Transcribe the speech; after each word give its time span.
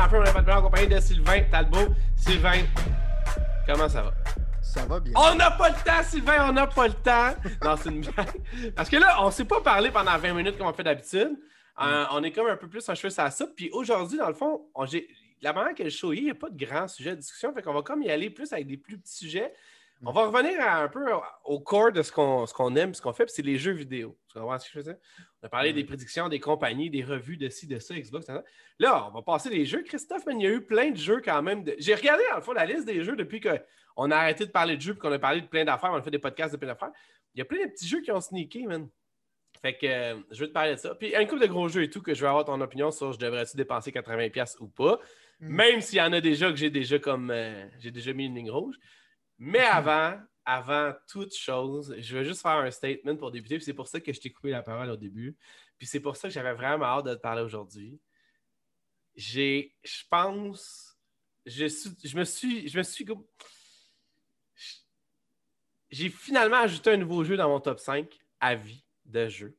la 0.00 0.08
fin, 0.08 0.18
on 0.18 0.22
a 0.22 0.32
pas 0.32 0.42
de 0.42 0.50
en 0.50 0.62
compagnie 0.62 0.88
de 0.88 1.00
Sylvain 1.00 1.42
Talbot. 1.50 1.94
Sylvain, 2.16 2.62
comment 3.66 3.88
ça 3.88 4.02
va? 4.02 4.12
Ça 4.62 4.86
va 4.86 5.00
bien. 5.00 5.12
On 5.16 5.34
n'a 5.34 5.50
pas 5.50 5.68
le 5.68 5.74
temps, 5.74 6.02
Sylvain, 6.02 6.48
on 6.48 6.52
n'a 6.52 6.66
pas 6.66 6.88
le 6.88 6.94
temps. 6.94 7.34
Non, 7.62 7.76
c'est 7.76 7.90
une 7.90 8.00
blague. 8.00 8.72
Parce 8.74 8.88
que 8.88 8.96
là, 8.96 9.18
on 9.20 9.30
s'est 9.30 9.44
pas 9.44 9.60
parlé 9.60 9.90
pendant 9.90 10.16
20 10.16 10.34
minutes 10.34 10.56
comme 10.56 10.66
on 10.66 10.72
fait 10.72 10.84
d'habitude. 10.84 11.36
Euh, 11.80 12.04
on 12.12 12.22
est 12.22 12.32
comme 12.32 12.46
un 12.46 12.56
peu 12.56 12.68
plus 12.68 12.88
en 12.88 12.94
cheveux 12.94 13.10
sur 13.10 13.22
la 13.22 13.30
soupe. 13.30 13.54
Puis 13.56 13.70
aujourd'hui, 13.72 14.18
dans 14.18 14.28
le 14.28 14.34
fond, 14.34 14.62
on, 14.74 14.86
la 15.42 15.52
manière 15.52 15.74
que 15.74 15.82
le 15.82 15.90
show 15.90 16.12
il 16.12 16.24
n'y 16.24 16.30
a 16.30 16.34
pas 16.34 16.48
de 16.48 16.64
grand 16.64 16.88
sujet 16.88 17.10
de 17.10 17.16
discussion. 17.20 17.52
Fait 17.52 17.62
qu'on 17.62 17.74
va 17.74 17.82
comme 17.82 18.02
y 18.02 18.10
aller 18.10 18.30
plus 18.30 18.52
avec 18.52 18.66
des 18.66 18.76
plus 18.76 18.98
petits 18.98 19.16
sujets. 19.16 19.52
On 20.04 20.12
va 20.12 20.26
revenir 20.26 20.60
à 20.60 20.82
un 20.82 20.88
peu 20.88 21.06
au- 21.44 21.60
corps 21.60 21.92
de 21.92 22.02
ce 22.02 22.10
qu'on, 22.10 22.44
qu'on 22.46 22.74
aime, 22.76 22.92
ce 22.94 23.00
qu'on 23.00 23.12
fait, 23.12 23.24
puis 23.24 23.32
c'est 23.36 23.42
les 23.42 23.56
jeux 23.58 23.72
vidéo. 23.72 24.18
Tu 24.32 24.38
comprends 24.38 24.58
ce 24.58 24.64
que 24.66 24.72
je 24.72 24.78
veux 24.78 24.84
dire? 24.92 25.00
On 25.42 25.46
a 25.46 25.48
parlé 25.48 25.72
des 25.72 25.84
prédictions, 25.84 26.28
des 26.28 26.40
compagnies, 26.40 26.90
des 26.90 27.04
revues 27.04 27.36
de 27.36 27.48
ci, 27.48 27.66
de 27.66 27.78
ça, 27.78 27.94
Xbox. 27.94 28.26
nan. 28.28 28.42
Là, 28.80 29.06
on 29.08 29.10
va 29.12 29.22
passer 29.22 29.48
les 29.50 29.64
jeux. 29.64 29.82
Christophe, 29.82 30.26
man, 30.26 30.40
il 30.40 30.44
y 30.44 30.46
a 30.46 30.50
eu 30.50 30.60
plein 30.60 30.90
de 30.90 30.96
jeux 30.96 31.20
quand 31.24 31.40
même. 31.42 31.62
de- 31.64 31.74
J'ai 31.78 31.94
regardé, 31.94 32.22
le 32.34 32.40
fond, 32.40 32.52
la 32.52 32.66
liste 32.66 32.84
des 32.86 33.04
jeux 33.04 33.14
depuis 33.16 33.40
qu'on 33.40 34.10
a 34.10 34.16
arrêté 34.16 34.44
de 34.46 34.50
parler 34.50 34.76
de 34.76 34.82
jeux, 34.82 34.94
puis 34.94 35.00
qu'on 35.02 35.12
a 35.12 35.18
parlé 35.18 35.40
de 35.40 35.46
plein 35.46 35.64
d'affaires. 35.64 35.90
On 35.92 35.96
a 35.96 36.02
fait 36.02 36.10
des 36.10 36.18
podcasts 36.18 36.52
de 36.52 36.58
plein 36.58 36.68
d'affaires. 36.68 36.90
Il 37.34 37.38
y 37.38 37.42
a 37.42 37.44
plein 37.44 37.64
de 37.64 37.70
petits 37.70 37.86
jeux 37.86 38.00
qui 38.02 38.10
ont 38.10 38.20
sneaké, 38.20 38.66
man. 38.66 38.88
Fait 39.60 39.76
que 39.78 39.86
euh, 39.86 40.16
je 40.32 40.40
vais 40.40 40.48
te 40.48 40.52
parler 40.52 40.72
de 40.72 40.76
ça. 40.80 40.94
Puis 40.96 41.14
un 41.14 41.24
couple 41.26 41.42
de 41.42 41.46
gros 41.46 41.68
jeux 41.68 41.82
et 41.84 41.90
tout 41.90 42.02
que 42.02 42.14
je 42.14 42.20
veux 42.22 42.28
avoir 42.28 42.44
ton 42.44 42.60
opinion 42.60 42.90
sur 42.90 43.12
je 43.12 43.18
devrais-tu 43.18 43.56
dépenser 43.56 43.92
80$ 43.92 44.56
ou 44.60 44.66
pas? 44.66 44.98
Mm. 45.40 45.48
Même 45.54 45.80
s'il 45.80 45.98
y 45.98 46.02
en 46.02 46.12
a 46.12 46.20
déjà 46.20 46.50
que 46.50 46.56
j'ai 46.56 46.70
déjà 46.70 46.98
comme 46.98 47.30
euh, 47.30 47.64
j'ai 47.78 47.90
déjà 47.92 48.12
mis 48.12 48.26
une 48.26 48.34
ligne 48.34 48.50
rouge. 48.50 48.74
Mais 49.44 49.58
avant, 49.58 50.20
avant 50.44 50.92
toute 51.08 51.34
chose, 51.34 51.94
je 51.98 52.16
veux 52.16 52.22
juste 52.22 52.42
faire 52.42 52.52
un 52.52 52.70
statement 52.70 53.16
pour 53.16 53.32
débuter. 53.32 53.56
Puis 53.56 53.64
c'est 53.64 53.74
pour 53.74 53.88
ça 53.88 54.00
que 54.00 54.12
je 54.12 54.20
t'ai 54.20 54.30
coupé 54.30 54.50
la 54.50 54.62
parole 54.62 54.88
au 54.88 54.96
début. 54.96 55.36
Puis 55.78 55.88
c'est 55.88 55.98
pour 55.98 56.16
ça 56.16 56.28
que 56.28 56.34
j'avais 56.34 56.52
vraiment 56.52 56.84
hâte 56.84 57.06
de 57.06 57.14
te 57.14 57.20
parler 57.20 57.42
aujourd'hui. 57.42 58.00
J'ai, 59.16 59.74
je 59.82 60.04
pense, 60.08 60.96
je, 61.44 61.66
suis- 61.66 61.96
je 62.04 62.16
me 62.16 62.24
suis, 62.24 62.68
je 62.68 62.78
me 62.78 62.82
suis, 62.84 63.04
j'ai 65.90 66.08
finalement 66.08 66.58
ajouté 66.58 66.90
un 66.90 66.96
nouveau 66.96 67.24
jeu 67.24 67.36
dans 67.36 67.48
mon 67.48 67.60
top 67.60 67.78
5 67.80 68.06
à 68.40 68.54
vie 68.54 68.84
de 69.04 69.28
jeux. 69.28 69.56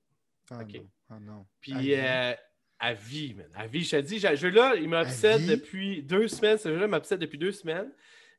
Ah 0.49 0.61
ok. 0.61 0.73
non. 0.75 0.89
Ah 1.09 1.19
non. 1.19 1.45
Puis 1.61 1.73
À 1.73 1.79
vie. 1.79 1.93
euh, 1.95 2.33
à 2.79 2.93
vie, 2.93 3.33
man. 3.33 3.51
À 3.53 3.67
vie, 3.67 3.83
je 3.83 3.91
te 3.97 4.01
dis, 4.01 4.19
ce 4.19 4.35
jeu-là, 4.35 4.75
il 4.75 4.87
m'obsède 4.89 5.41
depuis 5.45 6.03
deux 6.03 6.27
semaines. 6.27 6.57
Ce 6.57 6.69
jeu-là 6.69 6.87
m'obsède 6.87 7.19
depuis 7.19 7.37
deux 7.37 7.51
semaines. 7.51 7.91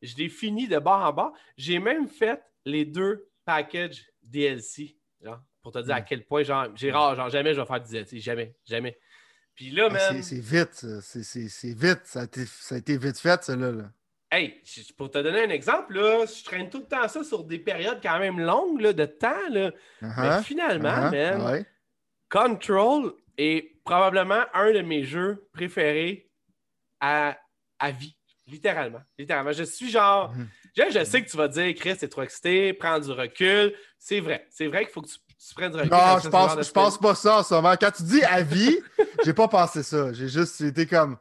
Je 0.05 0.17
l'ai 0.17 0.29
fini 0.29 0.69
de 0.69 0.79
bord 0.79 1.01
en 1.03 1.13
bas. 1.13 1.33
J'ai 1.57 1.79
même 1.79 2.09
fait 2.09 2.43
les 2.65 2.85
deux 2.85 3.29
packages 3.45 4.05
DLC. 4.23 4.97
Genre, 5.23 5.41
pour 5.63 5.73
te 5.73 5.79
dire 5.79 5.95
à 5.95 6.01
Mm. 6.01 6.05
quel 6.09 6.25
point, 6.27 6.43
genre, 6.43 6.69
j'ai 6.75 6.91
rare, 6.93 7.15
genre, 7.17 7.31
jamais 7.31 7.55
je 7.55 7.61
vais 7.61 7.67
faire 7.67 7.81
du 7.81 7.91
DLC. 7.91 8.19
Jamais, 8.21 8.55
jamais. 8.67 8.99
Puis 9.55 9.71
là, 9.71 9.89
man, 9.89 10.23
c'est- 10.23 10.41
vite. 10.41 10.87
C'est- 11.01 11.75
vite. 11.75 12.01
Ça 12.05 12.21
a, 12.21 12.25
été, 12.25 12.45
ça 12.47 12.75
a 12.75 12.79
été 12.79 12.97
vite 12.99 13.19
fait, 13.19 13.43
ça, 13.45 13.55
là. 13.57 13.73
hey, 14.33 14.61
pour 14.97 15.11
te 15.11 15.19
donner 15.19 15.45
un 15.45 15.51
exemple, 15.51 15.95
là, 15.95 16.27
je 16.27 16.43
traîne 16.45 16.69
tout 16.69 16.81
le 16.81 16.87
temps 16.87 17.07
ça 17.07 17.23
sur 17.23 17.45
des 17.45 17.59
périodes 17.61 18.01
quand 18.03 18.19
même 18.19 18.41
longues 18.41 18.81
là, 18.81 18.93
de 18.93 19.05
temps. 19.07 19.49
Là. 19.51 19.71
Mais 20.03 20.09
Uh-huh, 20.09 20.43
finalement, 20.43 20.89
uh-huh, 20.89 21.11
man, 21.39 21.43
ouais. 21.53 21.67
Control 22.29 23.13
est 23.39 23.81
probablement 23.85 24.45
un 24.55 24.73
de 24.73 24.81
mes 24.81 25.05
jeux 25.05 25.49
préférés 25.53 26.31
à, 27.01 27.39
à 27.79 27.91
vie. 27.93 28.17
Littéralement. 28.47 29.03
Littéralement. 29.19 29.53
Je 29.53 29.65
suis 29.65 29.91
genre. 29.91 30.33
Mhm. 30.35 30.49
Je, 30.77 30.83
je 30.99 31.05
sais 31.05 31.23
que 31.23 31.31
tu 31.31 31.37
vas 31.37 31.49
dire, 31.49 31.75
Chris, 31.75 31.97
t'es 31.97 32.09
trop 32.09 32.23
excité, 32.23 32.73
prends 32.73 32.99
du 32.99 33.11
recul. 33.11 33.75
C'est 33.99 34.21
vrai. 34.21 34.47
C'est 34.51 34.67
vrai 34.67 34.85
qu'il 34.85 34.93
faut 34.93 35.03
que 35.03 35.09
tu, 35.09 35.17
tu 35.17 35.55
prennes 35.55 35.71
du 35.71 35.79
recul. 35.79 35.91
Non, 35.91 36.19
je 36.23 36.29
pense, 36.29 36.67
je 36.67 36.73
pense 36.73 36.99
pas 36.99 37.15
ça 37.15 37.39
en 37.39 37.43
ce 37.43 37.55
moment. 37.55 37.75
Quand 37.81 37.91
tu 37.91 38.03
dis 38.03 38.23
à 38.25 38.43
vie, 38.43 38.77
j'ai 39.25 39.33
pas 39.33 39.49
pensé 39.49 39.83
ça. 39.83 40.13
J'ai 40.13 40.29
juste 40.29 40.61
été 40.61 40.87
comme. 40.87 41.17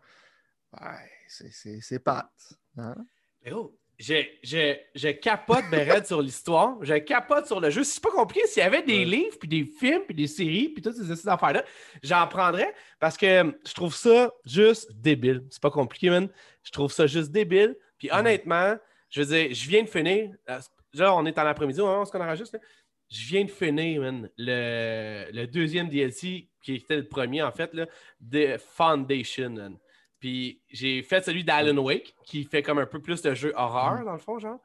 Ouais, 0.80 1.10
c'est 1.28 2.00
pâte. 2.00 2.54
Hein? 2.78 2.96
Mais 3.44 3.52
oh, 3.53 3.78
je, 4.00 4.24
je, 4.44 4.76
je 4.96 5.09
capote 5.09 5.64
ben 5.72 6.04
sur 6.04 6.22
l'histoire. 6.22 6.78
Je 6.81 6.96
capote 6.96 7.46
sur 7.46 7.59
le 7.59 7.70
jeu. 7.70 7.84
C'est 7.84 8.02
pas 8.02 8.09
compliqué. 8.12 8.46
S'il 8.48 8.62
y 8.64 8.66
avait 8.66 8.81
des 8.81 9.00
Ouais. 9.00 9.06
livres, 9.06 9.38
puis 9.40 9.48
des 9.48 9.64
films, 9.66 10.02
puis 10.06 10.16
des 10.16 10.28
séries, 10.28 10.70
puis 10.70 10.81
toutes 10.81 10.96
ces, 10.96 11.16
ces 11.16 11.28
affaires-là, 11.28 11.64
j'en 12.02 12.28
prendrais 12.28 12.74
parce 13.00 13.16
que 13.18 13.56
je 13.66 13.74
trouve 13.74 13.96
ça 13.96 14.32
juste 14.46 14.92
débile. 14.94 15.44
C'est 15.50 15.62
pas 15.62 15.72
compliqué, 15.72 16.09
man. 16.09 16.28
Je 16.64 16.72
trouve 16.72 16.92
ça 16.92 17.08
juste 17.08 17.32
débile. 17.32 17.76
Puis 17.98 18.09
honnêtement, 18.12 18.76
je 19.09 19.22
veux 19.22 19.28
dire, 19.28 19.53
je 19.56 19.70
viens 19.70 19.84
de 19.84 19.90
finir. 19.90 20.32
euh, 20.50 20.59
Là, 20.96 21.16
on 21.16 21.26
est 21.26 21.38
en 21.40 21.46
après-midi 21.46 21.82
où 21.82 21.86
on 21.86 22.03
enregistre. 22.03 22.56
là. 22.58 22.64
Je 23.09 23.26
viens 23.28 23.44
de 23.46 23.50
finir, 23.52 24.02
man, 24.02 24.30
le, 24.38 25.26
le 25.32 25.46
deuxième 25.48 25.88
DLC, 25.90 26.50
qui 26.64 26.76
était 26.76 26.96
le 26.98 27.08
premier, 27.08 27.42
en 27.44 27.52
fait, 27.52 27.74
là, 27.74 27.86
de 28.20 28.58
Foundation, 28.58 29.50
man. 29.52 29.78
Puis 30.23 30.61
j'ai 30.69 31.03
fait 31.03 31.22
celui 31.25 31.44
d'Alan 31.44 31.75
Wake, 31.84 32.16
qui 32.23 32.45
fait 32.45 32.63
comme 32.63 32.78
un 32.79 32.85
peu 32.85 33.01
plus 33.01 33.22
de 33.22 33.34
jeu 33.35 33.51
horreur, 33.57 34.06
dans 34.06 34.13
le 34.13 34.19
fond, 34.19 34.39
genre. 34.39 34.57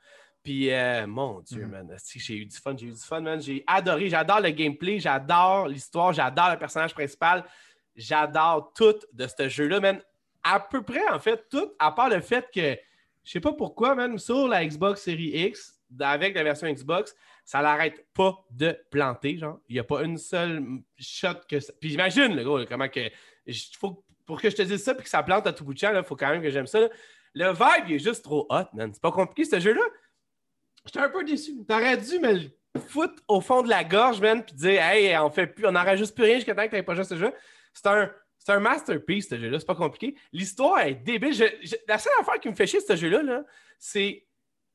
Puis, 0.44 0.70
euh, 0.72 1.04
mon 1.08 1.40
Dieu, 1.40 1.64
Mhm. 1.64 1.70
man, 1.72 1.96
j'ai 2.14 2.36
eu 2.36 2.46
du 2.46 2.56
fun, 2.56 2.76
j'ai 2.76 2.86
eu 2.86 2.92
du 2.92 3.00
fun, 3.00 3.20
man. 3.20 3.42
J'ai 3.42 3.64
adoré, 3.66 4.08
j'adore 4.08 4.38
le 4.40 4.50
gameplay, 4.50 5.00
j'adore 5.00 5.66
l'histoire, 5.66 6.12
j'adore 6.12 6.52
le 6.52 6.58
personnage 6.60 6.94
principal, 6.94 7.44
j'adore 7.96 8.72
tout 8.72 8.94
de 9.12 9.26
ce 9.26 9.48
jeu-là, 9.48 9.80
man. 9.80 10.00
À 10.44 10.60
peu 10.60 10.80
près, 10.84 11.08
en 11.08 11.18
fait, 11.18 11.48
tout, 11.50 11.72
à 11.80 11.90
part 11.90 12.08
le 12.08 12.20
fait 12.20 12.48
que, 12.54 12.76
je 13.24 13.30
sais 13.32 13.40
pas 13.40 13.52
pourquoi, 13.52 13.96
man, 13.96 14.16
sur 14.16 14.46
la 14.46 14.64
Xbox 14.64 15.02
Series 15.02 15.46
X, 15.48 15.74
avec 15.98 16.36
la 16.36 16.44
version 16.44 16.70
Xbox, 16.72 17.16
ça 17.44 17.60
l'arrête 17.62 18.06
pas 18.14 18.36
de 18.52 18.78
planter, 18.92 19.38
genre. 19.38 19.58
Il 19.68 19.72
n'y 19.72 19.80
a 19.80 19.84
pas 19.84 20.04
une 20.04 20.18
seule 20.18 20.62
shot 20.98 21.40
que 21.50 21.58
ça... 21.58 21.72
Puis 21.80 21.94
imagine, 21.94 22.36
le 22.36 22.44
gros, 22.44 22.64
comment 22.64 22.88
que... 22.88 23.10
il 23.44 23.54
Faut, 23.76 24.04
pour 24.28 24.42
que 24.42 24.50
je 24.50 24.56
te 24.56 24.60
dise 24.60 24.84
ça 24.84 24.94
puis 24.94 25.04
que 25.04 25.08
ça 25.08 25.22
plante 25.22 25.46
à 25.46 25.54
tout 25.54 25.64
bout 25.64 25.72
de 25.72 25.78
champ, 25.78 25.90
il 25.90 26.04
faut 26.04 26.14
quand 26.14 26.28
même 26.28 26.42
que 26.42 26.50
j'aime 26.50 26.66
ça. 26.66 26.80
Le 27.34 27.48
vibe, 27.50 27.88
il 27.88 27.94
est 27.94 27.98
juste 27.98 28.22
trop 28.22 28.46
hot, 28.50 28.66
man. 28.74 28.92
C'est 28.92 29.00
pas 29.00 29.10
compliqué, 29.10 29.48
ce 29.48 29.58
jeu-là. 29.58 29.80
J'étais 30.84 30.98
un 30.98 31.08
peu 31.08 31.24
déçu. 31.24 31.64
T'aurais 31.66 31.96
dû 31.96 32.18
me 32.18 32.34
le 32.34 32.50
foutre 32.78 33.22
au 33.26 33.40
fond 33.40 33.62
de 33.62 33.70
la 33.70 33.84
gorge, 33.84 34.20
man, 34.20 34.44
puis 34.44 34.54
dire, 34.54 34.82
hey, 34.82 35.16
on 35.16 35.30
fait 35.30 35.46
plus, 35.46 35.66
on 35.66 35.72
n'enregistre 35.72 36.14
plus 36.14 36.24
rien 36.24 36.34
jusqu'à 36.34 36.54
temps 36.54 36.66
que 36.66 36.72
t'aies 36.72 36.82
pas 36.82 36.92
joué 36.92 37.00
à 37.00 37.04
ce 37.04 37.16
jeu. 37.16 37.32
C'est 37.72 37.86
un, 37.86 38.12
c'est 38.36 38.52
un 38.52 38.60
masterpiece, 38.60 39.30
ce 39.30 39.38
jeu-là. 39.38 39.58
C'est 39.58 39.66
pas 39.66 39.74
compliqué. 39.74 40.14
L'histoire 40.30 40.80
est 40.80 40.96
débile. 40.96 41.34
La 41.88 41.96
seule 41.96 42.12
affaire 42.20 42.38
qui 42.38 42.50
me 42.50 42.54
fait 42.54 42.66
chier, 42.66 42.80
ce 42.80 42.96
jeu-là, 42.96 43.22
là, 43.22 43.44
c'est 43.78 44.26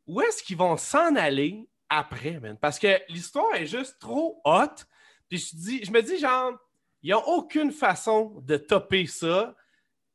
où 0.08 0.20
est-ce 0.20 0.42
qu'ils 0.42 0.58
vont 0.58 0.78
s'en 0.78 1.16
aller 1.16 1.70
après, 1.90 2.40
man? 2.40 2.58
Parce 2.60 2.80
que 2.80 3.00
l'histoire 3.08 3.54
est 3.54 3.68
juste 3.68 4.00
trop 4.00 4.42
hot. 4.46 4.84
Puis 5.30 5.38
je, 5.38 5.56
dis, 5.56 5.86
je 5.86 5.92
me 5.92 6.02
dis, 6.02 6.18
genre, 6.18 6.54
il 7.04 7.08
n'y 7.08 7.14
a 7.14 7.20
aucune 7.20 7.72
façon 7.72 8.42
de 8.42 8.58
topper 8.58 9.06
ça. 9.06 9.56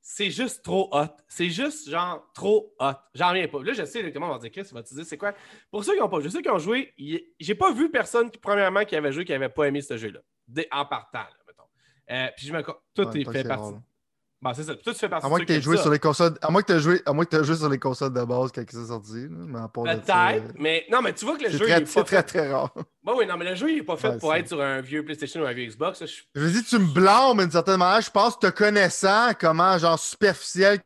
C'est 0.01 0.31
juste 0.31 0.65
trop 0.65 0.89
hot. 0.93 1.15
C'est 1.29 1.51
juste, 1.51 1.91
genre, 1.91 2.27
trop 2.33 2.75
hot. 2.81 2.93
J'en 3.15 3.29
reviens 3.29 3.47
pas. 3.47 3.63
Là, 3.63 3.75
je 3.75 3.85
sais, 3.85 4.11
comment 4.11 4.29
on 4.31 4.33
va 4.33 4.39
dire, 4.39 4.51
Chris, 4.51 4.63
il 4.71 4.75
va 4.75 4.83
te 4.83 4.95
dire, 4.95 5.05
c'est 5.05 5.19
quoi? 5.19 5.35
Pour 5.71 5.85
ceux 5.85 5.93
qui 5.93 6.01
n'ont 6.01 6.09
pas 6.09 6.21
joué, 6.21 6.31
ceux 6.31 6.41
qui 6.41 6.49
ont 6.49 6.59
joué, 6.59 6.95
j'ai 7.39 7.55
pas 7.55 7.73
vu 7.73 7.91
personne, 7.91 8.31
qui, 8.31 8.39
premièrement, 8.39 8.87
qui 8.87 8.97
avait 8.97 9.13
joué, 9.13 9.27
qui 9.27 9.33
n'avait 9.33 9.51
pas 9.51 9.69
aimé 9.69 9.83
ce 9.83 9.99
jeu-là. 9.99 10.21
En 10.73 10.87
partant, 10.87 11.19
là, 11.19 11.37
mettons. 11.47 11.65
Euh, 12.11 12.31
puis 12.35 12.47
je 12.47 12.53
me... 12.55 12.63
Tout 12.63 13.07
Ouais, 13.07 13.21
est 13.21 13.31
fait 13.31 13.45
partie. 13.45 13.75
Bon, 14.41 14.55
c'est 14.55 14.63
ça. 14.63 14.75
Tout 14.77 14.95
fait 14.95 15.09
partie 15.09 15.27
À 15.27 15.29
moins 15.29 15.41
de 15.41 15.45
que 15.45 15.53
tu 15.53 15.61
joué 15.61 15.77
ça. 15.77 15.83
sur 15.83 15.91
les 15.91 15.99
consoles. 15.99 16.35
À 16.43 16.51
moins 16.51 16.63
que 16.63 16.73
tu 16.73 16.79
joué, 16.79 17.03
à 17.07 17.13
moins 17.13 17.25
que 17.25 17.31
t'aies 17.31 17.43
joué 17.43 17.57
sur 17.57 17.69
les 17.69 17.79
consoles 17.81 18.13
de 18.13 18.23
base 18.23 18.53
quand 18.55 18.63
c'est 18.71 18.87
sorti. 18.87 19.27
Peut-être, 19.75 20.53
mais 20.57 20.87
non, 20.93 21.03
mais 21.03 21.13
tu 21.13 21.25
vois 21.25 21.37
que 21.37 21.43
le 21.45 21.51
jeu, 21.51 21.59
il 21.61 21.73
très, 21.73 21.83
est 21.83 21.87
c'est 21.87 21.95
pas 22.01 22.05
très, 22.05 22.17
fait. 22.19 22.23
très 22.23 22.53
rare. 22.53 22.73
Bon, 23.03 23.17
oui, 23.19 23.27
non, 23.27 23.37
mais 23.37 23.49
le 23.51 23.57
jeu, 23.57 23.71
il 23.73 23.79
est 23.79 23.83
pas 23.83 23.97
fait 23.97 24.11
Ouais, 24.11 24.19
pour 24.19 24.33
être 24.35 24.47
sur 24.47 24.61
un 24.63 24.81
vieux 24.81 25.05
PlayStation 25.05 25.41
ou 25.43 25.45
un 25.47 25.53
vieux 25.53 25.67
Xbox. 25.67 26.05
je- 26.07 26.23
Je 26.37 26.41
veux 26.41 26.51
dire, 26.53 26.63
tu 26.69 26.79
me 26.79 26.87
blâmes 26.87 27.39
d'une 27.39 27.51
certaine 27.51 27.79
manière. 27.79 28.01
Je 28.01 28.11
pense 28.13 28.37
que 28.37 28.47
te 28.47 28.53
connaissant, 28.53 29.31
comment, 29.41 29.77
genre, 29.77 29.99
superficiel, 29.99 30.79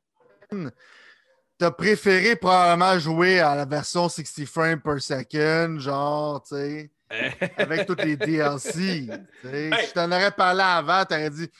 t'as 1.59 1.71
préféré 1.71 2.37
probablement 2.37 2.99
jouer 2.99 3.41
à 3.41 3.55
la 3.55 3.65
version 3.67 4.09
60 4.09 4.47
frames 4.47 4.81
per 4.81 4.99
second, 4.99 5.79
genre, 5.79 6.43
tu 6.43 6.55
sais, 6.57 6.91
avec 7.59 7.87
toutes 7.87 8.03
les 8.03 8.17
DLC. 8.17 9.09
Hey. 9.45 9.71
Si 9.81 9.87
je 9.89 9.93
t'en 9.93 10.11
aurais 10.11 10.31
parlé 10.31 10.63
avant, 10.63 11.05
t'aurais 11.05 11.29
dit 11.31 11.51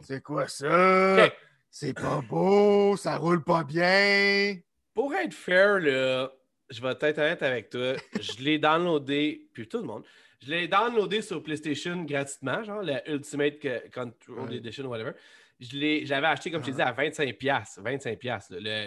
C'est 0.00 0.22
quoi 0.22 0.46
ça? 0.48 1.30
C'est 1.70 1.92
pas 1.94 2.20
beau, 2.22 2.96
ça 2.96 3.16
roule 3.16 3.42
pas 3.44 3.64
bien. 3.64 4.56
Pour 4.94 5.14
être 5.14 5.34
fair, 5.34 5.78
là, 5.80 6.30
je 6.70 6.80
vais 6.80 6.90
être 6.90 7.18
honnête 7.18 7.42
avec 7.42 7.70
toi. 7.70 7.94
Je 8.20 8.42
l'ai 8.42 8.58
downloadé, 8.58 9.48
puis 9.52 9.68
tout 9.68 9.78
le 9.78 9.84
monde, 9.84 10.04
je 10.40 10.50
l'ai 10.50 10.68
downloadé 10.68 11.20
sur 11.22 11.42
PlayStation 11.42 12.02
gratuitement, 12.04 12.62
genre 12.62 12.82
la 12.82 13.06
Ultimate 13.10 13.58
Control 13.92 14.48
Ouais. 14.48 14.56
Edition 14.56 14.84
ou 14.84 14.88
whatever. 14.88 15.12
J'avais 15.60 16.26
acheté, 16.28 16.50
comme 16.50 16.62
je 16.62 16.66
t'ai 16.70 16.76
dit, 16.76 16.82
à 16.82 16.92
25$. 16.92 17.80
25$, 17.82 18.24
là, 18.24 18.38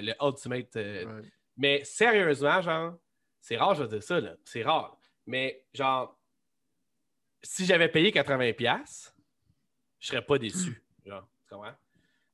le, 0.01 0.05
le 0.07 0.13
Ultimate. 0.21 0.75
euh, 0.77 1.05
Ouais. 1.05 1.27
Mais 1.57 1.83
sérieusement, 1.83 2.61
genre, 2.61 2.95
c'est 3.41 3.57
rare, 3.57 3.75
je 3.75 3.83
vais 3.83 3.89
dire 3.89 4.03
ça, 4.03 4.19
là. 4.21 4.35
C'est 4.45 4.63
rare. 4.63 4.97
Mais 5.27 5.65
genre, 5.73 6.17
si 7.43 7.65
j'avais 7.65 7.89
payé 7.89 8.11
80$, 8.11 9.11
je 9.99 10.07
serais 10.07 10.21
pas 10.25 10.37
déçu. 10.37 10.81
Genre, 11.05 11.27
tu 11.47 11.53
comprends? 11.55 11.73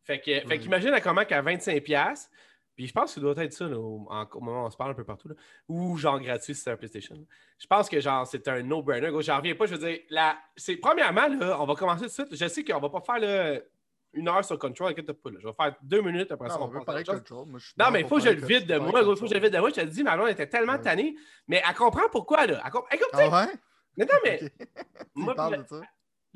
Fait 0.04 0.20
que, 0.20 0.40
fait 0.48 0.60
qu'imagine 0.60 0.94
à 0.94 1.02
comment 1.02 1.26
qu'à 1.26 1.42
25$, 1.42 2.28
puis 2.76 2.88
je 2.88 2.94
pense 2.94 3.06
que 3.14 3.16
ça 3.16 3.22
doit 3.22 3.44
être 3.44 3.52
ça, 3.54 3.68
là, 3.68 3.78
au, 3.78 4.06
en- 4.10 4.26
au 4.34 4.40
moment 4.40 4.64
où 4.64 4.66
on 4.68 4.70
se 4.70 4.78
parle 4.78 4.92
un 4.92 4.94
peu 4.94 5.04
partout, 5.04 5.28
là, 5.28 5.36
ou 5.68 5.98
genre 5.98 6.20
gratuit 6.20 6.54
si 6.56 6.62
c'est 6.62 6.72
un 6.72 6.78
PlayStation. 6.78 7.16
Je 7.58 7.68
pense 7.68 7.90
que 7.90 8.00
genre 8.00 8.26
c'est 8.28 8.48
un 8.48 8.62
no-brainer. 8.62 9.12
J'en 9.22 9.38
reviens 9.38 9.56
pas, 9.56 9.66
je 9.66 9.76
veux 9.76 9.86
dire, 9.88 10.00
la... 10.10 10.38
c'est 10.56 10.78
premièrement, 10.78 11.28
là, 11.28 11.60
on 11.60 11.66
va 11.66 11.76
commencer 11.76 12.02
tout 12.02 12.08
de 12.08 12.12
suite. 12.12 12.36
Je 12.36 12.48
sais 12.48 12.64
qu'on 12.64 12.80
va 12.80 12.90
pas 12.90 13.02
faire 13.02 13.20
le. 13.20 13.66
une 14.14 14.30
heure 14.30 14.46
sur 14.46 14.58
Control, 14.60 14.92
inquiète 14.92 15.12
pas. 15.12 15.30
Là. 15.32 15.38
Je 15.42 15.48
vais 15.48 15.54
faire 15.54 15.76
deux 15.82 16.02
minutes 16.02 16.32
après 16.32 16.50
ça. 16.50 16.58
Non, 16.60 16.72
on 16.74 16.80
à 16.80 16.86
parler. 16.86 17.04
Control. 17.04 17.48
Moi, 17.48 17.60
Non, 17.78 17.86
mais 17.92 18.02
il 18.02 18.08
faut 18.08 18.16
que 18.18 18.22
je 18.24 18.30
le 18.30 18.46
vide 18.46 18.66
de 18.68 18.78
moi. 18.78 19.02
Il 19.02 19.06
faut 19.06 19.16
que 19.22 19.28
je 19.28 19.34
le 19.34 19.40
vide 19.40 19.54
de 19.54 19.60
moi. 19.60 19.70
Je 19.70 19.76
te 19.76 19.82
dis, 19.86 20.04
ma 20.04 20.16
blonde 20.16 20.30
était 20.30 20.48
tellement 20.48 20.74
Ouais. 20.74 20.82
tannée. 20.82 21.16
Mais 21.48 21.62
elle 21.68 21.76
comprend 21.76 22.08
pourquoi, 22.12 22.46
là. 22.46 22.62
Elle 22.64 22.72
comprend... 22.72 22.90
Écoute, 22.96 23.10
Ah 23.14 23.46
ouais? 23.48 23.54
mais 23.98 24.06
non, 24.06 24.20
mais. 24.24 24.40
Moi, 25.16 25.34
de 25.34 25.64
ça? 25.68 25.82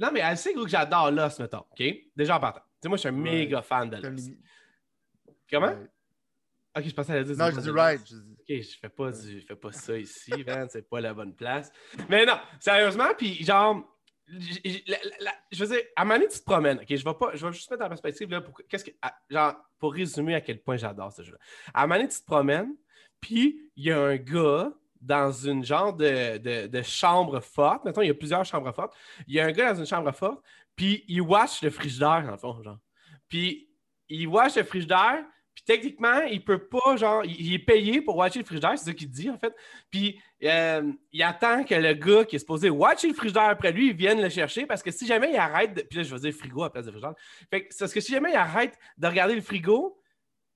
Non, 0.02 0.10
mais 0.12 0.20
elle 0.22 0.38
sait 0.38 0.54
gros, 0.54 0.64
que 0.66 0.70
j'adore 0.72 1.12
Lost, 1.12 1.40
mettons. 1.40 1.60
OK? 1.72 1.84
Déjà 2.16 2.36
en 2.36 2.40
partant. 2.40 2.62
Tu 2.62 2.68
sais, 2.84 2.90
moi, 2.90 2.98
je 2.98 3.02
suis 3.02 3.10
un 3.10 3.14
Ouais. 3.14 3.20
méga 3.22 3.62
fan 3.62 3.90
de 3.90 3.98
les- 3.98 4.38
Comment? 5.50 5.68
Ouais. 5.68 5.90
Ok, 6.78 6.84
je 6.88 6.94
pensais 6.94 7.12
à 7.12 7.16
la 7.18 7.24
dire. 7.24 7.36
Non, 7.38 7.52
je 7.52 7.60
dis 7.60 7.70
right. 7.70 8.00
Lost. 8.00 8.10
je 8.12 8.16
dis- 8.16 8.32
Ok, 8.40 8.62
je 8.74 8.78
fais 8.80 8.90
pas, 8.90 9.12
du- 9.12 9.40
je 9.42 9.46
fais 9.46 9.56
pas 9.56 9.72
ça 9.72 9.98
ici, 9.98 10.32
man. 10.48 10.68
C'est 10.70 10.90
pas 10.90 11.00
la 11.02 11.14
bonne 11.14 11.36
place. 11.36 11.72
Mais 12.10 12.26
non, 12.26 12.38
sérieusement, 12.60 13.10
puis 13.18 13.44
genre. 13.44 13.88
j- 14.28 14.62
j- 14.64 14.84
la- 14.88 14.98
la- 15.04 15.18
la- 15.26 15.36
je 15.52 15.64
veux 15.66 15.76
dire, 15.76 15.84
à 15.96 16.02
un 16.02 16.06
moment 16.06 16.18
donné, 16.18 16.30
tu 16.32 16.40
te 16.40 16.46
promènes. 16.46 16.78
Ok, 16.80 16.86
je 16.90 17.04
vais 17.04 17.14
pas, 17.14 17.32
je 17.36 17.46
vais 17.46 17.52
juste 17.54 17.70
mettre 17.70 17.84
en 17.84 17.90
perspective 17.90 18.30
là, 18.32 18.40
pour, 18.42 18.60
qu'est-ce 18.70 18.86
que, 18.86 18.92
à- 19.02 19.14
genre, 19.30 19.56
pour 19.78 19.94
résumer 19.94 20.36
à 20.36 20.42
quel 20.42 20.62
point 20.62 20.78
j'adore 20.78 21.12
ce 21.12 21.22
jeu-là. 21.24 21.38
À 21.74 21.84
un 21.84 21.88
moment 21.88 21.96
donné, 22.00 22.08
tu 22.10 22.20
te 22.22 22.26
promènes, 22.26 22.74
puis 23.20 23.70
il 23.76 23.84
y 23.86 23.92
a 23.92 24.00
un 24.00 24.16
gars 24.16 24.72
dans 25.02 25.32
une 25.32 25.66
genre 25.66 25.94
de, 25.94 26.68
de, 26.68 26.82
chambre 26.84 27.40
forte. 27.40 27.84
Mettons, 27.86 28.02
il 28.02 28.08
y 28.08 28.12
a 28.12 28.14
plusieurs 28.14 28.46
chambres 28.46 28.72
fortes. 28.72 28.94
Il 29.28 29.34
y 29.34 29.40
a 29.40 29.46
un 29.46 29.52
gars 29.52 29.74
dans 29.74 29.80
une 29.80 29.86
chambre 29.86 30.12
forte, 30.12 30.42
puis 30.76 31.04
il 31.08 31.22
watch 31.22 31.62
le 31.64 31.70
frigidaire, 31.70 32.30
le 32.30 32.38
fond, 32.38 32.62
genre. 32.64 32.80
Puis 33.28 33.70
il 34.10 34.28
watch 34.28 34.56
le 34.56 34.64
frigidaire, 34.64 35.24
puis 35.54 35.64
techniquement, 35.66 36.22
il 36.22 36.44
peut 36.44 36.68
pas, 36.68 36.96
genre, 36.96 37.26
il, 37.26 37.54
est 37.54 37.60
payé 37.60 38.02
pour 38.02 38.16
watcher 38.16 38.40
le 38.40 38.46
frigidaire, 38.46 38.78
c'est 38.78 38.86
ça 38.86 38.94
qu'il 38.94 39.10
dit, 39.10 39.30
en 39.30 39.38
fait. 39.38 39.54
Puis 39.90 40.20
euh, 40.44 40.94
il 41.12 41.24
attend 41.24 41.64
que 41.64 41.76
le 41.76 41.94
gars 41.94 42.24
qui 42.24 42.38
est 42.38 42.40
supposé 42.40 42.70
watcher 42.70 43.10
le 43.10 43.14
frigidaire 43.14 43.50
après 43.50 43.72
lui, 43.72 43.90
il 43.90 43.96
vienne 43.96 44.22
le 44.22 44.30
chercher, 44.30 44.66
parce 44.66 44.82
que 44.82 44.92
si 44.92 45.06
jamais 45.06 45.32
il 45.32 45.38
arrête, 45.38 45.74
de... 45.74 45.82
puis 45.82 45.98
là, 45.98 46.04
je 46.04 46.16
vais 46.16 46.22
dire 46.22 46.34
frigo 46.34 46.62
à 46.62 46.66
la 46.66 46.70
place 46.70 46.86
de 46.86 46.92
frigidaire. 46.92 47.16
Fait 47.50 47.68
que 47.68 48.00
si 48.00 48.12
jamais 48.12 48.32
il 48.32 48.36
arrête 48.36 48.78
de 48.98 49.08
regarder 49.08 49.36
le 49.36 49.42
frigo, 49.42 50.01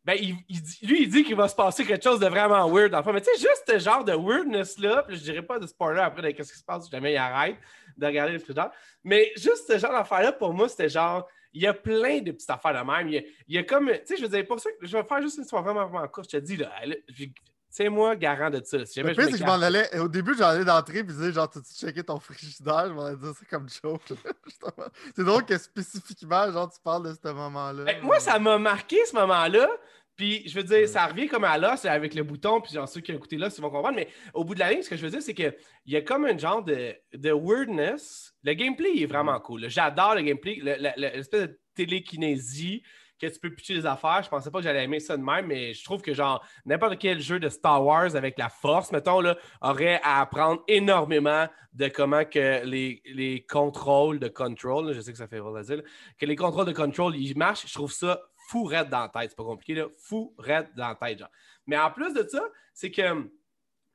ben, 0.05 0.15
il, 0.21 0.35
il 0.47 0.61
dit- 0.61 0.79
lui, 0.85 1.01
il 1.03 1.09
dit 1.09 1.23
qu'il 1.23 1.35
va 1.35 1.47
se 1.47 1.55
passer 1.55 1.83
quelque 1.83 2.03
chose 2.03 2.19
de 2.19 2.27
vraiment 2.27 2.69
weird 2.69 2.91
dans 2.91 2.99
le 2.99 3.03
fond. 3.03 3.11
Mais 3.11 3.21
tu 3.21 3.29
sais, 3.33 3.39
juste 3.39 3.63
ce 3.67 3.79
genre 3.79 4.03
de 4.03 4.13
weirdness-là, 4.13 5.03
puis 5.07 5.17
je 5.17 5.23
dirais 5.23 5.41
pas 5.41 5.57
de 5.59 5.65
spoiler 5.67 5.99
après 6.01 6.21
de 6.21 6.29
qu'est-ce 6.31 6.53
qui 6.53 6.59
se 6.59 6.63
passe 6.63 6.85
si 6.85 6.91
jamais 6.91 7.13
il 7.13 7.17
arrête 7.17 7.57
de 7.97 8.05
regarder 8.05 8.33
le 8.33 8.39
frigidaire. 8.39 8.69
Mais 9.03 9.31
juste 9.35 9.65
ce 9.67 9.77
genre 9.79 9.91
d'affaire-là, 9.91 10.31
pour 10.31 10.53
moi, 10.53 10.69
c'était 10.69 10.89
genre, 10.89 11.27
il 11.53 11.63
y 11.63 11.67
a 11.67 11.73
plein 11.73 12.19
de 12.19 12.31
petites 12.31 12.49
affaires 12.49 12.73
de 12.73 12.85
même. 12.91 13.07
Il 13.07 13.13
y 13.15 13.17
a, 13.17 13.21
il 13.47 13.55
y 13.55 13.57
a 13.57 13.63
comme, 13.63 13.87
tu 13.89 13.99
sais, 14.05 14.17
je 14.17 14.21
veux 14.21 14.27
dire, 14.29 14.45
pour 14.45 14.59
ça 14.59 14.69
je 14.81 14.95
vais 14.95 15.03
faire 15.03 15.21
juste 15.21 15.37
une 15.37 15.43
histoire 15.43 15.63
vraiment, 15.63 15.87
vraiment 15.87 16.07
courte. 16.07 16.29
Je 16.31 16.37
te 16.37 16.43
dis, 16.43 16.57
là, 16.57 16.71
je- 17.07 17.25
c'est 17.67 17.89
moi 17.89 18.15
garant 18.15 18.49
de 18.49 18.61
ça. 18.63 18.85
Si 18.85 19.01
Le 19.01 19.11
pire, 19.11 19.15
je 19.17 19.25
c'est 19.25 19.31
que 19.33 19.37
je 19.39 19.43
m'en 19.43 19.61
allais. 19.61 19.99
Au 19.99 20.07
début, 20.07 20.33
j'en 20.37 20.45
allais 20.47 20.63
d'entrée 20.63 21.03
puis 21.03 21.13
dire 21.13 21.33
genre, 21.33 21.49
t'as-tu 21.49 21.73
checké 21.73 22.03
ton 22.03 22.19
frigidaire? 22.21 22.85
Je 22.87 22.93
m'en 22.93 23.03
allais 23.05 23.17
dire 23.17 23.33
ça 23.33 23.45
comme 23.49 23.67
joke. 23.67 24.01
c'est 25.15 25.23
drôle 25.25 25.43
que 25.45 25.57
spécifiquement, 25.57 26.49
genre, 26.53 26.71
tu 26.71 26.79
parles 26.81 27.09
de 27.09 27.13
ce 27.21 27.33
moment-là. 27.33 27.83
Ben, 27.83 28.01
moi, 28.01 28.19
ça 28.21 28.39
m'a 28.39 28.57
marqué 28.57 28.97
ce 29.05 29.13
moment-là. 29.15 29.67
Puis, 30.15 30.47
je 30.47 30.55
veux 30.55 30.63
dire, 30.63 30.87
ça 30.87 31.07
revient 31.07 31.27
comme 31.27 31.43
à 31.43 31.57
l'os 31.57 31.83
avec 31.85 32.13
le 32.15 32.23
bouton. 32.23 32.61
Puis, 32.61 32.73
genre, 32.73 32.87
ceux 32.87 33.01
qui 33.01 33.11
ont 33.11 33.15
écouté 33.15 33.37
là, 33.37 33.49
ils 33.55 33.61
vont 33.61 33.69
comprendre. 33.69 33.95
Mais 33.97 34.07
au 34.33 34.43
bout 34.43 34.55
de 34.55 34.59
la 34.59 34.71
ligne, 34.71 34.81
ce 34.81 34.89
que 34.89 34.95
je 34.95 35.01
veux 35.03 35.09
dire, 35.11 35.21
c'est 35.21 35.33
qu'il 35.33 35.53
y 35.87 35.95
a 35.95 36.01
comme 36.01 36.25
un 36.25 36.37
genre 36.37 36.63
de, 36.63 36.95
de 37.13 37.31
weirdness. 37.31 38.33
Le 38.43 38.53
gameplay 38.53 38.91
il 38.95 39.03
est 39.03 39.07
vraiment 39.07 39.39
cool. 39.39 39.61
là. 39.61 39.67
J'adore 39.69 40.15
le 40.15 40.21
gameplay. 40.21 40.55
le- 40.61 40.75
le- 40.77 40.91
le- 40.95 41.15
L'espèce 41.17 41.41
de 41.49 41.59
télékinésie 41.75 42.83
que 43.19 43.27
tu 43.27 43.39
peux 43.39 43.49
pitcher 43.49 43.73
des 43.75 43.85
affaires. 43.85 44.21
Je 44.23 44.29
pensais 44.29 44.51
pas 44.51 44.59
que 44.59 44.63
j'allais 44.65 44.83
aimer 44.83 44.99
ça 44.99 45.15
de 45.15 45.23
même, 45.23 45.47
mais 45.47 45.73
je 45.73 45.83
trouve 45.85 46.01
que, 46.01 46.13
genre, 46.13 46.45
n'importe 46.65 46.97
quel 46.99 47.21
jeu 47.21 47.39
de 47.39 47.47
Star 47.47 47.83
Wars 47.83 48.13
avec 48.15 48.37
la 48.37 48.49
force, 48.49 48.91
mettons, 48.91 49.21
là, 49.21 49.37
aurait 49.61 50.01
à 50.03 50.19
apprendre 50.21 50.61
énormément 50.67 51.47
de 51.71 51.87
comment 51.87 52.25
que 52.25 52.65
les, 52.65 53.01
les 53.05 53.45
contrôles 53.45 54.19
de 54.19 54.27
control, 54.27 54.87
là, 54.87 54.93
je 54.93 54.99
sais 55.01 55.11
que 55.13 55.17
ça 55.17 55.27
fait 55.27 55.39
dire, 55.63 55.81
que 56.17 56.25
les 56.25 56.35
contrôles 56.35 56.65
de 56.65 56.73
control, 56.73 57.15
ils 57.15 57.37
marchent. 57.37 57.67
Je 57.67 57.73
trouve 57.73 57.91
ça 57.91 58.19
fou 58.47 58.63
raide 58.63 58.89
dans 58.89 59.01
la 59.01 59.09
tête. 59.09 59.31
C'est 59.31 59.35
pas 59.35 59.43
compliqué, 59.43 59.73
là. 59.73 59.87
Fou 59.97 60.33
raide 60.37 60.67
dans 60.75 60.89
la 60.89 60.95
tête, 60.95 61.19
genre. 61.19 61.31
Mais 61.65 61.77
en 61.77 61.91
plus 61.91 62.13
de 62.13 62.27
ça, 62.27 62.43
c'est 62.73 62.91
que 62.91 63.01
hum, 63.01 63.29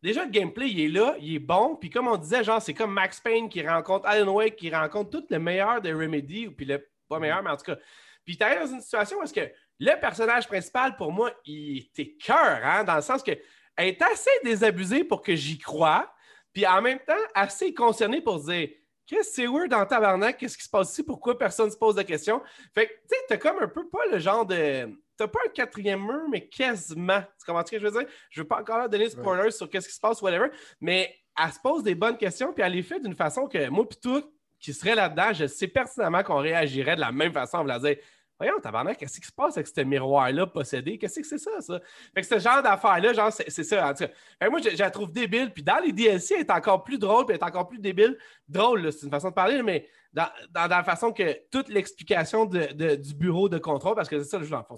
déjà 0.03 0.25
le 0.25 0.31
gameplay, 0.31 0.71
il 0.71 0.81
est 0.81 0.89
là, 0.89 1.17
il 1.21 1.35
est 1.35 1.39
bon. 1.39 1.77
Puis 1.77 1.91
comme 1.91 2.09
on 2.09 2.17
disait, 2.17 2.45
genre, 2.45 2.61
c'est 2.61 2.75
comme 2.75 2.93
Max 2.93 3.21
Payne 3.21 3.49
qui 3.49 3.67
rencontre 3.67 4.07
Alan 4.07 4.33
Wake, 4.33 4.57
qui 4.57 4.75
rencontre 4.75 5.11
tout 5.11 5.27
le 5.31 5.39
meilleur 5.39 5.81
de 5.81 5.93
Remedy, 5.93 6.49
ou 6.49 6.53
puis 6.53 6.67
le 6.67 6.87
pas 7.09 7.19
meilleur, 7.19 7.43
mais 7.43 7.51
en 7.51 7.57
tout 7.57 7.65
cas. 7.65 7.77
Puis 8.25 8.37
tu 8.37 8.45
dans 8.45 8.67
une 8.67 8.81
situation 8.81 9.19
où 9.19 9.23
est-ce 9.23 9.35
que 9.35 9.51
le 9.79 9.99
personnage 9.99 10.47
principal, 10.47 10.97
pour 10.97 11.11
moi, 11.11 11.33
il 11.45 11.79
était 11.79 12.15
cœur, 12.15 12.61
hein, 12.63 12.85
dans 12.85 12.97
le 12.97 13.03
sens 13.03 13.23
que 13.23 13.33
elle 13.77 13.89
est 13.89 14.03
assez 14.03 14.31
désabusée 14.45 15.05
pour 15.05 15.23
que 15.23 15.35
j'y 15.35 15.59
croie, 15.59 16.13
puis 16.53 16.67
en 16.67 16.83
même 16.83 16.99
temps, 16.99 17.15
assez 17.35 17.73
concernée 17.73 18.21
pour 18.21 18.41
se 18.41 18.51
dire 18.51 18.69
Qu'est-ce 19.11 19.31
que 19.31 19.35
c'est 19.35 19.47
weird 19.49 19.69
dans 19.69 19.85
tabarnak? 19.85 20.37
Qu'est-ce 20.37 20.57
qui 20.57 20.63
se 20.63 20.71
passe 20.71 20.93
ici? 20.93 21.03
Pourquoi 21.03 21.37
personne 21.37 21.67
ne 21.67 21.73
se 21.73 21.77
pose 21.77 21.97
de 21.97 22.03
questions? 22.03 22.41
Fait 22.73 22.87
que, 22.87 22.93
tu 22.93 23.09
sais, 23.09 23.17
t'as 23.29 23.39
comme 23.39 23.61
un 23.61 23.67
peu 23.67 23.89
pas 23.89 24.07
le 24.13 24.21
genre 24.21 24.47
de. 24.47 24.89
T'as 25.17 25.27
pas 25.27 25.41
un 25.45 25.49
quatrième 25.49 26.01
mur, 26.01 26.29
mais 26.31 26.47
quasiment. 26.47 27.21
Tu 27.21 27.45
comprends 27.45 27.67
ce 27.67 27.73
que 27.73 27.81
je 27.81 27.87
veux 27.89 27.91
dire? 27.91 28.09
Je 28.31 28.41
veux 28.41 28.47
pas 28.47 28.61
encore 28.61 28.79
leur 28.79 28.89
donner 28.89 29.07
de 29.07 29.11
spoilers 29.11 29.51
sur 29.51 29.69
qu'est-ce 29.69 29.89
qui 29.89 29.95
se 29.97 30.01
passe, 30.01 30.23
whatever, 30.23 30.51
mais 30.81 31.13
elle 31.37 31.53
se 31.53 31.59
pose 31.59 31.83
des 31.83 31.97
bonnes 31.97 32.17
questions, 32.19 32.53
puis 32.53 32.63
elle 32.63 32.73
les 32.73 32.85
fait 32.85 33.01
d'une 33.01 33.17
façon 33.17 33.49
que 33.49 33.69
moi, 33.69 33.89
puis 33.89 33.99
tout, 34.01 34.23
qui 34.61 34.73
serait 34.73 34.95
là-dedans, 34.95 35.33
je 35.33 35.47
sais 35.49 35.67
pertinemment 35.67 36.23
qu'on 36.23 36.39
réagirait 36.39 36.95
de 36.95 37.01
la 37.01 37.11
même 37.11 37.33
façon. 37.33 37.59
On 37.59 37.65
va 37.65 37.81
dire 37.81 37.97
Voyons, 38.41 38.59
tabarnak, 38.61 38.97
qu'est-ce 38.97 39.21
qui 39.21 39.27
se 39.27 39.33
passe 39.33 39.57
avec 39.59 39.67
ce 39.69 39.81
miroir-là 39.83 40.47
possédé? 40.47 40.97
Qu'est-ce 40.97 41.21
que 41.21 41.27
c'est 41.27 41.37
ça, 41.39 41.61
ça? 41.61 41.79
Fait 42.15 42.23
que 42.23 42.27
ce 42.27 42.39
genre 42.39 42.63
d'affaire-là, 42.63 43.13
genre, 43.13 43.31
c'est 43.33 43.51
ça. 43.65 43.87
En 43.89 43.93
tout 43.93 44.05
cas, 44.05 44.11
Fait 44.39 44.47
que 44.47 44.51
moi, 44.51 44.61
je, 44.65 44.71
je 44.71 44.77
la 44.79 44.91
trouve 44.91 45.13
débile. 45.13 45.53
Puis 45.53 45.63
dans 45.63 45.79
les 45.85 45.93
DLC, 45.93 46.35
elle 46.35 46.41
est 46.41 46.51
encore 46.51 46.83
plus 46.83 46.99
drôle, 46.99 47.27
puis 47.27 47.35
elle 47.35 47.41
est 47.41 47.45
encore 47.45 47.69
plus 47.69 47.79
débile. 47.79 48.17
Drôle, 48.49 48.91
c'est 48.93 49.05
une 49.05 49.11
façon 49.13 49.29
de 49.29 49.35
parler, 49.35 49.63
mais 49.63 49.87
dans, 50.13 50.27
dans- 50.51 50.69
dans 50.69 50.77
la 50.79 50.83
façon 50.85 51.13
que 51.13 51.37
toute 51.53 51.69
l'explication 51.69 52.45
de- 52.47 52.73
de- 52.73 52.97
du 52.97 53.15
bureau 53.15 53.49
de 53.49 53.59
contrôle, 53.59 53.95
parce 53.95 54.09
que 54.09 54.19
c'est 54.23 54.29
ça 54.29 54.39
le 54.39 54.45
jeu, 54.45 54.51
dans 54.51 54.59
le 54.59 54.65
fond. 54.65 54.77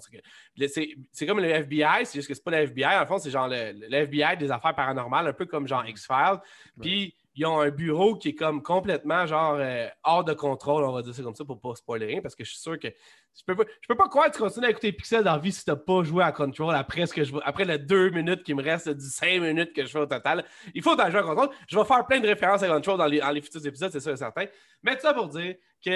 c'est 1.11 1.25
comme 1.25 1.39
le 1.39 1.49
FBI, 1.49 2.05
c'est 2.05 2.19
juste 2.19 2.27
que 2.27 2.33
c'est 2.33 2.43
pas 2.43 2.51
le 2.51 2.57
FBI. 2.67 2.99
En 3.01 3.05
fond, 3.05 3.17
c'est 3.17 3.31
genre 3.31 3.47
le, 3.47 3.71
le 3.73 3.95
FBI 4.05 4.37
des 4.37 4.51
affaires 4.51 4.75
paranormales, 4.75 5.27
un 5.27 5.33
peu 5.33 5.45
comme 5.45 5.67
genre 5.67 5.85
X-Files. 5.87 6.39
Puis 6.81 7.15
ils 7.35 7.45
ont 7.45 7.59
un 7.59 7.69
bureau 7.69 8.15
qui 8.15 8.29
est 8.29 8.35
comme 8.35 8.61
complètement 8.61 9.25
genre 9.25 9.55
euh, 9.57 9.87
hors 10.03 10.23
de 10.23 10.33
contrôle, 10.33 10.83
on 10.83 10.91
va 10.91 11.01
dire 11.01 11.15
ça 11.15 11.23
comme 11.23 11.35
ça 11.35 11.45
pour 11.45 11.59
pas 11.59 11.75
spoiler 11.75 12.05
rien, 12.05 12.21
parce 12.21 12.35
que 12.35 12.43
je 12.43 12.51
suis 12.51 12.59
sûr 12.59 12.79
que 12.79 12.87
je 12.87 13.43
peux 13.45 13.55
pas, 13.55 13.63
je 13.81 13.87
peux 13.87 13.95
pas 13.95 14.07
croire 14.07 14.27
que 14.27 14.35
tu 14.35 14.39
continues 14.39 14.67
à 14.67 14.69
écouter 14.69 14.91
Pixel 14.91 15.23
dans 15.23 15.33
la 15.33 15.39
vie 15.39 15.51
si 15.51 15.65
t'as 15.65 15.75
pas 15.75 16.03
joué 16.03 16.23
à 16.23 16.31
Control 16.31 16.75
après 16.75 17.05
ce 17.07 17.13
que 17.13 17.23
je 17.23 17.33
après 17.43 17.65
les 17.65 17.79
deux 17.79 18.09
minutes 18.11 18.43
qui 18.43 18.53
me 18.53 18.61
restent 18.61 18.89
du 18.89 19.05
cinq 19.05 19.41
minutes 19.41 19.73
que 19.73 19.83
je 19.83 19.87
fais 19.87 19.99
au 19.99 20.05
total. 20.05 20.45
Il 20.75 20.83
faut 20.83 20.95
t'en 20.95 21.09
jouer 21.09 21.19
à 21.19 21.23
Control. 21.23 21.49
Je 21.67 21.77
vais 21.77 21.85
faire 21.85 22.05
plein 22.05 22.19
de 22.19 22.27
références 22.27 22.61
à 22.61 22.67
Control 22.67 22.97
dans 22.97 23.07
les, 23.07 23.41
futurs 23.41 23.65
épisodes, 23.65 23.91
c'est 23.91 23.99
sûr 23.99 24.11
et 24.11 24.17
certain. 24.17 24.45
Mais 24.83 24.95
tout 24.95 25.01
ça 25.01 25.13
pour 25.13 25.27
dire 25.29 25.55
que 25.83 25.89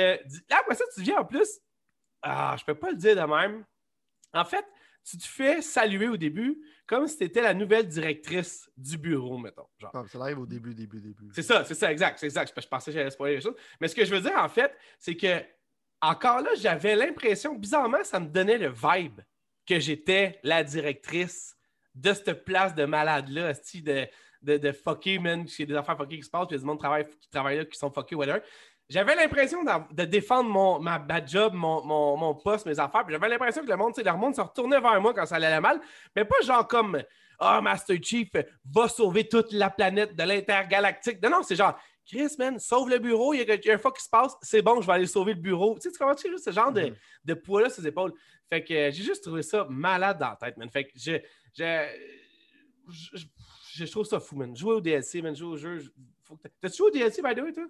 là, 0.50 0.57
après 0.60 0.75
ça, 0.75 0.86
tu 0.95 1.01
viens 1.01 1.19
en 1.19 1.25
plus. 1.25 1.60
Ah, 2.23 2.56
je 2.57 2.66
peux 2.66 2.76
pas 2.76 2.90
le 2.90 2.97
dire 2.97 3.16
de 3.16 3.21
même. 3.21 3.64
En 4.33 4.44
fait, 4.44 4.66
tu 5.09 5.18
te 5.18 5.26
fais 5.26 5.61
saluer 5.61 6.09
au 6.09 6.18
début 6.18 6.57
comme 6.85 7.07
si 7.07 7.18
tu 7.18 7.23
étais 7.23 7.42
la 7.42 7.54
nouvelle 7.54 7.87
directrice 7.87 8.69
du 8.76 8.97
bureau, 8.97 9.37
mettons. 9.37 9.68
Genre. 9.78 9.92
Ah, 9.94 10.04
Ça 10.11 10.19
arrive 10.19 10.40
au 10.40 10.45
début, 10.45 10.73
début, 10.73 10.99
début. 10.99 11.30
C'est 11.33 11.44
ça, 11.44 11.64
c'est 11.64 11.76
ça, 11.76 11.92
exact. 11.92 12.19
C'est 12.19 12.26
exact. 12.26 12.52
Je, 12.56 12.61
je 12.61 12.68
pensais 12.68 12.92
que 12.92 12.97
j'allais 12.97 13.09
spoiler 13.09 13.35
les 13.35 13.42
choses. 13.42 13.56
Mais 13.80 13.87
ce 13.87 13.95
que 13.95 14.04
je 14.04 14.14
veux 14.14 14.21
dire, 14.21 14.37
en 14.37 14.49
fait, 14.49 14.76
c'est 14.99 15.16
que 15.16 15.42
encore 16.02 16.42
là, 16.42 16.49
j'avais 16.56 16.95
l'impression, 16.95 17.56
bizarrement, 17.56 18.04
ça 18.04 18.19
me 18.19 18.28
donnait 18.28 18.57
le 18.57 18.69
vibe 18.69 19.21
que 19.66 19.80
j'étais 19.80 20.40
la 20.44 20.64
directrice 20.64 21.56
de 21.95 22.14
cette 22.14 22.45
place 22.45 22.76
de 22.76 22.85
malade-là, 22.85 23.54
de, 23.54 24.07
de, 24.42 24.57
de 24.57 24.71
fucké, 24.71 25.19
man. 25.19 25.45
A 25.59 25.66
des 25.66 25.76
affaires 25.76 25.97
fuckées 25.97 26.18
qui 26.18 26.23
se 26.23 26.30
passent, 26.30 26.47
puis 26.47 26.56
il 26.56 26.57
y 26.57 26.59
a 26.59 26.61
du 26.61 26.66
monde 26.66 26.78
qui 26.78 26.83
travaille, 26.83 27.07
qui 27.07 27.30
travaille 27.30 27.57
là, 27.57 27.66
qui 27.66 27.78
sont 27.78 27.92
fuckés, 27.92 28.16
whatever. 28.16 28.42
J'avais 28.90 29.16
l'impression 29.16 29.64
de 29.92 30.06
défendre 30.06 30.50
mon, 30.50 30.80
ma, 30.80 30.98
ma 31.00 31.26
job, 31.26 31.54
mon, 31.54 31.84
mon, 31.84 32.16
mon 32.16 32.36
poste, 32.36 32.66
mes 32.66 32.80
affaires. 32.80 33.04
J'avais 33.10 33.28
l'impression 33.28 33.62
que 33.64 33.70
le 33.70 33.76
monde, 33.76 33.94
le 33.98 34.12
monde 34.14 34.34
se 34.36 34.42
retournait 34.42 34.80
vers 34.80 35.02
moi 35.02 35.14
quand 35.14 35.26
ça 35.26 35.36
allait 35.36 35.60
mal. 35.60 35.82
Mais 36.16 36.24
pas 36.24 36.40
genre 36.42 36.66
comme 36.68 37.02
Ah, 37.38 37.60
Master 37.62 37.98
Chief 38.02 38.30
va 38.66 38.88
sauver 38.88 39.28
toute 39.28 39.52
la 39.52 39.70
planète 39.70 40.16
de 40.16 40.24
l'intergalactique. 40.24 41.22
Non, 41.22 41.30
non, 41.30 41.44
c'est 41.44 41.56
genre 41.58 41.78
Chris, 42.06 42.30
man, 42.40 42.58
sauve 42.58 42.90
le 42.90 43.00
bureau, 43.00 43.34
il 43.34 43.42
y 43.46 43.70
a, 43.70 43.74
un 43.74 43.78
fuck 43.78 43.98
qui 43.98 44.04
se 44.06 44.10
passe, 44.10 44.38
c'est 44.42 44.62
bon, 44.62 44.80
je 44.80 44.88
vais 44.88 44.94
aller 44.94 45.06
sauver 45.08 45.34
le 45.34 45.42
bureau. 45.42 45.76
Tu 45.76 45.82
sais, 45.82 45.92
tu 45.92 45.98
comprends 45.98 46.16
tu 46.16 46.30
juste 46.32 46.46
ce 46.46 46.52
genre 46.52 46.72
de, 46.72 46.84
Mhm. 46.84 46.96
de 47.26 47.34
poids-là 47.34 47.70
sur 47.70 47.82
les 47.84 47.90
épaules. 47.90 48.14
Fait 48.50 48.64
que 48.64 48.74
euh, 48.74 48.92
j'ai 48.92 49.04
juste 49.04 49.22
trouvé 49.26 49.42
ça 49.42 49.68
malade 49.70 50.18
dans 50.18 50.30
la 50.30 50.36
tête, 50.38 50.56
man. 50.56 50.70
Fait 50.72 50.86
que 50.86 50.92
je, 50.96 51.18
je, 51.54 51.86
je, 52.90 53.26
je- 53.76 53.92
trouve 53.92 54.06
ça 54.06 54.22
fou, 54.22 54.38
man. 54.38 54.56
Jouer 54.56 54.76
au 54.76 54.80
DLC, 54.82 55.22
man, 55.22 55.36
jouer 55.36 55.50
au 55.50 55.58
jeu. 55.58 55.84
T'as-tu 56.62 56.78
joué 56.78 56.88
au 56.88 56.92
DLC, 56.92 57.22
by 57.22 57.36
the 57.36 57.40
way, 57.42 57.52
toi? 57.52 57.66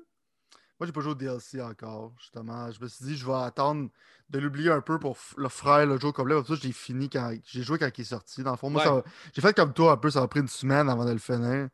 Moi, 0.79 0.86
j'ai 0.86 0.91
pas 0.91 1.01
joué 1.01 1.12
au 1.12 1.15
DLC 1.15 1.60
encore, 1.62 2.13
justement. 2.19 2.69
Je 2.72 2.79
me 2.81 2.88
suis 2.88 3.05
dit, 3.05 3.17
je 3.17 3.25
vais 3.25 3.34
attendre 3.34 3.89
de 4.29 4.39
l'oublier 4.39 4.69
un 4.72 4.81
peu 4.81 5.00
pour 5.00 5.17
le 5.38 5.50
faire 5.50 5.86
le 5.86 6.00
jour 6.00 6.13
complet. 6.13 6.36
Pour 6.36 6.46
ça, 6.48 6.53
j'ai 6.62 6.72
fini 6.72 7.10
quand. 7.10 7.34
J'ai 7.46 7.63
joué 7.63 7.79
quand 7.79 7.89
il 7.98 8.01
est 8.01 8.03
sorti. 8.03 8.43
Dans 8.43 8.51
le 8.51 8.57
fond, 8.57 8.69
moi, 8.69 8.98
Ouais. 8.98 9.03
j'ai 9.34 9.41
fait 9.41 9.55
comme 9.55 9.74
toi 9.74 9.93
un 9.93 9.98
peu, 9.98 10.12
ça 10.12 10.22
m'a 10.22 10.27
pris 10.27 10.39
une 10.41 10.48
semaine 10.48 10.88
avant 10.89 11.05
de 11.05 11.12
le 11.13 11.17
finir. 11.17 11.69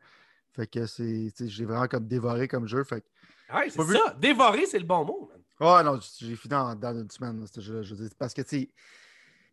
Fait 0.52 0.66
que 0.66 0.86
c'est. 0.86 1.30
J'ai 1.38 1.64
vraiment 1.66 1.86
comme 1.88 2.06
dévoré 2.06 2.48
comme 2.48 2.66
jeu. 2.66 2.82
Fait 2.84 3.00
que- 3.02 3.54
Ouais, 3.54 3.68
c'est 3.68 3.82
vu. 3.82 3.94
ça. 3.96 4.14
Dévorer, 4.18 4.64
c'est 4.66 4.78
le 4.78 4.86
bon 4.86 5.04
mot, 5.04 5.28
man. 5.30 5.40
Ouais, 5.60 5.82
non, 5.84 6.00
j'ai 6.18 6.34
fini 6.36 6.54
en 6.54 6.74
dans 6.74 6.94
une 6.98 7.10
semaine, 7.10 7.44
ce 7.46 7.60
jeu-là. 7.60 7.82
Je 7.82 7.94
parce 8.18 8.32
que, 8.32 8.42
tu 8.42 8.68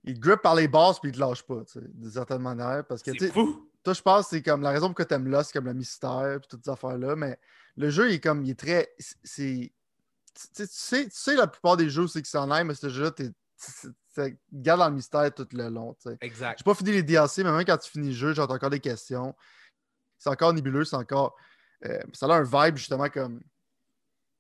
il 0.03 0.19
grippe 0.19 0.41
par 0.41 0.55
les 0.55 0.67
bases 0.67 0.99
puis 0.99 1.09
il 1.09 1.13
te 1.15 1.19
lâche 1.19 1.43
pas, 1.43 1.63
tu 1.65 1.73
sais, 1.73 1.81
d'une 1.93 2.09
certaine 2.09 2.41
manière. 2.41 2.83
Parce 2.87 3.03
que, 3.03 3.11
C'est 3.19 3.31
fou. 3.31 3.69
Toi, 3.83 3.93
je 3.93 4.01
pense 4.01 4.25
que 4.25 4.29
c'est 4.31 4.41
comme 4.43 4.61
la 4.61 4.71
raison 4.71 4.87
pourquoi 4.87 5.05
t'aimes 5.05 5.27
là, 5.29 5.43
c'est 5.43 5.53
comme 5.53 5.65
le 5.65 5.73
mystère 5.73 6.37
puis 6.39 6.47
toutes 6.49 6.63
ces 6.65 6.71
affaires-là. 6.71 7.15
Mais 7.15 7.37
le 7.77 7.89
jeu, 7.89 8.09
il 8.09 8.15
est 8.15 8.19
comme, 8.19 8.43
il 8.43 8.51
est 8.51 8.59
très. 8.59 8.93
C'est. 9.23 9.71
Tu 10.33 10.65
sais, 10.65 10.67
tu 10.67 11.09
sais, 11.09 11.09
tu 11.09 11.35
la 11.35 11.47
plupart 11.47 11.77
des 11.77 11.89
jeux, 11.89 12.07
c'est 12.07 12.21
qu'ils 12.21 12.29
s'en 12.29 12.53
aiment, 12.55 12.67
mais 12.67 12.75
ce 12.75 12.89
jeu-là, 12.89 13.11
t'es 13.11 13.31
garde 14.51 14.79
dans 14.79 14.89
le 14.89 14.95
mystère 14.95 15.33
tout 15.33 15.47
le 15.51 15.69
long. 15.69 15.95
sais. 15.99 16.17
Exact. 16.21 16.59
J'ai 16.59 16.63
pas 16.63 16.73
fini 16.73 16.91
les 16.91 17.03
DLC, 17.03 17.43
mais 17.43 17.51
même 17.51 17.65
quand 17.65 17.77
tu 17.77 17.91
finis 17.91 18.09
le 18.09 18.13
jeu, 18.13 18.33
j'entends 18.33 18.55
encore 18.55 18.69
des 18.69 18.79
questions. 18.79 19.35
C'est 20.17 20.29
encore 20.29 20.53
nébuleux, 20.53 20.85
c'est 20.85 20.95
encore. 20.95 21.35
euh, 21.85 21.99
ça 22.13 22.27
a 22.27 22.33
un 22.33 22.43
vibe 22.43 22.77
justement 22.77 23.09
comme. 23.09 23.41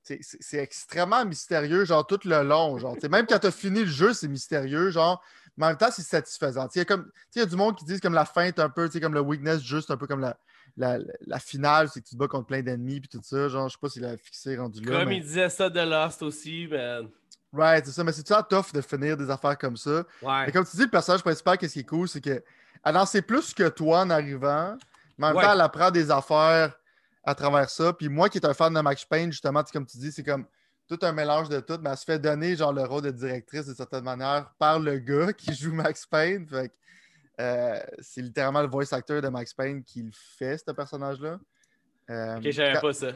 C'est- 0.03 0.57
extrêmement 0.57 1.23
mystérieux, 1.25 1.85
genre 1.85 2.05
tout 2.05 2.19
le 2.25 2.41
long. 2.43 2.77
Genre, 2.77 2.95
même 3.09 3.25
quand 3.27 3.39
tu 3.39 3.47
as 3.47 3.51
fini 3.51 3.81
le 3.81 3.85
jeu, 3.91 4.13
c'est 4.13 4.27
mystérieux, 4.27 4.89
genre. 4.91 5.21
Mais 5.57 5.65
en 5.65 5.69
même 5.69 5.77
temps, 5.77 5.89
c'est 5.91 6.01
satisfaisant. 6.01 6.67
Il 6.75 6.79
y, 6.79 6.81
a 6.81 6.85
comme- 6.85 7.05
tu 7.05 7.11
sais, 7.11 7.15
il 7.35 7.39
y 7.39 7.43
a 7.43 7.45
du 7.45 7.55
monde 7.55 7.75
qui 7.77 7.83
disent 7.85 7.99
comme 7.99 8.13
la 8.13 8.25
fin 8.25 8.43
est 8.43 8.57
un 8.59 8.69
peu, 8.69 8.87
tu 8.87 8.93
sais, 8.93 9.01
comme 9.01 9.13
le 9.13 9.19
weakness, 9.19 9.61
juste 9.61 9.91
un 9.91 9.97
peu 9.97 10.07
comme 10.07 10.21
la, 10.21 10.37
la, 10.77 10.97
la 11.27 11.39
finale, 11.39 11.89
c'est 11.89 11.99
que 12.01 12.05
tu 12.07 12.15
te 12.15 12.19
bats 12.19 12.27
contre 12.29 12.47
plein 12.47 12.61
d'ennemis 12.61 13.01
puis 13.01 13.09
tout 13.09 13.19
ça. 13.21 13.49
Genre, 13.49 13.67
je 13.67 13.73
sais 13.73 13.79
pas 13.81 13.89
s'il 13.89 14.05
a 14.05 14.15
fixé 14.17 14.57
rendu 14.57 14.81
là. 14.81 14.99
Comme 14.99 15.09
mais- 15.09 15.17
il 15.17 15.23
disait 15.23 15.49
ça 15.49 15.69
de 15.69 15.79
Lost 15.81 16.21
aussi, 16.23 16.67
man. 16.71 17.07
Right, 17.53 17.85
c'est 17.85 17.91
ça. 17.91 18.03
Mais 18.05 18.13
c'est 18.13 18.25
ça 18.25 18.41
tough 18.43 18.71
de 18.73 18.79
finir 18.79 19.17
des 19.17 19.29
affaires 19.29 19.57
comme 19.57 19.75
ça? 19.75 20.05
Ouais. 20.21 20.45
Mais 20.45 20.51
comme 20.53 20.65
tu 20.65 20.77
dis, 20.77 20.83
le 20.83 20.89
personnage 20.89 21.21
principal, 21.21 21.57
qu'est-ce 21.57 21.73
qui 21.73 21.79
est 21.81 21.83
cool, 21.83 22.07
c'est 22.07 22.21
qu'elle 22.21 22.41
en 22.85 23.05
sait 23.05 23.21
plus 23.21 23.53
que 23.53 23.67
toi 23.67 23.99
en 23.99 24.09
arrivant, 24.09 24.77
mais 25.17 25.25
en 25.25 25.29
même 25.31 25.37
Ouais. 25.37 25.43
temps, 25.43 25.51
elle 25.53 25.61
apprend 25.61 25.91
des 25.91 26.09
affaires 26.09 26.73
à 27.23 27.35
travers 27.35 27.69
ça. 27.69 27.93
Puis 27.93 28.09
moi 28.09 28.29
qui 28.29 28.37
est 28.37 28.45
un 28.45 28.53
fan 28.53 28.73
de 28.73 28.79
Max 28.81 29.05
Payne, 29.05 29.31
justement, 29.31 29.61
tu 29.63 29.67
sais, 29.67 29.73
comme 29.73 29.85
tu 29.85 29.97
dis, 29.97 30.11
c'est 30.11 30.23
comme 30.23 30.45
tout 30.87 30.99
un 31.03 31.11
mélange 31.13 31.47
de 31.49 31.59
tout, 31.59 31.77
mais 31.81 31.89
elle 31.91 31.97
se 31.97 32.03
fait 32.03 32.19
donner 32.19 32.55
genre 32.55 32.73
le 32.73 32.83
rôle 32.83 33.03
de 33.03 33.11
directrice 33.11 33.65
de 33.65 33.73
certaine 33.73 34.03
manière 34.03 34.51
par 34.59 34.79
le 34.79 34.97
gars 34.99 35.31
qui 35.37 35.53
joue 35.53 35.73
Max 35.73 36.05
Payne. 36.05 36.47
Fait 36.47 36.71
euh, 37.39 37.79
c'est 37.99 38.21
littéralement 38.21 38.61
le 38.61 38.67
voice 38.67 38.91
actor 38.93 39.21
de 39.21 39.27
Max 39.29 39.53
Payne 39.53 39.83
qui 39.83 40.03
le 40.03 40.11
fait, 40.13 40.57
ce 40.57 40.71
personnage-là. 40.71 41.39
Euh, 42.09 42.37
Ok, 42.37 42.49
j'avais 42.51 42.73
quand- 42.73 42.81
pas 42.81 42.93
ça. 42.93 43.07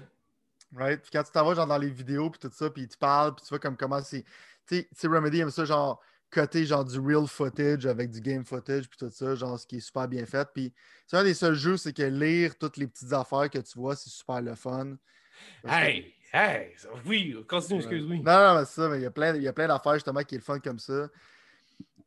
Right? 0.75 1.01
Puis 1.01 1.11
quand 1.11 1.23
tu 1.23 1.31
t'en 1.31 1.45
vas 1.45 1.53
genre 1.53 1.67
dans 1.67 1.77
les 1.77 1.89
vidéos 1.89 2.29
puis 2.29 2.39
tout 2.39 2.51
ça, 2.53 2.69
puis 2.69 2.87
tu 2.87 2.97
parles, 2.97 3.35
puis 3.35 3.43
tu 3.43 3.49
vois 3.49 3.59
comme 3.59 3.77
comment 3.77 4.01
c'est. 4.01 4.23
Tu 4.67 4.77
sais- 4.77 4.83
tu 4.83 4.89
sais, 4.95 5.07
Remedy 5.07 5.39
aime 5.41 5.51
ça, 5.51 5.63
genre, 5.65 6.01
côté 6.35 6.65
genre 6.65 6.83
du 6.83 6.99
real 6.99 7.27
footage 7.27 7.85
avec 7.85 8.11
du 8.11 8.19
game 8.19 8.43
footage, 8.43 8.89
puis 8.89 8.97
tout 8.97 9.09
ça, 9.09 9.35
genre, 9.35 9.57
ce 9.57 9.65
qui 9.65 9.77
est 9.77 9.79
super 9.79 10.07
bien 10.07 10.25
fait. 10.25 10.47
Puis 10.53 10.73
c'est 11.07 11.17
un 11.17 11.23
des 11.23 11.33
seuls 11.33 11.55
jeux, 11.55 11.77
c'est 11.77 11.93
que 11.93 12.03
lire 12.03 12.57
toutes 12.57 12.77
les 12.77 12.87
petites 12.87 13.13
affaires 13.13 13.49
que 13.49 13.59
tu 13.59 13.79
vois, 13.79 13.95
c'est 13.95 14.09
super 14.09 14.41
le 14.41 14.55
fun. 14.55 14.97
Hey, 15.65 16.13
hey, 16.33 16.73
oui, 17.05 17.35
continue, 17.47 17.79
excuse, 17.79 18.05
oui. 18.09 18.21
Non, 18.21 18.37
non, 18.37 18.59
mais 18.59 18.65
c'est 18.65 18.81
ça, 18.81 18.89
mais 18.89 18.97
il 18.97 19.03
y 19.03 19.05
a 19.05 19.11
plein, 19.11 19.35
il 19.35 19.43
y 19.43 19.47
a 19.47 19.53
plein 19.53 19.67
d'affaires 19.67 19.93
justement 19.93 20.21
qui 20.21 20.35
est 20.35 20.39
le 20.39 20.43
fun 20.43 20.59
comme 20.59 20.79
ça. 20.79 21.09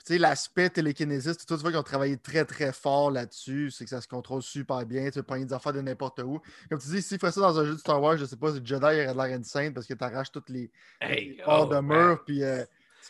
Tu 0.05 0.15
sais, 0.15 0.19
l'aspect 0.19 0.71
télékinésis, 0.71 1.37
tout 1.37 1.45
ça, 1.49 1.57
tu 1.57 1.63
vois 1.63 1.71
qu'ils 1.71 1.81
ont 1.81 1.83
travaillé 1.83 2.17
très 2.17 2.45
très 2.45 2.73
fort 2.73 3.11
là-dessus, 3.11 3.71
c'est 3.71 3.85
que 3.85 3.91
ça 3.91 4.01
se 4.01 4.09
contrôle 4.09 4.43
super 4.43 4.87
bien, 4.87 5.07
tu 5.07 5.19
peux 5.19 5.23
prendre 5.23 5.45
des 5.45 5.53
affaires 5.53 5.73
de 5.73 5.81
n'importe 5.81 6.21
où. 6.21 6.41
Comme 6.71 6.79
tu 6.79 6.89
dis, 6.89 7.03
s'ils 7.03 7.19
feraient 7.19 7.33
ça 7.33 7.41
dans 7.41 7.59
un 7.59 7.65
jeu 7.65 7.75
de 7.75 7.79
Star 7.79 8.01
Wars, 8.01 8.17
je 8.17 8.25
sais 8.25 8.37
pas, 8.37 8.53
si 8.53 8.61
Jedi 8.65 8.85
aurait 8.85 9.07
de 9.07 9.13
l'air 9.13 9.39
insane 9.39 9.75
parce 9.75 9.87
que 9.87 9.95
tu 9.95 10.05
arraches 10.05 10.31
toutes 10.31 10.49
les 10.51 10.71
Hey, 11.01 11.41
oh, 11.47 11.67
de 11.67 11.81
mur, 11.81 12.23
puis 12.25 12.43
euh, 12.43 12.65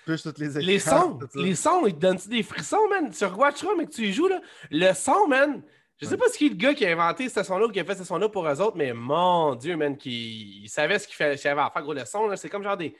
tu 0.04 0.22
toutes 0.22 0.38
les 0.38 0.50
écrans. 0.58 0.66
Les 0.66 0.78
sons, 0.78 1.18
les 1.34 1.54
sons, 1.54 1.86
ils 1.86 1.94
te 1.94 1.98
donnent-tu 2.00 2.28
des 2.28 2.42
frissons, 2.42 2.88
man? 2.88 3.10
Tu 3.10 3.24
rewatcheras, 3.24 3.72
mais 3.76 3.86
que 3.86 3.92
tu 3.92 4.02
y 4.06 4.12
joues, 4.12 4.28
là. 4.28 4.40
Le 4.70 4.92
son, 4.94 5.26
man. 5.28 5.62
Je 6.00 6.06
sais 6.06 6.12
Ouais. 6.12 6.18
pas 6.18 6.28
ce 6.28 6.38
qui 6.38 6.46
est 6.46 6.50
le 6.50 6.54
gars 6.54 6.74
qui 6.74 6.86
a 6.86 6.92
inventé 6.92 7.28
cette 7.28 7.44
son-là 7.44 7.66
ou 7.66 7.70
qui 7.72 7.80
a 7.80 7.84
fait 7.84 7.96
cette 7.96 8.06
son-là 8.06 8.28
pour 8.28 8.46
eux 8.48 8.60
autres, 8.60 8.76
mais 8.76 8.92
mon 8.92 9.54
Dieu, 9.56 9.76
man, 9.76 9.96
qui 9.96 10.60
il 10.62 10.68
savait 10.68 10.98
ce 10.98 11.06
qu'il 11.08 11.16
fallait- 11.16 11.44
avait 11.46 11.60
à 11.60 11.70
faire. 11.70 11.82
Gros, 11.82 11.92
le 11.94 12.04
son, 12.04 12.28
là, 12.28 12.36
c'est 12.36 12.48
comme 12.48 12.62
genre 12.62 12.76
des. 12.76 12.94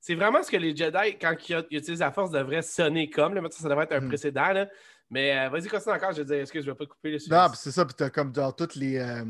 C'est 0.00 0.14
vraiment 0.14 0.42
ce 0.42 0.50
que 0.50 0.56
les 0.56 0.74
Jedi, 0.74 1.16
quand 1.20 1.34
ils 1.48 1.66
ils 1.70 1.78
utilisent 1.78 2.00
la 2.00 2.10
force, 2.10 2.30
devraient 2.30 2.62
sonner 2.62 3.08
comme. 3.10 3.34
Là, 3.34 3.42
ça, 3.50 3.62
ça 3.62 3.68
devrait 3.68 3.84
être 3.84 3.92
un 3.92 4.00
Mhm. 4.00 4.08
précédent, 4.08 4.52
là. 4.52 4.68
Mais 5.10 5.36
euh, 5.38 5.48
vas-y, 5.48 5.68
continue 5.68 5.94
encore. 5.94 6.12
Je 6.12 6.22
vais 6.22 6.24
dire, 6.24 6.40
excuse, 6.40 6.64
je 6.64 6.70
vais 6.70 6.76
pas 6.76 6.86
couper. 6.86 7.10
Là, 7.12 7.18
Non, 7.44 7.48
puis 7.50 7.58
c'est 7.62 7.70
ça, 7.72 7.84
puis 7.84 7.94
t'as 7.96 8.10
comme 8.10 8.32
dans 8.32 8.50
toutes 8.52 8.74
les. 8.76 8.96
euh, 8.98 9.24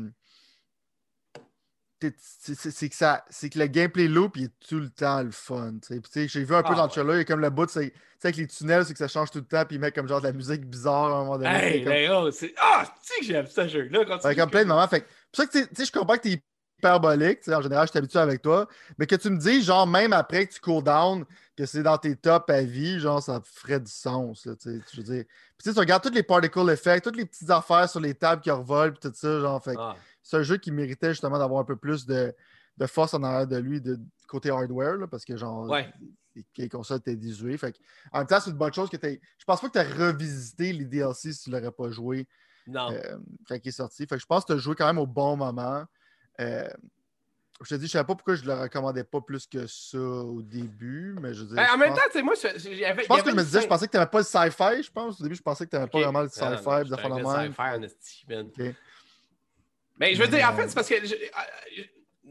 C'est 2.19 2.89
que, 2.89 2.95
ça- 2.95 3.23
c'est 3.29 3.49
que 3.49 3.59
le 3.59 3.67
gameplay 3.67 4.07
loop 4.07 4.35
il 4.37 4.45
est 4.45 4.51
tout 4.67 4.79
le 4.79 4.89
temps 4.89 5.21
le 5.21 5.31
fun. 5.31 5.73
J'ai 6.15 6.43
vu 6.43 6.55
un 6.55 6.63
peu 6.63 6.69
Ah, 6.71 6.75
dans 6.75 6.75
le 6.75 6.81
ouais. 6.83 6.87
trailer, 6.89 7.15
il 7.15 7.17
y 7.19 7.21
a 7.21 7.25
comme 7.25 7.41
le 7.41 7.49
bout, 7.49 7.69
c'est 7.69 7.93
avec 8.23 8.35
les 8.37 8.47
tunnels, 8.47 8.85
c'est 8.85 8.93
que 8.93 8.99
ça 8.99 9.07
change 9.07 9.31
tout 9.31 9.39
le 9.39 9.45
temps, 9.45 9.63
puis 9.65 9.75
ils 9.75 9.79
mettent 9.79 9.95
comme 9.95 10.07
genre 10.07 10.21
de 10.21 10.27
la 10.27 10.33
musique 10.33 10.65
bizarre 10.65 11.11
à 11.11 11.15
un 11.17 11.23
moment 11.23 11.37
donné. 11.37 11.49
Hey, 11.49 11.83
comme- 11.83 11.93
gars, 12.25 12.31
c'est. 12.31 12.53
Ah, 12.57 12.85
tu 12.85 13.13
sais 13.13 13.19
que 13.19 13.25
j'aime 13.25 13.47
ce 13.47 13.67
jeu-là. 13.67 13.99
Continue. 14.05 14.21
Fait 14.21 14.35
comme 14.35 14.49
plein 14.49 14.63
de 14.63 14.67
moments. 14.67 14.87
Fait 14.87 15.01
pour 15.31 15.43
ça 15.43 15.45
que 15.47 15.59
je 15.85 15.91
comprends 15.91 16.15
que 16.17 16.21
t'es 16.21 16.41
hyperbolique. 16.77 17.39
En 17.47 17.61
général, 17.61 17.85
je 17.87 17.91
suis 17.91 17.97
habitué 17.99 18.19
avec 18.19 18.41
toi. 18.41 18.67
Mais 18.97 19.05
que 19.07 19.15
tu 19.15 19.29
me 19.29 19.37
dis, 19.37 19.61
genre, 19.63 19.85
même 19.87 20.13
après 20.13 20.47
que 20.47 20.53
tu 20.53 20.59
cool 20.61 20.83
down, 20.83 21.25
que 21.57 21.65
c'est 21.65 21.83
dans 21.83 21.97
tes 21.97 22.15
tops 22.15 22.49
à 22.49 22.61
vie, 22.61 22.99
genre, 22.99 23.21
ça 23.21 23.39
ferait 23.43 23.79
du 23.79 23.91
sens. 23.91 24.45
là, 24.45 24.53
je 24.65 24.97
veux 24.97 25.03
dire. 25.03 25.23
Puis 25.57 25.71
tu 25.73 25.79
regardes 25.79 26.03
tous 26.03 26.13
les 26.13 26.23
particle 26.23 26.69
effects, 26.71 27.03
toutes 27.03 27.17
les 27.17 27.25
petites 27.25 27.49
affaires 27.51 27.87
sur 27.89 27.99
les 27.99 28.15
tables 28.15 28.41
qui 28.41 28.49
revolent, 28.49 28.93
puis 28.93 29.09
tout 29.09 29.15
ça, 29.15 29.39
genre, 29.39 29.63
fait 29.63 29.75
Ah. 29.77 29.95
C'est 30.23 30.37
un 30.37 30.43
jeu 30.43 30.57
qui 30.57 30.71
méritait 30.71 31.09
justement 31.09 31.37
d'avoir 31.39 31.61
un 31.61 31.65
peu 31.65 31.75
plus 31.75 32.05
de, 32.05 32.33
de 32.77 32.85
force 32.85 33.13
en 33.13 33.23
arrière 33.23 33.47
de 33.47 33.57
lui, 33.57 33.81
de 33.81 33.99
côté 34.27 34.49
hardware, 34.49 34.95
là, 34.97 35.07
parce 35.07 35.25
que 35.25 35.35
genre, 35.37 35.69
Ouais. 35.69 35.91
les, 36.35 36.45
les 36.57 36.69
consoles 36.69 36.99
étaient 36.99 37.15
désuées. 37.15 37.57
En 38.11 38.19
même 38.19 38.27
temps, 38.27 38.39
c'est 38.39 38.49
une 38.51 38.57
bonne 38.57 38.73
chose 38.73 38.89
que 38.89 38.97
tu 38.97 39.21
Je 39.37 39.45
pense 39.45 39.59
pas 39.61 39.67
que 39.67 39.73
tu 39.73 39.79
as 39.79 40.07
revisité 40.07 40.71
les 40.73 40.85
DLC 40.85 41.33
si 41.33 41.43
tu 41.43 41.49
l'aurais 41.49 41.71
pas 41.71 41.89
joué 41.89 42.27
Non. 42.67 42.91
euh, 42.91 43.17
quand 43.47 43.55
il 43.63 43.67
est 43.67 43.71
sorti. 43.71 44.05
Fait 44.07 44.15
que 44.15 44.21
je 44.21 44.25
pense 44.25 44.43
que 44.45 44.53
tu 44.53 44.57
as 44.57 44.61
joué 44.61 44.75
quand 44.75 44.87
même 44.87 44.99
au 44.99 45.07
bon 45.07 45.35
moment. 45.35 45.83
Euh, 46.39 46.67
je 47.63 47.75
te 47.75 47.79
dis, 47.79 47.85
je 47.85 47.91
savais 47.91 48.05
pas 48.07 48.15
pourquoi 48.15 48.33
je 48.33 48.43
le 48.43 48.53
recommandais 48.53 49.03
pas 49.03 49.21
plus 49.21 49.45
que 49.45 49.67
ça 49.67 49.99
au 49.99 50.41
début, 50.41 51.15
mais 51.21 51.31
je 51.35 51.41
veux 51.41 51.47
dire, 51.47 51.57
Ben, 51.57 51.67
en 51.69 51.73
je 51.73 51.77
même 51.79 51.89
pense- 51.89 51.97
temps, 51.99 52.05
tu 52.07 52.11
sais, 52.17 52.23
moi, 52.23 52.33
je, 52.35 53.05
pense 53.05 53.21
que 53.21 53.29
je 53.29 53.35
me 53.35 53.43
disais, 53.43 53.61
je 53.61 53.67
pensais 53.67 53.85
que 53.85 53.91
tu 53.91 53.97
n'avais 53.97 54.09
pas 54.09 54.17
le 54.17 54.23
sci-fi, 54.23 54.81
je 54.83 54.91
pense. 54.91 55.19
Au 55.19 55.23
début, 55.23 55.35
je 55.35 55.41
pensais 55.43 55.65
que 55.65 55.69
tu 55.69 55.75
n'avais 55.75 55.87
pas 55.89 55.99
vraiment 56.01 56.21
le 56.21 56.29
sci-fi, 56.29 56.89
de 56.89 56.97
sci-fi, 56.97 58.35
en. 58.35 58.73
Mais 60.01 60.13
je 60.15 60.21
veux 60.21 60.27
dire, 60.27 60.45
en 60.49 60.53
fait, 60.53 60.67
c'est 60.67 60.75
parce 60.75 60.89
que 60.89 61.05
j'ai- 61.05 61.27
euh, 61.29 61.83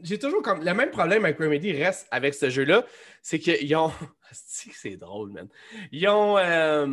j'ai 0.03 0.19
toujours 0.19 0.41
comme. 0.43 0.63
Le 0.63 0.73
même 0.73 0.91
problème 0.91 1.25
avec 1.25 1.37
Remedy 1.39 1.71
reste 1.71 2.07
avec 2.11 2.33
ce 2.33 2.49
jeu-là, 2.49 2.85
c'est 3.23 3.39
qu'ils 3.39 3.75
ont. 3.75 3.91
C'est 4.31 4.95
drôle, 4.97 5.31
man. 5.31 5.47
Ils 5.91 6.07
ont. 6.07 6.37
euh, 6.37 6.87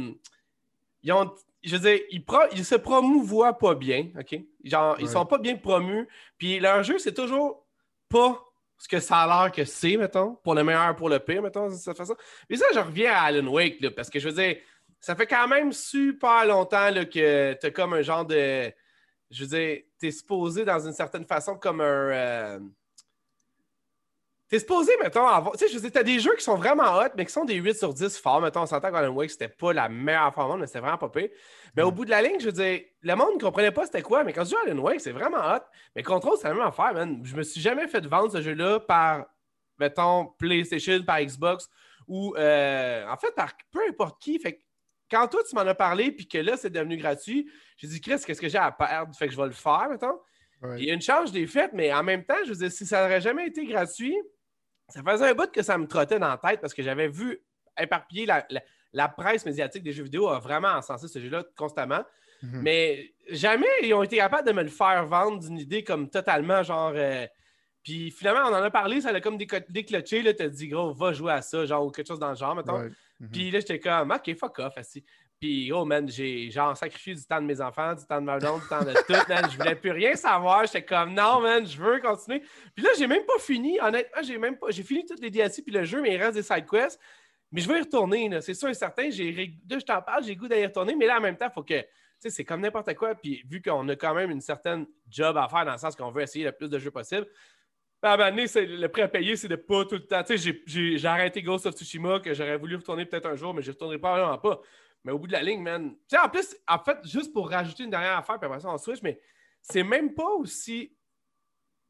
Ils 1.03 1.13
ont. 1.13 1.33
Je 1.63 1.77
veux 1.77 1.81
dire, 1.91 2.01
ils, 2.11 2.25
pro- 2.25 2.49
ils 2.53 2.65
se 2.65 2.75
promouvoient 2.77 3.59
pas 3.59 3.75
bien, 3.75 4.09
OK? 4.19 4.41
Genre, 4.65 4.97
ils 5.01 5.07
Ouais. 5.07 5.11
sont 5.13 5.27
pas 5.27 5.39
bien 5.39 5.57
promus. 5.57 6.07
Puis 6.39 6.61
leur 6.61 6.83
jeu, 6.85 6.99
c'est 6.99 7.15
toujours 7.15 7.67
pas 8.09 8.41
ce 8.79 8.87
que 8.89 9.01
ça 9.01 9.19
a 9.23 9.27
l'air 9.45 9.53
que 9.53 9.65
c'est, 9.65 9.97
mettons, 9.97 10.37
pour 10.45 10.55
le 10.55 10.63
meilleur, 10.65 10.95
pour 10.97 11.09
le 11.09 11.19
pire, 11.19 11.43
mettons, 11.43 11.69
de 11.69 11.75
cette 11.75 11.97
façon. 11.97 12.15
Mais 12.49 12.57
ça, 12.57 12.67
je 12.73 12.79
reviens 12.79 13.13
à 13.13 13.23
Alan 13.23 13.47
Wake, 13.49 13.81
là, 13.81 13.91
parce 13.91 14.09
que 14.09 14.21
je 14.21 14.29
veux 14.29 14.35
dire, 14.41 14.57
ça 15.01 15.17
fait 15.17 15.27
quand 15.27 15.49
même 15.49 15.73
super 15.73 16.45
longtemps 16.47 16.91
là, 16.91 17.05
que 17.05 17.55
t'as 17.55 17.71
comme 17.73 17.93
un 17.95 18.03
genre 18.03 18.25
de. 18.25 18.73
Je 19.31 19.45
veux 19.45 19.49
dire, 19.59 19.83
t'es 19.99 20.11
supposé 20.11 20.65
dans 20.65 20.79
une 20.87 20.93
certaine 20.93 21.25
façon 21.25 21.57
comme 21.57 21.81
un. 21.81 21.85
euh, 21.85 22.61
T'es 24.49 24.59
supposé, 24.61 24.93
mettons, 25.03 25.27
avoir. 25.27 25.53
Tu 25.59 25.67
sais, 25.67 25.69
je 25.75 25.79
veux 25.79 25.91
t'as 25.91 26.03
des 26.03 26.21
jeux 26.21 26.35
qui 26.35 26.43
sont 26.43 26.57
vraiment 26.57 26.97
hot, 26.97 27.11
mais 27.19 27.27
qui 27.27 27.33
sont 27.33 27.45
des 27.45 27.57
8 27.57 27.75
sur 27.77 27.93
10 27.93 28.17
forts. 28.17 28.41
Mettons, 28.41 28.63
on 28.63 28.67
s'entend 28.67 28.91
qu'Alan 28.91 29.13
Wake, 29.13 29.31
c'était 29.31 29.49
pas 29.51 29.75
la 29.75 29.91
meilleure 29.91 30.33
forme 30.33 30.47
au 30.47 30.51
monde, 30.53 30.61
mais 30.61 30.67
c'était 30.67 30.81
vraiment 30.81 30.97
pas 30.97 31.11
pire. 31.11 31.29
Mais 31.77 31.83
au 31.83 31.91
Mm. 31.91 31.95
bout 31.95 32.05
de 32.07 32.11
la 32.11 32.23
ligne, 32.23 32.41
je 32.41 32.47
veux 32.47 32.53
dire, 32.53 32.81
le 33.03 33.15
monde 33.15 33.35
ne 33.35 33.41
comprenait 33.41 33.73
pas 33.73 33.85
c'était 33.85 34.01
quoi, 34.01 34.25
mais 34.25 34.33
quand 34.33 34.45
je 34.45 34.51
joue 34.51 34.57
à 34.57 34.63
Alan 34.71 34.79
Wake, 34.81 35.03
c'est 35.03 35.13
vraiment 35.13 35.37
hot. 35.55 35.61
Mais 35.95 36.03
Control, 36.03 36.39
c'est 36.41 36.49
la 36.49 36.55
même 36.55 36.63
affaire, 36.63 36.95
man. 36.95 37.21
Je 37.25 37.37
me 37.37 37.43
suis 37.43 37.61
jamais 37.61 37.87
fait 37.89 38.07
vendre 38.07 38.33
ce 38.33 38.41
jeu-là 38.41 38.81
par, 38.81 39.27
mettons, 39.79 40.29
PlayStation, 40.39 41.03
par 41.03 41.21
Xbox, 41.21 41.69
ou 42.07 42.35
euh, 42.39 43.07
en 43.07 43.19
fait, 43.19 43.33
par 43.33 43.53
peu 43.71 43.81
importe 43.87 44.19
qui. 44.23 44.39
Fait 44.39 44.55
que 44.55 44.61
quand 45.11 45.27
toi, 45.29 45.41
tu 45.49 45.55
m'en 45.55 45.63
as 45.63 45.75
parlé, 45.75 46.13
puis 46.13 46.27
que 46.29 46.39
là, 46.39 46.57
c'est 46.57 46.71
devenu 46.71 46.97
gratuit, 46.97 47.51
j'ai 47.77 47.89
dit, 47.89 48.01
Chris, 48.01 48.21
qu'est-ce 48.27 48.41
que 48.41 48.49
j'ai 48.49 48.59
à 48.59 48.71
perdre? 48.73 49.15
Fait 49.17 49.27
que 49.27 49.33
je 49.33 49.37
vais 49.41 49.47
le 49.47 49.53
faire, 49.53 49.89
mettons. 49.91 50.19
Ouais. 50.63 50.81
Il 50.81 50.85
y 50.87 50.91
a 50.91 50.95
une 50.95 51.01
charge 51.01 51.31
des 51.33 51.47
faites, 51.47 51.73
mais 51.73 51.93
en 51.93 52.03
même 52.03 52.25
temps, 52.25 52.35
je 52.45 52.51
veux 52.51 52.57
dire, 52.57 52.71
si 52.73 52.85
ça 52.87 53.03
n'aurait 53.03 53.21
jamais 53.21 53.47
été 53.47 53.65
gratuit, 53.65 54.17
ça 54.89 55.03
faisait 55.03 55.29
un 55.31 55.35
bout 55.35 55.51
que 55.51 55.63
ça 55.63 55.79
me 55.79 55.87
trottait 55.87 56.19
dans 56.19 56.29
la 56.29 56.37
tête 56.39 56.61
parce 56.61 56.75
que 56.75 56.83
j'avais 56.83 57.09
vu 57.09 57.39
éparpiller 57.79 58.27
la, 58.27 58.45
la- 58.51 58.63
la 58.93 59.07
presse 59.09 59.45
médiatique 59.45 59.83
des 59.83 59.93
jeux 59.93 60.03
vidéo 60.05 60.29
a 60.29 60.39
vraiment 60.39 60.69
encensé 60.69 61.09
ce 61.09 61.21
jeu-là 61.21 61.45
constamment. 61.57 62.03
Mhm. 62.43 62.63
Mais 62.63 63.13
jamais 63.29 63.67
ils 63.83 63.93
ont 63.95 64.03
été 64.03 64.17
capables 64.17 64.49
de 64.49 64.53
me 64.53 64.63
le 64.63 64.69
faire 64.71 65.05
vendre 65.07 65.41
d'une 65.41 65.59
idée 65.59 65.85
comme 65.85 66.09
totalement 66.09 66.63
genre. 66.63 66.93
euh, 66.97 67.27
Puis 67.85 68.11
finalement, 68.11 68.43
on 68.49 68.55
en 68.55 68.63
a 68.63 68.71
parlé, 68.71 69.01
ça 69.03 69.11
a 69.11 69.21
comme 69.21 69.37
déclenché. 69.37 70.23
Là, 70.23 70.33
t'as 70.35 70.49
dit, 70.49 70.69
gros, 70.69 70.93
va 70.95 71.13
jouer 71.13 71.33
à 71.33 71.43
ça, 71.43 71.65
genre, 71.67 71.85
ou 71.87 71.91
quelque 71.91 72.09
chose 72.09 72.19
dans 72.19 72.31
le 72.31 72.37
genre, 72.37 72.55
mettons. 72.55 72.81
Ouais. 72.81 72.89
Mhm. 73.21 73.31
Puis 73.31 73.51
là, 73.51 73.61
j'étais 73.61 73.81
comme, 73.81 74.11
OK, 74.11 74.35
fuck 74.37 74.59
off. 74.61 74.77
assis. 74.77 75.05
Puis, 75.41 75.71
oh 75.73 75.85
man, 75.85 76.09
j'ai 76.09 76.51
genre 76.51 76.77
sacrifié 76.77 77.15
du 77.15 77.25
temps 77.25 77.41
de 77.41 77.47
mes 77.47 77.61
enfants, 77.61 77.95
du 77.95 78.05
temps 78.05 78.21
de 78.21 78.27
ma 78.27 78.39
blonde, 78.39 78.61
du 78.61 78.69
temps 78.69 78.83
de 78.83 78.93
tout, 79.07 79.29
man. 79.29 79.49
Je 79.51 79.57
voulais 79.57 79.77
plus 79.77 79.93
rien 79.93 80.17
savoir. 80.17 80.67
J'étais 80.67 80.85
comme, 80.85 81.15
non, 81.15 81.41
man, 81.41 81.65
je 81.65 81.81
veux 81.81 82.01
continuer. 82.01 82.43
Puis 82.75 82.85
là, 82.85 82.91
j'ai 82.99 83.07
même 83.07 83.25
pas 83.25 83.39
fini. 83.39 83.79
Honnêtement, 83.81 84.23
j'ai 84.23 84.37
même 84.37 84.59
pas. 84.59 84.71
J'ai 84.71 84.83
fini 84.83 85.05
toutes 85.07 85.21
les 85.21 85.31
DLC 85.31 85.63
puis 85.63 85.73
le 85.73 85.85
jeu, 85.85 86.03
mais 86.03 86.15
il 86.15 86.17
reste 86.17 86.35
des 86.35 86.43
side 86.43 86.67
quests. 86.69 87.01
Mais 87.53 87.61
je 87.61 87.69
veux 87.69 87.79
y 87.79 87.81
retourner, 87.81 88.29
là. 88.29 88.41
C'est 88.41 88.55
sûr 88.55 88.69
et 88.69 88.75
certain. 88.75 89.11
J'ai... 89.11 89.33
Là, 89.71 89.79
je 89.79 89.85
t'en 89.85 90.03
parle, 90.03 90.25
j'ai 90.25 90.35
le 90.35 90.41
goût 90.41 90.49
d'aller 90.49 90.67
retourner. 90.67 90.97
Mais 90.97 91.07
là, 91.07 91.19
en 91.19 91.21
même 91.21 91.37
temps, 91.37 91.47
il 91.49 91.55
faut 91.55 91.63
que. 91.63 91.81
Tu 91.81 91.87
sais, 92.19 92.31
c'est 92.31 92.45
comme 92.45 92.61
n'importe 92.61 92.93
quoi. 92.95 93.15
Puis 93.15 93.45
vu 93.49 93.63
qu'on 93.63 93.89
a 93.89 93.95
quand 93.95 94.13
même 94.13 94.33
une 94.33 94.41
certaine 94.41 94.87
job 95.09 95.37
à 95.37 95.49
faire 95.49 95.65
dans 95.65 95.73
le 95.73 95.79
sens 95.79 95.95
qu'on 95.95 96.11
veut 96.11 96.23
essayer 96.23 96.45
le 96.45 96.51
plus 96.51 96.69
de 96.69 96.77
jeux 96.77 96.91
possible, 96.91 97.29
c'est- 98.47 98.67
le 98.67 98.89
prêt 98.89 99.03
à 99.03 99.09
payer, 99.09 99.37
c'est 99.37 99.49
de 99.49 99.57
pas 99.57 99.85
tout 99.85 99.97
le 99.97 100.07
temps. 100.07 100.23
Tu 100.23 100.39
sais, 100.39 100.55
j'ai 100.67 101.07
arrêté 101.07 101.43
Ghost 101.43 101.67
of 101.67 101.75
Tsushima, 101.75 102.21
que 102.21 102.35
j'aurais 102.35 102.57
voulu 102.57 102.77
retourner 102.77 103.07
peut-être 103.07 103.27
un 103.27 103.35
jour, 103.37 103.55
mais 103.55 103.63
je 103.63 103.69
ne 103.69 103.75
retournerai 103.75 103.99
pas 103.99 104.13
vraiment 104.13 104.39
pas. 104.39 104.61
Mais 105.05 105.13
au 105.13 105.19
bout 105.19 105.27
de 105.27 105.33
la 105.33 105.43
ligne, 105.43 105.63
man. 105.63 105.91
Tu 106.09 106.17
sais, 106.17 106.19
en 106.19 106.29
plus, 106.29 106.57
en 106.67 106.79
fait, 106.79 106.99
juste 107.05 107.33
pour 107.33 107.51
rajouter 107.51 107.85
une 107.85 107.91
dernière 107.91 108.19
affaire, 108.19 108.39
puis 108.39 108.47
après 108.47 108.61
ça, 108.61 108.69
on 108.69 108.79
switch, 108.79 109.03
mais 109.03 109.21
c'est 109.63 109.83
même 109.83 110.15
pas 110.15 110.31
aussi 110.31 110.97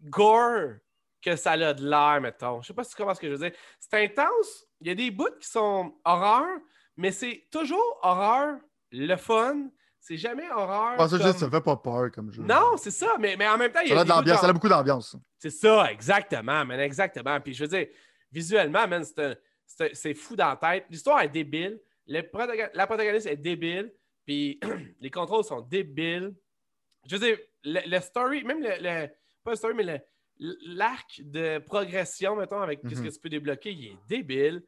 gore 0.03 0.75
que 1.23 1.37
ça 1.37 1.53
a 1.53 1.75
de 1.75 1.89
l'air, 1.89 2.21
mettons. 2.21 2.63
Je 2.63 2.69
sais 2.69 2.75
pas 2.75 2.85
si 2.85 2.91
tu 2.91 2.97
comprends 2.97 3.15
ce 3.15 3.21
que 3.21 3.29
je 3.29 3.33
veux 3.35 3.49
dire. 3.51 3.59
C'est 3.81 4.05
intense. 4.05 4.67
Il 4.81 4.89
y 4.89 4.91
a 4.91 4.95
des 4.95 5.11
bouts 5.11 5.37
qui 5.41 5.49
sont 5.49 5.95
horreur, 6.05 6.47
mais 6.97 7.11
c'est 7.11 7.49
toujours 7.51 7.99
horreur, 8.03 8.59
le 8.93 9.17
fun. 9.17 9.69
C'est 10.01 10.17
jamais 10.17 10.49
horreur. 10.51 10.95
Ah, 10.99 11.09
ça, 11.09 11.19
comme- 11.19 11.27
juste, 11.27 11.39
ça 11.41 11.51
fait 11.51 11.61
pas 11.61 11.77
peur 11.77 12.11
comme 12.13 12.33
jeu. 12.33 12.43
Non, 12.43 12.77
c'est 12.77 12.91
ça, 12.91 13.17
mais, 13.19 13.37
mais 13.37 13.47
en 13.49 13.59
même 13.59 13.71
temps, 13.73 13.81
il 13.81 13.89
y 13.89 13.91
Ça 13.91 13.99
a 13.99 14.01
a, 14.01 14.05
de 14.05 14.09
l'ambiance, 14.09 14.41
ça 14.41 14.49
a 14.49 14.53
beaucoup 14.53 14.69
d'ambiance. 14.69 15.17
C'est 15.39 15.51
ça, 15.51 15.91
exactement, 15.93 16.65
man, 16.65 16.81
exactement. 16.81 17.39
Puis 17.41 17.53
je 17.55 17.65
veux 17.65 17.69
dire, 17.69 17.87
visuellement, 18.33 18.87
man, 18.89 19.05
c'est 19.93 20.15
fou 20.15 20.35
dans 20.37 20.49
la 20.49 20.57
tête. 20.57 20.87
L'histoire 20.91 21.21
est 21.23 21.29
débile. 21.29 21.81
Le 22.07 22.23
la 22.75 22.87
protagoniste 22.87 23.27
est 23.27 23.37
débile. 23.37 23.93
Puis 24.25 24.59
les 25.01 25.11
contrôles 25.11 25.45
sont 25.45 25.61
débiles. 25.61 26.35
Je 27.07 27.17
veux 27.17 27.27
dire, 27.27 27.39
le, 27.65 27.81
le 27.87 28.01
story, 28.01 28.45
même 28.45 28.63
le, 28.63 28.71
le- 28.81 29.09
Pas 29.45 29.51
le 29.51 29.57
story, 29.57 29.75
mais 29.75 29.85
le- 29.85 30.57
l'arc 30.75 31.21
de 31.25 31.59
progression, 31.59 32.37
mettons, 32.37 32.61
avec 32.61 32.83
Mhm. 32.85 32.95
ce 32.95 33.03
que 33.03 33.09
tu 33.09 33.21
peux 33.21 33.29
débloquer, 33.29 33.73
il 33.73 33.87
est 33.89 33.97
débile. 34.09 34.63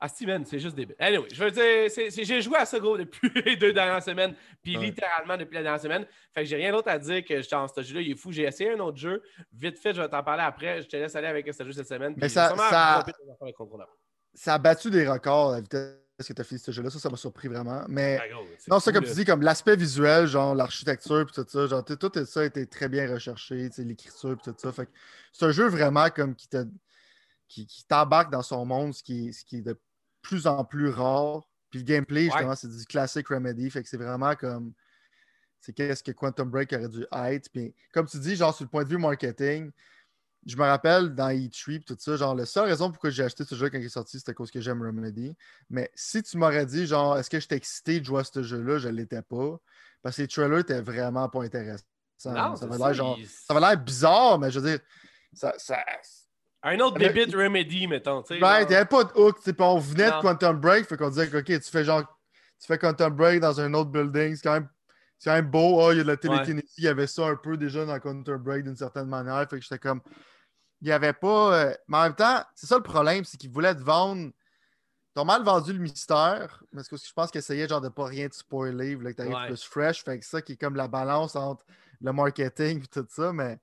Ah, 0.00 0.08
Steven, 0.08 0.44
c'est 0.44 0.58
juste 0.58 0.74
débile. 0.76 0.96
Anyway, 0.98 1.28
je 1.32 1.42
veux 1.44 1.50
dire, 1.50 1.88
j'ai 2.24 2.42
joué 2.42 2.56
à 2.58 2.66
ça, 2.66 2.78
gros, 2.78 2.98
depuis 2.98 3.30
les 3.46 3.56
deux 3.56 3.72
dernières 3.72 4.02
semaines, 4.02 4.34
puis 4.62 4.76
Ouais. 4.76 4.86
littéralement 4.86 5.36
depuis 5.36 5.54
la 5.54 5.62
dernière 5.62 5.80
semaine. 5.80 6.04
Fait 6.34 6.42
que 6.42 6.48
j'ai 6.48 6.56
rien 6.56 6.72
d'autre 6.72 6.88
à 6.90 6.98
dire 6.98 7.24
que 7.24 7.40
j'étais 7.40 7.54
en 7.56 7.68
ce 7.68 7.80
jeu-là, 7.82 8.00
il 8.02 8.10
est 8.10 8.16
fou. 8.16 8.30
J'ai 8.32 8.42
essayé 8.42 8.72
un 8.72 8.80
autre 8.80 8.98
jeu. 8.98 9.22
Vite 9.52 9.78
fait, 9.78 9.94
je 9.94 10.02
vais 10.02 10.08
t'en 10.08 10.22
parler 10.22 10.42
après. 10.42 10.82
Je 10.82 10.88
te 10.88 10.96
laisse 10.96 11.14
aller 11.16 11.28
avec 11.28 11.46
ce 11.54 11.64
jeu 11.64 11.72
cette 11.72 11.88
semaine. 11.88 12.14
Mais 12.18 12.28
ça- 12.28 12.54
ça-. 12.56 13.04
Ça 14.34 14.54
a 14.54 14.58
battu 14.58 14.90
des 14.90 15.08
records 15.08 15.52
la 15.52 15.60
vitesse 15.60 15.94
que 16.26 16.32
tu 16.32 16.40
as 16.40 16.44
fini 16.44 16.60
ce 16.60 16.70
jeu-là. 16.70 16.90
Ça, 16.90 16.98
ça 16.98 17.08
m'a 17.10 17.16
surpris 17.16 17.48
vraiment. 17.48 17.84
Mais 17.88 18.18
Ah, 18.22 18.28
gros, 18.28 18.44
non, 18.68 18.80
ça, 18.80 18.92
comme 18.92 19.04
tu 19.04 19.12
dis, 19.12 19.24
comme 19.24 19.42
l'aspect 19.42 19.76
visuel, 19.76 20.26
genre 20.26 20.54
l'architecture, 20.54 21.24
puis 21.26 21.34
tout 21.34 21.48
ça, 21.48 21.66
genre 21.66 21.84
tout 21.84 22.24
ça 22.24 22.40
a 22.40 22.44
été 22.44 22.66
très 22.66 22.88
bien 22.88 23.10
recherché, 23.12 23.68
l'écriture, 23.78 24.36
puis 24.36 24.52
tout 24.52 24.58
ça. 24.58 24.72
Fait 24.72 24.86
que 24.86 24.90
c'est 25.32 25.44
un 25.46 25.50
jeu 25.50 25.66
vraiment 25.68 26.08
comme 26.10 26.34
qui 26.34 26.48
te 26.48 26.64
qui, 27.48 27.66
qui 27.66 27.84
t'embarque 27.84 28.30
dans 28.30 28.42
son 28.42 28.64
monde, 28.64 28.94
ce 28.94 29.02
qui, 29.02 29.28
est, 29.28 29.32
ce 29.32 29.44
qui 29.44 29.58
est 29.58 29.62
de 29.62 29.78
plus 30.22 30.46
en 30.46 30.64
plus 30.64 30.88
rare. 30.88 31.42
Puis 31.70 31.80
le 31.80 31.84
gameplay, 31.84 32.24
justement, 32.24 32.54
c'est 32.54 32.68
du 32.68 32.84
classic 32.86 33.28
Remedy. 33.28 33.70
Fait 33.70 33.82
que 33.82 33.88
c'est 33.88 33.96
vraiment 33.96 34.34
comme. 34.34 34.72
C'est 35.60 35.72
qu'est-ce 35.72 36.02
que 36.02 36.12
Quantum 36.12 36.50
Break 36.50 36.72
aurait 36.72 36.88
dû 36.88 37.06
être. 37.10 37.50
Puis 37.50 37.74
comme 37.92 38.06
tu 38.06 38.18
dis, 38.18 38.36
genre 38.36 38.54
sur 38.54 38.64
le 38.64 38.70
point 38.70 38.84
de 38.84 38.88
vue 38.88 38.98
marketing, 38.98 39.70
je 40.46 40.56
me 40.56 40.62
rappelle 40.62 41.14
dans 41.14 41.30
E3 41.30 41.84
tout 41.84 41.96
ça, 41.98 42.16
genre 42.16 42.34
la 42.34 42.44
seule 42.44 42.68
raison 42.68 42.90
pourquoi 42.90 43.08
j'ai 43.10 43.22
acheté 43.22 43.44
ce 43.44 43.54
jeu 43.54 43.70
quand 43.70 43.78
il 43.78 43.86
est 43.86 43.88
sorti, 43.88 44.18
c'était 44.18 44.32
à 44.32 44.34
cause 44.34 44.50
que 44.50 44.60
j'aime 44.60 44.82
Remedy. 44.82 45.34
Mais 45.70 45.90
si 45.94 46.22
tu 46.22 46.36
m'aurais 46.36 46.66
dit, 46.66 46.86
genre, 46.86 47.16
est-ce 47.16 47.30
que 47.30 47.40
j'étais 47.40 47.56
excité 47.56 47.98
de 47.98 48.04
jouer 48.04 48.20
à 48.20 48.24
ce 48.24 48.42
jeu-là, 48.42 48.78
je 48.78 48.88
ne 48.88 48.94
l'étais 48.94 49.22
pas. 49.22 49.58
Parce 50.02 50.16
que 50.16 50.22
les 50.22 50.28
trailers 50.28 50.58
étaient 50.58 50.82
vraiment 50.82 51.28
pas 51.30 51.42
intéressants. 51.42 51.84
Non, 52.26 52.56
ça 52.56 52.66
avait 52.66 52.78
l'air 52.78 52.94
genre. 52.94 53.18
Ça 53.46 53.54
avait 53.54 53.66
l'air 53.66 53.82
bizarre, 53.82 54.38
mais 54.38 54.50
je 54.50 54.60
veux 54.60 54.70
dire. 54.70 54.80
Ça, 55.32 55.54
ça, 55.56 55.82
Un 56.64 56.80
autre 56.80 56.96
Mais- 56.98 57.10
Bibit 57.10 57.34
Remedy, 57.36 57.86
mettons. 57.86 58.22
Ouais, 58.30 58.38
n'y 58.66 58.74
avait 58.74 58.84
pas 58.86 59.04
de 59.04 59.12
hook. 59.18 59.38
puis 59.42 59.54
on 59.58 59.78
venait 59.78 60.10
Non. 60.10 60.16
de 60.16 60.22
Quantum 60.22 60.58
Break, 60.58 60.86
fait 60.86 60.96
qu'on 60.96 61.10
disait 61.10 61.28
que, 61.28 61.36
OK, 61.36 61.44
tu 61.44 61.60
fais 61.70 61.84
genre. 61.84 62.02
Tu 62.58 62.66
fais 62.66 62.78
Quantum 62.78 63.12
Break 63.14 63.40
dans 63.40 63.60
un 63.60 63.74
autre 63.74 63.90
building, 63.90 64.34
c'est 64.36 64.42
quand 64.42 64.54
même. 64.54 64.68
C'est 65.18 65.30
quand 65.30 65.36
même 65.36 65.50
beau. 65.50 65.80
Ah, 65.82 65.92
il 65.92 65.98
y 65.98 66.00
a 66.00 66.02
de 66.02 66.08
la 66.08 66.16
télékinésie. 66.16 66.66
Il 66.78 66.84
y 66.84 66.88
avait 66.88 67.06
ça 67.06 67.26
un 67.26 67.36
peu 67.36 67.56
déjà 67.56 67.84
dans 67.84 67.98
Quantum 68.00 68.38
Break 68.42 68.64
d'une 68.64 68.76
certaine 68.76 69.06
manière. 69.06 69.40
Fait 69.48 69.56
que 69.56 69.62
j'étais 69.62 69.78
comme. 69.78 70.00
Il 70.80 70.86
n'y 70.86 70.92
avait 70.92 71.12
pas. 71.12 71.54
euh, 71.66 71.74
Mais 71.88 71.98
en 71.98 72.02
même 72.04 72.14
temps, 72.14 72.42
c'est 72.54 72.66
ça 72.66 72.76
le 72.76 72.82
problème, 72.82 73.24
c'est 73.24 73.36
qu'ils 73.36 73.50
voulaient 73.50 73.74
te 73.74 73.82
vendre. 73.82 74.30
Ils 75.16 75.20
ont 75.20 75.24
mal 75.24 75.42
vendu 75.44 75.72
le 75.72 75.78
mystère, 75.78 76.62
parce 76.74 76.88
que 76.88 76.96
je 76.96 77.12
pense 77.12 77.30
qu'ils 77.30 77.38
essayaient 77.38 77.68
genre 77.68 77.80
de 77.80 77.88
pas 77.88 78.06
rien 78.06 78.28
te 78.28 78.34
spoiler, 78.34 78.90
ils 78.90 78.96
voulaient 78.96 79.12
que 79.14 79.22
tu 79.22 79.22
arrives 79.22 79.34
Ouais. 79.36 79.46
plus 79.46 79.62
fresh. 79.62 80.02
Fait 80.02 80.18
que 80.18 80.24
ça 80.26 80.42
qui 80.42 80.52
est 80.52 80.56
comme 80.56 80.74
la 80.76 80.88
balance 80.88 81.36
entre 81.36 81.64
le 82.00 82.12
marketing 82.12 82.82
et 82.82 82.86
tout 82.86 83.06
ça. 83.10 83.32
Mais 83.32 83.56
tu 83.56 83.60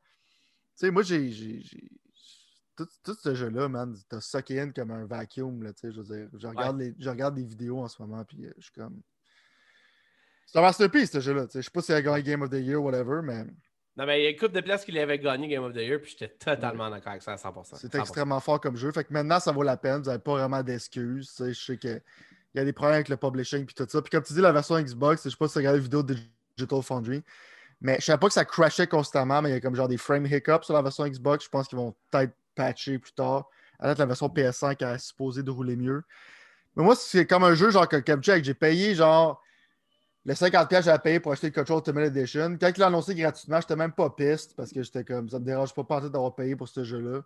sais, 0.75 0.91
moi, 0.91 1.01
j'ai. 1.03 1.63
Tout, 2.75 2.87
tout 3.03 3.13
ce 3.13 3.35
jeu-là, 3.35 3.67
man, 3.67 3.95
t'as 4.07 4.21
sucké 4.21 4.59
in 4.59 4.71
comme 4.71 4.91
un 4.91 5.05
vacuum, 5.05 5.61
là, 5.63 5.73
tu 5.73 5.81
sais, 5.81 5.91
je 5.91 6.01
veux 6.01 6.15
dire. 6.15 6.29
Je 6.33 6.47
regarde, 6.47 6.79
les, 6.79 6.95
je 6.97 7.09
regarde 7.09 7.35
des 7.35 7.43
vidéos 7.43 7.79
en 7.79 7.87
ce 7.87 8.01
moment, 8.01 8.23
puis 8.23 8.45
euh, 8.45 8.53
je 8.57 8.63
suis 8.63 8.71
comme... 8.71 9.01
C'est 10.45 10.59
un 10.59 10.61
masterpiece, 10.61 11.11
ce 11.11 11.19
jeu-là, 11.19 11.45
tu 11.45 11.53
sais. 11.53 11.59
Je 11.59 11.65
sais 11.65 11.71
pas 11.71 11.81
s'il 11.81 11.95
a 11.95 12.01
gagné 12.01 12.23
Game 12.23 12.41
of 12.41 12.49
the 12.49 12.55
Year 12.55 12.81
ou 12.81 12.85
whatever, 12.85 13.21
mais 13.23 13.45
Non, 13.95 14.05
mais 14.05 14.21
il 14.21 14.23
y 14.23 14.27
a 14.27 14.29
une 14.31 14.37
couple 14.37 14.53
de 14.53 14.61
places 14.61 14.83
qu'il 14.83 14.97
avait 14.97 15.19
gagné 15.19 15.47
Game 15.47 15.63
of 15.63 15.73
the 15.73 15.77
Year, 15.77 15.99
puis 16.01 16.11
j'étais 16.11 16.33
totalement 16.33 16.89
d'accord 16.89 17.11
avec 17.11 17.23
ça 17.23 17.33
à 17.33 17.35
100%. 17.35 17.75
c'est 17.75 17.93
100%. 17.93 17.99
extrêmement 17.99 18.39
fort 18.39 18.59
comme 18.59 18.75
jeu. 18.75 18.91
Fait 18.91 19.03
que 19.03 19.13
maintenant, 19.13 19.39
ça 19.39 19.51
vaut 19.51 19.63
la 19.63 19.77
peine. 19.77 19.99
Vous 19.99 20.07
n'avez 20.07 20.19
pas 20.19 20.33
vraiment 20.33 20.63
d'excuses, 20.63 21.27
tu 21.29 21.43
sais. 21.43 21.53
Je 21.53 21.65
sais 21.65 21.77
qu'il 21.77 22.01
y 22.55 22.59
a 22.59 22.65
des 22.65 22.73
problèmes 22.73 22.95
avec 22.95 23.09
le 23.09 23.17
publishing, 23.17 23.65
puis 23.65 23.75
tout 23.75 23.85
ça. 23.87 24.01
Puis 24.01 24.09
comme 24.09 24.23
tu 24.23 24.33
dis, 24.33 24.41
la 24.41 24.51
version 24.51 24.79
Xbox, 24.79 25.23
je 25.23 25.29
sais 25.29 25.37
pas 25.37 25.47
si 25.47 25.53
tu 25.53 25.59
regardé 25.59 25.79
la 25.79 25.83
vidéo 25.83 26.03
de 26.03 26.15
Digital 26.57 26.81
Foundry, 26.81 27.23
mais 27.79 27.97
je 27.99 28.05
savais 28.05 28.19
pas 28.19 28.27
que 28.27 28.33
ça 28.33 28.45
crashait 28.45 28.87
constamment, 28.87 29.41
mais 29.41 29.49
il 29.49 29.53
y 29.53 29.55
a 29.55 29.59
comme 29.61 29.75
genre 29.75 29.87
des 29.87 29.97
frame 29.97 30.25
hiccups 30.25 30.63
sur 30.63 30.73
la 30.73 30.81
version 30.81 31.07
Xbox. 31.07 31.45
Je 31.45 31.49
pense 31.49 31.67
qu'ils 31.67 31.77
vont 31.77 31.95
peut-être 32.11 32.33
patcher 32.55 32.99
plus 32.99 33.13
tard. 33.13 33.49
À 33.79 33.87
date, 33.87 33.99
la 33.99 34.05
version 34.05 34.27
PS5 34.27 34.85
est 34.85 34.97
supposée 34.99 35.43
de 35.43 35.51
rouler 35.51 35.75
mieux. 35.75 36.03
Mais 36.75 36.83
moi, 36.83 36.95
c'est 36.95 37.25
comme 37.25 37.43
un 37.43 37.55
jeu 37.55 37.71
genre 37.71 37.87
que 37.87 37.97
j'ai 38.43 38.53
payé 38.53 38.95
genre 38.95 39.41
le 40.23 40.33
50$ 40.33 40.67
que 40.67 40.81
j'avais 40.81 40.99
payé 40.99 41.19
pour 41.19 41.31
acheter 41.31 41.47
le 41.47 41.53
Control 41.53 41.79
Ultimate 41.79 42.15
Edition. 42.15 42.57
Quand 42.59 42.71
il 42.75 42.79
l'a 42.79 42.87
annoncé 42.87 43.15
gratuitement, 43.15 43.59
j'étais 43.59 43.75
même 43.75 43.91
pas 43.91 44.09
piste 44.11 44.55
parce 44.55 44.71
que 44.71 44.83
j'étais 44.83 45.03
comme 45.03 45.29
ça 45.29 45.39
me 45.39 45.45
dérange 45.45 45.73
pas 45.73 45.83
pas 45.83 46.01
d'avoir 46.01 46.35
payé 46.35 46.55
pour 46.55 46.67
ce 46.67 46.83
jeu-là. 46.83 47.21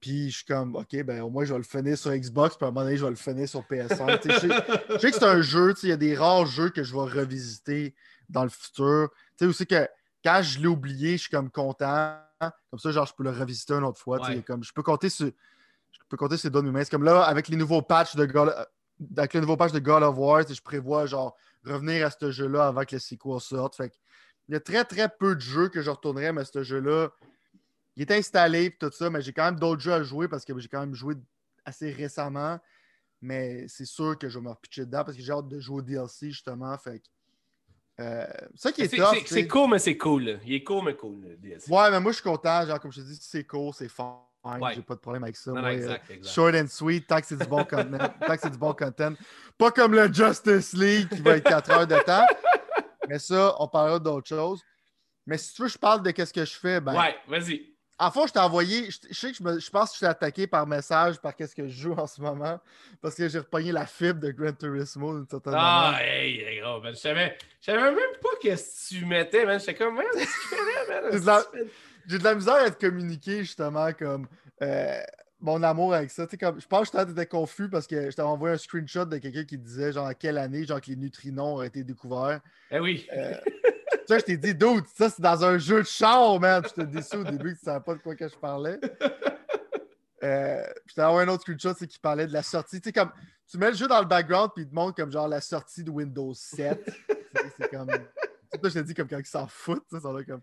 Puis 0.00 0.30
je 0.30 0.38
suis 0.38 0.46
comme 0.46 0.74
OK, 0.74 1.00
ben 1.04 1.22
au 1.22 1.30
moins 1.30 1.44
je 1.44 1.52
vais 1.52 1.58
le 1.58 1.64
finir 1.64 1.96
sur 1.96 2.10
Xbox, 2.10 2.56
puis 2.56 2.64
à 2.64 2.68
un 2.68 2.72
moment 2.72 2.84
donné, 2.84 2.96
je 2.96 3.04
vais 3.04 3.10
le 3.10 3.16
finir 3.16 3.48
sur 3.48 3.60
PS5. 3.60 4.20
Tu 4.20 4.30
sais, 4.30 4.34
je, 4.34 4.48
sais, 4.48 4.98
sais 4.98 5.10
que 5.12 5.16
c'est 5.16 5.24
un 5.24 5.42
jeu, 5.42 5.74
il 5.84 5.90
y 5.90 5.92
a 5.92 5.96
des 5.96 6.16
rares 6.16 6.46
jeux 6.46 6.70
que 6.70 6.82
je 6.82 6.92
vais 6.92 7.20
revisiter 7.20 7.94
dans 8.28 8.42
le 8.42 8.50
futur. 8.50 9.10
Tu 9.38 9.44
sais 9.44 9.46
aussi 9.46 9.66
que 9.66 9.88
quand 10.24 10.40
je 10.42 10.58
l'ai 10.58 10.66
oublié, 10.66 11.12
je 11.12 11.22
suis 11.22 11.30
comme 11.30 11.50
content. 11.50 12.18
Comme 12.70 12.78
ça, 12.78 12.90
genre, 12.90 13.06
je 13.06 13.14
peux 13.14 13.22
le 13.22 13.30
revisiter 13.30 13.74
une 13.74 13.84
autre 13.84 14.00
fois. 14.00 14.20
Ouais. 14.20 14.42
Comme 14.42 14.64
je 14.64 14.72
peux 14.72 14.82
compter 14.82 15.08
sur. 15.08 15.26
Je 15.26 15.98
peux 16.08 16.16
compter 16.16 16.36
sur 16.36 16.48
les 16.48 16.52
doigts 16.52 16.62
de. 16.62 16.84
C'est 16.84 16.90
comme 16.90 17.04
là, 17.04 17.22
avec 17.22 17.48
les 17.48 17.56
nouveaux 17.56 17.82
patchs 17.82 18.16
de 18.16 18.24
God, 18.24 18.54
avec 19.16 19.34
le 19.34 19.40
nouveau 19.40 19.56
patch 19.56 19.72
de 19.72 19.78
God 19.78 20.02
of 20.02 20.16
War, 20.16 20.46
je 20.46 20.60
prévois 20.60 21.06
genre 21.06 21.36
revenir 21.64 22.06
à 22.06 22.10
ce 22.10 22.30
jeu-là 22.30 22.66
avant 22.66 22.84
que 22.84 22.96
le 22.96 23.00
sequel 23.00 23.40
sorte. 23.40 23.76
Fait 23.76 23.92
il 24.48 24.54
y 24.54 24.56
a 24.56 24.60
très 24.60 24.84
très 24.84 25.08
peu 25.08 25.34
de 25.34 25.40
jeux 25.40 25.68
que 25.68 25.82
je 25.82 25.90
retournerai, 25.90 26.32
mais 26.32 26.44
ce 26.44 26.62
jeu-là, 26.62 27.10
il 27.96 28.02
est 28.02 28.10
installé 28.10 28.64
et 28.64 28.76
tout 28.76 28.90
ça, 28.92 29.08
mais 29.10 29.22
j'ai 29.22 29.32
quand 29.32 29.44
même 29.44 29.58
d'autres 29.58 29.80
jeux 29.80 29.92
à 29.92 30.02
jouer 30.02 30.28
parce 30.28 30.44
que 30.44 30.58
j'ai 30.58 30.68
quand 30.68 30.80
même 30.80 30.94
joué 30.94 31.14
assez 31.64 31.90
récemment. 31.90 32.58
Mais 33.20 33.66
c'est 33.68 33.84
sûr 33.84 34.18
que 34.18 34.28
je 34.28 34.38
vais 34.38 34.44
me 34.44 34.50
repitcher 34.50 34.84
dedans 34.84 35.04
parce 35.04 35.16
que 35.16 35.22
j'ai 35.22 35.32
hâte 35.32 35.48
de 35.48 35.60
jouer 35.60 35.76
au 35.78 35.82
DLC 35.82 36.30
justement. 36.30 36.76
Fait 36.76 37.02
euh, 38.00 38.26
ça 38.54 38.72
qui 38.72 38.82
est 38.82 38.88
C'est- 38.88 38.96
tough. 38.96 39.22
c'est- 39.26 39.46
cool, 39.46 39.70
mais 39.70 39.78
c'est 39.78 39.96
cool. 39.96 40.40
Il 40.44 40.54
est 40.54 40.64
cool, 40.64 40.84
mais 40.84 40.94
cool. 40.94 41.20
le 41.22 41.36
DLC. 41.36 41.70
Ouais, 41.70 41.90
mais 41.90 42.00
moi 42.00 42.12
je 42.12 42.16
suis 42.16 42.24
content. 42.24 42.66
Genre, 42.66 42.80
comme 42.80 42.92
je 42.92 43.00
te 43.00 43.06
dis, 43.06 43.18
c'est 43.20 43.44
cool, 43.44 43.72
c'est 43.74 43.88
fine. 43.88 44.06
Ouais. 44.44 44.74
J'ai 44.74 44.82
pas 44.82 44.94
de 44.96 45.00
problème 45.00 45.22
avec 45.22 45.36
ça. 45.36 45.50
Non, 45.52 45.56
non, 45.58 45.62
Moi, 45.62 45.70
euh, 45.70 45.76
exact, 45.76 46.10
exact. 46.10 46.34
Short 46.34 46.54
and 46.56 46.66
sweet, 46.68 47.06
tant 47.06 47.20
que 47.20 47.26
c'est 47.26 47.36
du 47.36 47.46
bon 47.46 47.64
du 48.50 48.58
bon 48.58 48.72
content. 48.74 49.12
Pas 49.56 49.70
comme 49.70 49.94
le 49.94 50.12
Justice 50.12 50.72
League 50.72 51.08
qui 51.08 51.20
va 51.20 51.36
être 51.36 51.44
4 51.48 51.70
heures 51.70 51.86
de 51.86 51.98
temps. 52.00 52.26
Mais 53.08 53.18
ça, 53.20 53.54
on 53.60 53.68
parlera 53.68 53.98
d'autre 54.00 54.26
chose. 54.28 54.60
Mais 55.26 55.38
si 55.38 55.54
tu 55.54 55.62
veux, 55.62 55.68
je 55.68 55.78
parle 55.78 56.02
de 56.02 56.10
qu'est-ce 56.10 56.32
que 56.32 56.44
je 56.44 56.54
fais. 56.58 56.80
Ben, 56.80 56.92
Ouais, 56.98 57.14
vas-y. 57.28 57.71
En 57.98 58.10
fait, 58.10 58.26
je 58.28 58.32
t'ai 58.32 58.38
envoyé. 58.40 58.90
Je, 58.90 58.98
je 59.10 59.14
sais 59.14 59.30
que 59.30 59.36
je, 59.36 59.42
me- 59.42 59.58
je 59.60 59.70
pense 59.70 59.90
que 59.90 59.96
je 59.96 60.00
t'ai 60.00 60.06
attaqué 60.06 60.46
par 60.46 60.66
message 60.66 61.18
par 61.20 61.36
qu'est-ce 61.36 61.54
que 61.54 61.68
je 61.68 61.72
joue 61.82 61.92
en 61.96 62.06
ce 62.06 62.20
moment. 62.20 62.58
Parce 63.00 63.14
que 63.14 63.28
j'ai 63.28 63.38
repogné 63.38 63.70
la 63.72 63.86
fibre 63.86 64.20
de 64.20 64.30
Gran 64.32 64.52
Turismo 64.52 65.16
d'une 65.18 65.28
certaine 65.28 65.54
Ah, 65.56 65.92
manière. 65.92 66.08
hey, 66.10 66.60
gros, 66.60 66.80
man. 66.80 66.92
Je 66.94 66.98
savais, 66.98 67.36
je 67.60 67.66
savais 67.72 67.82
même 67.90 67.96
pas 68.20 68.28
qu'est-ce 68.40 68.94
que 68.94 68.98
tu 68.98 69.04
mettais, 69.06 69.44
man. 69.46 69.60
J'étais 69.60 69.74
comme, 69.74 69.94
man, 69.96 70.06
qu'est-ce 70.14 70.24
que 70.26 70.42
tu 70.42 70.86
fais, 70.86 71.00
man? 71.00 71.10
C'est 71.12 71.20
de 71.20 71.26
la- 71.26 71.44
J'ai 72.08 72.18
de 72.18 72.24
la 72.24 72.34
misère 72.34 72.54
à 72.54 72.70
te 72.70 72.84
communiquer 72.86 73.38
justement 73.44 73.92
comme 73.92 74.26
euh, 74.62 75.00
mon 75.40 75.62
amour 75.62 75.94
avec 75.94 76.10
ça. 76.10 76.26
Comme, 76.40 76.60
je 76.60 76.66
pense 76.66 76.90
que 76.90 76.98
je 76.98 77.04
t'étais 77.04 77.26
confus 77.26 77.68
parce 77.68 77.86
que 77.86 78.10
je 78.10 78.16
t'avais 78.16 78.28
envoyé 78.28 78.54
un 78.54 78.58
screenshot 78.58 79.04
de 79.04 79.18
quelqu'un 79.18 79.44
qui 79.44 79.58
disait 79.58 79.92
genre 79.92 80.06
à 80.06 80.14
quelle 80.14 80.38
année 80.38 80.64
genre 80.66 80.80
que 80.80 80.86
les 80.90 80.96
neutrinos 80.96 81.58
ont 81.58 81.62
été 81.62 81.84
découverts. 81.84 82.40
Eh 82.72 82.80
oui. 82.80 83.06
Euh, 83.12 83.34
ça, 84.08 84.18
je 84.18 84.24
t'ai 84.24 84.36
dit, 84.36 84.54
dude, 84.54 84.84
ça 84.94 85.10
c'est 85.10 85.22
dans 85.22 85.44
un 85.44 85.58
jeu 85.58 85.80
de 85.80 85.86
char, 85.86 86.38
man. 86.40 86.62
Je 86.64 86.72
t'ai 86.74 86.86
déçu 86.86 87.16
au 87.16 87.24
début 87.24 87.54
que 87.54 87.58
tu 87.58 87.64
savais 87.64 87.80
pas 87.84 87.94
de 87.94 88.00
quoi 88.00 88.14
que 88.14 88.28
je 88.28 88.36
parlais. 88.36 88.78
Euh, 90.24 90.62
t'ai 90.94 91.02
envoyé 91.02 91.28
un 91.28 91.32
autre 91.32 91.42
screenshot 91.42 91.74
c'est 91.76 91.88
qui 91.88 91.98
parlait 91.98 92.26
de 92.26 92.32
la 92.32 92.44
sortie. 92.44 92.80
Tu 92.80 92.88
sais, 92.88 92.92
comme 92.92 93.10
tu 93.50 93.58
mets 93.58 93.70
le 93.70 93.76
jeu 93.76 93.88
dans 93.88 93.98
le 93.98 94.06
background 94.06 94.50
puis 94.54 94.64
il 94.64 94.68
te 94.68 94.74
montre 94.74 94.94
comme 94.94 95.10
genre 95.10 95.26
la 95.26 95.40
sortie 95.40 95.82
de 95.82 95.90
Windows 95.90 96.32
7. 96.32 96.84
Tu 96.84 96.92
sais, 96.92 97.52
c'est 97.58 97.70
comme. 97.70 97.88
Tu 97.88 97.96
sais, 98.52 98.60
je 98.62 98.68
t'ai 98.68 98.82
dit 98.84 98.94
comme 98.94 99.08
quand 99.08 99.18
ils 99.18 99.26
s'en 99.26 99.46
foutent. 99.48 99.84
sont 99.90 100.12
là 100.12 100.22
comme. 100.22 100.42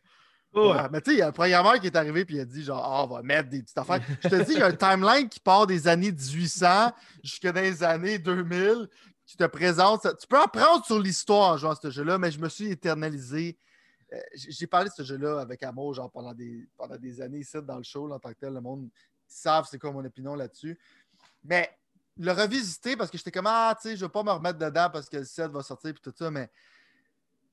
Ouais. 0.54 0.72
Ouais, 0.72 0.90
mais 0.92 1.00
tu 1.00 1.12
sais, 1.12 1.18
il 1.18 1.20
y 1.20 1.22
a 1.22 1.28
un 1.28 1.32
programmeur 1.32 1.80
qui 1.80 1.86
est 1.86 1.96
arrivé 1.96 2.26
puis 2.26 2.36
il 2.36 2.42
a 2.42 2.46
dit 2.46 2.64
genre, 2.64 2.84
Ah, 2.84 3.04
on 3.06 3.16
va 3.16 3.22
mettre 3.22 3.50
des 3.50 3.62
petites 3.62 3.78
affaires. 3.78 4.02
Je 4.24 4.30
te 4.30 4.36
dis, 4.44 4.54
il 4.54 4.60
y 4.60 4.62
a 4.62 4.66
un 4.66 4.74
timeline 4.74 5.30
qui 5.30 5.40
part 5.40 5.68
des 5.68 5.88
années 5.88 6.12
1800 6.12 6.92
jusqu'à 7.24 7.52
les 7.52 7.84
années 7.84 8.18
2000 8.18 8.90
qui 9.30 9.38
te 9.38 9.46
présente. 9.46 10.02
ça- 10.02 10.14
Tu 10.16 10.26
peux 10.28 10.40
apprendre 10.40 10.84
sur 10.86 11.00
l'histoire 11.00 11.54
en 11.54 11.58
jouant 11.58 11.72
à 11.72 11.76
ce 11.76 11.92
jeu-là, 11.92 12.18
mais 12.18 12.32
je 12.32 12.40
me 12.40 12.50
suis 12.50 12.70
éternalisé. 12.72 13.58
Euh, 14.12 14.18
j'ai 14.34 14.66
parlé 14.66 14.90
de 14.90 14.94
ce 14.96 15.04
jeu-là 15.04 15.40
avec 15.40 15.62
amour 15.62 15.94
genre 15.94 16.10
pendant 16.10 16.34
des, 16.34 16.68
pendant 16.76 16.98
des 16.98 17.22
années 17.22 17.40
ici 17.40 17.58
dans 17.62 17.78
le 17.78 17.84
show 17.84 18.08
là, 18.08 18.16
en 18.16 18.20
tant 18.20 18.30
que 18.30 18.40
tel. 18.40 18.54
Le 18.54 18.60
monde 18.62 18.90
savent 19.28 19.68
c'est 19.70 19.78
quoi 19.78 19.92
mon 19.92 20.04
opinion 20.04 20.34
là-dessus. 20.34 20.80
Mais 21.44 21.70
le 22.18 22.32
revisiter 22.32 22.98
parce 22.98 23.12
que 23.12 23.18
j'étais 23.20 23.32
comme 23.32 23.46
Ah, 23.48 23.76
tu 23.80 23.90
sais, 23.90 23.96
je 23.96 24.04
vais 24.04 24.10
pas 24.10 24.24
me 24.24 24.32
remettre 24.32 24.58
dedans 24.58 24.90
parce 24.92 25.08
que 25.08 25.18
le 25.18 25.26
7 25.26 25.52
va 25.52 25.62
sortir 25.62 25.94
puis 25.94 26.02
tout 26.02 26.14
ça, 26.18 26.32
mais. 26.32 26.50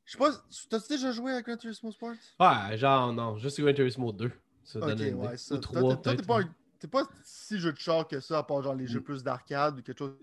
Je 0.07 0.13
sais 0.13 0.19
pas, 0.19 0.31
t'as-tu 0.71 0.89
déjà 0.89 1.11
joué 1.13 1.33
à 1.33 1.43
Gran 1.43 1.57
Turismo 1.57 1.91
Sports? 1.93 2.15
Ouais, 2.41 2.79
genre, 2.79 3.13
non, 3.13 3.37
juste 3.37 3.61
Gran 3.61 3.75
Turismo 3.75 4.13
2. 4.13 4.33
Ça 4.65 4.79
donne 4.81 4.91
une 4.93 4.99
idée. 5.09 5.13
ouais, 5.15 5.37
ça. 5.37 5.55
Ou 5.57 5.59
Toi, 5.59 5.81
3, 5.81 5.97
t'es- 5.97 6.03
toi, 6.03 6.17
t'es 6.17 6.23
pas 6.23 6.41
un- 6.41 6.55
C'est 6.81 6.91
pas 6.91 7.05
si 7.25 7.59
jeu 7.59 7.73
de 7.73 7.79
char 7.79 8.07
que 8.07 8.21
ça, 8.21 8.39
à 8.39 8.43
part 8.43 8.63
genre 8.63 8.75
les 8.75 8.87
jeux 8.87 9.01
plus 9.01 9.23
d'arcade 9.23 9.79
ou 9.79 9.83
quelque 9.83 9.99
chose 9.99 10.15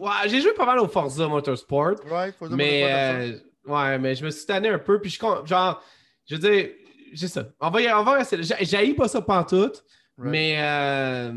ouais, 0.00 0.28
j'ai 0.28 0.40
joué 0.40 0.52
pas 0.54 0.66
mal 0.66 0.78
au 0.80 0.88
Forza 0.88 1.28
Motorsport. 1.28 1.94
Right? 2.08 2.34
Forza 2.34 2.56
Mais, 2.56 2.82
Motorsport, 2.82 3.40
euh, 3.70 3.90
ouais, 3.90 3.98
mais 3.98 4.14
je 4.14 4.24
me 4.24 4.30
suis 4.30 4.46
tanné 4.46 4.68
un 4.68 4.78
peu. 4.78 5.00
Puis 5.00 5.10
je 5.10 5.18
genre, 5.46 5.82
je 6.26 6.34
veux 6.36 6.40
dire, 6.40 6.70
c'est 7.14 7.28
ça. 7.28 7.44
On 7.60 7.70
va, 7.70 7.80
y- 7.80 7.92
on 7.92 8.02
va 8.02 8.12
rester. 8.14 8.42
J'ai 8.42 8.64
j'haïs 8.64 8.94
pas 8.94 9.08
ça 9.08 9.22
pantoute. 9.22 9.84
Right. 10.18 10.30
Mais, 10.32 10.56
euh, 10.60 11.32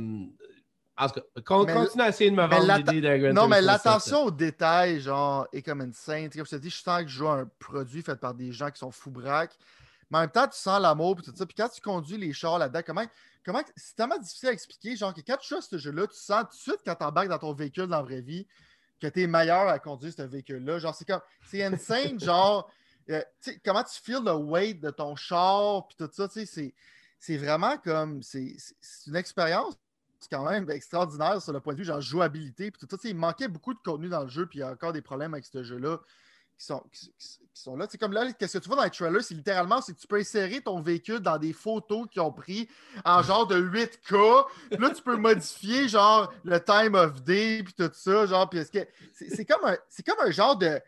en 0.98 1.08
tout 1.08 1.14
cas, 1.22 1.42
con- 1.46 1.66
Mais 1.66 1.74
continue 1.74 2.04
à 2.04 2.10
essayer 2.10 2.30
de 2.32 2.36
me 2.36 2.46
vendre 2.48 2.78
l'idée 2.78 3.02
d'un 3.02 3.34
Non, 3.34 3.48
mais 3.48 3.62
l'attention 3.62 4.24
aux 4.26 4.32
détails, 4.32 5.00
genre, 5.02 5.48
est 5.54 5.62
comme. 5.62 5.86
Tu 5.92 5.98
sais, 5.98 6.30
Comme 6.36 6.46
je 6.46 6.52
te 6.52 6.56
dis, 6.56 6.70
je 6.70 6.78
sens 6.82 7.04
que 7.04 7.08
je 7.08 7.18
joue 7.18 7.28
à 7.28 7.34
un 7.40 7.50
produit 7.60 8.02
fait 8.02 8.16
par 8.20 8.34
des 8.34 8.52
gens 8.52 8.70
qui 8.70 8.80
sont 8.80 8.92
fous 8.92 9.12
braques. 9.12 9.56
Mais 10.12 10.18
en 10.18 10.22
même 10.22 10.30
temps, 10.32 10.48
tu 10.48 10.58
sens 10.60 10.80
l'amour 10.82 11.18
et 11.20 11.24
tout 11.24 11.34
ça. 11.36 11.46
Puis 11.46 11.56
quand 11.56 11.70
tu 11.70 11.82
conduis 11.82 12.18
les 12.18 12.34
chars 12.34 12.60
là-dedans, 12.60 12.82
comment. 12.86 13.06
comment 13.44 13.62
c'est 13.76 13.96
tellement 13.96 14.18
difficile 14.20 14.50
à 14.50 14.52
expliquer. 14.52 14.96
Genre, 14.96 15.14
que 15.14 15.22
quand 15.22 15.38
tu 15.38 15.48
joues 15.50 15.58
à 15.58 15.62
ce 15.62 15.78
jeu-là, 15.78 16.06
tu 16.08 16.18
sens 16.20 16.44
tout 16.44 16.58
de 16.58 16.62
suite 16.62 16.82
quand 16.86 16.96
tu 16.96 17.04
embarques 17.04 17.30
dans 17.30 17.40
ton 17.40 17.54
véhicule 17.54 17.88
dans 17.88 17.98
la 17.98 18.04
vraie 18.04 18.22
vie 18.22 18.46
que 19.00 19.08
tu 19.08 19.22
es 19.24 19.28
meilleur 19.28 19.68
à 19.68 19.80
conduire 19.80 20.14
ce 20.16 20.22
véhicule-là. 20.22 20.78
Genre, 20.80 20.94
c'est 20.94 21.06
comme. 21.08 21.22
C'est 21.50 21.64
insane, 21.64 22.20
genre. 22.20 22.70
euh, 23.10 23.22
comment 23.66 23.84
tu 23.84 24.00
feels 24.02 24.24
le 24.24 24.34
weight 24.34 24.80
de 24.82 24.92
ton 24.92 25.16
char, 25.16 25.88
puis 25.88 25.96
tout 25.98 26.10
ça, 26.12 26.28
tu 26.28 26.42
sais, 26.42 26.46
c'est- 26.46 26.74
c'est 27.20 27.38
vraiment 27.38 27.78
comme. 27.78 28.22
C'est 28.22 28.56
une 29.08 29.16
expérience 29.16 29.76
c'est 30.20 30.30
quand 30.30 30.48
même 30.48 30.70
extraordinaire 30.70 31.42
sur 31.42 31.52
le 31.52 31.60
point 31.60 31.74
de 31.74 31.80
vue 31.80 31.84
genre 31.84 32.00
jouabilité 32.00 32.70
puis 32.70 32.80
tout 32.80 32.96
ça. 32.96 33.10
Il 33.10 33.16
manquait 33.16 33.48
beaucoup 33.48 33.74
de 33.74 33.80
contenu 33.84 34.08
dans 34.08 34.22
le 34.22 34.30
jeu, 34.30 34.46
puis 34.46 34.60
il 34.60 34.62
y 34.62 34.64
a 34.64 34.70
encore 34.70 34.94
des 34.94 35.02
problèmes 35.02 35.34
avec 35.34 35.46
ce 35.46 35.64
jeu-là 35.64 35.98
qui 36.62 36.68
sont, 36.68 36.84
qui, 36.92 37.12
sont 37.54 37.76
là. 37.76 37.88
C'est 37.90 37.98
comme 37.98 38.14
là, 38.14 38.32
qu'est-ce 38.34 38.60
que 38.60 38.64
tu 38.64 38.68
vois 38.68 38.78
dans 38.78 38.84
les 38.84 38.92
trailers, 38.92 39.24
c'est 39.24 39.34
littéralement 39.34 39.82
c'est 39.82 39.94
que 39.94 40.00
tu 40.00 40.06
peux 40.06 40.18
insérer 40.18 40.62
ton 40.62 40.80
véhicule 40.80 41.20
dans 41.20 41.40
des 41.40 41.54
photos 41.54 42.08
qu'ils 42.12 42.22
ont 42.22 42.32
pris 42.32 42.70
en 43.04 43.24
genre 43.24 43.48
de 43.48 43.60
8K. 43.60 44.46
Puis 44.70 44.80
là, 44.80 44.92
tu 44.92 45.02
peux 45.02 45.18
modifier 45.18 45.88
genre 45.88 46.32
le 46.44 46.64
time 46.64 46.94
of 46.94 47.24
day 47.24 47.64
puis 47.64 47.74
tout 47.74 47.90
ça. 47.94 48.28
Genre, 48.28 48.48
puis 48.48 48.60
est-ce 48.60 48.72
que 48.72 48.88
c'est 49.14 49.46
comme 49.46 49.66
un 49.66 49.78
c'est 49.90 50.06
comme 50.06 50.20
un 50.24 50.30
genre 50.30 50.56
de, 50.56 50.80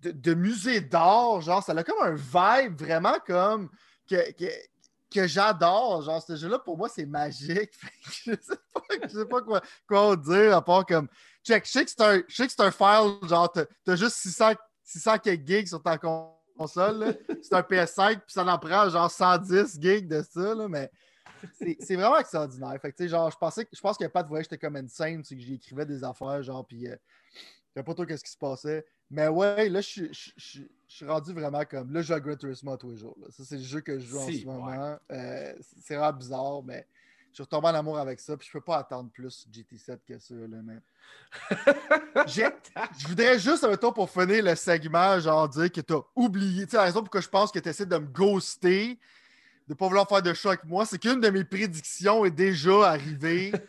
de, 0.00 0.12
de 0.12 0.34
musée 0.34 0.80
d'art. 0.80 1.40
Genre, 1.40 1.62
ça 1.62 1.72
a 1.72 1.82
comme 1.82 2.02
un 2.02 2.14
vibe 2.14 2.80
vraiment 2.80 3.18
comme 3.26 3.68
que, 4.08 4.30
que, 4.32 4.46
que 5.12 5.26
j'adore. 5.26 6.02
Genre, 6.02 6.22
ce 6.22 6.36
jeu-là, 6.36 6.60
pour 6.60 6.78
moi, 6.78 6.88
c'est 6.88 7.06
magique. 7.06 7.72
Je 8.24 8.30
sais 8.30 8.56
pas, 8.72 8.80
je 9.02 9.08
sais 9.08 9.26
pas 9.26 9.42
quoi, 9.42 9.60
quoi 9.88 10.16
dire, 10.16 10.56
à 10.56 10.64
part 10.64 10.86
comme. 10.86 11.08
Check, 11.44 11.66
je 11.66 11.70
sais 11.70 11.84
que 11.84 11.90
c'est 11.90 12.00
un, 12.00 12.22
je 12.26 12.34
sais 12.34 12.46
que 12.46 12.52
c'est 12.52 12.62
un 12.62 12.70
file, 12.70 13.28
genre, 13.28 13.52
t'as 13.52 13.66
t'as 13.84 13.96
juste 13.96 14.16
600, 14.16 14.54
600 14.84 15.18
quelques 15.18 15.46
gigs 15.46 15.66
sur 15.68 15.82
ta 15.82 15.98
con- 15.98 16.30
console. 16.56 17.18
C'est 17.42 17.54
un 17.54 17.62
PS5, 17.62 18.12
puis 18.20 18.22
ça 18.28 18.44
en 18.44 18.58
prend 18.58 18.88
genre 18.88 19.10
110 19.10 19.80
gigs 19.80 20.06
de 20.06 20.22
ça, 20.22 20.54
là, 20.54 20.68
mais 20.68 20.90
c'est 21.80 21.96
vraiment 21.96 22.18
extraordinaire. 22.18 22.78
Fait 22.80 22.92
que, 22.92 22.96
sais, 22.98 23.08
genre, 23.08 23.30
je 23.30 23.36
pensais, 23.36 23.64
que- 23.64 23.70
je 23.74 23.80
pense 23.80 23.96
qu'il 23.96 24.04
n'y 24.04 24.08
a 24.08 24.10
pas 24.12 24.22
de 24.22 24.28
voyage, 24.28 24.44
j'étais 24.46 24.58
comme 24.58 24.76
insane, 24.76 25.22
c'est 25.24 25.34
que 25.36 25.42
j'écrivais 25.42 25.84
des 25.86 26.04
affaires, 26.04 26.42
genre, 26.42 26.66
puis 26.66 26.86
euh, 26.88 26.96
je 27.34 27.40
savais 27.74 27.84
pas 27.84 27.94
trop 27.94 28.06
qu'est-ce 28.06 28.24
qui 28.24 28.30
se 28.30 28.38
passait. 28.38 28.84
Mais 29.10 29.28
ouais, 29.28 29.68
là, 29.68 29.80
je 29.80 30.08
suis- 30.12 30.70
rendu 31.06 31.32
vraiment 31.34 31.64
comme. 31.64 31.92
Là, 31.92 32.00
je 32.02 32.06
joue 32.06 32.14
à 32.14 32.20
Gran 32.20 32.36
Turismo 32.36 32.76
tous 32.76 32.90
les 32.92 32.96
jours. 32.96 33.16
là. 33.20 33.26
Ça, 33.30 33.42
c'est 33.44 33.56
le 33.56 33.62
jeu 33.62 33.80
que 33.80 33.98
je 33.98 34.06
joue 34.06 34.18
en 34.18 34.26
ce 34.40 34.46
moment. 34.46 34.98
Euh, 35.10 35.54
c'est- 35.60 35.76
c'est 35.82 35.96
vraiment 35.96 36.16
bizarre, 36.16 36.62
mais 36.62 36.86
je 37.34 37.42
suis 37.42 37.42
retombé 37.42 37.66
en 37.66 37.74
amour 37.74 37.98
avec 37.98 38.20
ça. 38.20 38.36
Puis 38.36 38.46
je 38.46 38.52
peux 38.52 38.60
pas 38.60 38.76
attendre 38.78 39.10
plus 39.10 39.48
GT7 39.50 39.98
que 40.06 40.18
ça. 40.20 40.34
Là, 40.34 40.58
mais... 40.62 40.78
Je 42.28 43.08
voudrais 43.08 43.40
juste, 43.40 43.64
un 43.64 43.76
tour 43.76 43.92
pour 43.92 44.08
finir 44.08 44.44
le 44.44 44.54
segment, 44.54 45.18
genre 45.18 45.48
dire 45.48 45.70
que 45.72 45.80
tu 45.80 45.94
as 45.94 46.00
oublié. 46.14 46.64
Tu 46.64 46.70
sais, 46.70 46.76
la 46.76 46.84
raison 46.84 47.00
pourquoi 47.00 47.20
je 47.20 47.28
pense 47.28 47.50
que 47.50 47.58
tu 47.58 47.68
essaies 47.68 47.86
de 47.86 47.98
me 47.98 48.06
ghoster, 48.06 48.96
de 49.66 49.74
pas 49.74 49.88
vouloir 49.88 50.08
faire 50.08 50.22
de 50.22 50.32
show 50.32 50.50
avec 50.50 50.64
moi, 50.64 50.86
c'est 50.86 50.96
qu'une 50.98 51.20
de 51.20 51.28
mes 51.28 51.42
prédictions 51.44 52.24
est 52.24 52.30
déjà 52.30 52.90
arrivée. 52.90 53.52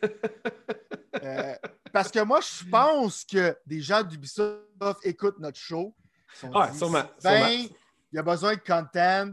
Euh, 1.23 1.55
parce 1.93 2.11
que 2.11 2.19
moi, 2.19 2.41
je 2.41 2.69
pense 2.69 3.23
que 3.23 3.57
des 3.65 3.79
gens 3.79 4.03
d'Ubisoft 4.03 4.59
écoutent 5.03 5.39
notre 5.39 5.57
show. 5.57 5.95
Ils 6.33 6.35
se 6.35 6.41
sont 6.41 6.53
Ouais, 6.53 6.69
dit, 6.69 6.77
sûrement, 6.77 7.03
Ben, 7.23 7.37
sûrement. 7.37 7.69
il 8.11 8.15
y 8.15 8.19
a 8.19 8.21
besoin 8.21 8.53
de 8.53 8.59
content, 8.59 9.31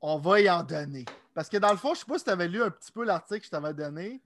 on 0.00 0.18
va 0.18 0.40
y 0.40 0.50
en 0.50 0.62
donner. 0.62 1.04
Parce 1.34 1.48
que 1.48 1.56
dans 1.56 1.70
le 1.70 1.76
fond, 1.76 1.94
je 1.94 2.00
sais 2.00 2.06
pas 2.06 2.18
si 2.18 2.24
tu 2.24 2.30
avais 2.30 2.48
lu 2.48 2.62
un 2.62 2.70
petit 2.70 2.92
peu 2.92 3.04
l'article 3.04 3.40
que 3.40 3.46
je 3.46 3.50
t'avais 3.50 3.74
donné, 3.74 4.20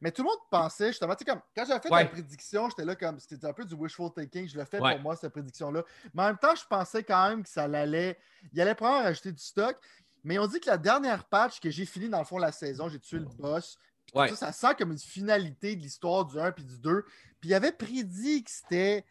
mais 0.00 0.10
tout 0.12 0.22
le 0.22 0.28
monde 0.28 0.38
pensait, 0.50 0.88
justement, 0.88 1.14
tu 1.14 1.24
sais, 1.24 1.30
comme 1.30 1.40
quand 1.56 1.64
j'avais 1.66 1.80
fait 1.80 1.90
Ouais. 1.90 2.02
la 2.04 2.08
prédiction, 2.10 2.68
j'étais 2.68 2.84
là 2.84 2.94
comme 2.94 3.18
c'était 3.18 3.46
un 3.46 3.52
peu 3.52 3.64
du 3.64 3.74
wishful 3.74 4.10
thinking, 4.12 4.46
je 4.48 4.58
le 4.58 4.64
fais 4.64 4.80
Ouais. 4.80 4.92
pour 4.94 5.00
moi, 5.02 5.16
cette 5.16 5.32
prédiction-là. 5.32 5.82
Mais 6.12 6.22
en 6.22 6.26
même 6.26 6.38
temps, 6.38 6.54
je 6.54 6.64
pensais 6.66 7.02
quand 7.02 7.28
même 7.30 7.42
que 7.42 7.48
ça 7.48 7.64
allait. 7.64 8.18
Il 8.52 8.60
allait 8.60 8.74
probablement 8.74 9.04
rajouter 9.04 9.32
du 9.32 9.42
stock. 9.42 9.76
Mais 10.22 10.38
on 10.38 10.46
dit 10.46 10.58
que 10.60 10.68
la 10.68 10.78
dernière 10.78 11.24
patch 11.24 11.60
que 11.60 11.70
j'ai 11.70 11.84
fini 11.86 12.08
dans 12.08 12.18
le 12.18 12.24
fond 12.24 12.38
la 12.38 12.52
saison, 12.52 12.88
j'ai 12.88 12.98
tué 12.98 13.18
le 13.18 13.26
boss. 13.26 13.78
Puis 14.06 14.12
tout 14.14 14.18
Ouais. 14.20 14.28
ça, 14.28 14.36
ça 14.36 14.52
sent 14.52 14.74
comme 14.78 14.92
une 14.92 14.98
finalité 14.98 15.76
de 15.76 15.80
l'histoire 15.82 16.24
du 16.26 16.38
1 16.38 16.52
puis 16.52 16.64
du 16.64 16.78
2. 16.78 17.04
Puis 17.40 17.50
il 17.50 17.54
avait 17.54 17.72
prédit 17.72 18.42
que 18.44 18.50
c'était 18.50 19.04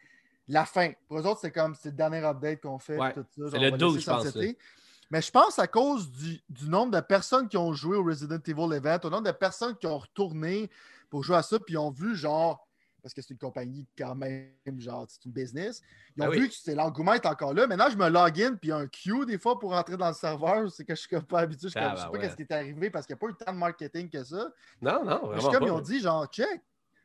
la 0.48 0.64
fin. 0.64 0.92
Pour 1.08 1.18
eux 1.18 1.26
autres, 1.26 1.40
c'est 1.40 1.50
comme 1.52 1.74
c'est 1.74 1.90
le 1.90 1.96
dernier 1.96 2.18
update 2.24 2.60
qu'on 2.60 2.78
fait. 2.78 2.96
Tout 3.14 3.24
ça, 3.36 3.48
genre, 3.48 3.60
le 3.60 3.68
on 3.68 3.70
va 3.72 3.76
12, 3.78 3.94
laisser 3.96 4.04
je 4.04 4.10
pense. 4.10 4.24
Mais 5.14 5.22
je 5.22 5.30
pense 5.30 5.60
à 5.60 5.68
cause 5.68 6.10
du, 6.10 6.42
du 6.48 6.68
nombre 6.68 6.90
de 6.90 6.98
personnes 6.98 7.46
qui 7.48 7.56
ont 7.56 7.72
joué 7.72 7.96
au 7.96 8.02
Resident 8.02 8.40
Evil 8.44 8.74
Event, 8.74 8.98
au 9.04 9.10
nombre 9.10 9.22
de 9.22 9.30
personnes 9.30 9.76
qui 9.76 9.86
ont 9.86 9.98
retourné 9.98 10.68
pour 11.08 11.22
jouer 11.22 11.36
à 11.36 11.42
ça, 11.44 11.56
puis 11.60 11.76
ont 11.78 11.92
vu 11.92 12.16
genre, 12.16 12.66
parce 13.00 13.14
que 13.14 13.22
c'est 13.22 13.30
une 13.30 13.38
compagnie 13.38 13.86
quand 13.96 14.16
même, 14.16 14.50
genre, 14.78 15.06
c'est 15.08 15.24
une 15.24 15.30
business, 15.30 15.82
ils 16.16 16.24
ont 16.24 16.30
oui. 16.30 16.40
vu 16.40 16.48
que 16.48 16.70
l'engouement 16.72 17.12
est 17.12 17.26
encore 17.26 17.54
là. 17.54 17.68
Maintenant, 17.68 17.90
je 17.90 17.96
me 17.96 18.08
log 18.08 18.42
in, 18.42 18.56
puis 18.56 18.58
il 18.64 18.68
y 18.70 18.72
a 18.72 18.76
un 18.78 18.88
queue 18.88 19.24
des 19.24 19.38
fois 19.38 19.56
pour 19.60 19.70
rentrer 19.70 19.96
dans 19.96 20.08
le 20.08 20.14
serveur, 20.14 20.68
c'est 20.72 20.84
que 20.84 20.96
je 20.96 21.00
suis 21.02 21.08
comme 21.08 21.22
pas 21.22 21.38
habitué, 21.42 21.68
je, 21.68 21.78
je 21.78 21.78
sais 21.78 21.80
Ah, 21.80 22.08
pas 22.10 22.18
qu'est-ce 22.18 22.34
qui 22.34 22.42
est 22.42 22.50
arrivé 22.52 22.90
parce 22.90 23.06
qu'il 23.06 23.14
n'y 23.14 23.18
a 23.18 23.20
pas 23.24 23.28
eu 23.32 23.36
tant 23.36 23.52
de 23.52 23.58
marketing 23.58 24.10
que 24.10 24.24
ça. 24.24 24.48
Non, 24.82 25.04
non, 25.04 25.20
je 25.20 25.26
vraiment. 25.26 25.40
suis 25.42 25.50
comme 25.50 25.60
pas. 25.60 25.66
ils 25.66 25.70
ont 25.70 25.80
dit, 25.80 26.00
genre, 26.00 26.26
check, 26.26 26.60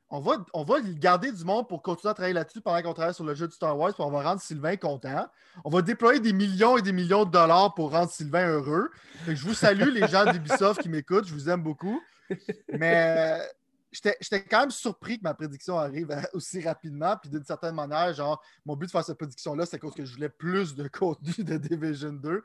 on 0.09 0.19
va, 0.19 0.43
on 0.53 0.63
va 0.63 0.81
garder 0.81 1.31
du 1.31 1.43
monde 1.43 1.67
pour 1.67 1.83
continuer 1.83 2.11
à 2.11 2.13
travailler 2.13 2.33
là-dessus 2.33 2.61
pendant 2.61 2.81
qu'on 2.81 2.93
travaille 2.93 3.13
sur 3.13 3.23
le 3.23 3.35
jeu 3.35 3.47
de 3.47 3.51
Star 3.51 3.77
Wars, 3.77 3.93
puis 3.93 4.03
on 4.03 4.09
va 4.09 4.23
rendre 4.23 4.41
Sylvain 4.41 4.75
content. 4.75 5.27
On 5.63 5.69
va 5.69 5.81
déployer 5.81 6.19
des 6.19 6.33
millions 6.33 6.77
et 6.77 6.81
des 6.81 6.91
millions 6.91 7.25
de 7.25 7.31
dollars 7.31 7.73
pour 7.75 7.91
rendre 7.91 8.09
Sylvain 8.09 8.47
heureux. 8.47 8.89
Je 9.27 9.45
vous 9.45 9.53
salue, 9.53 9.89
les 9.89 10.07
gens 10.07 10.31
d'Ubisoft 10.31 10.81
qui 10.81 10.89
m'écoutent, 10.89 11.27
je 11.27 11.33
vous 11.33 11.49
aime 11.49 11.61
beaucoup. 11.61 12.01
Mais 12.69 13.39
euh, 13.39 13.45
j'étais 13.91 14.43
quand 14.43 14.61
même 14.61 14.71
surpris 14.71 15.17
que 15.17 15.23
ma 15.23 15.33
prédiction 15.33 15.77
arrive 15.77 16.11
euh, 16.11 16.21
aussi 16.33 16.61
rapidement, 16.61 17.15
puis 17.17 17.29
d'une 17.29 17.43
certaine 17.43 17.75
manière, 17.75 18.13
genre, 18.13 18.41
mon 18.65 18.75
but 18.75 18.87
de 18.87 18.91
faire 18.91 19.03
cette 19.03 19.17
prédiction-là, 19.17 19.65
c'est 19.65 19.79
cause 19.79 19.93
que 19.93 20.05
je 20.05 20.13
voulais 20.13 20.29
plus 20.29 20.75
de 20.75 20.87
contenu 20.91 21.43
de 21.43 21.57
Division 21.57 22.13
2. 22.13 22.43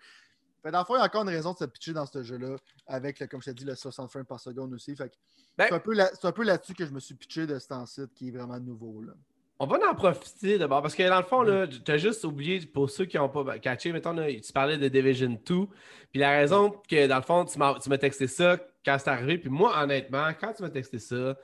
Fait, 0.64 0.70
dans 0.72 0.78
le 0.80 0.84
fond, 0.86 0.94
il 0.96 0.98
y 0.98 1.02
a 1.02 1.04
encore 1.04 1.22
une 1.22 1.28
raison 1.28 1.52
de 1.52 1.58
se 1.58 1.64
pitcher 1.66 1.92
dans 1.92 2.06
ce 2.06 2.22
jeu-là, 2.22 2.56
avec, 2.86 3.20
le, 3.20 3.26
comme 3.26 3.40
je 3.42 3.50
t'ai 3.50 3.54
dit, 3.54 3.64
le 3.66 3.74
60 3.74 4.10
frames 4.10 4.24
par 4.24 4.40
seconde 4.40 4.72
aussi. 4.72 4.96
Fait 4.96 5.10
que 5.10 5.14
Ben- 5.58 5.66
c'est 5.68 5.74
un 5.74 5.78
peu 5.78 5.94
là- 5.94 6.10
c'est 6.14 6.26
un 6.26 6.32
peu 6.32 6.42
là-dessus 6.42 6.74
que 6.74 6.86
je 6.86 6.90
me 6.90 6.98
suis 7.00 7.14
pitché 7.14 7.46
de 7.46 7.58
cet 7.58 7.72
site 7.86 8.12
qui 8.14 8.28
est 8.28 8.30
vraiment 8.32 8.58
nouveau. 8.58 9.02
Là. 9.02 9.12
On 9.60 9.66
va 9.66 9.78
en 9.88 9.94
profiter 9.94 10.58
d'abord 10.58 10.82
parce 10.82 10.94
que 10.96 11.08
dans 11.08 11.18
le 11.18 11.22
fond, 11.24 11.42
là, 11.42 11.66
tu 11.68 11.88
as 11.92 11.96
juste 11.98 12.24
oublié, 12.24 12.60
pour 12.66 12.90
ceux 12.90 13.04
qui 13.04 13.18
n'ont 13.18 13.28
pas 13.28 13.58
catché, 13.60 13.92
mettons, 13.92 14.12
là, 14.12 14.26
tu 14.26 14.52
parlais 14.52 14.78
de 14.78 14.88
Division 14.88 15.28
2. 15.46 15.66
Puis 16.10 16.20
la 16.20 16.30
raison 16.30 16.70
que 16.88 17.06
dans 17.06 17.16
le 17.16 17.22
fond, 17.22 17.44
tu 17.44 17.56
m'as 17.58 17.78
tu 17.78 17.88
m'as 17.88 17.98
texté 17.98 18.26
ça 18.26 18.58
quand 18.84 18.96
c'est 18.98 19.10
arrivé. 19.10 19.38
Puis 19.38 19.50
moi, 19.50 19.80
honnêtement, 19.80 20.28
quand 20.40 20.54
tu 20.54 20.62
m'as 20.62 20.70
texté 20.70 20.98
ça, 20.98 21.36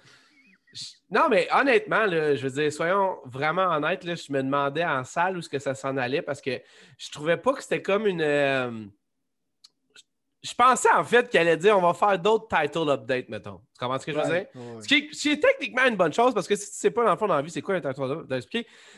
non, 1.11 1.29
mais 1.29 1.49
honnêtement, 1.53 2.07
là, 2.07 2.35
je 2.37 2.47
veux 2.47 2.63
dire, 2.63 2.73
soyons 2.73 3.19
vraiment 3.25 3.67
honnêtes, 3.69 4.05
là, 4.05 4.15
je 4.15 4.33
me 4.33 4.43
demandais 4.43 4.85
en 4.85 5.03
salle 5.05 5.37
où 5.37 5.41
est-ce 5.41 5.49
que 5.49 5.59
ça 5.59 5.75
s'en 5.75 5.97
allait 5.97 6.23
parce 6.23 6.41
que 6.41 6.61
je 6.97 7.11
trouvais 7.11 7.37
pas 7.37 7.53
que 7.55 7.63
c'était 7.63 7.83
comme 7.83 8.07
une. 8.07 8.23
euh, 8.23 8.87
Je 10.43 10.55
pensais 10.55 10.91
en 10.91 11.05
fait 11.05 11.29
qu'elle 11.29 11.49
allait 11.49 11.57
dire 11.59 11.77
on 11.77 11.83
va 11.83 11.93
faire 11.93 12.19
d'autres 12.19 12.49
title 12.49 12.89
updates, 12.89 13.29
mettons. 13.29 13.61
Tu 13.75 13.79
comprends 13.79 13.99
ce 13.99 14.07
que 14.07 14.13
je 14.13 14.19
veux 14.19 14.25
dire? 14.25 14.47
Ouais. 14.55 14.83
Ce 14.83 14.89
qui, 14.89 14.95
est, 14.95 15.15
ce 15.15 15.21
qui 15.21 15.31
est 15.33 15.41
techniquement 15.41 15.85
une 15.87 15.97
bonne 15.97 16.13
chose, 16.13 16.33
parce 16.33 16.49
que 16.49 16.57
si 16.57 16.71
tu 16.71 16.77
sais 16.77 16.91
pas 16.91 17.05
dans 17.05 17.11
le 17.11 17.17
fond 17.19 17.27
dans 17.27 17.37
la 17.37 17.43
vie, 17.43 17.51
c'est 17.51 17.61
quoi 17.61 17.75
un 17.75 17.81
title 17.81 18.03
update, 18.03 18.47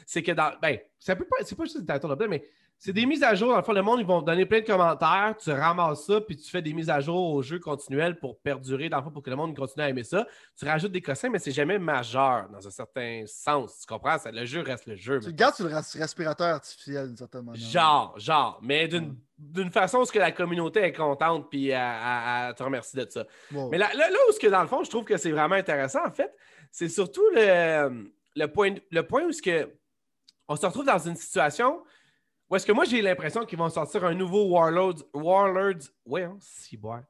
c'est 0.07 0.23
que 0.23 0.33
dans. 0.33 0.53
Ben, 0.61 0.79
ça 1.01 1.17
peut 1.17 1.25
pas, 1.25 1.37
c'est 1.45 1.57
pas 1.57 1.65
juste 1.65 1.79
un 1.79 1.95
title 1.95 2.13
update, 2.13 2.29
mais 2.29 2.45
c'est 2.85 2.93
des 2.93 3.07
mises 3.07 3.23
à 3.23 3.33
jour. 3.37 3.51
Dans 3.51 3.59
le 3.59 3.63
fond, 3.63 3.73
le 3.73 3.83
monde, 3.83 4.01
ils 4.01 4.07
vont 4.07 4.21
te 4.21 4.27
donner 4.27 4.45
plein 4.45 4.61
de 4.61 4.67
commentaires, 4.67 5.37
tu 5.41 5.53
ramasses 5.53 6.05
ça, 6.05 6.21
puis 6.21 6.37
tu 6.37 6.51
fais 6.51 6.61
des 6.61 6.73
mises 6.73 6.91
à 6.91 6.99
jour 6.99 7.33
au 7.33 7.41
jeu 7.41 7.61
continuel 7.61 8.19
pour 8.19 8.41
perdurer, 8.41 8.89
dans 8.89 8.97
le 8.97 9.05
fond, 9.05 9.11
pour 9.13 9.23
que 9.23 9.31
le 9.31 9.37
monde 9.37 9.57
continue 9.57 9.85
à 9.85 9.89
aimer 9.89 10.03
ça. 10.03 10.27
Tu 10.59 10.65
rajoutes 10.65 10.91
des 10.91 11.01
cossins, 11.01 11.29
mais 11.29 11.39
c'est 11.39 11.53
jamais 11.53 11.79
majeur 11.79 12.49
dans 12.49 12.67
un 12.67 12.71
certain 12.73 13.23
sens. 13.27 13.79
Tu 13.81 13.87
comprends? 13.87 14.19
Ça, 14.19 14.33
le 14.33 14.45
jeu 14.45 14.63
reste 14.63 14.87
le 14.87 14.97
jeu. 14.97 15.21
Tu 15.21 15.33
gardes 15.33 15.55
sur 15.55 15.69
le 15.69 15.75
respirateur 15.75 16.49
artificiel 16.49 17.07
d'une 17.07 17.17
certaine 17.17 17.43
manière. 17.45 17.71
Genre, 17.71 18.19
genre, 18.19 18.59
mais 18.63 18.89
d'une 18.89 19.15
Mm. 19.43 19.53
d'une 19.53 19.71
façon 19.71 19.99
où 19.99 20.05
ce 20.05 20.13
que 20.13 20.19
la 20.19 20.33
communauté 20.33 20.81
est 20.81 20.93
contente 20.93 21.49
puis 21.51 21.69
elle, 21.69 22.55
te 22.55 22.63
remercie 22.63 22.97
de 22.97 23.07
ça. 23.09 23.25
Mais 23.71 23.79
là, 23.79 23.91
là, 23.95 24.11
là 24.11 24.19
où, 24.29 24.33
ce 24.33 24.39
que, 24.39 24.47
dans 24.47 24.63
le 24.63 24.69
fond, 24.69 24.83
je 24.85 24.91
trouve 24.91 25.05
que 25.05 25.17
c'est 25.17 25.31
vraiment 25.31 25.55
intéressant, 25.55 26.05
en 26.07 26.11
fait, 26.11 26.35
c'est 26.71 26.89
surtout 26.89 27.25
le, 27.35 28.11
le, 28.35 28.47
point, 28.47 28.75
le 28.91 29.07
point 29.07 29.23
où 29.25 29.33
ce 29.33 29.43
que 29.43 29.71
on 30.49 30.57
se 30.57 30.67
retrouve 30.67 30.85
dans 30.85 30.99
une 30.99 31.17
situation 31.17 31.83
où 32.53 32.57
est-ce 32.57 32.67
que 32.67 32.73
moi, 32.73 32.85
j'ai 32.85 33.01
l'impression 33.01 33.47
qu'ils 33.47 33.57
vont 33.59 33.71
sortir 33.71 34.05
un 34.05 34.13
nouveau 34.15 34.45
Warlords, 34.51 35.03
Warlords, 35.15 35.89
ouais, 36.05 36.25
hein, 36.25 36.37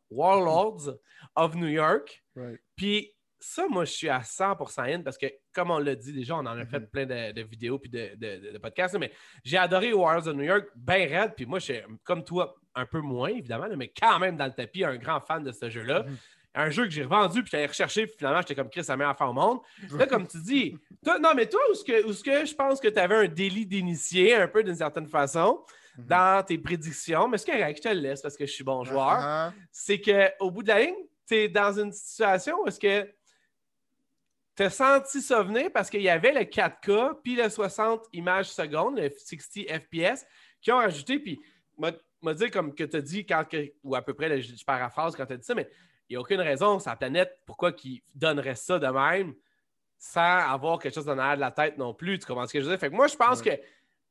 Warlords 0.08 0.90
of 1.34 1.56
New 1.56 1.66
York. 1.68 2.22
Right. 2.36 2.60
Puis 2.76 3.10
ça, 3.40 3.66
moi, 3.68 3.84
je 3.84 3.90
suis 3.90 4.08
à 4.08 4.20
100% 4.20 4.82
in 4.94 5.02
parce 5.02 5.18
que, 5.18 5.26
comme 5.52 5.72
on 5.72 5.78
l'a 5.78 5.96
dit 5.96 6.12
déjà, 6.12 6.36
on 6.36 6.46
en 6.46 6.46
a 6.46 6.64
fait 6.64 6.78
Mhm. 6.78 6.86
plein 6.86 7.06
de, 7.06 7.32
de 7.32 7.42
vidéos 7.42 7.78
puis 7.80 7.90
de, 7.90 8.10
de- 8.14 8.36
de- 8.46 8.52
de 8.52 8.58
podcasts, 8.58 8.96
mais 8.98 9.10
j'ai 9.44 9.56
adoré 9.58 9.92
Warlords 9.92 10.28
of 10.28 10.36
New 10.36 10.44
York, 10.44 10.68
bien 10.76 11.08
raide. 11.08 11.32
Puis 11.36 11.44
moi, 11.46 11.58
je 11.58 11.64
suis 11.72 11.80
comme 12.04 12.22
toi, 12.22 12.54
un 12.76 12.86
peu 12.86 13.00
moins, 13.00 13.30
évidemment, 13.30 13.66
mais 13.76 13.88
quand 14.00 14.20
même 14.20 14.36
dans 14.36 14.46
le 14.46 14.52
tapis, 14.52 14.84
un 14.84 14.96
grand 14.96 15.20
fan 15.20 15.42
de 15.42 15.50
ce 15.50 15.68
jeu-là. 15.68 16.04
Mhm. 16.04 16.16
Un 16.54 16.68
jeu 16.70 16.84
que 16.84 16.90
j'ai 16.90 17.04
revendu, 17.04 17.42
puis 17.42 17.50
j'allais 17.50 17.66
rechercher, 17.66 18.06
puis 18.06 18.16
finalement, 18.18 18.40
j'étais 18.40 18.54
comme 18.54 18.68
Chris, 18.68 18.84
la 18.86 18.96
meilleure 18.96 19.12
affaire 19.12 19.30
au 19.30 19.32
monde. 19.32 19.60
Là, 19.92 20.06
comme 20.06 20.26
tu 20.26 20.38
dis, 20.38 20.76
toi, 21.04 21.18
non, 21.18 21.30
mais 21.34 21.46
toi, 21.48 21.60
où 21.68 21.72
est-ce 21.72 21.84
que, 21.84 22.04
où 22.06 22.12
que 22.22 22.44
je 22.44 22.54
pense 22.54 22.78
que 22.80 22.88
tu 22.88 22.98
avais 22.98 23.14
un 23.14 23.28
délit 23.28 23.64
d'initié, 23.66 24.34
un 24.34 24.48
peu 24.48 24.62
d'une 24.62 24.74
certaine 24.76 25.06
façon, 25.08 25.64
Mhm. 25.96 26.06
dans 26.06 26.42
tes 26.44 26.56
prédictions, 26.58 27.28
mais 27.28 27.36
c'est 27.38 27.50
correct, 27.52 27.76
je 27.76 27.82
te 27.82 27.94
le 27.94 28.00
laisse 28.00 28.22
parce 28.22 28.36
que 28.36 28.46
je 28.46 28.52
suis 28.52 28.64
bon 28.64 28.82
joueur, 28.84 29.10
Ah, 29.18 29.52
c'est 29.70 30.00
qu'au 30.00 30.50
bout 30.50 30.62
de 30.62 30.68
la 30.68 30.80
ligne, 30.80 30.94
tu 31.28 31.34
es 31.34 31.48
dans 31.48 31.78
une 31.78 31.92
situation 31.92 32.62
où 32.62 32.66
est-ce 32.66 32.80
que 32.80 33.10
tu 34.56 34.62
as 34.62 34.70
senti 34.70 35.20
ça 35.22 35.42
venir 35.42 35.70
parce 35.72 35.88
qu'il 35.90 36.02
y 36.02 36.08
avait 36.08 36.32
le 36.32 36.44
4K 36.44 37.20
puis 37.22 37.34
le 37.36 37.48
60 37.48 38.04
images 38.12 38.50
secondes, 38.50 38.98
le 38.98 39.10
60 39.10 39.66
FPS, 39.68 40.24
qui 40.60 40.70
ont 40.72 40.78
ajouté, 40.78 41.18
puis 41.18 41.40
m'a 41.78 42.34
dit 42.34 42.50
comme 42.50 42.74
que 42.74 42.84
tu 42.84 42.96
as 42.96 43.00
dit, 43.00 43.26
quand 43.26 43.44
que- 43.48 43.72
ou 43.82 43.94
à 43.94 44.02
peu 44.02 44.14
près, 44.14 44.28
là, 44.28 44.38
je, 44.40 44.54
je 44.54 44.64
paraphrase 44.64 45.14
quand 45.16 45.26
tu 45.26 45.32
as 45.32 45.36
dit 45.38 45.44
ça, 45.44 45.54
mais 45.54 45.68
n'y 46.12 46.16
a 46.16 46.20
aucune 46.20 46.40
raison 46.40 46.78
la 46.84 46.96
planète 46.96 47.38
pourquoi 47.46 47.72
ils 47.84 48.02
donneraient 48.14 48.54
ça 48.54 48.78
de 48.78 48.86
même 48.86 49.34
sans 49.98 50.20
avoir 50.20 50.78
quelque 50.78 50.94
chose 50.94 51.04
dans 51.04 51.14
de 51.14 51.40
la 51.40 51.50
tête 51.52 51.78
non 51.78 51.94
plus. 51.94 52.18
Tu 52.18 52.26
comprends 52.26 52.46
ce 52.46 52.52
que 52.52 52.58
je 52.60 52.64
veux 52.64 52.70
dire? 52.70 52.80
Fait 52.80 52.90
que 52.90 52.94
moi, 52.94 53.06
je 53.06 53.16
pense 53.16 53.40
que 53.40 53.50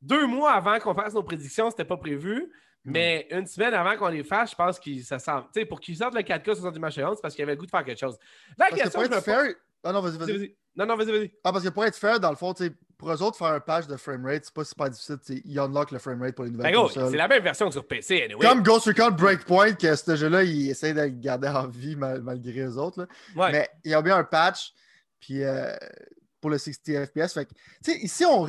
deux 0.01 0.25
mois 0.25 0.53
avant 0.53 0.79
qu'on 0.79 0.93
fasse 0.93 1.13
nos 1.13 1.23
prédictions, 1.23 1.69
c'était 1.69 1.83
pas 1.85 1.97
prévu. 1.97 2.49
Mais 2.83 3.27
une 3.29 3.45
semaine 3.45 3.73
avant 3.73 3.95
qu'on 3.95 4.07
les 4.07 4.23
fasse, 4.23 4.51
je 4.51 4.55
pense 4.55 4.79
que 4.79 5.01
ça 5.01 5.19
sent. 5.19 5.31
Tu 5.53 5.59
sais, 5.59 5.65
pour 5.65 5.79
qu'ils 5.79 5.97
sortent 5.97 6.15
le 6.15 6.21
4K 6.21 6.55
60 6.55 6.75
images 6.77 6.93
secondes, 6.93 7.15
c'est 7.15 7.21
parce 7.21 7.35
qu'il 7.35 7.41
y 7.41 7.43
avait 7.43 7.53
le 7.53 7.59
goût 7.59 7.65
de 7.65 7.71
faire 7.71 7.83
quelque 7.83 7.99
chose. 7.99 8.17
La 8.57 8.65
Parce 8.69 8.71
que 8.71 8.83
question, 8.83 9.01
pour 9.01 9.13
être 9.13 9.23
fair. 9.23 9.53
Ah 9.83 9.91
non, 9.91 10.01
vas-y, 10.01 10.17
Vas-y, 10.17 10.27
vas-y. 10.31 10.37
vas-y. 10.37 10.55
Non, 10.75 10.85
non, 10.85 10.95
vas-y, 10.95 11.11
vas-y. 11.11 11.31
Ah, 11.43 11.51
parce 11.51 11.63
que 11.63 11.69
pour 11.69 11.85
être 11.85 11.97
fair, 11.97 12.19
dans 12.19 12.29
le 12.31 12.35
fond, 12.35 12.53
tu 12.53 12.65
sais, 12.65 12.73
pour 13.01 13.11
eux 13.11 13.21
autres, 13.23 13.35
faire 13.37 13.47
un 13.47 13.59
patch 13.59 13.87
de 13.87 13.97
framerate, 13.97 14.45
c'est 14.45 14.53
pas 14.53 14.63
super 14.63 14.89
difficile. 14.91 15.17
Ils 15.43 15.59
unlock 15.59 15.89
le 15.91 15.97
framerate 15.97 16.35
pour 16.35 16.45
les 16.45 16.51
nouvelles 16.51 16.71
Ben, 16.71 16.79
consoles. 16.81 17.09
c'est 17.09 17.17
la 17.17 17.27
même 17.27 17.41
version 17.41 17.65
que 17.65 17.73
sur 17.73 17.87
PC, 17.87 18.23
anyway. 18.25 18.45
Comme 18.47 18.61
Ghost 18.61 18.85
Recon 18.85 19.09
Breakpoint, 19.11 19.73
que 19.73 19.95
ce 19.95 20.15
jeu-là, 20.15 20.43
il 20.43 20.69
essaie 20.69 20.93
de 20.93 21.01
le 21.01 21.07
garder 21.09 21.47
en 21.47 21.67
vie 21.67 21.95
mal- 21.95 22.21
malgré 22.21 22.51
les 22.53 22.77
autres. 22.77 23.01
là. 23.01 23.07
Ouais. 23.35 23.51
Mais 23.51 23.69
il 23.83 23.89
y 23.91 23.93
a 23.95 24.01
bien 24.03 24.17
un 24.17 24.23
patch 24.23 24.71
puis, 25.19 25.43
euh, 25.43 25.75
pour 26.39 26.51
le 26.51 26.59
60 26.59 27.05
FPS. 27.07 27.33
Fait 27.33 27.45
que, 27.45 27.91
ici, 28.03 28.23
on, 28.25 28.47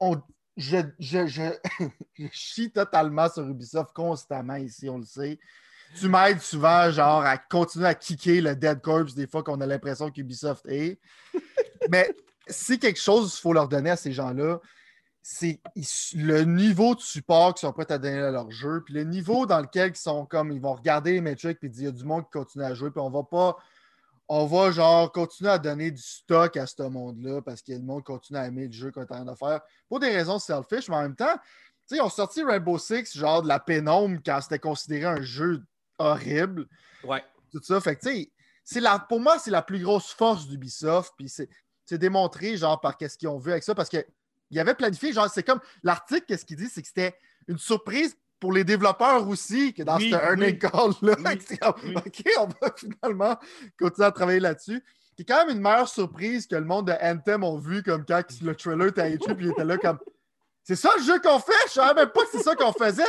on- 0.00 0.20
je, 0.56 0.78
je, 0.98 1.26
je, 1.26 1.42
je 2.18 2.26
chie 2.32 2.70
totalement 2.72 3.28
sur 3.28 3.42
Ubisoft 3.48 3.92
constamment 3.94 4.56
ici, 4.56 4.88
on 4.88 4.98
le 4.98 5.04
sait. 5.04 5.38
Tu 6.00 6.08
m'aides 6.08 6.40
souvent, 6.40 6.90
genre, 6.90 7.22
à 7.24 7.38
continuer 7.38 7.86
à 7.86 7.94
kicker 7.94 8.40
le 8.40 8.56
Dead 8.56 8.80
Corpse 8.80 9.14
des 9.14 9.28
fois 9.28 9.44
qu'on 9.44 9.60
a 9.60 9.66
l'impression 9.66 10.10
qu'Ubisoft 10.10 10.66
est. 10.66 10.98
Mais 11.88 12.10
si 12.48 12.78
quelque 12.78 13.00
chose 13.00 13.34
il 13.36 13.40
faut 13.40 13.52
leur 13.52 13.68
donner 13.68 13.90
à 13.90 13.96
ces 13.96 14.12
gens-là, 14.12 14.60
c'est 15.22 15.60
le 16.14 16.42
niveau 16.42 16.94
de 16.94 17.00
support 17.00 17.54
qu'ils 17.54 17.66
sont 17.66 17.72
prêts 17.72 17.90
à 17.90 17.98
donner 17.98 18.18
à 18.18 18.30
leur 18.30 18.50
jeu, 18.50 18.82
puis 18.84 18.92
le 18.94 19.04
niveau 19.04 19.46
dans 19.46 19.60
lequel 19.60 19.90
ils 19.90 19.96
sont 19.96 20.26
comme 20.26 20.52
ils 20.52 20.60
vont 20.60 20.74
regarder 20.74 21.12
les 21.12 21.20
métriques 21.22 21.60
puis 21.60 21.70
dire 21.70 21.82
il 21.82 21.84
y 21.84 21.88
a 21.88 21.92
du 21.92 22.04
monde 22.04 22.24
qui 22.24 22.32
continue 22.32 22.64
à 22.64 22.74
jouer, 22.74 22.90
puis 22.90 23.00
on 23.00 23.10
va 23.10 23.22
pas 23.22 23.56
on 24.28 24.46
va 24.46 24.70
genre 24.70 25.12
continuer 25.12 25.50
à 25.50 25.58
donner 25.58 25.90
du 25.90 26.00
stock 26.02 26.56
à 26.56 26.66
ce 26.66 26.82
monde-là 26.82 27.42
parce 27.42 27.62
que 27.62 27.72
le 27.72 27.80
monde 27.80 28.04
continue 28.04 28.38
à 28.38 28.46
aimer 28.46 28.66
le 28.66 28.72
jeu 28.72 28.90
qu'on 28.90 29.02
est 29.02 29.12
en 29.12 29.22
train 29.22 29.24
de 29.24 29.34
faire. 29.34 29.60
Pour 29.88 30.00
des 30.00 30.08
raisons 30.08 30.38
selfish, 30.38 30.88
mais 30.88 30.96
en 30.96 31.02
même 31.02 31.16
temps, 31.16 31.34
tu 31.34 31.40
sais, 31.86 31.96
ils 31.96 32.00
ont 32.00 32.08
sorti 32.08 32.42
Rainbow 32.42 32.78
Six, 32.78 33.16
genre 33.16 33.42
de 33.42 33.48
la 33.48 33.60
pénombre 33.60 34.18
quand 34.24 34.40
c'était 34.40 34.58
considéré 34.58 35.04
un 35.04 35.20
jeu 35.20 35.62
horrible 35.98 36.66
Ouais. 37.06 37.22
tout 37.52 37.60
ça. 37.62 37.80
Fait 37.80 37.96
que, 37.96 38.08
tu 38.08 38.30
sais, 38.64 38.80
la, 38.80 38.98
pour 38.98 39.20
moi, 39.20 39.38
c'est 39.38 39.50
la 39.50 39.60
plus 39.60 39.82
grosse 39.82 40.10
force 40.10 40.48
d'Ubisoft. 40.48 41.12
Puis 41.18 41.28
c'est, 41.28 41.48
c'est 41.84 41.98
démontré, 41.98 42.56
genre, 42.56 42.80
par 42.80 42.96
qu'est-ce 42.96 43.18
qu'ils 43.18 43.28
ont 43.28 43.38
vu 43.38 43.52
avec 43.52 43.62
ça. 43.62 43.74
Parce 43.74 43.88
qu'il 43.88 44.58
avait 44.58 44.74
planifié, 44.74 45.12
genre, 45.12 45.28
c'est 45.28 45.42
comme 45.42 45.60
l'article, 45.82 46.24
qu'est-ce 46.26 46.44
qu'il 46.44 46.56
dit, 46.56 46.68
c'est 46.68 46.82
que 46.82 46.88
c'était 46.88 47.16
une 47.48 47.58
surprise 47.58 48.16
pour 48.40 48.52
les 48.52 48.64
développeurs 48.64 49.26
aussi, 49.28 49.72
que 49.72 49.82
dans 49.82 49.96
Oui, 49.96 50.10
ce 50.10 50.16
earning 50.16 50.58
oui. 50.62 50.68
oui. 51.02 51.94
OK, 51.96 52.22
on 52.38 52.46
va 52.46 52.74
finalement 52.76 53.38
continuer 53.78 54.06
à 54.06 54.12
travailler 54.12 54.40
là-dessus. 54.40 54.82
C'est 55.16 55.24
quand 55.24 55.46
même 55.46 55.56
une 55.56 55.62
meilleure 55.62 55.88
surprise 55.88 56.46
que 56.46 56.56
le 56.56 56.64
monde 56.64 56.88
de 56.88 56.94
Anthem 57.00 57.44
ont 57.44 57.58
vu, 57.58 57.82
comme 57.82 58.04
quand 58.04 58.22
le 58.42 58.54
trailer 58.54 58.88
était 58.88 59.12
écrit, 59.12 59.34
puis 59.34 59.46
il 59.46 59.52
était 59.52 59.64
là 59.64 59.78
comme 59.78 59.98
C'est 60.64 60.76
ça 60.76 60.90
le 60.96 61.02
jeu 61.04 61.20
qu'on 61.20 61.38
fait? 61.38 61.52
Je 61.68 61.72
savais 61.72 61.94
même 61.94 62.10
pas 62.10 62.22
que 62.24 62.30
c'est 62.32 62.42
ça 62.42 62.54
qu'on 62.56 62.72
faisait. 62.72 63.02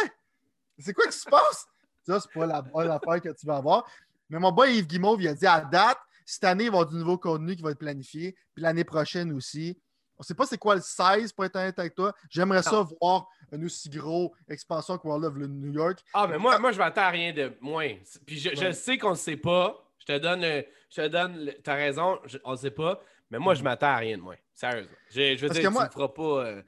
C'est 0.78 0.94
quoi 0.94 1.08
qui 1.08 1.18
se 1.18 1.28
passe? 1.28 1.66
Ça, 2.06 2.20
c'est 2.20 2.32
pas 2.32 2.46
la 2.46 2.62
bonne 2.62 2.92
affaire 2.92 3.22
que 3.22 3.30
tu 3.30 3.48
vas 3.48 3.58
avoir. 3.58 3.86
Mais 4.30 4.40
mon 4.40 4.52
boy 4.52 4.78
Yves 4.78 4.88
Guimauve, 4.88 5.22
il 5.22 5.30
a 5.30 5.34
dit 5.34 5.48
à 5.48 5.62
date, 5.62 5.98
cette 6.26 6.44
année, 6.44 6.66
il 6.66 6.72
va 6.72 6.78
y 6.78 6.80
avoir 6.80 6.88
du 6.90 6.96
nouveau 6.98 7.18
contenu 7.18 7.56
qui 7.56 7.62
va 7.62 7.72
être 7.72 7.80
planifié, 7.80 8.36
puis 8.54 8.64
l'année 8.64 8.84
prochaine 8.84 9.32
aussi. 9.34 9.80
On 10.18 10.22
ne 10.22 10.26
sait 10.26 10.34
pas 10.34 10.46
c'est 10.46 10.58
quoi 10.58 10.76
le 10.76 10.82
size 10.82 11.34
pour 11.34 11.44
être 11.44 11.58
honnête 11.58 11.78
avec 11.78 11.94
toi. 11.94 12.14
J'aimerais 12.30 12.64
ça 12.64 12.88
voir 13.02 13.28
un 13.52 13.62
aussi 13.64 13.90
gros 13.90 14.34
expansion 14.48 14.98
que 14.98 15.06
World 15.06 15.26
of 15.26 15.36
New 15.36 15.74
York. 15.74 16.00
Ah, 16.14 16.26
mais 16.26 16.38
moi, 16.38 16.58
moi 16.58 16.72
je 16.72 16.78
m'attends 16.78 17.02
à 17.02 17.10
rien 17.10 17.34
de 17.34 17.52
moins. 17.60 17.90
Puis 18.26 18.40
je, 18.40 18.72
sais 18.72 18.98
qu'on 18.98 19.10
ne 19.12 19.16
sait 19.16 19.36
pas. 19.36 19.78
Je 20.00 20.06
te 20.06 20.18
donne, 20.18 20.42
je 20.42 21.02
te 21.02 21.08
donne, 21.10 21.52
t'as 21.64 21.76
raison, 21.76 22.18
je- 22.26 22.38
on 22.46 22.52
ne 22.54 22.56
sait 22.58 22.72
pas. 22.72 23.02
Mais 23.30 23.40
moi, 23.40 23.56
je 23.56 23.64
m'attends 23.64 23.88
à 23.88 23.98
rien 23.98 24.18
de 24.18 24.22
moins. 24.22 24.36
Sérieusement. 24.54 24.96
Je, 25.10 25.36
je 25.36 25.42
veux 25.42 25.48
Parce 25.50 25.60
dire, 25.60 25.68
que 25.70 25.74
moi- 25.74 25.84
tu 25.84 25.90
ne 25.90 25.94
feras 25.94 26.08
pas. 26.14 26.46
euh, 26.48 26.62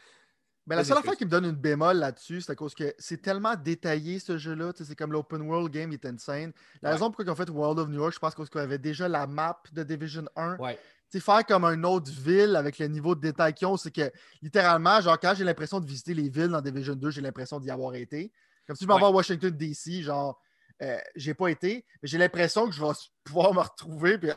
Mais 0.68 0.76
la 0.76 0.84
seule 0.84 0.98
affaire 0.98 1.16
qui 1.16 1.26
me 1.26 1.30
donne 1.30 1.46
une 1.46 1.56
bémol 1.56 1.98
là-dessus, 1.98 2.42
c'est 2.42 2.52
à 2.52 2.56
cause 2.56 2.76
que 2.76 2.94
c'est 3.00 3.22
tellement 3.22 3.56
détaillé 3.56 4.20
ce 4.20 4.38
jeu-là. 4.38 4.74
C'est 4.76 4.96
comme 4.96 5.14
l'open 5.14 5.42
world 5.44 5.72
game, 5.72 5.92
il 5.92 5.96
est 5.96 6.06
insane. 6.06 6.52
La 6.82 6.90
Ouais. 6.90 6.94
raison 6.96 7.08
pourquoi 7.08 7.26
ils 7.26 7.30
ont 7.32 7.36
fait 7.36 7.50
World 7.50 7.80
of 7.80 7.88
New 7.90 7.96
York, 8.00 8.14
je 8.14 8.20
pense 8.20 8.36
qu'on 8.36 8.60
avait 8.60 8.78
déjà 8.78 9.08
la 9.08 9.26
map 9.28 9.62
de 9.72 9.84
Division 9.84 10.26
1. 10.36 10.58
Ouais. 10.58 10.78
Faire 11.20 11.46
comme 11.46 11.64
une 11.64 11.86
autre 11.86 12.12
ville 12.12 12.56
avec 12.58 12.80
le 12.80 12.88
niveau 12.88 13.16
de 13.16 13.22
détail 13.22 13.54
qu'ils 13.54 13.68
ont, 13.68 13.78
c'est 13.78 13.92
que 13.96 14.12
littéralement, 14.42 15.00
genre, 15.00 15.18
quand 15.18 15.34
j'ai 15.36 15.46
l'impression 15.46 15.80
de 15.80 15.86
visiter 15.88 16.14
les 16.14 16.28
villes 16.30 16.50
dans 16.50 16.62
Division 16.62 16.96
2, 16.96 17.12
j'ai 17.12 17.22
l'impression 17.22 17.60
d'y 17.62 17.72
avoir 17.72 17.96
été. 17.96 18.32
Comme 18.68 18.76
si 18.76 18.84
je 18.84 18.90
m'en 18.90 18.96
Ouais. 18.96 19.02
vais 19.02 19.08
à 19.08 19.12
Washington, 19.12 19.50
D.C., 19.52 20.02
genre, 20.02 20.38
euh, 20.82 20.98
j'ai 21.16 21.34
pas 21.34 21.48
été, 21.48 21.86
mais 22.04 22.10
j'ai 22.10 22.18
l'impression 22.18 22.66
que 22.68 22.74
je 22.74 22.84
vais 22.84 22.92
pouvoir 23.24 23.54
me 23.54 23.62
retrouver. 23.62 24.18
Puis, 24.18 24.32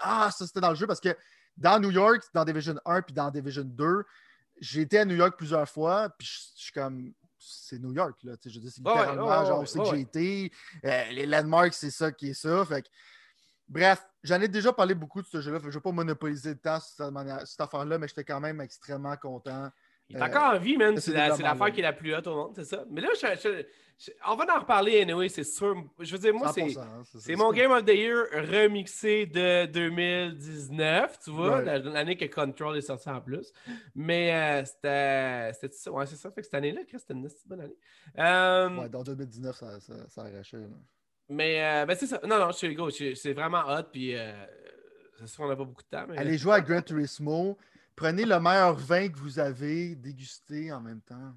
ah, 0.00 0.30
ça 0.36 0.46
c'était 0.46 0.60
dans 0.60 0.70
le 0.70 0.74
jeu 0.76 0.86
parce 0.88 1.00
que 1.00 1.16
dans 1.56 1.78
New 1.80 1.92
York, 1.92 2.22
dans 2.34 2.44
Division 2.44 2.74
1 2.84 3.02
puis 3.02 3.14
dans 3.14 3.30
Division 3.30 3.62
2, 3.64 4.04
j'ai 4.60 4.82
été 4.82 4.98
à 4.98 5.04
New 5.04 5.16
York 5.16 5.34
plusieurs 5.36 5.68
fois, 5.68 6.10
puis 6.10 6.26
je 6.26 6.62
suis 6.62 6.72
comme. 6.72 7.12
C'est 7.38 7.78
New 7.78 7.92
York, 7.92 8.18
là. 8.24 8.32
Je 8.44 8.58
dire, 8.58 8.70
c'est 8.72 8.84
ouais, 8.84 8.92
littéralement, 8.92 9.40
ouais, 9.40 9.46
genre, 9.46 9.68
c'est 9.68 9.78
ouais, 9.78 9.90
que 9.90 9.96
j'ai 9.96 10.02
été. 10.02 10.52
Euh, 10.84 11.04
les 11.12 11.26
landmarks, 11.26 11.74
c'est 11.74 11.90
ça 11.90 12.10
qui 12.10 12.30
est 12.30 12.34
ça. 12.34 12.64
Fait 12.64 12.82
que, 12.82 12.88
Bref, 13.68 14.06
j'en 14.22 14.40
ai 14.40 14.48
déjà 14.48 14.72
parlé 14.72 14.94
beaucoup 14.94 15.20
de 15.20 15.26
ce 15.26 15.40
jeu-là. 15.40 15.58
Je 15.60 15.66
ne 15.66 15.70
vais 15.72 15.80
pas 15.80 15.92
monopoliser 15.92 16.50
le 16.50 16.58
temps 16.58 16.78
sur 16.78 16.94
cette 17.44 17.60
affaire-là, 17.60 17.98
mais 17.98 18.06
j'étais 18.06 18.24
quand 18.24 18.40
même 18.40 18.60
extrêmement 18.60 19.16
content. 19.16 19.70
Il 20.08 20.16
est 20.16 20.22
encore 20.22 20.54
en 20.54 20.58
vie, 20.58 20.76
man. 20.76 20.96
c'est 20.98 21.12
la- 21.12 21.28
l'affaire 21.36 21.72
qui 21.72 21.80
est 21.80 21.82
la 21.82 21.92
plus 21.92 22.14
haute 22.14 22.26
au 22.28 22.34
monde, 22.36 22.52
c'est 22.54 22.64
ça. 22.64 22.84
Mais 22.90 23.00
là, 23.00 23.08
je- 23.20 23.26
je- 23.42 23.64
je- 23.98 24.10
on 24.28 24.36
va 24.36 24.44
en 24.56 24.60
reparler 24.60 25.00
anyway, 25.00 25.28
c'est 25.28 25.42
sûr. 25.42 25.74
Je 25.98 26.12
veux 26.12 26.18
dire, 26.18 26.32
moi, 26.34 26.52
c'est. 26.52 26.68
100%, 26.68 26.80
hein, 26.80 27.36
mon 27.36 27.50
Game 27.52 27.72
of 27.72 27.84
the 27.84 27.90
Year 27.94 28.24
remixé 28.52 29.26
de 29.26 29.66
2019, 29.66 31.18
tu 31.24 31.30
vois, 31.30 31.62
l'année 31.62 32.16
que 32.16 32.24
Control 32.26 32.76
est 32.76 32.82
sorti 32.82 33.08
en 33.08 33.20
plus. 33.20 33.52
Mais 33.94 34.32
euh, 34.32 34.64
c'était 35.52 35.74
ça, 35.74 35.90
ouais, 35.90 36.06
c'est 36.06 36.16
ça. 36.16 36.30
Fait 36.30 36.40
que 36.40 36.44
cette 36.44 36.54
année-là, 36.54 36.82
Chris, 36.86 36.98
c'était 37.00 37.14
une 37.14 37.28
bonne 37.46 37.60
année. 37.60 37.76
Euh, 38.18 38.68
Ouais, 38.82 38.88
dans 38.88 39.02
2019, 39.02 39.56
ça, 39.56 39.80
ça, 39.80 39.94
ça 40.08 40.20
arrachait. 40.22 40.56
là. 40.58 40.66
Mais 41.28 41.64
euh, 41.64 41.86
ben, 41.86 41.96
c'est 41.96 42.06
ça. 42.06 42.20
Non, 42.24 42.38
non, 42.38 42.48
je 42.52 42.56
suis 42.58 42.74
go, 42.74 42.90
c'est 42.90 43.32
vraiment 43.32 43.64
hot. 43.66 43.82
Puis, 43.92 44.14
euh, 44.16 44.32
c'est 45.18 45.26
sûr 45.26 45.42
qu'on 45.42 45.48
n'a 45.48 45.56
pas 45.56 45.64
beaucoup 45.64 45.82
de 45.82 45.88
temps. 45.88 46.04
Mais... 46.08 46.18
Allez 46.18 46.38
jouer 46.38 46.52
à 46.54 46.60
Gran 46.60 46.80
Turismo. 46.82 47.58
Prenez 47.96 48.24
le 48.26 48.38
meilleur 48.38 48.74
vin 48.74 49.08
que 49.08 49.16
vous 49.18 49.38
avez, 49.38 49.94
dégustez 49.96 50.70
en 50.70 50.80
même 50.80 51.00
temps. 51.00 51.32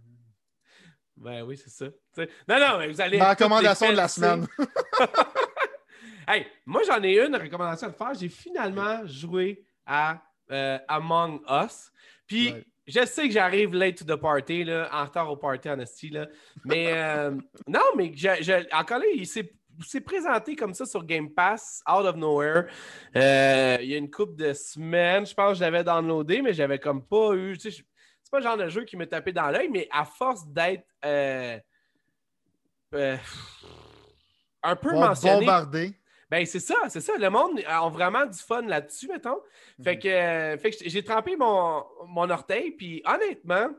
Ben 1.16 1.42
oui, 1.44 1.58
c'est 1.58 1.70
ça. 1.70 1.86
Non, 2.48 2.60
non, 2.60 2.78
mais 2.80 2.88
vous 2.90 3.02
allez. 3.02 3.18
Ma 3.18 3.30
recommandation 3.32 3.90
de 3.92 3.96
la 3.98 4.08
semaine. 4.08 4.46
Hey, 6.28 6.46
moi, 6.64 6.82
j'en 6.86 7.02
ai 7.02 7.20
une 7.26 7.36
recommandation 7.36 7.88
à 7.88 7.92
te 7.92 7.98
faire. 7.98 8.14
J'ai 8.14 8.30
finalement 8.30 9.04
joué 9.08 9.66
à 9.84 10.22
euh, 10.52 10.78
Among 10.88 11.42
Us. 11.50 11.92
Puis, 12.28 12.52
Ouais. 12.54 12.64
je 12.86 13.04
sais 13.08 13.28
que 13.28 13.34
j'arrive 13.34 13.74
late 13.74 13.96
to 13.98 14.06
the 14.06 14.16
party, 14.20 14.64
là, 14.64 14.88
en 14.94 15.06
retard 15.06 15.32
au 15.32 15.38
party 15.38 15.72
en 15.72 15.80
esti, 15.80 16.10
là. 16.10 16.28
Mais 16.66 16.94
euh, 16.94 17.32
non, 17.68 17.82
mais 17.98 18.12
je, 18.16 18.28
je- 18.42 18.76
encore 18.76 19.00
là, 19.00 19.06
il 19.12 19.26
s'est 19.26 19.52
il 19.80 19.86
s'est 19.86 20.02
présenté 20.02 20.56
comme 20.56 20.74
ça 20.74 20.86
sur 20.86 21.04
Game 21.06 21.34
Pass, 21.34 21.82
out 21.90 22.06
of 22.06 22.16
nowhere. 22.18 22.66
Euh, 23.16 23.78
il 23.82 23.88
y 23.90 23.94
a 23.96 23.98
une 23.98 24.12
couple 24.12 24.36
de 24.36 24.54
semaines, 24.54 25.26
je 25.26 25.34
pense 25.34 25.54
que 25.54 25.56
je 25.56 25.62
l'avais 25.62 25.84
downloadé, 25.84 26.42
mais 26.42 26.54
j'avais 26.54 26.78
comme 26.80 27.04
pas 27.06 27.34
eu. 27.34 27.58
tu 27.58 27.72
sais, 27.72 27.78
je- 27.78 27.84
C'est 28.22 28.32
pas 28.32 28.38
le 28.40 28.44
genre 28.44 28.58
de 28.58 28.70
jeu 28.70 28.84
qui 28.86 28.96
me 28.96 29.08
tapait 29.08 29.32
dans 29.32 29.50
l'œil, 29.50 29.70
mais 29.70 29.88
à 29.92 30.06
force 30.06 30.46
d'être 30.48 30.86
euh, 31.04 31.58
euh, 32.94 33.18
un 34.62 34.76
peu 34.76 34.92
Bon- 34.92 35.00
mentionné. 35.00 35.40
Bombardé. 35.40 35.94
Ben, 36.30 36.46
c'est 36.46 36.60
ça, 36.60 36.76
c'est 36.90 37.02
ça. 37.02 37.14
Le 37.18 37.30
monde 37.32 37.60
a 37.66 37.88
vraiment 37.90 38.26
du 38.28 38.38
fun 38.38 38.62
là-dessus, 38.62 39.08
mettons. 39.08 39.40
Fait 39.84 39.96
Mhm. 39.96 40.00
que, 40.00 40.08
euh, 40.08 40.58
fait 40.60 40.70
que 40.72 40.78
j'ai- 40.80 40.90
j'ai 40.90 41.04
trempé 41.04 41.36
mon, 41.38 41.84
mon 42.08 42.30
orteil, 42.30 42.70
puis 42.72 43.02
honnêtement, 43.06 43.70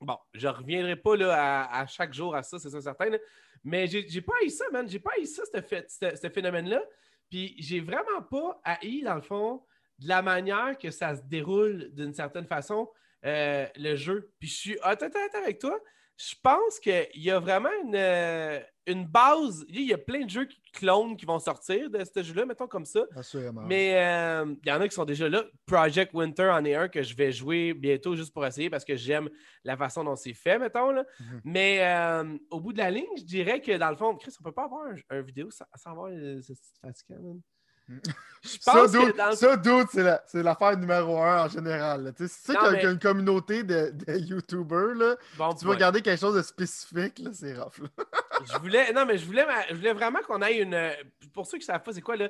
bon, 0.00 0.18
je 0.34 0.48
reviendrai 0.48 0.96
pas 0.96 1.14
là, 1.16 1.34
à, 1.62 1.82
à 1.82 1.86
chaque 1.86 2.12
jour 2.12 2.34
à 2.34 2.42
ça, 2.42 2.58
c'est 2.58 2.70
ça 2.70 2.80
certain, 2.80 3.10
là. 3.10 3.18
Mais 3.66 3.88
j'ai 3.88 4.20
pas 4.20 4.32
haï 4.40 4.48
ça, 4.48 4.64
man. 4.70 4.88
J'ai 4.88 5.00
pas 5.00 5.10
haï 5.18 5.26
ça, 5.26 5.42
ce, 5.44 6.28
phénomène-là. 6.28 6.80
Puis 7.28 7.56
j'ai 7.58 7.80
vraiment 7.80 8.22
pas 8.30 8.60
haï, 8.62 9.02
dans 9.02 9.16
le 9.16 9.20
fond, 9.20 9.64
de 9.98 10.06
la 10.06 10.22
manière 10.22 10.78
que 10.78 10.92
ça 10.92 11.16
se 11.16 11.22
déroule 11.22 11.92
d'une 11.92 12.14
certaine 12.14 12.46
façon, 12.46 12.88
euh, 13.24 13.66
le 13.74 13.96
jeu. 13.96 14.32
Puis 14.38 14.48
je 14.48 14.54
suis 14.54 14.78
honnête 14.84 15.34
avec 15.34 15.58
toi, 15.58 15.76
je 16.16 16.34
pense 16.40 16.78
qu'il 16.78 17.08
y 17.16 17.28
a 17.28 17.40
vraiment 17.40 17.72
une, 17.82 17.96
euh, 17.96 18.60
une 18.86 19.04
base. 19.04 19.64
Il 19.68 19.82
y 19.82 19.92
a 19.92 19.98
plein 19.98 20.24
de 20.24 20.30
jeux 20.30 20.44
qui 20.46 20.60
clones 20.72 21.16
qui 21.16 21.26
vont 21.26 21.38
sortir 21.38 21.90
de 21.90 22.02
ce 22.04 22.22
jeu-là, 22.22 22.44
mettons 22.46 22.66
comme 22.66 22.84
ça. 22.84 23.00
Assurément. 23.16 23.62
Mais 23.62 23.94
euh, 23.96 24.54
il 24.64 24.68
y 24.68 24.72
en 24.72 24.80
a 24.80 24.88
qui 24.88 24.94
sont 24.94 25.04
déjà 25.04 25.28
là. 25.28 25.44
Project 25.64 26.12
Winter 26.14 26.50
en 26.50 26.64
est 26.64 26.74
un 26.74 26.88
que 26.88 27.02
je 27.02 27.16
vais 27.16 27.32
jouer 27.32 27.74
bientôt 27.74 28.14
juste 28.14 28.32
pour 28.32 28.44
essayer 28.46 28.70
parce 28.70 28.84
que 28.84 28.94
j'aime 28.94 29.28
la 29.64 29.76
façon 29.76 30.04
dont 30.04 30.16
c'est 30.16 30.34
fait, 30.34 30.58
mettons. 30.58 30.90
Là. 30.90 31.04
Mhm. 31.18 31.40
Mais 31.44 31.78
euh, 31.82 32.38
au 32.50 32.60
bout 32.60 32.72
de 32.72 32.78
la 32.78 32.90
ligne, 32.90 33.06
je 33.16 33.24
dirais 33.24 33.60
que 33.60 33.76
dans 33.76 33.90
le 33.90 33.96
fond, 33.96 34.14
Chris, 34.16 34.32
on 34.38 34.44
peut 34.44 34.52
pas 34.52 34.64
avoir 34.64 34.86
un, 34.86 34.94
un 35.10 35.20
vidéo 35.22 35.50
sans, 35.50 35.64
sans 35.74 35.90
avoir 35.90 36.08
euh, 36.10 36.40
ce 36.42 36.52
petit 36.52 36.72
fatigant, 36.80 37.20
man. 37.22 37.40
Je 37.88 38.58
Ça, 38.60 38.72
pense 38.72 38.92
que 38.92 39.06
dude, 39.06 39.16
dans 39.16 39.32
ça, 39.34 39.56
dude, 39.56 39.86
c'est 39.92 40.02
la- 40.02 40.22
c'est 40.26 40.42
l'affaire 40.42 40.76
numéro 40.76 41.20
un 41.20 41.44
en 41.44 41.48
général. 41.48 42.12
Tu 42.16 42.26
sais, 42.28 42.34
C'est 42.36 42.52
ça 42.52 42.54
Non, 42.54 42.58
qu'il 42.60 42.66
y 42.66 42.68
a- 42.68 42.72
mais- 42.72 42.78
qu'il 42.78 42.86
y 42.86 42.88
a 42.88 42.92
une 42.92 42.98
communauté 42.98 43.62
de, 43.64 43.90
de 43.92 44.18
YouTubers. 44.18 44.94
Là. 44.94 45.16
bon 45.38 45.48
Tu 45.54 45.60
veux 45.60 45.66
point. 45.66 45.74
regarder 45.74 46.02
quelque 46.02 46.20
chose 46.20 46.34
de 46.36 46.42
spécifique, 46.42 47.18
là, 47.20 47.30
c'est 47.32 47.54
rough. 47.58 47.78
là. 47.78 48.04
Je 48.44 48.58
voulais, 48.58 48.92
non, 48.92 49.04
mais 49.06 49.18
je 49.18 49.26
voulais, 49.26 49.44
je 49.70 49.74
voulais 49.74 49.92
vraiment 49.94 50.20
qu'on 50.26 50.42
aille 50.42 50.58
une. 50.58 50.90
Pour 51.32 51.46
ceux 51.46 51.58
qui 51.58 51.64
savent 51.64 51.82
pas, 51.82 51.92
c'est 51.92 52.00
quoi 52.02 52.16
là? 52.16 52.28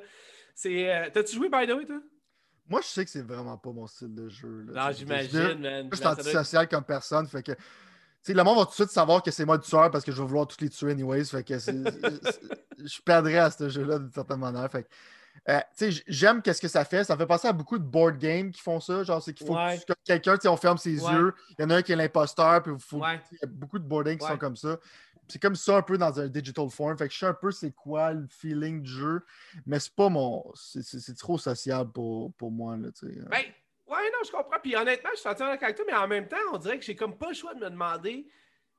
C'est. 0.55 0.91
euh, 0.91 1.09
T'as-tu 1.13 1.35
joué 1.35 1.49
by 1.49 1.67
the 1.67 1.71
way, 1.75 1.85
toi? 1.85 1.99
Moi, 2.69 2.81
je 2.81 2.87
sais 2.87 3.05
que 3.05 3.11
c'est 3.11 3.21
vraiment 3.21 3.57
pas 3.57 3.71
mon 3.71 3.87
style 3.87 4.13
de 4.13 4.27
jeu. 4.27 4.65
là. 4.67 4.73
Non, 4.83 4.87
Tu 4.89 4.93
sais, 4.93 4.99
j'imagine, 4.99 5.29
je- 5.31 5.53
man. 5.53 5.59
Moi, 5.61 5.89
je 5.91 5.95
suis 5.95 6.03
ça 6.03 6.03
doit 6.03 6.11
être- 6.13 6.19
antisocial 6.27 6.67
comme 6.67 6.83
personne, 6.83 7.27
fait 7.27 7.43
que. 7.43 7.51
Tu 7.53 7.59
sais, 8.21 8.33
le 8.33 8.43
monde 8.43 8.57
va 8.57 8.63
tout 8.65 8.71
de 8.71 8.75
suite 8.75 8.89
savoir 8.89 9.21
que 9.23 9.31
c'est 9.31 9.45
moi 9.45 9.55
le 9.57 9.61
tueur 9.61 9.89
parce 9.91 10.03
que 10.03 10.11
je 10.11 10.19
vais 10.21 10.27
vouloir 10.27 10.47
tous 10.47 10.59
les 10.61 10.69
tuer 10.69 10.91
anyways. 10.91 11.25
Fait 11.25 11.43
que 11.43 11.59
c'est- 11.59 11.71
je 12.77 13.01
perdrais 13.05 13.37
à 13.37 13.51
ce 13.51 13.69
jeu-là 13.69 13.99
d'une 13.99 14.11
certaine 14.11 14.39
manière. 14.39 14.69
Fait 14.71 14.83
que, 14.83 14.87
euh, 15.49 15.59
j'aime 16.07 16.41
qu'est-ce 16.41 16.61
que 16.61 16.67
ça 16.67 16.83
fait. 16.85 17.03
Ça 17.03 17.15
fait 17.17 17.25
penser 17.25 17.47
à 17.47 17.53
beaucoup 17.53 17.77
de 17.77 17.83
board 17.83 18.17
games 18.17 18.51
qui 18.51 18.61
font 18.61 18.79
ça. 18.79 19.03
Genre, 19.03 19.21
c'est 19.21 19.33
qu'il 19.33 19.47
faut 19.47 19.55
Ouais. 19.55 19.79
que 19.87 19.93
quelqu'un, 20.03 20.37
on 20.45 20.57
ferme 20.57 20.77
ses 20.77 21.01
Ouais. 21.03 21.13
yeux. 21.13 21.33
Il 21.57 21.61
y 21.61 21.65
en 21.65 21.69
a 21.69 21.75
un 21.77 21.81
qui 21.81 21.91
est 21.93 21.95
l'imposteur, 21.95 22.61
puis 22.63 22.73
il 22.73 22.79
faut. 22.79 22.97
Ouais. 22.97 23.19
Il 23.31 23.37
y 23.41 23.43
a 23.45 23.47
beaucoup 23.47 23.79
de 23.79 23.85
board 23.85 24.05
games 24.07 24.17
qui 24.17 24.25
sont 24.27 24.37
comme 24.37 24.55
ça. 24.57 24.77
C'est 25.29 25.41
comme 25.41 25.55
ça 25.55 25.77
un 25.77 25.81
peu 25.81 25.97
dans 25.97 26.17
un 26.19 26.27
digital 26.27 26.69
form. 26.69 26.97
Fait 26.97 27.07
que 27.07 27.13
je 27.13 27.19
sais 27.19 27.25
un 27.25 27.33
peu 27.33 27.51
c'est 27.51 27.71
quoi 27.71 28.13
le 28.13 28.27
feeling 28.29 28.81
du 28.81 28.89
jeu, 28.89 29.25
mais 29.65 29.79
c'est 29.79 29.93
pas 29.93 30.07
mon. 30.09 30.43
C'est 30.55 31.17
trop 31.17 31.37
sociable 31.37 31.91
pour, 31.91 32.33
pour 32.35 32.49
moi. 32.51 32.77
Là, 32.77 32.87
sais. 32.93 33.07
Ben, 33.07 33.37
ouais, 33.37 34.09
non, 34.11 34.19
je 34.25 34.31
comprends. 34.31 34.57
Puis 34.63 34.75
honnêtement, 34.75 35.09
je 35.13 35.19
suis 35.19 35.27
entièrement 35.29 35.53
d'accord 35.53 35.65
avec 35.65 35.75
toi, 35.75 35.85
mais 35.87 35.95
en 35.97 36.07
même 36.07 36.27
temps, 36.29 36.37
on 36.53 36.57
dirait 36.57 36.79
que 36.79 36.85
j'ai 36.85 36.95
comme 36.95 37.17
pas 37.17 37.27
le 37.29 37.33
choix 37.33 37.53
de 37.53 37.59
me 37.59 37.69
demander, 37.69 38.25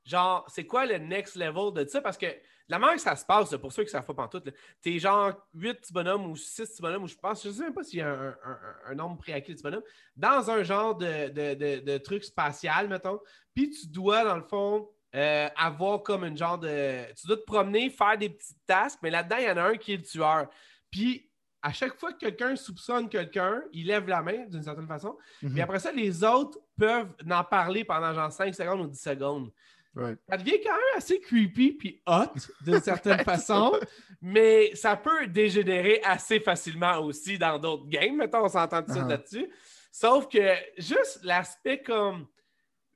genre, 0.05 0.43
c'est 0.49 0.65
quoi 0.65 0.87
le 0.87 0.97
next 0.97 1.35
level 1.35 1.71
de 1.73 1.87
ça? 1.87 2.01
Parce 2.01 2.17
que 2.17 2.25
la 2.69 2.79
manière 2.79 2.95
que 2.95 3.01
ça 3.01 3.15
se 3.15 3.25
passe, 3.25 3.51
là, 3.51 3.57
pour 3.57 3.73
ceux 3.73 3.81
qui 3.83 3.87
ne 3.87 3.91
savent 3.91 4.05
pas 4.05 4.13
pantoute, 4.13 4.45
là, 4.45 4.51
t'es 4.81 4.97
genre 4.99 5.33
8 5.53 5.73
petits 5.75 5.91
bonhommes 5.93 6.25
ou 6.27 6.35
6 6.35 6.67
petits 6.69 6.81
bonhommes, 6.81 7.03
ou 7.03 7.07
je 7.07 7.15
pense, 7.15 7.43
je 7.43 7.49
sais 7.49 7.63
même 7.63 7.73
pas 7.73 7.83
s'il 7.83 7.99
y 7.99 8.01
a 8.01 8.09
un, 8.09 8.29
un- 8.29 8.59
un- 8.87 8.95
nombre 8.95 9.17
préacquis 9.17 9.51
de 9.51 9.55
petits 9.55 9.63
bonhommes, 9.63 9.83
dans 10.15 10.49
un 10.51 10.63
genre 10.63 10.95
de, 10.95 11.29
de, 11.29 11.53
de- 11.55 11.79
de 11.79 11.97
truc 11.97 12.23
spatial, 12.23 12.87
mettons. 12.87 13.19
Puis 13.55 13.69
tu 13.71 13.87
dois, 13.87 14.23
dans 14.23 14.35
le 14.37 14.43
fond, 14.43 14.89
euh, 15.15 15.49
avoir 15.57 16.03
comme 16.03 16.23
une 16.23 16.37
genre 16.37 16.59
de. 16.59 17.11
Tu 17.15 17.25
dois 17.25 17.37
te 17.37 17.41
promener, 17.45 17.89
faire 17.89 18.15
des 18.17 18.29
petites 18.29 18.63
tasks, 18.67 18.99
mais 19.01 19.09
là-dedans, 19.09 19.37
il 19.39 19.45
y 19.45 19.51
en 19.51 19.57
a 19.57 19.63
un 19.63 19.75
qui 19.75 19.93
est 19.93 19.97
le 19.97 20.03
tueur. 20.03 20.47
Puis 20.91 21.25
à 21.63 21.73
chaque 21.73 21.99
fois 21.99 22.13
que 22.13 22.19
quelqu'un 22.19 22.55
soupçonne 22.55 23.09
quelqu'un, 23.09 23.63
il 23.73 23.87
lève 23.87 24.07
la 24.07 24.21
main 24.21 24.45
d'une 24.45 24.61
certaine 24.63 24.87
façon. 24.87 25.17
Mhm. 25.41 25.53
Puis 25.53 25.61
après 25.61 25.79
ça, 25.79 25.91
les 25.91 26.23
autres 26.23 26.59
peuvent 26.77 27.13
en 27.29 27.43
parler 27.43 27.83
pendant 27.83 28.13
genre 28.13 28.31
5 28.31 28.53
secondes 28.53 28.81
ou 28.81 28.87
10 28.87 29.01
secondes. 29.01 29.51
Right. 29.95 30.19
Ça 30.29 30.37
devient 30.37 30.59
quand 30.63 30.71
même 30.73 30.97
assez 30.97 31.19
creepy 31.19 31.71
puis 31.73 32.01
hot 32.05 32.25
d'une 32.61 32.79
certaine 32.79 33.19
façon, 33.25 33.73
mais 34.21 34.73
ça 34.75 34.95
peut 34.95 35.27
dégénérer 35.27 35.99
assez 36.03 36.39
facilement 36.39 36.99
aussi 36.99 37.37
dans 37.37 37.57
d'autres 37.57 37.87
games. 37.87 38.15
Mettons, 38.15 38.45
on 38.45 38.49
s'entend 38.49 38.83
tout 38.83 38.91
Uh-huh. 38.91 39.09
là-dessus. 39.09 39.49
Sauf 39.91 40.27
que 40.29 40.53
juste 40.77 41.19
l'aspect 41.23 41.81
comme 41.81 42.27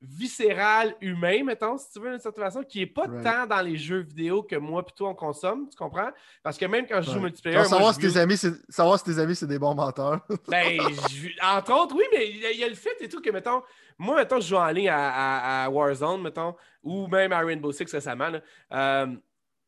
viscéral 0.06 0.94
humain, 1.00 1.42
mettons, 1.44 1.78
si 1.78 1.90
tu 1.90 1.98
veux, 2.00 2.10
d'une 2.10 2.18
certaine 2.20 2.44
façon, 2.44 2.62
qui 2.62 2.80
n'est 2.80 2.86
pas 2.86 3.06
Right. 3.06 3.24
tant 3.24 3.46
dans 3.46 3.62
les 3.62 3.76
jeux 3.76 4.00
vidéo 4.00 4.42
que 4.42 4.56
moi 4.56 4.84
plutôt 4.84 5.06
on 5.06 5.14
consomme, 5.14 5.68
tu 5.70 5.76
comprends? 5.76 6.10
Parce 6.42 6.58
que 6.58 6.66
même 6.66 6.86
quand 6.86 7.00
je 7.00 7.10
joue 7.10 7.16
Ouais. 7.16 7.22
multiplayer, 7.22 7.56
Genre, 7.56 7.62
moi, 7.70 7.78
savoir, 7.78 7.94
je 8.00 8.08
si 8.08 8.18
amis, 8.18 8.36
c'est- 8.36 8.70
savoir 8.70 8.98
si 8.98 9.04
tes 9.04 9.18
amis, 9.18 9.34
c'est 9.34 9.46
des 9.46 9.58
bons 9.58 9.74
menteurs. 9.74 10.20
ben, 10.48 10.78
je- 11.10 11.30
entre 11.42 11.72
autres, 11.72 11.96
oui, 11.96 12.04
mais 12.12 12.28
il 12.30 12.36
y, 12.36 12.58
y 12.58 12.64
a 12.64 12.68
le 12.68 12.74
fait 12.74 12.96
et 13.00 13.08
tout 13.08 13.20
que, 13.22 13.30
mettons, 13.30 13.62
moi, 13.98 14.16
mettons, 14.16 14.40
je 14.40 14.48
joue 14.48 14.56
en 14.56 14.68
ligne 14.68 14.90
à, 14.90 15.68
Warzone, 15.70 16.22
mettons, 16.22 16.54
ou 16.82 17.06
même 17.06 17.32
à 17.32 17.40
Rainbow 17.40 17.72
Six 17.72 17.90
récemment, 17.92 18.30
euh, 18.72 19.06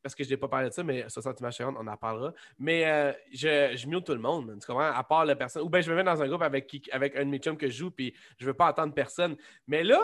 parce 0.03 0.15
que 0.15 0.23
je 0.23 0.31
n'ai 0.31 0.37
pas 0.37 0.49
parlé 0.49 0.69
de 0.69 0.75
ça, 0.75 0.85
mais 0.85 1.09
60 1.09 1.41
images 1.41 1.61
on 1.61 1.87
en 1.87 1.97
parlera. 1.97 2.33
Mais 2.59 2.87
euh, 2.87 3.13
je, 3.33 3.75
je 3.77 3.87
mute 3.89 4.05
tout 4.05 4.13
le 4.13 4.21
monde, 4.21 4.57
tu 4.61 4.67
comprends? 4.67 4.93
À 4.93 5.03
part 5.03 5.25
la 5.25 5.35
personne. 5.35 5.63
Ou 5.63 5.69
bien 5.69 5.81
je 5.81 5.91
me 5.91 5.97
mets 5.97 6.05
dans 6.05 6.23
un 6.23 6.29
groupe 6.29 6.43
avec, 6.43 6.89
avec 6.93 7.17
un 7.17 7.25
de 7.25 7.31
mes 7.31 7.39
chums 7.39 7.57
que 7.57 7.69
je 7.69 7.77
joue, 7.77 7.91
puis 7.91 8.15
je 8.39 8.47
veux 8.47 8.55
pas 8.55 8.71
entendre 8.71 8.95
personne. 8.95 9.37
Mais 9.67 9.83
là, 9.83 10.01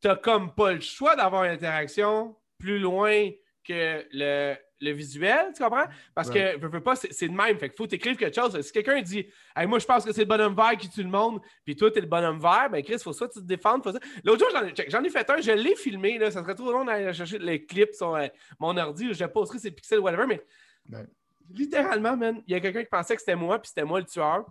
tu 0.00 0.08
n'as 0.08 0.16
comme 0.16 0.54
pas 0.54 0.72
le 0.72 0.80
choix 0.80 1.16
d'avoir 1.16 1.44
une 1.44 1.52
interaction 1.52 2.36
plus 2.58 2.78
loin 2.78 3.30
que 3.66 4.06
le, 4.12 4.54
le 4.80 4.90
visuel, 4.92 5.52
tu 5.56 5.62
comprends? 5.62 5.86
Parce 6.14 6.30
que, 6.30 6.58
veux, 6.58 6.68
veux 6.68 6.82
pas, 6.82 6.96
c'est 6.96 7.28
de 7.28 7.32
même. 7.34 7.58
Fait 7.58 7.68
qu'il 7.68 7.76
faut 7.76 7.86
t'écrire 7.86 8.16
quelque 8.16 8.34
chose. 8.34 8.60
Si 8.60 8.72
quelqu'un 8.72 9.00
dit, 9.02 9.26
hey, 9.56 9.66
moi, 9.66 9.78
je 9.78 9.86
pense 9.86 10.04
que 10.04 10.12
c'est 10.12 10.20
le 10.22 10.26
bonhomme 10.26 10.54
vert 10.54 10.76
qui 10.78 10.88
tue 10.88 11.02
le 11.02 11.08
monde, 11.08 11.40
puis 11.64 11.74
toi, 11.76 11.90
t'es 11.90 12.00
le 12.00 12.06
bonhomme 12.06 12.38
vert, 12.40 12.68
ben, 12.70 12.82
Chris, 12.82 12.98
faut 13.02 13.12
soit 13.12 13.28
tu 13.28 13.44
te 13.44 13.62
ça. 13.62 13.98
L'autre 14.24 14.38
jour, 14.38 14.48
j'en 14.52 14.66
ai- 14.66 14.72
check, 14.72 14.90
j'en 14.90 15.02
ai 15.02 15.10
fait 15.10 15.28
un, 15.30 15.40
je 15.40 15.52
l'ai 15.52 15.74
filmé, 15.76 16.18
là. 16.18 16.30
Ça 16.30 16.42
serait 16.42 16.54
trop 16.54 16.70
long 16.72 16.84
d'aller 16.84 17.12
chercher 17.12 17.38
les 17.38 17.64
clips 17.64 17.94
sur 17.94 18.14
euh, 18.14 18.26
mon 18.58 18.76
ordi, 18.76 19.12
je 19.12 19.24
posterai 19.24 19.58
ces 19.58 19.70
pixels, 19.70 20.00
whatever, 20.00 20.26
mais 20.26 20.42
Ouais. 20.92 21.04
littéralement, 21.52 22.16
man, 22.16 22.42
il 22.46 22.52
y 22.52 22.54
a 22.54 22.60
quelqu'un 22.60 22.82
qui 22.82 22.90
pensait 22.90 23.14
que 23.16 23.20
c'était 23.20 23.34
moi, 23.36 23.58
puis 23.58 23.68
c'était 23.68 23.84
moi 23.84 23.98
le 24.00 24.06
tueur. 24.06 24.46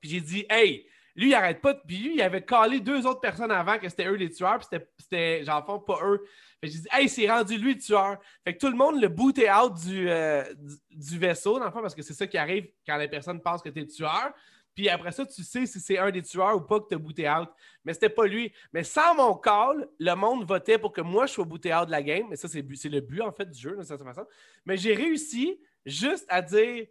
Puis 0.00 0.10
j'ai 0.10 0.20
dit, 0.20 0.46
hey, 0.48 0.86
lui, 1.16 1.28
il 1.28 1.34
arrête 1.34 1.60
pas. 1.60 1.74
de- 1.74 1.80
lui, 1.88 2.14
il 2.14 2.22
avait 2.22 2.42
collé 2.44 2.80
deux 2.80 3.06
autres 3.06 3.20
personnes 3.20 3.50
avant 3.50 3.78
que 3.78 3.88
c'était 3.88 4.06
eux 4.06 4.14
les 4.14 4.30
tueurs, 4.30 4.58
puis 4.58 4.68
c'était- 4.98 5.44
genre, 5.44 5.64
fond, 5.64 5.78
pas 5.78 5.98
eux. 6.04 6.22
Fait 6.60 6.68
que 6.68 6.74
j'ai 6.74 6.80
dit, 6.80 6.88
hey, 6.92 7.08
c'est 7.08 7.30
rendu 7.30 7.56
lui 7.56 7.74
le 7.74 7.80
tueur. 7.80 8.18
Fait 8.44 8.54
que 8.54 8.58
tout 8.58 8.70
le 8.70 8.76
monde 8.76 9.00
le 9.00 9.08
booté 9.08 9.50
out 9.50 9.74
du, 9.74 10.08
euh, 10.08 10.44
du, 10.90 11.18
vaisseau, 11.18 11.58
dans 11.58 11.70
parce 11.70 11.94
que 11.94 12.02
c'est 12.02 12.14
ça 12.14 12.26
qui 12.26 12.36
arrive 12.36 12.68
quand 12.86 12.96
la 12.96 13.08
personne 13.08 13.40
pense 13.40 13.62
que 13.62 13.70
tu 13.70 13.78
es 13.78 13.82
le 13.82 13.88
tueur. 13.88 14.32
Puis 14.74 14.88
après 14.88 15.12
ça, 15.12 15.26
tu 15.26 15.42
sais 15.42 15.66
si 15.66 15.80
c'est 15.80 15.98
un 15.98 16.10
des 16.10 16.22
tueurs 16.22 16.56
ou 16.56 16.60
pas 16.60 16.80
que 16.80 16.88
tu 16.88 16.94
as 16.94 16.98
booté 16.98 17.28
out. 17.28 17.48
Mais 17.84 17.92
c'était 17.92 18.08
pas 18.08 18.26
lui. 18.26 18.52
Mais 18.72 18.84
sans 18.84 19.14
mon 19.14 19.34
call, 19.34 19.88
le 19.98 20.14
monde 20.14 20.44
votait 20.46 20.78
pour 20.78 20.92
que 20.92 21.00
moi, 21.00 21.26
je 21.26 21.32
sois 21.32 21.44
booté 21.44 21.74
out 21.74 21.86
de 21.86 21.90
la 21.90 22.02
game. 22.02 22.26
Mais 22.30 22.36
ça, 22.36 22.46
c'est 22.46 22.62
le 22.62 23.00
but, 23.00 23.20
en 23.20 23.32
fait, 23.32 23.50
du 23.50 23.58
jeu, 23.58 23.72
d'une 23.72 23.82
certaine 23.84 24.06
façon. 24.06 24.26
Mais 24.64 24.76
j'ai 24.76 24.94
réussi 24.94 25.60
juste 25.84 26.24
à 26.28 26.40
dire 26.42 26.86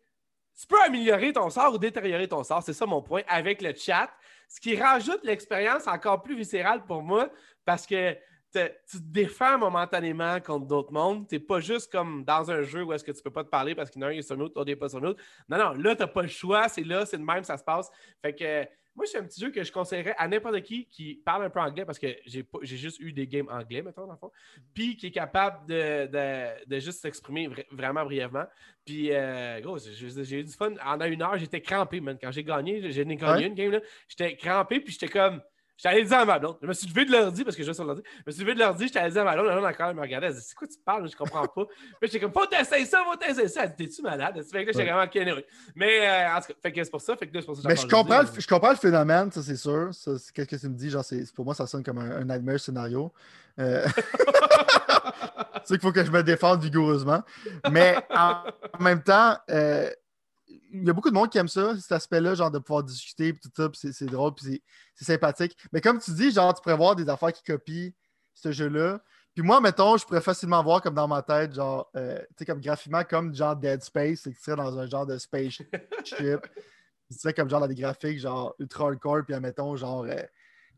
tu 0.60 0.68
peux 0.68 0.82
améliorer 0.82 1.32
ton 1.32 1.50
sort 1.50 1.74
ou 1.74 1.78
détériorer 1.78 2.28
ton 2.28 2.44
sort. 2.44 2.62
C'est 2.62 2.74
ça 2.74 2.86
mon 2.86 3.02
point 3.02 3.22
avec 3.28 3.62
le 3.62 3.74
chat. 3.74 4.10
Ce 4.50 4.60
qui 4.60 4.76
rajoute 4.76 5.24
l'expérience 5.24 5.88
encore 5.88 6.22
plus 6.22 6.36
viscérale 6.36 6.84
pour 6.86 7.02
moi 7.02 7.30
parce 7.64 7.86
que 7.86 8.14
tu 8.52 8.98
te 8.98 8.98
défends 8.98 9.58
momentanément 9.58 10.42
contre 10.42 10.66
d'autres 10.66 10.92
mondes. 10.92 11.28
Tu 11.30 11.36
n'es 11.36 11.40
pas 11.40 11.60
juste 11.60 11.92
comme 11.92 12.26
dans 12.26 12.52
un 12.52 12.64
jeu 12.64 12.84
où 12.84 12.92
est-ce 12.92 13.04
que 13.04 13.12
tu 13.12 13.22
peux 13.22 13.32
pas 13.32 13.44
te 13.44 13.50
parler 13.50 13.74
parce 13.74 13.90
qu'il 13.90 14.02
y 14.02 14.06
en 14.06 14.08
a 14.08 14.10
un 14.10 14.14
qui 14.14 14.20
est 14.20 14.24
sur 14.24 14.36
l'autre, 14.36 14.54
l'autre 14.58 14.70
n'est 14.70 14.76
pas 14.76 14.90
sur 14.90 15.00
l'autre. 15.00 15.22
Non, 15.48 15.58
non, 15.58 15.74
là, 15.74 15.96
tu 15.96 16.02
n'as 16.02 16.08
pas 16.08 16.24
le 16.24 16.28
choix. 16.28 16.68
C'est 16.68 16.84
là, 16.84 17.06
c'est 17.06 17.18
de 17.18 17.24
même, 17.24 17.44
ça 17.44 17.58
se 17.58 17.64
passe. 17.64 17.90
Fait 18.22 18.34
que 18.34 18.68
moi, 19.00 19.06
c'est 19.08 19.18
un 19.18 19.24
petit 19.24 19.40
jeu 19.40 19.50
que 19.50 19.64
je 19.64 19.72
conseillerais 19.72 20.14
à 20.18 20.28
n'importe 20.28 20.62
qui 20.62 20.86
qui 20.88 21.16
parle 21.16 21.46
un 21.46 21.50
peu 21.50 21.60
anglais 21.60 21.86
parce 21.86 21.98
que 21.98 22.08
j'ai 22.26 22.46
juste 22.78 23.00
eu 23.00 23.14
des 23.14 23.26
games 23.28 23.48
anglais, 23.50 23.82
mettons, 23.82 24.06
dans 24.06 24.12
le 24.12 24.18
fond. 24.18 24.32
Puis 24.74 24.98
qui 24.98 25.08
est 25.08 25.12
capable 25.12 25.66
de, 25.68 26.06
de- 26.08 26.66
de 26.68 26.80
juste 26.80 27.00
s'exprimer 27.02 27.48
vra- 27.48 27.66
vraiment 27.72 28.04
brièvement. 28.04 28.44
Puis, 28.86 29.10
euh, 29.12 29.60
gros, 29.62 29.78
j'ai 29.78 30.40
eu 30.40 30.44
du 30.44 30.52
fun. 30.52 30.74
En 30.86 31.00
une 31.02 31.22
heure, 31.22 31.38
j'étais 31.38 31.62
crampé, 31.62 32.02
man. 32.02 32.18
Quand 32.22 32.32
j'ai 32.32 32.44
gagné, 32.44 32.92
j'ai 32.92 33.06
gagné 33.06 33.24
Ouais. 33.24 33.48
une 33.48 33.54
game, 33.54 33.72
là. 33.72 33.80
J'étais 34.08 34.36
crampé, 34.36 34.80
puis 34.82 34.92
j'étais 34.94 35.08
comme. 35.08 35.42
J'étais 35.82 35.96
allé 35.96 36.04
dire 36.04 36.18
à 36.20 36.26
ma 36.26 36.40
blonde. 36.40 36.58
Je 36.62 36.68
me 36.68 36.74
suis 36.74 36.88
levé 36.90 37.06
de 37.06 37.12
l'ordi 37.14 37.42
parce 37.46 37.56
que 37.56 37.62
je 37.62 37.68
jouais 37.68 37.74
sur 37.74 37.86
l'ordi. 37.86 38.02
Je 38.18 38.24
me 38.28 38.32
suis 38.34 38.42
levé 38.42 38.54
de 38.54 38.60
l'ordi, 38.60 38.88
j'étais 38.88 39.00
allé 39.00 39.12
dire 39.14 39.22
à 39.22 39.24
ma 39.24 39.34
blonde. 39.34 39.46
La 39.46 39.54
blonde 39.54 39.66
encore 39.66 39.88
elle 39.88 39.96
me 39.96 40.02
regardait. 40.02 40.28
Elle 40.28 40.34
dit 40.34 40.42
C'est 40.46 40.54
quoi 40.56 40.68
tu 40.68 40.78
parles? 40.84 41.10
Je 41.10 41.16
comprends 41.16 41.48
pas. 41.48 41.66
Puis 41.66 42.10
j'étais 42.12 42.20
comme 42.20 42.34
Faut 42.34 42.46
t'essayer 42.48 42.84
ça, 42.86 43.02
faut 43.10 43.16
t'essayer 43.16 43.48
ça. 43.48 43.64
Elle 43.64 43.70
dit 43.78 43.88
T'es-tu 43.88 44.02
malade? 44.02 44.34
Fait 44.44 44.44
que 44.44 44.58
là, 44.58 44.64
j'étais 44.74 44.78
Ouais. 44.80 44.92
vraiment 44.92 45.10
anyway. 45.32 45.46
Mais 45.76 46.06
euh, 46.06 46.36
en 46.36 46.42
tout 46.42 46.48
cas, 46.48 46.54
fait 46.62 46.72
que 46.74 46.84
c'est 46.84 46.92
pour 46.92 47.00
ça. 47.00 47.16
Fait 47.16 47.28
que 47.28 47.34
là, 47.34 47.40
c'est 47.40 47.46
pour 47.46 47.56
ça 47.56 47.62
que 47.62 47.68
Mais 47.70 47.76
je 47.78 47.88
comprends, 47.88 48.22
le, 48.24 48.28
je 48.38 48.48
comprends 48.48 48.72
le 48.72 48.76
phénomène, 48.76 49.32
ça 49.32 49.42
c'est 49.42 49.56
sûr. 49.56 49.88
Ça, 49.94 50.18
c'est 50.20 50.34
qu'est-ce 50.34 50.48
que 50.50 50.56
tu 50.58 50.68
me 50.68 50.76
dis, 50.76 50.90
genre, 50.90 51.06
c'est, 51.06 51.32
pour 51.34 51.46
moi, 51.46 51.56
ça 51.56 51.66
sonne 51.66 51.84
comme 51.84 52.00
un, 52.00 52.12
un 52.12 52.26
nightmare 52.26 52.60
scénario. 52.60 53.14
Euh, 53.58 53.88
c'est 55.64 55.76
qu'il 55.78 55.82
faut 55.82 55.92
que 55.94 56.04
je 56.04 56.12
me 56.12 56.24
défende 56.24 56.62
vigoureusement. 56.62 57.22
Mais 57.72 57.96
en, 58.10 58.44
en 58.78 58.84
même 58.84 59.02
temps, 59.02 59.38
euh, 59.50 59.90
il 60.72 60.86
y 60.86 60.90
a 60.90 60.94
beaucoup 60.94 61.10
de 61.10 61.16
monde 61.16 61.30
qui 61.30 61.38
aime 61.38 61.48
ça, 61.48 61.76
cet 61.78 61.92
aspect-là, 61.92 62.36
genre 62.36 62.52
de 62.52 62.60
pouvoir 62.60 62.84
discuter, 62.84 63.34
puis 63.34 63.42
tout 63.42 63.52
ça, 63.56 63.70
puis 63.70 63.94
c'est, 63.94 64.06
drôle, 64.06 64.34
puis 64.36 64.62
c'est, 64.96 65.06
sympathique. 65.06 65.58
Mais 65.72 65.82
comme 65.82 66.00
tu 66.00 66.12
dis, 66.12 66.32
genre, 66.32 66.54
tu 66.54 66.62
pourrais 66.62 66.78
voir 66.78 66.96
des 66.96 67.08
affaires 67.10 67.34
qui 67.34 67.44
copient 67.44 67.92
ce 68.34 68.52
jeu-là. 68.52 69.02
Puis 69.34 69.44
moi, 69.44 69.62
mettons, 69.62 69.98
je 69.98 70.06
pourrais 70.06 70.22
facilement 70.22 70.62
voir 70.64 70.82
comme 70.82 70.96
dans 70.96 71.08
ma 71.08 71.22
tête, 71.22 71.54
genre, 71.54 71.90
euh, 71.96 72.20
tu 72.20 72.36
sais, 72.40 72.46
comme 72.46 72.62
graphiquement, 72.62 73.04
comme 73.04 73.34
genre 73.34 73.56
Dead 73.56 73.82
Space, 73.84 74.22
c'est 74.24 74.32
que 74.32 74.38
tu 74.38 74.44
serais 74.44 74.58
dans 74.58 74.78
un 74.78 74.86
genre 74.86 75.06
de 75.06 75.18
spaceship. 75.18 75.70
tu 76.06 77.18
serais 77.18 77.34
comme 77.34 77.50
genre 77.50 77.62
dans 77.62 77.68
des 77.68 77.76
graphiques, 77.76 78.20
genre 78.20 78.56
ultra 78.60 78.86
hardcore, 78.86 79.24
puis 79.26 79.34
admettons, 79.34 79.76
genre, 79.76 80.04
euh, 80.04 80.24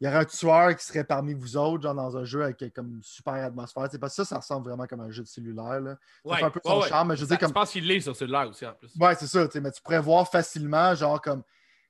il 0.02 0.06
y 0.06 0.08
aurait 0.08 0.18
un 0.18 0.26
tueur 0.26 0.76
qui 0.76 0.84
serait 0.84 1.04
parmi 1.04 1.34
vous 1.36 1.56
autres, 1.58 1.84
genre 1.84 1.94
dans 1.94 2.18
un 2.18 2.24
jeu 2.24 2.44
avec 2.44 2.74
comme 2.74 2.88
une 2.96 3.04
super 3.04 3.36
atmosphère. 3.36 3.84
Tu 3.86 3.92
sais, 3.92 4.00
parce 4.00 4.16
que 4.16 4.24
ça, 4.24 4.30
ça 4.30 4.38
ressemble 4.40 4.68
vraiment 4.68 4.88
comme 4.88 5.02
un 5.02 5.12
jeu 5.12 5.22
de 5.22 5.28
cellulaire. 5.28 5.80
Là. 5.80 5.96
Ça 6.26 6.32
Ouais, 6.32 6.38
fait 6.40 6.44
un 6.44 6.50
peu 6.50 6.60
son 6.66 6.80
ouais. 6.82 6.88
charme, 6.90 7.10
mais 7.10 7.16
je 7.16 7.22
veux 7.22 7.28
Ça- 7.28 7.36
dire, 7.36 7.40
comme 7.40 7.50
Je 7.50 7.54
pense 7.54 7.72
qu'il 7.72 7.86
l'est 7.88 8.00
sur 8.00 8.16
celui-là 8.16 8.48
aussi, 8.48 8.66
en 8.66 8.74
plus. 8.74 8.92
Ouais, 9.00 9.14
c'est 9.16 9.28
ça, 9.28 9.46
tu 9.46 9.52
sais, 9.54 9.62
mais 9.62 9.72
tu 9.72 9.82
pourrais 9.82 10.00
voir 10.02 10.28
facilement, 10.28 10.96
genre, 10.96 11.22
comme 11.22 11.44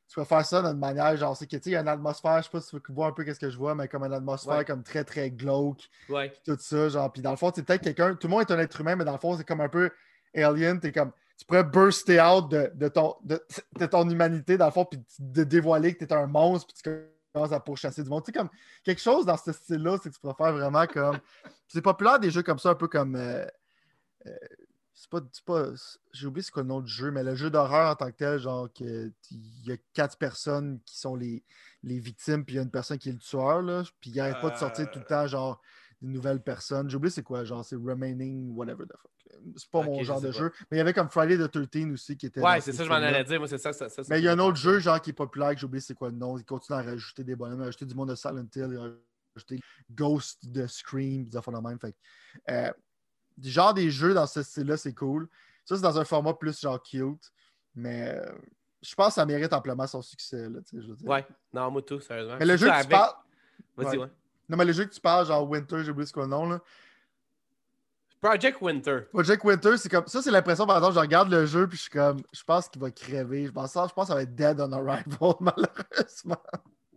tu 0.09 0.16
peux 0.16 0.26
faire 0.26 0.45
ça 0.45 0.62
d'une 0.62 0.78
manière, 0.78 1.16
genre, 1.16 1.38
c'est 1.38 1.45
que, 1.47 1.55
tu 1.55 1.64
sais, 1.64 1.70
il 1.70 1.74
y 1.74 1.76
a 1.78 1.80
une 1.80 1.88
atmosphère, 1.88 2.39
je 2.39 2.43
sais 2.43 2.49
pas 2.51 2.59
si 2.59 2.70
tu 2.72 2.91
vois 2.91 3.07
un 3.07 3.12
peu 3.14 3.24
qu'est-ce 3.24 3.39
que 3.39 3.49
je 3.49 3.57
vois, 3.57 3.76
mais 3.76 3.88
comme 3.88 4.03
une 4.03 4.12
atmosphère 4.14 4.57
Ouais. 4.57 4.66
comme 4.66 4.84
très, 4.84 5.05
très 5.05 5.32
glauque, 5.32 5.88
Ouais. 6.09 6.34
tout 6.45 6.57
ça, 6.59 6.89
genre, 6.89 7.09
puis 7.14 7.22
dans 7.22 7.32
le 7.32 7.38
fond, 7.38 7.49
c'est 7.55 7.64
peut-être 7.64 7.82
quelqu'un, 7.84 8.16
tout 8.16 8.28
le 8.28 8.32
monde 8.32 8.41
est 8.41 8.51
un 8.51 8.59
être 8.59 8.82
humain, 8.82 8.97
mais 8.97 9.05
dans 9.05 9.14
le 9.14 9.20
fond, 9.20 9.38
c'est 9.38 9.47
comme 9.47 9.62
un 9.62 9.70
peu 9.70 9.89
alien, 10.36 10.82
t'es 10.82 10.91
comme, 10.91 11.14
tu 11.38 11.45
pourrais 11.45 11.64
burster 11.64 12.20
out 12.22 12.51
de, 12.51 12.70
de 12.76 12.89
ton, 12.89 13.16
de, 13.24 13.41
de 13.80 13.86
ton 13.86 14.07
humanité, 14.09 14.57
dans 14.57 14.66
le 14.66 14.72
fond, 14.72 14.84
puis 14.84 14.99
de 15.18 15.43
dévoiler 15.45 15.95
que 15.95 16.03
t'es 16.03 16.14
un 16.14 16.28
monstre, 16.28 16.68
puis 16.74 16.84
tu 16.84 16.89
à 17.34 17.59
pourchasser 17.59 18.03
du 18.03 18.09
monde. 18.09 18.23
Tu 18.23 18.32
sais, 18.32 18.38
comme, 18.38 18.49
quelque 18.84 19.01
chose 19.01 19.25
dans 19.25 19.38
ce 19.38 19.51
style-là, 19.51 19.97
c'est 20.01 20.09
que 20.09 20.15
tu 20.15 20.21
pourrais 20.21 20.36
faire 20.36 20.53
vraiment 20.53 20.86
comme, 20.88 21.19
c'est 21.67 21.82
populaire 21.82 22.19
des 22.19 22.32
jeux 22.32 22.43
comme 22.43 22.59
ça, 22.59 22.71
un 22.71 22.75
peu 22.75 22.88
comme, 22.88 23.15
euh, 23.15 23.45
euh, 24.25 24.36
c'est 24.93 25.09
pas, 25.09 25.19
c'est 25.32 25.45
pas 25.45 25.69
j'ai 26.11 26.27
oublié 26.27 26.43
c'est 26.43 26.51
quoi 26.51 26.61
le 26.61 26.67
nom 26.67 26.82
du 26.82 26.91
jeu, 26.91 27.09
mais 27.11 27.23
le 27.23 27.36
jeu 27.36 27.49
d'horreur 27.49 27.91
en 27.91 27.95
tant 27.95 28.07
que 28.11 28.17
tel, 28.17 28.39
genre 28.39 28.71
que 28.71 29.11
il 29.32 29.65
y 29.65 29.71
a 29.71 29.77
quatre 29.93 30.17
personnes 30.17 30.79
qui 30.86 30.99
sont 30.99 31.15
les, 31.15 31.43
les 31.84 31.97
victimes, 31.99 32.45
puis 32.45 32.55
il 32.55 32.57
y 32.57 32.59
a 32.59 32.63
une 32.63 32.71
personne 32.71 32.97
qui 32.97 33.09
est 33.09 33.13
le 33.13 33.17
tueur, 33.17 33.61
là, 33.61 33.84
puis 33.99 34.11
il 34.11 34.19
arrête 34.19 34.39
pas 34.41 34.51
de 34.51 34.57
sortir 34.57 34.91
tout 34.91 34.99
le 34.99 35.05
temps, 35.05 35.25
genre, 35.25 35.61
des 36.01 36.07
nouvelles 36.07 36.41
personnes. 36.41 36.89
J'ai 36.89 36.97
oublié 36.97 37.11
c'est 37.11 37.23
quoi, 37.23 37.43
genre, 37.43 37.63
c'est 37.63 37.75
Remaining, 37.75 38.53
whatever 38.53 38.86
the 38.86 38.97
fuck. 39.01 39.11
C'est 39.55 39.69
pas 39.69 39.84
mon 39.84 40.03
genre 40.03 40.21
de 40.21 40.27
pas. 40.32 40.38
jeu. 40.38 40.51
Mais 40.69 40.77
il 40.77 40.79
y 40.79 40.82
avait 40.82 40.93
comme 40.93 41.09
Friday 41.09 41.38
the 41.38 41.49
13 41.51 41.91
aussi 41.93 42.17
qui 42.17 42.25
était. 42.27 42.41
Ouais, 42.41 42.61
c'est 42.61 42.71
ce 42.71 42.77
ça, 42.79 42.84
je 42.86 42.89
m'en 42.89 42.95
allais 42.95 43.23
dire. 43.23 43.39
Moi, 43.39 43.47
c'est 43.47 43.57
ça. 43.57 43.73
ça, 43.73 43.89
ça, 43.89 44.01
Mais 44.09 44.19
il 44.19 44.23
y 44.23 44.27
a 44.27 44.32
un 44.34 44.39
autre 44.39 44.57
jeu, 44.57 44.79
genre, 44.79 45.01
qui 45.01 45.11
est 45.11 45.13
populaire, 45.13 45.51
que 45.53 45.59
j'ai 45.59 45.65
oublié 45.65 45.82
c'est 45.82 45.93
quoi 45.95 46.09
le 46.09 46.15
nom. 46.15 46.38
Il 46.38 46.45
continue 46.45 46.77
à 46.79 46.82
rajouter 46.82 47.23
des 47.23 47.36
bonhommes, 47.36 47.61
à 47.61 47.65
rajouter 47.65 47.86
du 47.86 47.95
monde 47.95 48.09
de 48.09 48.15
Silent 48.15 48.45
Hill, 48.55 48.67
il 48.71 48.77
a 48.77 48.91
rajouté 49.36 49.59
Ghost 49.89 50.49
de 50.49 50.67
Scream, 50.67 51.25
des 51.25 51.38
affaires 51.38 51.53
de 51.53 51.67
même. 51.67 51.79
Fait 51.79 51.95
euh, 52.49 52.71
genre 53.43 53.73
des 53.73 53.89
jeux 53.89 54.13
dans 54.13 54.27
ce 54.27 54.43
style-là, 54.43 54.77
c'est 54.77 54.93
cool. 54.93 55.27
Ça, 55.65 55.75
c'est 55.75 55.82
dans 55.82 55.99
un 55.99 56.05
format 56.05 56.34
plus 56.34 56.59
genre 56.59 56.82
cute. 56.82 57.32
Mais 57.75 58.09
euh, 58.09 58.32
je 58.82 58.93
pense 58.95 59.07
que 59.09 59.13
ça 59.13 59.25
mérite 59.25 59.53
amplement 59.53 59.88
son 59.88 60.01
succès. 60.01 60.49
Là, 60.49 60.59
tu 60.61 60.75
sais, 60.77 60.82
je 60.84 60.88
veux 60.89 60.95
dire. 60.95 61.07
Ouais, 61.09 61.25
non, 61.53 61.71
moi 61.71 61.82
tout, 61.82 61.99
sérieusement. 61.99 62.36
Mais 62.39 62.45
le 62.45 62.57
jeu 62.57 62.65
que 62.67 62.71
tu 62.71 62.77
avec- 62.77 62.89
parles. 62.89 63.13
Vas-y, 63.77 63.97
Ouais. 63.97 64.03
ouais. 64.03 64.11
Non, 64.49 64.57
mais 64.57 64.65
le 64.65 64.73
jeu 64.73 64.84
que 64.84 64.93
tu 64.93 64.99
parles, 64.99 65.25
genre 65.27 65.49
Winter, 65.49 65.82
j'ai 65.84 65.91
oublié 65.91 66.05
c'est 66.05 66.13
quoi 66.13 66.23
le 66.23 66.29
nom. 66.29 66.49
Là. 66.49 66.61
Project 68.22 68.61
Winter. 68.61 68.99
Project 69.11 69.43
Winter, 69.43 69.78
c'est 69.78 69.89
comme. 69.89 70.05
Ça, 70.07 70.22
c'est 70.22 70.30
l'impression, 70.32 70.67
par 70.67 70.78
exemple, 70.78 70.93
je 70.95 70.99
regarde 70.99 71.32
le 71.32 71.45
jeu, 71.45 71.67
puis 71.67 71.78
je 71.78 71.84
suis 71.84 71.91
comme. 71.91 72.22
Je 72.32 72.43
pense 72.43 72.69
qu'il 72.69 72.82
va 72.82 72.91
crever. 72.91 73.47
Je 73.47 73.51
pense, 73.51 73.72
je 73.74 73.80
pense 73.80 73.89
que 73.95 74.05
ça 74.05 74.15
va 74.15 74.22
être 74.22 74.36
dead 74.36 74.59
on 74.61 74.72
arrival, 74.72 75.03
malheureusement. 75.39 76.38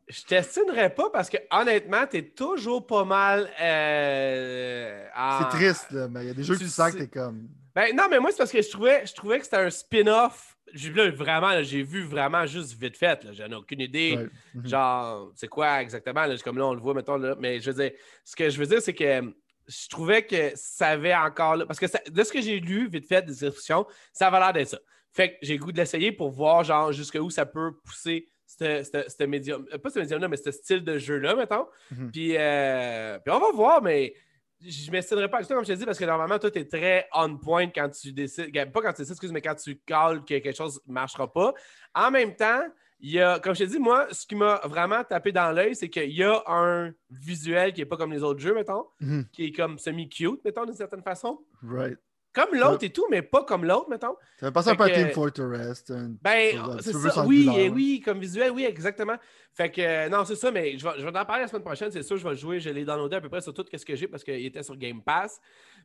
Je 0.06 0.22
t'estimerais 0.24 0.94
pas 0.94 1.08
parce 1.10 1.30
que 1.30 1.38
honnêtement, 1.50 2.06
t'es 2.06 2.22
toujours 2.22 2.86
pas 2.86 3.04
mal. 3.04 3.48
euh, 3.60 5.06
en- 5.16 5.38
C'est 5.50 5.56
triste, 5.56 5.90
là, 5.92 6.08
mais 6.08 6.24
il 6.24 6.26
y 6.26 6.30
a 6.30 6.34
des 6.34 6.42
jeux 6.44 6.54
que 6.54 6.58
Tu 6.58 6.64
tu 6.66 6.70
sens 6.70 6.92
que 6.92 6.98
t'es 6.98 7.06
comme. 7.08 7.48
Ben 7.74 7.94
non, 7.96 8.04
mais 8.10 8.20
moi, 8.20 8.30
c'est 8.30 8.36
parce 8.38 8.52
que 8.52 8.60
je 8.62 8.70
trouvais, 8.70 9.04
je 9.06 9.14
trouvais 9.14 9.38
que 9.38 9.44
c'était 9.44 9.56
un 9.56 9.70
spin-off. 9.70 10.56
Là, 10.94 11.10
vraiment, 11.10 11.48
là, 11.50 11.62
j'ai 11.62 11.82
vu 11.82 12.04
vraiment 12.04 12.46
juste 12.46 12.78
vite 12.80 12.96
fait. 12.96 13.26
J'en 13.32 13.46
ai 13.46 13.54
aucune 13.54 13.80
idée. 13.80 14.16
Ouais. 14.18 14.28
Mhm. 14.54 14.66
Genre, 14.68 15.30
c'est 15.36 15.48
quoi 15.48 15.80
exactement? 15.80 16.26
Là, 16.26 16.34
comme 16.44 16.58
là, 16.58 16.66
on 16.66 16.74
le 16.74 16.80
voit, 16.80 16.94
mettons, 16.94 17.16
là. 17.16 17.34
Mais 17.38 17.60
je 17.60 17.70
veux 17.70 17.82
dire, 17.82 17.92
ce 18.24 18.34
que 18.36 18.50
je 18.50 18.58
veux 18.58 18.66
dire, 18.66 18.82
c'est 18.82 18.94
que 18.94 19.34
je 19.66 19.88
trouvais 19.88 20.24
que 20.26 20.52
ça 20.54 20.88
avait 20.88 21.14
encore. 21.14 21.56
là- 21.56 21.66
Parce 21.66 21.78
que 21.80 21.86
ça- 21.86 22.00
de 22.08 22.22
ce 22.24 22.32
que 22.32 22.40
j'ai 22.40 22.60
lu, 22.60 22.88
vite 22.88 23.06
fait, 23.06 23.22
des 23.22 23.32
descriptions, 23.32 23.86
ça 24.12 24.28
avait 24.28 24.38
l'air 24.38 24.52
d'être 24.52 24.68
ça. 24.68 24.78
Fait 25.12 25.30
que 25.32 25.36
j'ai 25.42 25.56
le 25.56 25.64
goût 25.64 25.72
de 25.72 25.76
l'essayer 25.78 26.12
pour 26.12 26.30
voir, 26.30 26.64
genre, 26.64 26.92
jusqu'où 26.92 27.30
ça 27.30 27.46
peut 27.46 27.72
pousser 27.84 28.28
ce- 28.46 29.24
médium. 29.26 29.66
euh, 29.72 29.78
Pas 29.78 29.90
ce 29.90 29.98
médium-là, 30.00 30.28
mais 30.28 30.36
ce 30.36 30.50
style 30.50 30.84
de 30.84 30.98
jeu-là, 30.98 31.34
mettons. 31.34 31.66
Mhm. 31.90 32.10
puis, 32.10 32.36
euh, 32.36 33.18
puis 33.18 33.34
on 33.34 33.38
va 33.40 33.50
voir, 33.52 33.82
mais 33.82 34.14
je 34.60 34.86
ne 34.86 34.92
m'estimerais 34.92 35.28
pas 35.28 35.42
comme 35.42 35.64
je 35.64 35.72
te 35.72 35.78
dis, 35.78 35.84
parce 35.84 35.98
que 35.98 36.04
normalement, 36.04 36.38
toi, 36.38 36.50
tu 36.50 36.58
es 36.60 36.64
très 36.64 37.06
on 37.12 37.36
point 37.36 37.68
quand 37.68 37.88
tu 37.90 38.12
décides. 38.12 38.52
Pas 38.72 38.80
quand 38.82 38.92
tu 38.92 39.02
décides, 39.02 39.12
excuse, 39.12 39.32
mais 39.32 39.42
quand 39.42 39.54
tu 39.56 39.76
calls 39.86 40.20
que 40.20 40.38
quelque 40.38 40.56
chose 40.56 40.80
ne 40.86 40.92
marchera 40.92 41.30
pas. 41.32 41.52
En 41.94 42.10
même 42.10 42.34
temps, 42.34 42.62
il 43.00 43.10
y 43.12 43.20
a, 43.20 43.38
comme 43.38 43.54
je 43.54 43.64
te 43.64 43.68
dis, 43.70 43.78
moi, 43.78 44.06
ce 44.12 44.26
qui 44.26 44.34
m'a 44.34 44.60
vraiment 44.64 45.02
tapé 45.04 45.32
dans 45.32 45.50
l'œil, 45.52 45.74
c'est 45.74 45.88
qu'il 45.90 46.12
y 46.12 46.22
a 46.22 46.42
un 46.46 46.92
visuel 47.10 47.72
qui 47.72 47.80
n'est 47.80 47.86
pas 47.86 47.96
comme 47.96 48.12
les 48.12 48.22
autres 48.22 48.40
jeux, 48.40 48.54
mettons, 48.54 48.86
Mhm. 49.00 49.26
qui 49.32 49.46
est 49.46 49.52
comme 49.52 49.78
semi-cute, 49.78 50.42
mettons, 50.44 50.64
d'une 50.64 50.74
certaine 50.74 51.02
façon. 51.02 51.38
Right. 51.62 51.98
Comme 52.32 52.52
l'autre 52.58 52.82
et 52.82 52.90
tout, 52.90 53.06
mais 53.10 53.22
pas 53.22 53.44
comme 53.44 53.64
l'autre, 53.64 53.88
mettons. 53.88 54.16
Ça 54.40 54.46
fait 54.46 54.52
penser 54.52 54.70
un 54.70 54.74
peu 54.74 54.82
à 54.82 54.90
Team 54.90 55.10
Fortress. 55.10 55.84
Ben, 56.20 56.80
c'est 56.80 56.92
ça. 56.92 57.24
Oui, 57.24 57.48
et 57.56 57.68
oui, 57.68 58.00
comme 58.04 58.18
visuel, 58.18 58.50
oui, 58.50 58.64
exactement. 58.64 59.14
Fait 59.52 59.70
que, 59.70 59.80
euh, 59.80 60.08
non, 60.08 60.24
c'est 60.24 60.34
ça, 60.34 60.50
mais 60.50 60.76
je 60.76 60.82
vais, 60.84 60.94
je 60.98 61.04
vais 61.06 61.16
en 61.16 61.24
parler 61.24 61.42
la 61.42 61.46
semaine 61.48 61.62
prochaine. 61.62 61.92
C'est 61.92 62.02
sûr, 62.02 62.16
je 62.16 62.24
vais 62.24 62.30
le 62.30 62.36
jouer. 62.36 62.58
Je 62.58 62.70
l'ai 62.70 62.84
downloadé 62.84 63.14
à 63.16 63.20
peu 63.20 63.28
près 63.28 63.40
sur 63.40 63.54
tout 63.54 63.64
ce 63.72 63.84
que 63.84 63.94
j'ai 63.94 64.08
parce 64.08 64.24
qu'il 64.24 64.44
était 64.44 64.64
sur 64.64 64.76
Game 64.76 65.00
Pass. 65.00 65.40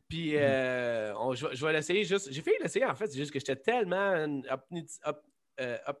Puis, 0.08 0.30
Mhm. 0.32 0.38
euh, 0.40 1.12
on- 1.20 1.34
je, 1.34 1.46
vais- 1.46 1.54
je 1.54 1.64
vais 1.66 1.72
l'essayer 1.72 2.02
juste. 2.02 2.32
J'ai 2.32 2.42
fait 2.42 2.56
l'essayer, 2.60 2.84
en 2.84 2.96
fait. 2.96 3.06
C'est 3.06 3.18
juste 3.18 3.30
que 3.32 3.38
j'étais 3.38 3.54
tellement 3.54 4.14
up- 4.50 4.64
up- 5.06 5.22
euh, 5.60 5.76
up- 5.86 6.00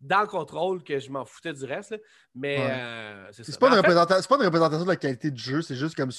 dans 0.00 0.20
le 0.22 0.26
contrôle 0.26 0.82
que 0.82 0.98
je 0.98 1.10
m'en 1.10 1.24
foutais 1.24 1.52
du 1.52 1.64
reste. 1.64 1.90
là. 1.90 1.98
Mais, 2.34 2.58
Ouais. 2.58 2.68
euh, 2.70 3.26
c'est 3.32 3.44
ça. 3.44 3.52
C'est 3.52 3.58
pas, 3.60 3.68
une 3.68 3.74
fait- 3.76 3.82
pas 3.82 4.36
représentation 4.36 4.84
de 4.84 4.90
la 4.90 4.96
qualité 4.96 5.30
du 5.30 5.42
jeu, 5.42 5.62
c'est 5.62 5.76
juste 5.76 5.94
comme. 5.94 6.10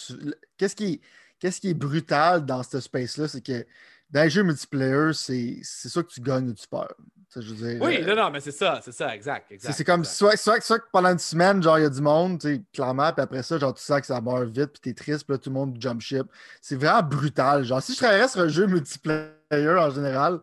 Qu'est-ce 0.57 0.75
qui, 0.75 1.01
qui 1.39 1.69
est 1.69 1.73
brutal 1.73 2.45
dans 2.45 2.61
ce 2.63 2.79
space-là, 2.79 3.27
c'est 3.27 3.41
que 3.41 3.65
dans 4.11 4.23
les 4.23 4.29
jeux 4.29 4.43
multiplayer, 4.43 5.13
c'est 5.13 5.63
ça 5.63 6.03
que 6.03 6.09
tu 6.09 6.21
gagnes 6.21 6.49
ou 6.49 6.53
tu 6.53 6.67
perds. 6.67 6.93
Ça, 7.29 7.39
je 7.39 7.53
veux 7.53 7.69
dire, 7.69 7.81
Oui, 7.81 7.95
euh, 8.01 8.05
non, 8.13 8.23
non, 8.23 8.29
mais 8.29 8.41
c'est 8.41 8.51
ça, 8.51 8.81
c'est 8.83 8.91
ça, 8.91 9.15
exact. 9.15 9.51
c'est 9.57 9.85
comme 9.85 10.03
soit, 10.03 10.35
soit, 10.35 10.59
soit 10.59 10.79
que 10.79 10.85
pendant 10.91 11.09
une 11.13 11.17
semaine, 11.17 11.63
genre, 11.63 11.79
il 11.79 11.83
y 11.83 11.85
a 11.85 11.89
du 11.89 12.01
monde, 12.01 12.41
tu 12.41 12.55
sais, 12.55 12.61
clairement, 12.73 13.13
puis 13.13 13.21
après 13.23 13.41
ça, 13.41 13.57
genre, 13.57 13.73
tu 13.73 13.81
sens 13.81 14.01
que 14.01 14.07
ça 14.07 14.19
meurt 14.19 14.43
vite, 14.49 14.73
puis 14.73 14.81
t'es 14.81 14.93
triste, 14.93 15.23
puis 15.23 15.33
là, 15.33 15.37
tout 15.37 15.49
le 15.49 15.53
monde 15.53 15.77
jump 15.79 16.01
ship. 16.01 16.23
C'est 16.61 16.75
vraiment 16.75 17.01
brutal. 17.01 17.63
Genre, 17.63 17.81
si 17.81 17.93
je 17.93 17.97
travaillais 17.99 18.27
sur 18.27 18.41
un 18.41 18.49
jeu 18.49 18.67
multiplayer 18.67 19.31
en 19.51 19.89
général, 19.91 20.41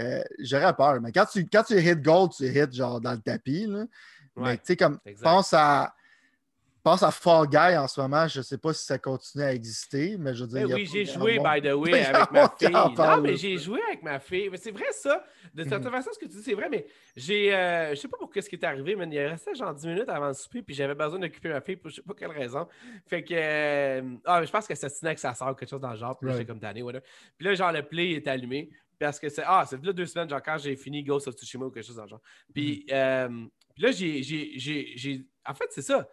euh, 0.00 0.22
j'aurais 0.38 0.74
peur. 0.74 1.00
Mais 1.00 1.12
quand 1.12 1.26
tu, 1.26 1.46
quand 1.46 1.62
tu 1.64 1.74
hit 1.80 2.00
gold, 2.02 2.32
tu 2.32 2.44
hit 2.46 2.72
genre 2.72 3.00
dans 3.00 3.12
le 3.12 3.20
tapis. 3.20 3.66
Là. 3.66 3.84
Mais 4.36 4.56
tu 4.56 4.62
sais, 4.64 4.76
comme, 4.76 4.98
exact. 5.04 5.24
pense 5.24 5.52
à, 5.52 5.92
pense 6.84 7.02
à 7.02 7.10
Fall 7.10 7.48
Guy 7.48 7.76
en 7.76 7.88
ce 7.88 8.00
moment. 8.00 8.28
Je 8.28 8.40
sais 8.40 8.56
pas 8.58 8.72
si 8.72 8.84
ça 8.84 8.98
continue 8.98 9.42
à 9.42 9.52
exister, 9.52 10.16
mais 10.16 10.32
je 10.34 10.44
veux 10.44 10.48
dire. 10.48 10.60
Ben 10.62 10.68
y 10.68 10.72
a 10.72 10.76
oui, 10.76 10.86
j'ai 10.86 11.04
joué, 11.04 11.38
by 11.38 11.60
the 11.60 11.72
way, 11.74 12.04
avec 12.04 12.30
ma 12.30 12.48
fille. 12.56 12.70
Non, 12.70 13.20
mais 13.20 13.36
j'ai 13.36 13.58
joué 13.58 13.80
avec 13.88 14.02
ma 14.04 14.20
fille. 14.20 14.48
Mais 14.50 14.56
c'est 14.56 14.70
vrai, 14.70 14.86
ça. 14.92 15.24
De 15.52 15.64
Mhm. 15.64 15.68
certaine 15.70 15.90
façon, 15.90 16.10
ce 16.12 16.18
que 16.20 16.26
tu 16.26 16.36
dis, 16.36 16.42
c'est 16.42 16.54
vrai, 16.54 16.68
mais 16.70 16.86
j'ai. 17.16 17.52
euh, 17.52 17.90
je 17.90 17.94
sais 17.96 18.06
pas 18.06 18.16
pour 18.18 18.30
qu'est-ce 18.30 18.48
qui 18.48 18.54
est 18.56 18.64
arrivé, 18.64 18.94
mais 18.94 19.08
il 19.10 19.18
restait 19.18 19.54
genre 19.56 19.74
10 19.74 19.86
minutes 19.88 20.08
avant 20.08 20.28
le 20.28 20.34
souper, 20.34 20.62
puis 20.62 20.74
j'avais 20.74 20.94
besoin 20.94 21.18
d'occuper 21.18 21.48
ma 21.48 21.60
fille 21.60 21.76
pour 21.76 21.90
je 21.90 21.96
sais 21.96 22.02
pas 22.02 22.14
quelle 22.14 22.30
raison. 22.30 22.68
Fait 23.08 23.24
que. 23.24 23.34
euh, 23.34 24.02
ah, 24.24 24.40
mais 24.40 24.46
je 24.46 24.52
pense 24.52 24.66
qu'elle 24.68 24.76
s'assinait 24.76 25.08
avec 25.08 25.18
sa 25.18 25.34
soeur 25.34 25.56
quelque 25.56 25.68
chose 25.68 25.80
dans 25.80 25.90
le 25.90 25.96
genre, 25.96 26.16
puis 26.16 26.28
là, 26.28 26.34
j'étais 26.36 26.46
comme 26.46 26.60
tanné, 26.60 26.82
whatever. 26.82 27.02
Puis 27.36 27.48
là, 27.48 27.54
genre, 27.54 27.72
le 27.72 27.82
play 27.82 28.12
est 28.12 28.28
allumé. 28.28 28.70
Parce 28.98 29.18
que 29.20 29.28
c'est. 29.28 29.42
Ah, 29.46 29.64
c'est 29.68 29.82
là 29.84 29.92
deux 29.92 30.06
semaines, 30.06 30.28
genre, 30.28 30.42
quand 30.42 30.58
j'ai 30.58 30.74
fini 30.76 31.02
Ghost 31.02 31.28
of 31.28 31.34
Tsushima 31.34 31.66
ou 31.66 31.70
quelque 31.70 31.86
chose 31.86 31.96
dans 31.96 32.02
le 32.04 32.08
genre. 32.08 32.20
Puis, 32.52 32.84
euh, 32.90 33.28
puis 33.74 33.82
là, 33.84 33.90
j'ai- 33.92 35.24
En 35.46 35.54
fait, 35.54 35.66
c'est 35.70 35.82
ça. 35.82 36.08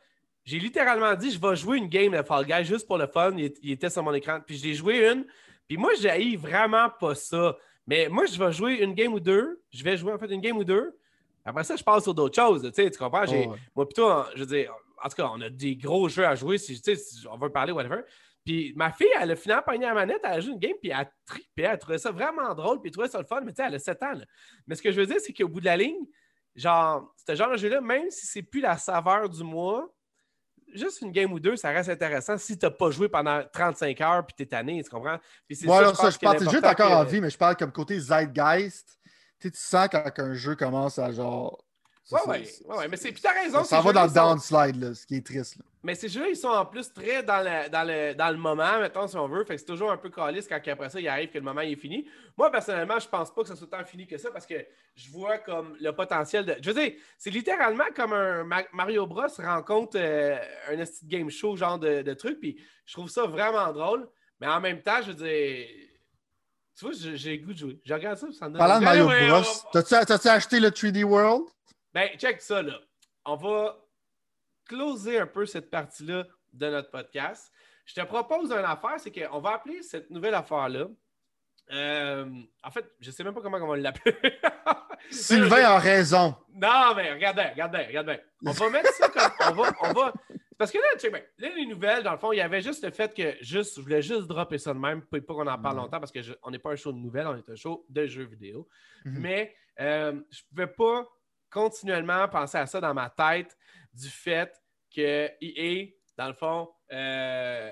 J'ai 0.46 0.60
littéralement 0.60 1.14
dit, 1.16 1.32
je 1.32 1.40
vais 1.42 1.56
jouer 1.56 1.78
une 1.78 1.88
game 1.88 2.12
de 2.16 2.22
Fall 2.22 2.46
Guy 2.46 2.64
juste 2.64 2.86
pour 2.88 2.98
le 3.00 3.08
fun. 3.08 3.34
Il, 3.38 3.52
il 3.64 3.72
était 3.72 3.90
sur 3.90 4.04
mon 4.04 4.14
écran. 4.14 4.40
Puis 4.46 4.58
j'ai 4.58 4.74
joué 4.76 5.10
une. 5.12 5.26
Puis 5.68 5.76
moi, 5.78 5.90
j'ai 6.00 6.38
vraiment 6.38 6.90
pas 7.00 7.16
ça. 7.16 7.58
Mais 7.88 8.08
moi, 8.10 8.26
je 8.28 8.38
vais 8.38 8.52
jouer 8.52 8.76
une 8.84 8.94
game 8.94 9.14
ou 9.14 9.20
deux. 9.20 9.62
Je 9.72 9.84
vais 9.84 9.98
jouer 9.98 10.14
en 10.14 10.20
fait 10.20 10.28
une 10.32 10.42
game 10.42 10.56
ou 10.58 10.64
deux. 10.64 10.96
Après 11.44 11.64
ça, 11.64 11.76
je 11.76 11.84
passe 11.84 12.04
sur 12.04 12.14
d'autres 12.14 12.36
choses. 12.36 12.62
Tu 12.64 12.72
sais, 12.74 12.90
tu 12.92 12.98
comprends? 13.00 13.26
Oh, 13.28 13.32
ouais. 13.52 13.58
Moi, 13.76 13.86
plutôt, 13.88 14.10
je 14.36 14.40
veux 14.42 14.46
dire, 14.46 14.72
en 15.04 15.10
tout 15.10 15.16
cas, 15.16 15.30
on 15.34 15.42
a 15.42 15.50
des 15.50 15.76
gros 15.76 16.08
jeux 16.10 16.26
à 16.26 16.36
jouer. 16.36 16.58
Si, 16.60 16.76
tu 16.82 16.82
sais, 16.84 16.96
si 16.96 17.28
on 17.28 17.38
veut 17.38 17.50
parler, 17.52 17.72
whatever. 17.72 18.02
Puis 18.46 18.74
ma 18.76 18.92
fille, 18.92 19.10
elle 19.20 19.32
a 19.32 19.36
finalement 19.36 19.64
pogné 19.64 19.86
la 19.86 19.94
manette, 19.94 20.22
elle 20.24 20.32
a 20.32 20.40
joué 20.40 20.54
une 20.54 20.60
game, 20.60 20.76
puis 20.80 20.92
elle 20.92 21.00
a 21.00 21.12
trippé. 21.26 21.64
Elle 21.64 21.80
trouvait 21.80 21.98
ça 21.98 22.12
vraiment 22.12 22.54
drôle, 22.54 22.80
puis 22.80 22.90
elle 22.90 22.94
trouvait 22.94 23.10
ça 23.10 23.18
le 23.20 23.26
fun. 23.26 23.42
Mais 23.42 23.52
tu 23.52 23.58
sais, 23.58 23.64
elle 23.68 23.76
a 23.76 23.80
7 23.80 24.04
ans. 24.04 24.14
là. 24.14 24.26
Mais 24.68 24.76
ce 24.76 24.82
que 24.82 24.92
je 24.92 25.00
veux 25.00 25.08
dire, 25.08 25.18
c'est 25.20 25.34
qu'au 25.34 25.48
bout 25.48 25.60
de 25.60 25.66
la 25.66 25.78
ligne, 25.78 26.06
genre, 26.56 27.12
ce 27.28 27.36
genre 27.36 27.52
de 27.52 27.58
jeu-là, 27.58 27.82
même 27.82 28.12
si 28.12 28.28
c'est 28.28 28.44
plus 28.44 28.62
la 28.62 28.78
saveur 28.78 29.30
du 29.30 29.44
mois, 29.44 29.90
juste 30.74 31.02
une 31.02 31.12
game 31.12 31.32
ou 31.34 31.40
deux, 31.40 31.56
ça 31.56 31.70
reste 31.70 31.90
intéressant 31.90 32.38
si 32.38 32.58
tu 32.58 32.66
n'as 32.66 32.72
pas 32.72 32.92
joué 32.92 33.10
pendant 33.10 33.44
35 33.52 34.00
heures 34.02 34.26
puis 34.26 34.36
t'es 34.38 34.46
tanné, 34.46 34.84
tu 34.84 34.90
comprends? 34.90 35.18
Puis 35.48 35.56
c'est 35.56 35.68
Ouais, 35.68 35.78
alors 35.78 35.96
je 35.96 35.98
ça, 35.98 36.10
je 36.12 36.20
parle, 36.20 36.38
l'important 36.38 36.70
encore 36.70 36.92
en 36.92 37.04
vie, 37.04 37.22
mais 37.22 37.30
je 37.30 37.38
parle 37.38 37.56
comme 37.56 37.72
côté 37.72 38.00
zeitgeist. 38.00 39.00
Tu 39.40 39.48
sais, 39.48 39.52
tu 39.52 39.60
sens 39.60 39.88
quand 39.92 40.12
un 40.20 40.34
jeu 40.34 40.56
commence 40.56 41.00
à 41.00 41.12
genre. 41.12 41.65
Ouais, 42.12 42.20
ouais, 42.28 42.48
ouais, 42.66 42.78
ouais, 42.78 42.88
mais 42.88 42.98
c'est. 42.98 43.12
Puis 43.12 43.22
t'as 43.22 43.34
raison. 43.34 43.64
Ça 43.64 43.82
va 43.82 43.92
dans 43.92 44.04
le 44.06 44.12
downslide, 44.12 44.76
là, 44.82 44.94
ce 44.94 45.06
qui 45.08 45.16
est 45.16 45.26
triste. 45.26 45.58
là. 45.58 45.66
Mais 45.82 45.96
ces 45.96 46.08
jeux-là, 46.08 46.30
ils 46.30 46.36
sont 46.36 46.48
en 46.50 46.66
plus 46.66 46.92
très 46.94 47.24
dans 47.24 47.42
le, 47.44 47.70
dans 47.70 47.84
le, 47.84 48.14
dans 48.16 48.30
le 48.30 48.38
moment, 48.38 48.80
mettons, 48.80 49.08
si 49.08 49.16
on 49.18 49.28
veut. 49.28 49.44
Fait 49.44 49.56
que 49.56 49.60
c'est 49.60 49.66
toujours 49.68 49.92
un 49.92 49.98
peu 49.98 50.10
calice 50.10 50.48
quand 50.48 50.60
après 50.68 50.90
ça, 50.90 51.00
il 51.00 51.08
arrive 51.08 51.30
que 51.30 51.38
le 51.38 51.44
moment 51.44 51.62
il 51.62 51.74
est 51.74 51.76
fini. 51.76 52.08
Moi, 52.38 52.52
personnellement, 52.52 53.00
je 53.00 53.08
pense 53.08 53.34
pas 53.34 53.42
que 53.42 53.48
ça 53.48 53.56
soit 53.56 53.68
tant 53.70 53.84
fini 53.86 54.06
que 54.08 54.18
ça 54.18 54.30
parce 54.32 54.46
que 54.46 54.56
je 54.96 55.10
vois 55.12 55.38
comme 55.40 55.76
le 55.80 55.92
potentiel 55.92 56.46
de. 56.46 56.56
Je 56.62 56.72
veux 56.72 56.80
dire, 56.80 56.94
c'est 57.18 57.30
littéralement 57.32 57.86
comme 57.96 58.14
un 58.14 58.44
Ma- 58.44 58.66
Mario 58.74 59.06
Bros 59.08 59.26
rencontre 59.40 59.98
euh, 60.00 60.38
un 60.70 60.84
game 61.08 61.30
show, 61.32 61.56
genre 61.56 61.80
de, 61.80 62.02
de 62.04 62.14
truc. 62.14 62.40
Puis 62.40 62.60
je 62.86 62.94
trouve 62.94 63.10
ça 63.10 63.26
vraiment 63.26 63.72
drôle. 63.74 64.08
Mais 64.40 64.48
en 64.48 64.60
même 64.62 64.82
temps, 64.82 65.02
je 65.02 65.08
veux 65.12 65.14
dire. 65.16 65.68
Tu 66.78 66.84
vois, 66.86 66.94
j'ai 66.94 67.38
le 67.38 67.46
goût 67.46 67.54
de 67.54 67.58
jouer. 67.58 67.80
Je 67.86 67.94
regarde 67.94 68.18
ça, 68.18 68.28
ça 68.38 68.46
me 68.48 68.54
donne. 68.54 68.60
Parlant 68.60 68.80
de 68.80 68.84
Mario 68.84 69.06
Bros, 69.06 69.44
t'as-tu 69.72 70.28
acheté 70.28 70.60
le 70.60 70.70
3D 70.70 71.04
World? 71.04 71.46
Ben, 71.96 72.10
check 72.18 72.42
ça, 72.42 72.62
là. 72.62 72.78
On 73.26 73.36
va 73.36 73.78
closer 74.68 75.20
un 75.20 75.28
peu 75.28 75.46
cette 75.46 75.70
partie-là 75.72 76.26
de 76.54 76.70
notre 76.70 76.92
podcast. 76.92 77.52
Je 77.86 77.94
te 77.94 78.02
propose 78.06 78.52
une 78.52 78.58
affaire, 78.66 79.00
c'est 79.00 79.12
qu'on 79.12 79.40
va 79.40 79.54
appeler 79.56 79.82
cette 79.82 80.10
nouvelle 80.10 80.36
affaire-là 80.36 80.88
Euh, 81.72 82.26
en 82.64 82.70
fait, 82.72 82.86
je 83.00 83.10
sais 83.10 83.24
même 83.24 83.34
pas 83.34 83.42
comment 83.42 83.58
on 83.58 83.68
va 83.68 83.78
l'appeler. 83.78 84.16
Sylvain 85.10 85.64
a 85.64 85.80
raison. 85.80 86.36
Non, 86.54 86.94
mais 86.96 87.12
regardez, 87.14 87.44
regardez, 87.44 87.86
regardez. 87.86 88.20
On 88.46 88.52
va 88.52 88.70
mettre 88.70 88.94
ça 88.94 89.10
comme. 89.10 89.32
On 89.50 89.52
va. 89.64 89.72
On 89.82 89.94
va... 89.94 90.14
Parce 90.58 90.72
que 90.72 90.78
là, 90.78 90.84
tu 90.94 91.00
sais, 91.00 91.10
ben, 91.10 91.24
là, 91.40 91.50
les 91.56 91.66
nouvelles, 91.66 92.04
dans 92.04 92.12
le 92.12 92.18
fond, 92.20 92.32
il 92.32 92.38
y 92.38 92.42
avait 92.42 92.62
juste 92.62 92.84
le 92.84 92.92
fait 92.92 93.14
que 93.16 93.36
juste, 93.42 93.76
je 93.78 93.82
voulais 93.82 94.02
juste 94.04 94.28
dropper 94.28 94.58
ça 94.60 94.74
de 94.74 94.80
même, 94.80 95.02
pas 95.02 95.20
qu'on 95.20 95.48
en 95.48 95.58
parle 95.60 95.76
Ouais. 95.78 95.82
longtemps 95.82 96.00
parce 96.00 96.12
qu'on 96.14 96.52
n'est 96.52 96.60
pas 96.60 96.72
un 96.72 96.76
show 96.76 96.92
de 96.94 96.98
nouvelles, 97.00 97.28
on 97.28 97.36
est 97.36 97.50
un 97.50 97.56
show 97.56 97.86
de 97.90 98.06
jeux 98.06 98.26
vidéo. 98.26 98.68
Mhm. 99.06 99.20
Mais 99.20 99.56
euh, 99.80 100.14
je 100.32 100.42
pouvais 100.50 100.68
pas 100.68 101.06
continuellement 101.56 102.28
penser 102.28 102.58
à 102.58 102.66
ça 102.66 102.82
dans 102.82 102.94
ma 102.94 103.10
tête 103.10 103.58
du 103.94 104.10
fait 104.10 104.54
que 104.94 105.30
EA, 105.42 105.94
dans 106.18 106.28
le 106.28 106.34
fond, 106.34 106.70
euh, 106.92 107.72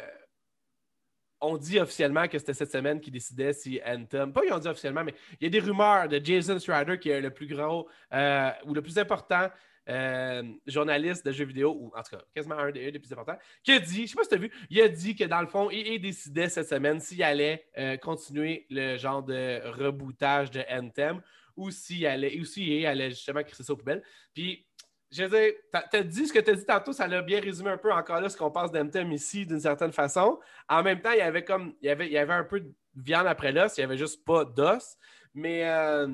on 1.42 1.58
dit 1.58 1.78
officiellement 1.80 2.30
que 2.30 2.40
c'était 2.40 2.54
cette 2.54 2.72
semaine 2.72 3.02
qui 3.02 3.12
décidait 3.12 3.52
si 3.52 3.82
Anthem. 3.86 4.32
Pas 4.32 4.46
ils 4.46 4.54
ont 4.54 4.60
dit 4.60 4.70
officiellement, 4.70 5.04
mais 5.04 5.14
il 5.42 5.44
y 5.44 5.48
a 5.48 5.50
des 5.50 5.60
rumeurs 5.60 6.08
de 6.08 6.22
Jason 6.24 6.58
Strider 6.60 6.98
qui 6.98 7.10
est 7.10 7.20
le 7.20 7.32
plus 7.32 7.46
gros 7.46 7.90
euh, 8.14 8.52
ou 8.66 8.74
le 8.74 8.82
plus 8.82 8.98
important 8.98 9.50
euh, 9.90 10.44
journaliste 10.66 11.26
de 11.26 11.34
jeux 11.34 11.44
vidéo, 11.44 11.76
ou 11.78 11.92
en 11.94 12.04
tout 12.04 12.16
cas, 12.16 12.24
quasiment 12.34 12.56
un 12.56 12.72
des, 12.72 12.90
des 12.90 13.00
plus 13.00 13.12
importants, 13.12 13.38
qui 13.64 13.74
a 13.74 13.80
dit, 13.80 14.04
je 14.04 14.12
sais 14.12 14.16
pas 14.16 14.24
si 14.24 14.30
tu 14.30 14.36
as 14.36 14.38
vu, 14.38 14.52
il 14.70 14.82
a 14.82 14.88
dit 14.88 15.14
que 15.14 15.26
dans 15.26 15.42
le 15.42 15.48
fond, 15.48 15.70
EA 15.70 15.98
décidait 16.00 16.48
cette 16.48 16.70
semaine 16.70 17.02
s'il 17.02 17.22
allait 17.22 17.66
continuer 18.02 18.66
le 18.70 18.96
genre 18.96 19.24
de 19.24 19.60
rebootage 19.66 20.52
de 20.52 20.64
Anthem 20.72 21.22
ou 21.56 21.72
s'il 21.72 22.06
allait, 22.06 22.40
ou 22.40 22.46
si 22.46 22.72
EA 22.72 22.92
allait 22.92 23.10
justement 23.10 23.44
crisser 23.44 23.64
ça 23.64 23.74
aux 23.74 23.78
poubelles. 23.78 24.04
Puis, 24.34 24.66
je 25.12 25.24
veux 25.24 25.30
dire, 25.30 25.54
t'as 25.72 25.84
as 25.92 26.04
dit 26.04 26.28
ce 26.28 26.34
que 26.34 26.40
tu 26.40 26.52
as 26.52 26.56
dit 26.56 26.66
tantôt, 26.66 26.92
ça 26.92 27.08
l'a 27.08 27.22
bien 27.22 27.40
résumé 27.40 27.70
un 27.70 27.78
peu 27.78 27.92
encore 27.92 28.20
là 28.20 28.30
ce 28.30 28.38
qu'on 28.38 28.50
pense 28.50 28.72
d'Anthem 28.72 29.12
ici 29.12 29.46
d'une 29.46 29.60
certaine 29.60 29.92
façon. 29.92 30.40
En 30.68 30.82
même 30.82 31.02
temps, 31.02 31.12
il 31.12 31.20
y 31.20 31.22
avait 31.22 31.44
comme 31.44 31.76
il 31.82 31.88
y 31.88 31.90
avait, 31.90 32.08
il 32.08 32.14
y 32.14 32.18
avait 32.18 32.34
un 32.34 32.44
peu 32.44 32.62
de 32.62 32.74
viande 32.96 33.28
après 33.28 33.52
l'os, 33.52 33.78
il 33.78 33.82
n'y 33.82 33.86
avait 33.86 33.98
juste 33.98 34.26
pas 34.26 34.44
d'os. 34.44 34.98
Mais 35.36 35.70
euh, 35.70 36.08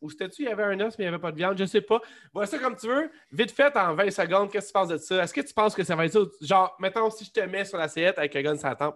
ou 0.00 0.10
c'était-tu, 0.10 0.42
il 0.42 0.48
y 0.48 0.52
avait 0.52 0.62
un 0.62 0.78
os, 0.80 0.98
mais 0.98 1.04
il 1.04 1.08
n'y 1.08 1.14
avait 1.14 1.20
pas 1.20 1.32
de 1.32 1.36
viande, 1.36 1.58
je 1.58 1.64
sais 1.64 1.80
pas. 1.80 2.00
Vois 2.32 2.46
ça 2.46 2.58
comme 2.58 2.76
tu 2.76 2.86
veux. 2.86 3.10
Vite 3.32 3.50
fait, 3.50 3.76
en 3.76 3.94
20 3.94 4.10
secondes, 4.10 4.52
qu'est-ce 4.52 4.66
que 4.66 4.72
tu 4.72 4.72
penses 4.74 4.88
de 4.88 4.98
ça? 4.98 5.24
Est-ce 5.24 5.34
que 5.34 5.40
tu 5.40 5.54
penses 5.54 5.74
que 5.74 5.82
ça 5.82 5.96
va 5.96 6.04
être 6.04 6.12
ça? 6.12 6.20
Genre, 6.40 6.76
mettons, 6.78 7.10
si 7.10 7.24
je 7.24 7.30
te 7.30 7.40
mets 7.40 7.64
sur 7.64 7.78
la 7.78 7.88
sellette 7.88 8.18
avec 8.18 8.36
un 8.36 8.42
gun 8.42 8.56
sur 8.56 8.68
la 8.68 8.94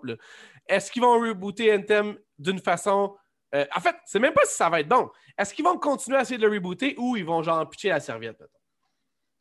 est-ce 0.69 0.93
qu'ils 0.93 1.03
vont 1.03 1.19
rebooter 1.19 1.75
Anthem 1.75 2.17
d'une 2.39 2.59
façon. 2.61 3.17
Euh, 3.55 3.65
en 3.75 3.81
fait, 3.81 3.97
c'est 4.05 4.19
même 4.19 4.35
pas 4.35 4.45
si 4.45 4.55
ça 4.55 4.69
va 4.69 4.81
être 4.81 4.89
bon. 4.89 5.09
Est-ce 5.37 5.55
qu'ils 5.55 5.65
vont 5.65 5.79
continuer 5.79 6.19
à 6.19 6.23
essayer 6.23 6.39
de 6.39 6.47
le 6.47 6.53
rebooter 6.53 6.95
ou 6.99 7.17
ils 7.17 7.25
vont 7.25 7.43
genre 7.43 7.69
pitcher 7.69 7.89
la 7.91 8.01
serviette? 8.01 8.39
mettons? 8.41 8.53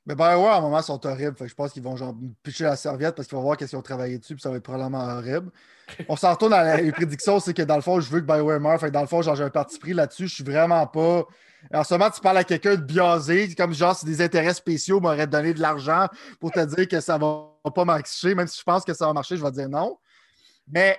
Mais 0.06 0.16
BioWare, 0.16 0.54
à 0.54 0.58
un 0.60 0.62
moment, 0.62 0.82
sont 0.82 1.06
horribles. 1.06 1.36
Fait 1.36 1.44
que 1.44 1.50
je 1.50 1.56
pense 1.56 1.74
qu'ils 1.74 1.84
vont 1.84 1.98
genre 1.98 2.16
pitcher 2.42 2.64
la 2.64 2.78
serviette 2.78 3.16
parce 3.16 3.28
qu'ils 3.28 3.36
vont 3.36 3.42
voir 3.44 3.58
qu'est-ce 3.58 3.72
qu'ils 3.72 3.80
ont 3.80 3.82
travaillé 3.82 4.18
dessus, 4.18 4.36
puis 4.36 4.42
ça 4.42 4.50
va 4.50 4.56
être 4.56 4.64
probablement 4.64 5.04
horrible. 5.04 5.52
On 6.08 6.16
s'en 6.16 6.32
retourne 6.32 6.54
à 6.54 6.64
la- 6.64 6.78
les 6.82 6.94
prédictions, 6.94 7.42
c'est 7.42 7.54
que 7.54 7.62
dans 7.64 7.76
le 7.76 7.82
fond, 7.82 8.00
je 8.00 8.10
veux 8.10 8.22
que 8.22 8.26
BioWare 8.26 8.62
meure. 8.62 8.80
Fait 8.80 8.88
que 8.88 8.94
dans 8.94 9.02
le 9.02 9.08
fond, 9.08 9.22
genre, 9.22 9.36
j'ai 9.36 9.44
un 9.44 9.50
parti 9.50 9.78
pris 9.80 9.94
là-dessus. 9.94 10.30
Je 10.30 10.36
suis 10.36 10.44
vraiment 10.46 10.88
pas. 10.88 11.26
En 11.74 11.84
ce 11.84 11.94
moment, 11.94 12.10
tu 12.10 12.22
parles 12.22 12.38
à 12.38 12.46
quelqu'un 12.46 12.76
de 12.76 12.82
biaisé, 12.84 13.54
comme 13.56 13.74
genre, 13.74 13.98
si 13.98 14.06
des 14.06 14.22
intérêts 14.22 14.54
spéciaux 14.54 15.02
m'auraient 15.02 15.28
donné 15.28 15.54
de 15.54 15.60
l'argent 15.60 16.08
pour 16.40 16.52
te 16.52 16.64
dire 16.64 16.88
que 16.88 17.02
ça 17.02 17.18
va 17.18 17.50
pas 17.76 17.84
marcher, 17.84 18.34
même 18.36 18.48
si 18.48 18.60
je 18.60 18.64
pense 18.64 18.86
que 18.86 18.94
ça 18.94 19.08
va 19.08 19.12
marcher, 19.12 19.36
je 19.36 19.44
vais 19.44 19.52
dire 19.52 19.68
non. 19.68 19.98
Mais 20.70 20.98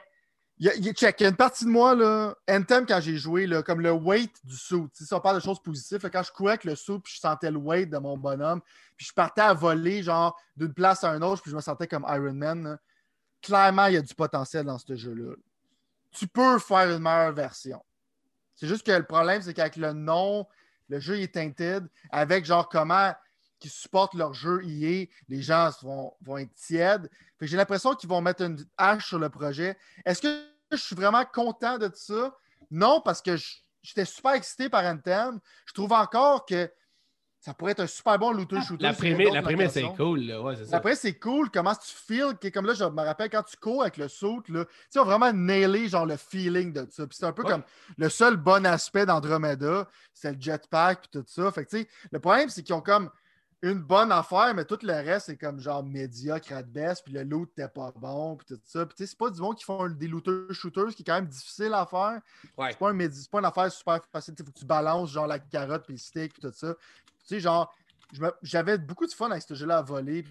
y 0.61 0.89
a, 0.89 0.93
check, 0.93 1.21
il 1.21 1.23
y 1.23 1.27
a 1.27 1.29
une 1.29 1.37
partie 1.37 1.65
de 1.65 1.71
moi, 1.71 1.95
là, 1.95 2.35
Anthem, 2.49 2.85
quand 2.87 3.01
j'ai 3.01 3.17
joué, 3.17 3.49
comme 3.65 3.81
le 3.81 3.93
weight 3.93 4.35
du 4.45 4.57
saut. 4.57 4.89
Si 4.93 5.13
on 5.13 5.21
parle 5.21 5.37
de 5.37 5.43
choses 5.43 5.63
positives, 5.63 6.09
quand 6.11 6.23
je 6.23 6.33
courais 6.33 6.53
avec 6.53 6.65
le 6.65 6.75
saut, 6.75 6.99
puis 6.99 7.15
je 7.15 7.21
sentais 7.21 7.51
le 7.51 7.59
weight 7.59 7.91
de 7.91 7.99
mon 7.99 8.17
bonhomme, 8.17 8.61
puis 8.97 9.07
je 9.07 9.13
partais 9.13 9.43
à 9.43 9.55
voler, 9.55 10.03
genre, 10.03 10.37
d'une 10.57 10.75
place 10.75 11.05
à 11.05 11.15
une 11.15 11.23
autre, 11.23 11.43
puis 11.43 11.51
je 11.51 11.57
me 11.57 11.61
sentais 11.61 11.87
comme 11.87 12.05
Iron 12.09 12.35
Man. 12.35 12.79
Clairement, 13.41 13.87
il 13.87 13.95
y 13.95 13.97
a 13.97 14.03
du 14.03 14.15
potentiel 14.15 14.65
dans 14.65 14.79
ce 14.79 14.97
jeu-là. 14.97 15.35
Tu 16.11 16.27
peux 16.27 16.59
faire 16.59 16.91
une 16.91 17.03
meilleure 17.03 17.33
version. 17.33 17.83
C'est 18.57 18.67
juste 18.67 18.85
que 18.85 18.93
le 18.93 19.05
problème, 19.05 19.41
c'est 19.43 19.55
qu'avec 19.55 19.77
le 19.77 19.93
nom, 19.93 20.47
le 20.89 20.99
jeu 20.99 21.21
est 21.21 21.33
tinted, 21.33 21.87
avec 22.11 22.45
genre 22.45 22.69
comment 22.69 23.13
qui 23.59 23.69
supportent 23.69 24.15
leur 24.15 24.35
jeu 24.35 24.65
IA, 24.65 25.07
les 25.29 25.43
gens 25.43 25.71
vont, 25.83 26.13
vont 26.23 26.39
être 26.39 26.53
tièdes. 26.55 27.11
J'ai 27.41 27.57
l'impression 27.57 27.95
qu'ils 27.95 28.09
vont 28.09 28.21
mettre 28.21 28.43
une 28.43 28.65
hache 28.77 29.09
sur 29.09 29.19
le 29.19 29.29
projet. 29.29 29.77
Est-ce 30.05 30.23
que 30.23 30.45
je 30.73 30.77
suis 30.77 30.97
vraiment 30.97 31.25
content 31.25 31.79
de 31.79 31.91
ça? 31.95 32.37
Non, 32.71 33.01
parce 33.01 33.23
que 33.23 33.37
j'étais 33.83 34.05
super 34.05 34.33
excité 34.33 34.69
par 34.69 34.85
Anthem. 34.85 35.39
Je 35.67 35.73
trouve 35.73 35.93
encore 35.93 36.45
que 36.47 36.71
ça 37.41 37.55
pourrait 37.55 37.73
être 37.73 37.81
un 37.81 37.87
super 37.87 38.19
bon 38.19 38.33
looter 38.33 38.61
shooter. 38.61 38.83
La 38.83 38.91
autre 38.91 39.33
la 39.33 39.43
prémisse 39.43 39.73
c'est 39.73 39.95
cool. 39.97 40.21
Là. 40.23 40.43
Ouais, 40.43 40.57
ça. 40.57 40.77
Après, 40.77 40.97
c'est 40.97 41.19
cool 41.19 41.51
comment 41.51 41.75
tu 41.75 41.95
feels. 41.95 42.35
Comme 42.53 42.67
là, 42.67 42.75
je 42.75 42.85
me 42.85 43.03
rappelle 43.03 43.31
quand 43.31 43.45
tu 43.45 43.57
cours 43.57 43.83
avec 43.83 43.97
le 43.97 44.09
saut, 44.09 44.43
là, 44.49 44.65
tu 44.65 44.71
sais, 44.91 44.99
on 44.99 45.03
a 45.03 45.05
vraiment 45.05 45.33
nailé 45.33 45.89
genre 45.89 46.05
le 46.05 46.17
feeling 46.17 46.73
de 46.73 46.87
ça. 46.91 47.07
Puis 47.07 47.17
c'est 47.17 47.27
un 47.27 47.33
peu 47.33 47.45
Ouais. 47.45 47.51
comme 47.51 47.63
le 47.97 48.09
seul 48.09 48.37
bon 48.37 48.67
aspect 48.67 49.07
d'Andromeda, 49.07 49.89
c'est 50.13 50.33
le 50.33 50.41
jetpack 50.41 51.03
puis 51.03 51.11
tout 51.13 51.25
ça. 51.29 51.51
Fait 51.53 51.65
que 51.65 51.77
le 52.11 52.19
problème, 52.19 52.49
c'est 52.49 52.65
qu'ils 52.65 52.75
ont 52.75 52.81
comme 52.81 53.09
une 53.63 53.81
bonne 53.83 54.13
affaire, 54.13 54.55
mais 54.55 54.65
tout 54.65 54.79
le 54.83 54.93
reste, 54.93 55.27
c'est 55.27 55.37
comme 55.37 55.59
genre 55.59 55.83
médiocre 55.83 56.53
à 56.53 56.63
best, 56.63 57.03
puis 57.05 57.13
le 57.13 57.25
loot 57.25 57.49
n'était 57.57 57.69
pas 57.69 57.93
bon, 57.97 58.37
puis 58.37 58.47
tout 58.47 58.61
ça. 58.65 58.87
Puis 58.87 58.95
tu 58.97 59.03
sais, 59.03 59.09
c'est 59.11 59.19
pas 59.19 59.31
du 59.31 59.41
monde 59.41 59.57
qui 59.57 59.65
font 59.65 59.89
des 59.89 60.07
looters 60.07 60.53
shooters, 60.53 60.91
ce 60.93 60.97
qui 60.97 61.03
est 61.03 61.05
quand 61.05 61.15
même 61.15 61.27
difficile 61.27 61.75
à 61.75 61.85
faire. 61.85 62.21
Ouais. 62.57 62.71
C'est 62.71 62.79
pas, 62.79 62.91
un 62.91 62.97
pas 62.97 63.39
une 63.41 63.45
affaire 63.45 63.73
super 63.73 64.01
facile. 64.13 64.35
Il 64.39 64.45
faut 64.45 64.53
que 64.53 64.59
tu 64.59 64.65
balances 64.65 65.11
genre 65.11 65.27
la 65.27 65.39
carotte 65.41 65.85
puis 65.85 65.95
le 65.95 65.99
stick 65.99 66.33
puis 66.35 66.43
tout 66.43 66.53
ça. 66.53 66.75
Tu 66.75 66.81
sais, 67.25 67.41
genre, 67.41 67.75
j'avais 68.43 68.79
beaucoup 68.79 69.07
de 69.07 69.13
fun 69.13 69.31
avec 69.31 69.43
ce 69.43 69.55
jeu-là 69.55 69.79
à 69.79 69.83
voler. 69.83 70.25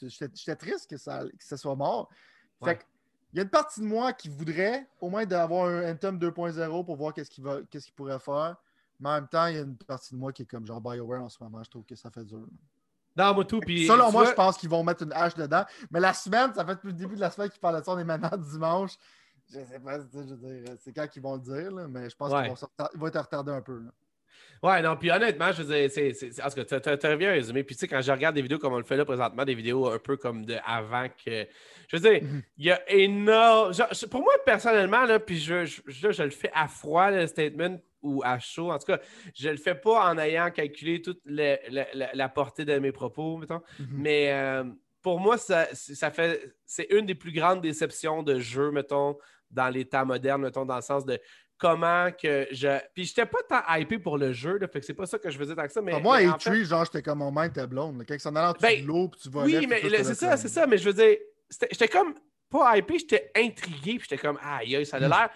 J'étais 0.00 0.56
triste 0.56 0.90
que 0.90 0.98
ça, 0.98 1.24
que 1.24 1.44
ça 1.44 1.56
soit 1.56 1.74
mort. 1.76 2.10
Ouais. 2.60 2.72
Fait 2.72 2.78
que, 2.78 2.84
il 3.32 3.36
y 3.38 3.40
a 3.40 3.42
une 3.42 3.50
partie 3.50 3.80
de 3.80 3.86
moi 3.86 4.12
qui 4.12 4.28
voudrait 4.28 4.86
au 5.00 5.08
moins 5.10 5.24
d'avoir 5.26 5.66
un 5.68 5.90
Anthem 5.92 6.18
2.0 6.18 6.84
pour 6.84 6.96
voir 6.96 7.12
qu'est-ce 7.14 7.30
qu'il 7.30 7.42
va- 7.44 7.60
qu'est-ce 7.70 7.86
qu'il 7.86 7.94
pourrait 7.94 8.18
faire. 8.20 8.56
Mais 9.00 9.08
en 9.10 9.14
même 9.14 9.28
temps, 9.28 9.46
il 9.46 9.56
y 9.56 9.58
a 9.58 9.62
une 9.62 9.76
partie 9.76 10.14
de 10.14 10.18
moi 10.18 10.32
qui 10.32 10.42
est 10.42 10.46
comme 10.46 10.66
genre 10.66 10.80
BioWare 10.80 11.22
en 11.22 11.28
ce 11.28 11.42
moment. 11.42 11.62
Je 11.62 11.70
trouve 11.70 11.84
que 11.84 11.94
ça 11.94 12.10
fait 12.10 12.24
dur. 12.24 12.46
Non, 13.16 13.34
moi 13.34 13.44
tout. 13.44 13.60
Puis, 13.60 13.86
Selon 13.86 14.06
tu 14.06 14.12
moi, 14.12 14.22
vois- 14.22 14.30
je 14.30 14.36
pense 14.36 14.56
qu'ils 14.58 14.68
vont 14.68 14.82
mettre 14.84 15.02
une 15.02 15.12
hache 15.12 15.34
dedans. 15.34 15.64
Mais 15.90 16.00
la 16.00 16.12
semaine, 16.12 16.52
ça 16.54 16.64
fait 16.64 16.74
depuis 16.74 16.88
le 16.88 16.92
début 16.94 17.14
de 17.16 17.20
la 17.20 17.30
semaine 17.30 17.48
qu'ils 17.50 17.60
parlent 17.60 17.78
de 17.80 17.84
ça. 17.84 17.92
On 17.92 17.98
est 17.98 18.04
maintenant 18.04 18.36
dimanche. 18.36 18.92
Je 19.48 19.60
sais 19.64 19.78
pas, 19.78 19.98
tu 20.00 20.06
je 20.12 20.34
veux 20.34 20.36
dire, 20.36 20.74
c'est 20.80 20.92
quand 20.92 21.06
qu'ils 21.08 21.22
vont 21.22 21.34
le 21.36 21.40
dire, 21.40 21.70
là, 21.72 21.86
mais 21.88 22.10
je 22.10 22.16
pense 22.16 22.32
Ouais. 22.32 22.42
qu'ils 22.48 22.52
vont, 22.52 22.88
vont 22.96 23.06
être 23.06 23.20
retardés 23.20 23.52
un 23.52 23.62
peu. 23.62 23.78
là. 23.78 23.90
Ouais, 24.62 24.82
non, 24.82 24.96
puis 24.96 25.10
honnêtement, 25.10 25.52
je 25.52 25.62
veux 25.62 25.72
dire, 25.74 25.90
c'est. 25.90 26.12
c'est- 26.14 26.42
En 26.42 26.48
tout 26.48 26.56
cas, 26.64 26.80
t'as- 26.80 26.96
t'as 26.96 27.16
bien 27.16 27.30
résumé. 27.30 27.62
Puis 27.62 27.76
tu 27.76 27.80
sais, 27.80 27.88
quand 27.88 28.00
je 28.00 28.10
regarde 28.10 28.34
des 28.34 28.42
vidéos 28.42 28.58
comme 28.58 28.72
on 28.72 28.78
le 28.78 28.84
fait 28.84 28.96
là 28.96 29.04
présentement, 29.04 29.44
des 29.44 29.54
vidéos 29.54 29.88
un 29.88 29.98
peu 29.98 30.16
comme 30.16 30.44
de 30.44 30.56
avant 30.66 31.08
que. 31.08 31.46
Je 31.88 31.96
veux 31.96 32.00
dire, 32.10 32.22
Mhm. 32.22 32.42
il 32.58 32.64
y 32.66 32.70
a 32.70 32.90
énorme. 32.90 33.72
genre, 33.72 33.88
pour 34.10 34.22
moi, 34.22 34.32
personnellement, 34.44 35.04
là, 35.04 35.20
puis 35.20 35.38
je, 35.38 35.64
je, 35.66 35.80
je- 35.86 36.10
je 36.10 36.22
le 36.22 36.30
fais 36.30 36.50
à 36.54 36.66
froid, 36.68 37.10
le 37.10 37.26
statement, 37.26 37.78
ou 38.02 38.22
à 38.24 38.38
chaud. 38.38 38.70
En 38.70 38.78
tout 38.78 38.86
cas, 38.86 38.98
je 39.34 39.48
le 39.48 39.56
fais 39.56 39.74
pas 39.74 40.10
en 40.10 40.18
ayant 40.18 40.50
calculé 40.50 41.00
toute 41.02 41.20
la, 41.24 41.58
la 42.14 42.28
portée 42.28 42.64
de 42.64 42.78
mes 42.78 42.92
propos, 42.92 43.36
mettons. 43.38 43.62
Mhm. 43.78 43.86
Mais 43.92 44.32
euh, 44.32 44.64
pour 45.02 45.20
moi, 45.20 45.38
ça, 45.38 45.66
ça 45.72 46.10
fait. 46.10 46.56
C'est 46.64 46.86
une 46.90 47.06
des 47.06 47.14
plus 47.14 47.32
grandes 47.32 47.60
déceptions 47.62 48.22
de 48.22 48.38
jeu, 48.40 48.70
mettons, 48.70 49.16
dans 49.50 49.68
les 49.68 49.84
temps 49.84 50.04
modernes, 50.06 50.42
mettons, 50.42 50.64
dans 50.66 50.76
le 50.76 50.82
sens 50.82 51.04
de 51.06 51.18
comment 51.58 52.10
que 52.12 52.46
je. 52.50 52.78
Puis 52.94 53.04
j'étais 53.04 53.24
pas 53.26 53.38
tant 53.48 53.62
hypé 53.76 53.98
pour 53.98 54.18
le 54.18 54.32
jeu, 54.32 54.58
là, 54.58 54.68
fait 54.68 54.80
que 54.80 54.86
c'est 54.86 54.94
pas 54.94 55.06
ça 55.06 55.18
que 55.18 55.30
je 55.30 55.38
faisais 55.38 55.54
tant 55.54 55.64
que 55.66 55.72
ça. 55.72 55.80
Mais, 55.80 55.92
Ah, 55.94 56.00
moi, 56.00 56.18
mais 56.20 56.26
fait- 56.32 56.50
Tree, 56.50 56.64
genre, 56.64 56.84
j'étais 56.84 57.02
comme 57.02 57.18
mon 57.20 57.30
mind 57.32 57.50
était 57.52 57.66
blonde. 57.66 58.04
Quand 58.06 58.14
allaient 58.26 58.40
en 58.48 58.52
dessous 58.52 58.62
Ben, 58.62 58.82
de 58.82 58.86
l'eau, 58.86 59.08
puis 59.08 59.20
tu 59.22 59.30
volais. 59.30 59.58
Oui, 59.58 59.66
mais 59.66 59.80
c'est 60.04 60.14
ça, 60.14 60.36
c'est 60.36 60.48
ça. 60.48 60.66
Mais 60.66 60.76
je 60.78 60.84
veux 60.84 60.92
dire, 60.92 61.16
j'étais 61.70 61.88
comme 61.88 62.14
pas 62.50 62.76
hypé, 62.76 62.98
j'étais 62.98 63.30
intrigué, 63.36 63.98
puis 63.98 64.06
j'étais 64.08 64.18
comme, 64.18 64.38
aïe, 64.42 64.84
ça 64.86 64.98
a 64.98 65.00
Hmm. 65.00 65.10
l'air. 65.10 65.30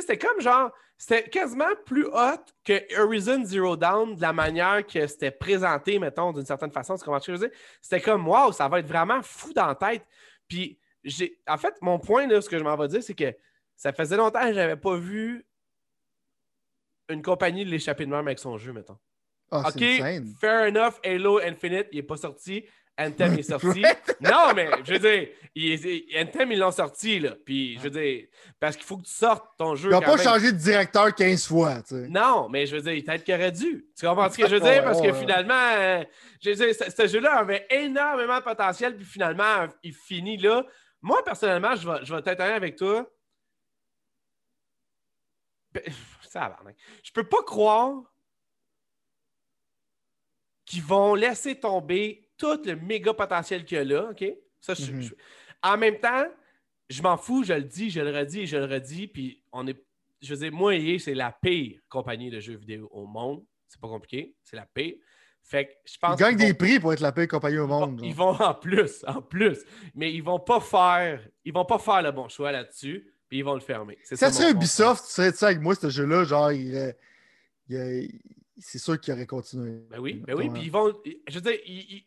Sais, 0.00 0.06
c'était 0.06 0.26
comme 0.26 0.40
genre, 0.40 0.70
c'était 0.98 1.28
quasiment 1.28 1.74
plus 1.84 2.06
hot 2.06 2.44
que 2.64 3.00
Horizon 3.00 3.44
Zero 3.44 3.76
Dawn 3.76 4.14
de 4.14 4.20
la 4.22 4.32
manière 4.32 4.86
que 4.86 5.06
c'était 5.06 5.30
présenté, 5.30 5.98
mettons, 5.98 6.32
d'une 6.32 6.46
certaine 6.46 6.70
façon. 6.70 6.96
Tu 6.96 7.04
comprends 7.04 7.20
ce 7.20 7.26
que 7.26 7.36
je 7.36 7.38
veux 7.38 7.48
dire? 7.48 7.58
C'était 7.80 8.00
comme, 8.00 8.26
waouh, 8.26 8.52
ça 8.52 8.68
va 8.68 8.78
être 8.80 8.86
vraiment 8.86 9.22
fou 9.22 9.52
dans 9.52 9.66
la 9.66 9.74
tête. 9.74 10.06
Puis, 10.48 10.78
j'ai, 11.04 11.38
en 11.46 11.56
fait, 11.56 11.74
mon 11.82 11.98
point, 11.98 12.26
là, 12.26 12.40
ce 12.40 12.48
que 12.48 12.58
je 12.58 12.64
m'en 12.64 12.76
vais 12.76 12.88
dire, 12.88 13.02
c'est 13.02 13.14
que 13.14 13.34
ça 13.76 13.92
faisait 13.92 14.16
longtemps 14.16 14.40
que 14.40 14.52
je 14.52 14.54
n'avais 14.54 14.76
pas 14.76 14.96
vu 14.96 15.46
une 17.08 17.22
compagnie 17.22 17.64
l'échapper 17.64 18.06
de 18.06 18.10
même 18.10 18.26
avec 18.26 18.38
son 18.38 18.58
jeu, 18.58 18.72
mettons. 18.72 18.98
Ah, 19.50 19.68
OK, 19.68 19.84
fair 20.40 20.66
enough, 20.68 20.94
Halo 21.04 21.38
Infinite, 21.40 21.88
il 21.92 21.96
n'est 21.96 22.02
pas 22.02 22.16
sorti. 22.16 22.64
Anthem 22.98 23.38
est 23.38 23.42
sorti. 23.50 23.82
non, 24.20 24.52
mais 24.54 24.70
je 24.84 24.92
veux 24.92 24.98
dire, 24.98 25.28
il 25.54 26.18
Anthem, 26.18 26.52
ils 26.52 26.58
l'ont 26.58 26.70
sorti, 26.70 27.18
là. 27.18 27.34
Puis, 27.44 27.76
je 27.78 27.82
veux 27.82 27.90
dire, 27.90 28.26
parce 28.58 28.76
qu'il 28.76 28.86
faut 28.86 28.96
que 28.96 29.04
tu 29.04 29.12
sortes 29.12 29.46
ton 29.58 29.74
jeu. 29.74 29.90
Ils 29.90 29.92
n'ont 29.92 30.00
pas 30.00 30.16
même. 30.16 30.24
changé 30.24 30.52
de 30.52 30.56
directeur 30.58 31.14
15 31.14 31.46
fois, 31.46 31.82
tu 31.82 31.94
sais. 31.94 32.08
Non, 32.08 32.48
mais 32.48 32.66
je 32.66 32.76
veux 32.76 32.82
dire, 32.82 33.02
peut-être 33.04 33.24
qu'il 33.24 33.34
aurait 33.34 33.52
dû. 33.52 33.86
Tu 33.98 34.06
comprends 34.06 34.30
ce 34.30 34.38
que 34.38 34.48
je 34.48 34.56
veux 34.56 34.60
dire? 34.72 34.82
Parce 34.84 35.00
que 35.00 35.12
finalement, 35.12 35.54
euh, 35.54 36.04
je 36.42 36.50
veux 36.50 36.56
dire, 36.56 36.74
ce, 36.74 36.90
ce 36.90 37.06
jeu-là 37.08 37.38
avait 37.38 37.66
énormément 37.70 38.38
de 38.38 38.44
potentiel, 38.44 38.96
puis 38.96 39.04
finalement, 39.04 39.66
il 39.82 39.94
finit 39.94 40.36
là. 40.36 40.64
Moi, 41.02 41.22
personnellement, 41.24 41.76
je 41.76 41.90
vais, 41.90 42.04
je 42.04 42.14
vais 42.14 42.40
avec 42.40 42.76
toi. 42.76 43.06
Ben, 45.72 45.82
tabarnak. 46.36 46.76
Je 47.02 47.12
peux 47.12 47.26
pas 47.26 47.42
croire 47.42 48.02
qu'ils 50.66 50.82
vont 50.82 51.14
laisser 51.14 51.58
tomber 51.58 52.25
tout 52.36 52.60
le 52.64 52.76
méga 52.76 53.12
potentiel 53.14 53.64
qu'il 53.64 53.78
y 53.78 53.80
a 53.80 53.84
là, 53.84 54.10
OK? 54.10 54.24
Ça, 54.60 54.74
je- 54.74 54.92
Mhm. 54.92 55.00
je- 55.02 55.14
En 55.62 55.76
même 55.78 55.98
temps, 55.98 56.26
je 56.90 57.02
m'en 57.02 57.16
fous, 57.16 57.42
je 57.44 57.54
le 57.54 57.64
dis, 57.64 57.90
je 57.90 58.00
le 58.00 58.10
redis 58.16 58.40
et 58.40 58.46
je 58.46 58.56
le 58.56 58.64
redis, 58.66 59.08
puis 59.08 59.42
on 59.52 59.66
est 59.66 59.76
je 60.22 60.32
veux 60.34 60.40
dire, 60.40 60.52
moi, 60.52 60.74
EA, 60.74 60.98
c'est 60.98 61.14
la 61.14 61.30
pire 61.30 61.78
compagnie 61.90 62.30
de 62.30 62.40
jeux 62.40 62.56
vidéo 62.56 62.88
au 62.90 63.06
monde. 63.06 63.44
C'est 63.68 63.78
pas 63.80 63.86
compliqué, 63.86 64.34
c'est 64.42 64.56
la 64.56 64.64
pire. 64.66 64.94
Fait 65.42 65.66
que 65.66 65.72
je 65.84 65.98
pense 66.00 66.18
Ils 66.18 66.22
gagnent 66.22 66.36
des 66.38 66.54
prix 66.54 66.80
pour 66.80 66.92
être 66.94 67.00
la 67.00 67.12
pire 67.12 67.28
compagnie 67.28 67.58
au 67.58 67.66
monde. 67.66 68.00
ils 68.02 68.14
vont 68.14 68.30
en 68.30 68.54
plus, 68.54 69.04
en 69.06 69.20
plus. 69.20 69.58
Mais 69.94 70.12
ils 70.12 70.22
vont 70.22 70.40
pas 70.40 70.58
faire, 70.60 71.20
ils 71.44 71.52
vont 71.52 71.66
pas 71.66 71.78
faire 71.78 72.02
le 72.02 72.12
bon 72.12 72.28
choix 72.30 72.50
là-dessus, 72.50 73.12
puis 73.28 73.38
ils 73.38 73.44
vont 73.44 73.54
le 73.54 73.60
fermer. 73.60 73.98
Ça 74.04 74.16
ça 74.16 74.32
serait 74.32 74.52
Ubisoft, 74.52 75.04
tu 75.04 75.12
serais 75.12 75.32
ça 75.32 75.48
avec 75.48 75.60
moi, 75.60 75.74
ce 75.74 75.90
jeu-là, 75.90 76.24
genre, 76.24 76.50
il, 76.50 76.74
euh, 76.74 76.92
il, 77.68 77.76
euh, 77.76 78.06
c'est 78.58 78.78
sûr 78.78 78.98
qu'il 78.98 79.12
aurait 79.12 79.26
continué. 79.26 79.78
Ben 79.90 79.98
oui, 80.00 80.14
ben 80.26 80.34
oui, 80.34 80.46
Ouais. 80.46 80.52
puis 80.54 80.62
ils 80.64 80.72
vont. 80.72 80.92
Je 81.28 81.34
veux 81.34 81.40
dire, 81.42 81.58
ils- 81.66 82.04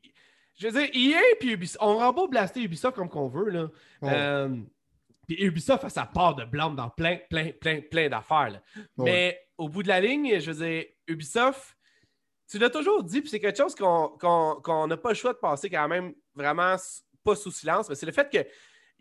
je 0.59 0.67
veux 0.67 0.73
dire, 0.73 0.89
EA 0.93 1.21
puis 1.39 1.53
Ubisoft, 1.53 1.77
on 1.81 1.93
aura 1.93 2.11
beau 2.11 2.27
blaster 2.27 2.61
Ubisoft 2.61 2.95
comme 2.95 3.09
qu'on 3.09 3.27
veut, 3.27 3.49
là. 3.49 3.69
Ouais. 4.01 4.11
Euh, 4.13 4.57
puis 5.27 5.41
Ubisoft 5.43 5.85
a 5.85 5.89
sa 5.89 6.05
part 6.05 6.35
de 6.35 6.43
blâme 6.43 6.75
dans 6.75 6.89
plein, 6.89 7.17
plein, 7.29 7.51
plein, 7.51 7.81
plein 7.81 8.09
d'affaires. 8.09 8.61
Ouais. 8.97 9.05
Mais 9.05 9.41
au 9.57 9.69
bout 9.69 9.83
de 9.83 9.87
la 9.87 10.01
ligne, 10.01 10.39
je 10.39 10.51
veux 10.51 10.65
dire, 10.65 10.85
Ubisoft, 11.07 11.77
tu 12.49 12.57
l'as 12.57 12.69
toujours 12.69 13.03
dit, 13.03 13.21
puis 13.21 13.29
c'est 13.29 13.39
quelque 13.39 13.57
chose 13.57 13.75
qu'on 13.75 14.87
n'a 14.87 14.97
pas 14.97 15.09
le 15.09 15.15
choix 15.15 15.33
de 15.33 15.37
passer 15.37 15.69
quand 15.69 15.87
même 15.87 16.13
vraiment 16.35 16.75
pas 17.23 17.35
sous 17.35 17.51
silence, 17.51 17.87
mais 17.89 17.95
c'est 17.95 18.05
le 18.05 18.11
fait 18.11 18.29
que 18.29 18.45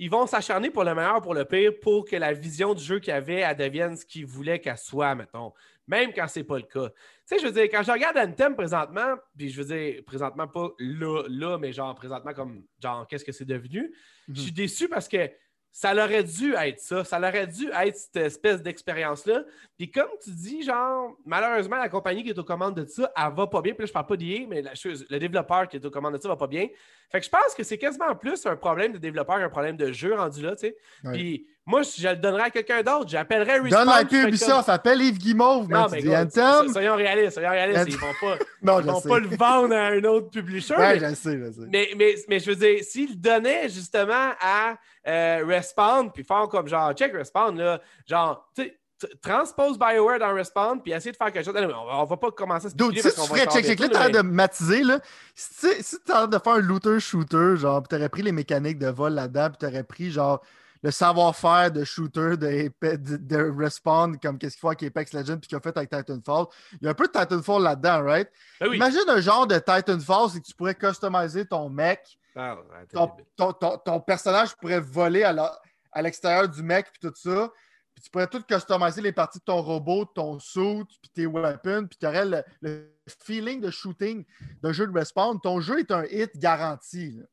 ils 0.00 0.10
vont 0.10 0.26
s'acharner 0.26 0.70
pour 0.70 0.84
le 0.84 0.94
meilleur, 0.94 1.20
pour 1.20 1.34
le 1.34 1.44
pire, 1.44 1.72
pour 1.82 2.04
que 2.04 2.14
la 2.14 2.32
vision 2.32 2.72
du 2.72 2.82
jeu 2.82 3.00
qu'il 3.00 3.12
y 3.12 3.16
avait, 3.16 3.40
elle 3.40 3.56
devienne 3.56 3.96
ce 3.96 4.06
qu'ils 4.06 4.26
voulaient 4.26 4.60
qu'elle 4.60 4.78
soit, 4.78 5.14
mettons. 5.16 5.52
Même 5.88 6.12
quand 6.12 6.28
c'est 6.28 6.44
pas 6.44 6.56
le 6.58 6.64
cas. 6.64 6.90
Tu 6.90 6.94
sais, 7.24 7.38
je 7.40 7.46
veux 7.46 7.52
dire, 7.52 7.64
quand 7.64 7.82
je 7.82 7.90
regarde 7.90 8.16
Anthem 8.18 8.54
présentement, 8.54 9.16
puis 9.36 9.48
je 9.48 9.60
veux 9.60 9.74
dire, 9.74 10.04
présentement 10.04 10.46
pas 10.46 10.70
là, 10.78 11.24
là, 11.28 11.58
mais 11.58 11.72
genre 11.72 11.94
présentement 11.94 12.32
comme, 12.34 12.62
genre, 12.80 13.06
qu'est-ce 13.08 13.24
que 13.24 13.32
c'est 13.32 13.46
devenu? 13.46 13.92
Je 14.32 14.40
suis 14.42 14.52
déçu 14.52 14.88
parce 14.88 15.08
que 15.08 15.30
ça 15.72 15.92
aurait 15.92 16.24
dû 16.24 16.54
être 16.54 16.78
ça. 16.80 17.04
Ça 17.04 17.18
aurait 17.18 17.46
dû 17.46 17.70
être 17.72 17.96
cette 17.96 18.16
espèce 18.16 18.62
d'expérience-là. 18.62 19.44
Puis 19.76 19.90
comme 19.90 20.08
tu 20.22 20.30
dis, 20.30 20.62
genre, 20.62 21.16
malheureusement, 21.24 21.76
la 21.76 21.88
compagnie 21.88 22.22
qui 22.22 22.30
est 22.30 22.38
aux 22.38 22.44
commandes 22.44 22.76
de 22.76 22.86
ça, 22.86 23.10
elle 23.16 23.34
va 23.34 23.46
pas 23.46 23.62
bien. 23.62 23.72
Puis 23.72 23.82
là, 23.82 23.86
je 23.86 23.92
parle 23.92 24.06
pas 24.06 24.16
d'IA, 24.16 24.46
mais 24.46 24.62
la 24.62 24.74
chose- 24.74 25.06
le 25.08 25.18
développeur 25.18 25.68
qui 25.68 25.76
est 25.76 25.84
aux 25.84 25.90
commandes 25.90 26.16
de 26.16 26.20
ça 26.20 26.28
va 26.28 26.36
pas 26.36 26.46
bien. 26.46 26.68
Fait 27.10 27.20
que 27.20 27.24
je 27.26 27.30
pense 27.30 27.54
que 27.56 27.62
c'est 27.62 27.78
quasiment 27.78 28.14
plus 28.14 28.44
un 28.46 28.56
problème 28.56 28.92
de 28.92 28.98
développeur 28.98 29.38
qu'un 29.38 29.48
problème 29.48 29.76
de 29.76 29.92
jeu 29.92 30.14
rendu 30.14 30.42
là, 30.42 30.56
tu 30.56 30.66
sais. 30.68 30.76
Ouais. 31.04 31.12
Puis 31.12 31.46
moi, 31.64 31.84
si 31.84 32.00
je 32.00 32.08
le 32.08 32.16
donnerais 32.16 32.44
à 32.44 32.50
quelqu'un 32.50 32.82
d'autre, 32.82 33.08
j'appellerais 33.08 33.60
Respawn. 33.60 33.70
Donne 33.70 33.88
je 33.88 34.06
ferais 34.08 34.18
l'IP 34.20 34.28
Ubisoft, 34.28 34.68
appelle 34.70 35.02
Yves 35.02 35.18
Guimauve, 35.18 35.68
Non, 35.68 35.86
mais 35.90 35.98
tu 36.00 36.08
dis 36.08 36.16
Anthem. 36.16 36.68
soyons 36.72 36.96
réalistes, 36.96 37.32
soyons 37.34 37.50
réalistes. 37.50 37.84
Ils 37.88 37.96
vont 37.98 38.06
pas, 38.20 38.36
Non, 38.62 38.80
ils 38.80 38.86
vont 38.86 39.00
sais. 39.00 39.08
pas 39.08 39.18
le 39.18 39.28
vendre 39.28 39.74
à 39.74 39.86
un 39.88 40.04
autre 40.04 40.30
publisher. 40.30 40.74
Ouais, 40.76 40.98
mais- 40.98 41.10
je 41.10 41.14
sais, 41.14 41.38
je 41.38 41.50
sais. 41.52 41.66
mais, 41.70 41.90
mais, 41.96 42.14
mais 42.28 42.38
je 42.40 42.50
veux 42.50 42.56
dire, 42.56 42.78
s'ils 42.82 43.10
le 43.10 43.16
donnaient 43.16 43.68
justement 43.68 44.32
à 44.40 44.76
euh, 45.06 45.44
Respawn, 45.46 46.10
puis 46.12 46.24
faire 46.24 46.48
comme 46.48 46.68
genre, 46.68 46.92
check 46.94 47.12
Respawn, 47.14 47.56
là, 47.58 47.80
genre, 48.06 48.50
tu 48.54 48.62
sais, 48.62 48.77
transpose 49.22 49.78
BioWare 49.78 50.18
dans 50.18 50.34
Respawn, 50.34 50.80
puis 50.82 50.92
essayer 50.92 51.12
de 51.12 51.16
faire 51.16 51.32
quelque 51.32 51.44
chose. 51.44 51.54
On, 51.56 51.86
va, 51.86 51.98
on 52.00 52.04
va 52.04 52.16
pas 52.16 52.30
commencer 52.30 52.66
à 52.66 52.70
se 52.70 52.74
Dude, 52.74 52.94
si 52.96 53.02
tu 53.02 53.20
ferais, 53.28 53.46
check, 53.46 53.64
check, 53.66 53.80
là, 53.92 54.06
mais- 54.06 54.12
de 54.12 54.20
matiser, 54.22 54.82
là. 54.82 55.00
Si, 55.34 55.54
tu- 55.76 55.82
si 55.82 55.96
t'as 56.04 56.26
de 56.26 56.38
faire 56.38 56.54
un 56.54 56.60
looter-shooter, 56.60 57.56
genre, 57.56 57.82
pis 57.82 57.88
t'aurais 57.88 58.08
pris 58.08 58.22
les 58.22 58.32
mécaniques 58.32 58.78
de 58.78 58.88
vol 58.88 59.12
là-dedans, 59.14 59.50
pis 59.50 59.58
t'aurais 59.58 59.84
pris, 59.84 60.10
genre, 60.10 60.42
le 60.82 60.90
savoir-faire 60.92 61.72
de 61.72 61.82
shooter 61.82 62.36
de, 62.36 62.70
de, 62.80 63.16
de 63.16 63.52
Respawn, 63.56 64.16
comme 64.20 64.38
qu'est-ce 64.38 64.54
qu'il 64.54 64.60
faut 64.60 64.68
avec 64.68 64.82
Apex 64.84 65.12
Legends, 65.12 65.38
puis 65.38 65.48
qu'il 65.48 65.58
a 65.58 65.60
fait 65.60 65.76
avec 65.76 65.90
Titanfall. 65.90 66.46
Il 66.80 66.84
y 66.84 66.86
a 66.86 66.90
un 66.90 66.94
peu 66.94 67.06
de 67.08 67.12
Titanfall 67.12 67.62
là-dedans, 67.62 68.02
right? 68.04 68.28
Ben 68.60 68.68
oui. 68.68 68.76
Imagine 68.76 69.00
un 69.08 69.20
genre 69.20 69.46
de 69.46 69.56
Titanfall, 69.58 70.30
c'est 70.30 70.40
que 70.40 70.46
tu 70.46 70.54
pourrais 70.54 70.76
customiser 70.76 71.44
ton 71.46 71.68
mec, 71.68 72.18
Ah, 72.36 72.56
ton, 72.92 73.10
ton- 73.36 73.52
ton- 73.52 73.78
ton 73.78 73.98
personnage 74.00 74.54
pourrait 74.54 74.78
voler 74.78 75.24
à 75.24 76.02
l'extérieur 76.02 76.48
du 76.48 76.62
mec, 76.62 76.86
puis 76.92 77.00
tout 77.08 77.12
ça. 77.16 77.50
Puis 77.98 78.04
tu 78.04 78.10
pourrais 78.10 78.28
tout 78.28 78.40
customiser 78.44 79.02
les 79.02 79.10
parties 79.10 79.40
de 79.40 79.44
ton 79.44 79.60
robot, 79.60 80.04
de 80.04 80.10
ton 80.14 80.38
suit, 80.38 80.84
puis 81.02 81.10
tes 81.12 81.26
weapons, 81.26 81.88
puis 81.88 81.98
tu 81.98 82.06
aurais 82.06 82.24
le, 82.24 82.44
le 82.60 82.94
feeling 83.24 83.60
de 83.60 83.72
shooting 83.72 84.24
d'un 84.62 84.70
jeu 84.70 84.86
de 84.86 84.96
respawn. 84.96 85.40
Ton 85.40 85.58
jeu 85.60 85.80
est 85.80 85.90
un 85.90 86.04
hit 86.04 86.30
garanti. 86.38 87.10
là. 87.18 87.24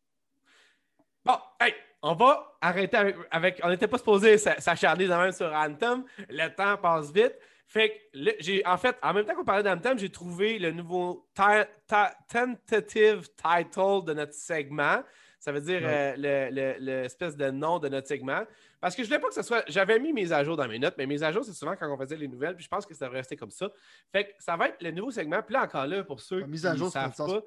Bon, 1.24 1.38
hey, 1.62 1.76
on 2.02 2.16
va 2.16 2.58
arrêter 2.62 2.98
avec. 2.98 3.16
avec- 3.30 3.62
on 3.64 3.70
n'était 3.70 3.88
pas 3.88 4.00
supposé 4.00 4.40
s'a- 4.40 4.60
s'acharner 4.60 5.06
de 5.06 5.14
même 5.14 5.32
sur 5.32 5.54
Anthem. 5.54 6.04
Le 6.30 6.48
temps 6.56 6.78
passe 6.78 7.12
vite. 7.12 7.36
Fait 7.68 7.90
que, 8.14 8.32
j'ai, 8.40 8.66
en 8.66 8.78
fait, 8.78 8.98
en 9.04 9.14
même 9.14 9.26
temps 9.26 9.36
qu'on 9.36 9.46
parlait 9.46 9.62
d'Anthem, 9.64 10.00
j'ai 10.00 10.10
trouvé 10.10 10.58
le 10.58 10.72
nouveau 10.72 11.28
ti- 11.36 11.44
ti- 11.88 11.96
tentative 12.28 13.28
title 13.36 14.04
de 14.06 14.14
notre 14.16 14.34
segment. 14.34 15.04
Ça 15.40 15.52
veut 15.52 15.62
dire 15.62 15.82
Ouais. 15.84 16.16
euh, 16.18 16.50
le- 16.50 16.76
le- 16.80 17.02
l'espèce 17.04 17.36
de 17.38 17.52
nom 17.52 17.78
de 17.78 17.88
notre 17.90 18.08
segment. 18.08 18.42
Parce 18.86 18.96
que 18.96 19.02
je 19.02 19.08
voulais 19.08 19.20
pas 19.20 19.30
que 19.30 19.34
ce 19.34 19.42
soit. 19.42 19.64
J'avais 19.68 19.98
mis 19.98 20.14
mes 20.14 20.32
à 20.32 20.44
jour 20.44 20.56
dans 20.56 20.68
mes 20.68 20.78
notes, 20.78 20.94
mais 20.96 21.08
mes 21.08 21.24
à 21.24 21.32
jour, 21.32 21.44
c'est 21.44 21.54
souvent 21.54 21.76
quand 21.76 21.92
on 21.92 21.98
faisait 21.98 22.18
les 22.18 22.28
nouvelles, 22.28 22.56
puis 22.56 22.66
je 22.66 22.70
pense 22.70 22.86
que 22.86 22.94
ça 22.94 23.06
devrait 23.06 23.22
rester 23.22 23.36
comme 23.36 23.50
ça. 23.50 23.72
Fait 24.12 24.26
que 24.26 24.34
ça 24.38 24.56
va 24.56 24.68
être 24.68 24.80
le 24.80 24.92
nouveau 24.92 25.10
segment. 25.10 25.42
Puis 25.42 25.54
là, 25.56 25.64
encore 25.64 25.88
là, 25.88 26.04
pour 26.04 26.22
ceux 26.22 26.44
qui 26.44 26.50
mise 26.50 26.68
à 26.68 26.76
jour, 26.76 26.86
ne 26.86 26.92
c'est 26.92 27.00
savent 27.00 27.16
pas, 27.18 27.42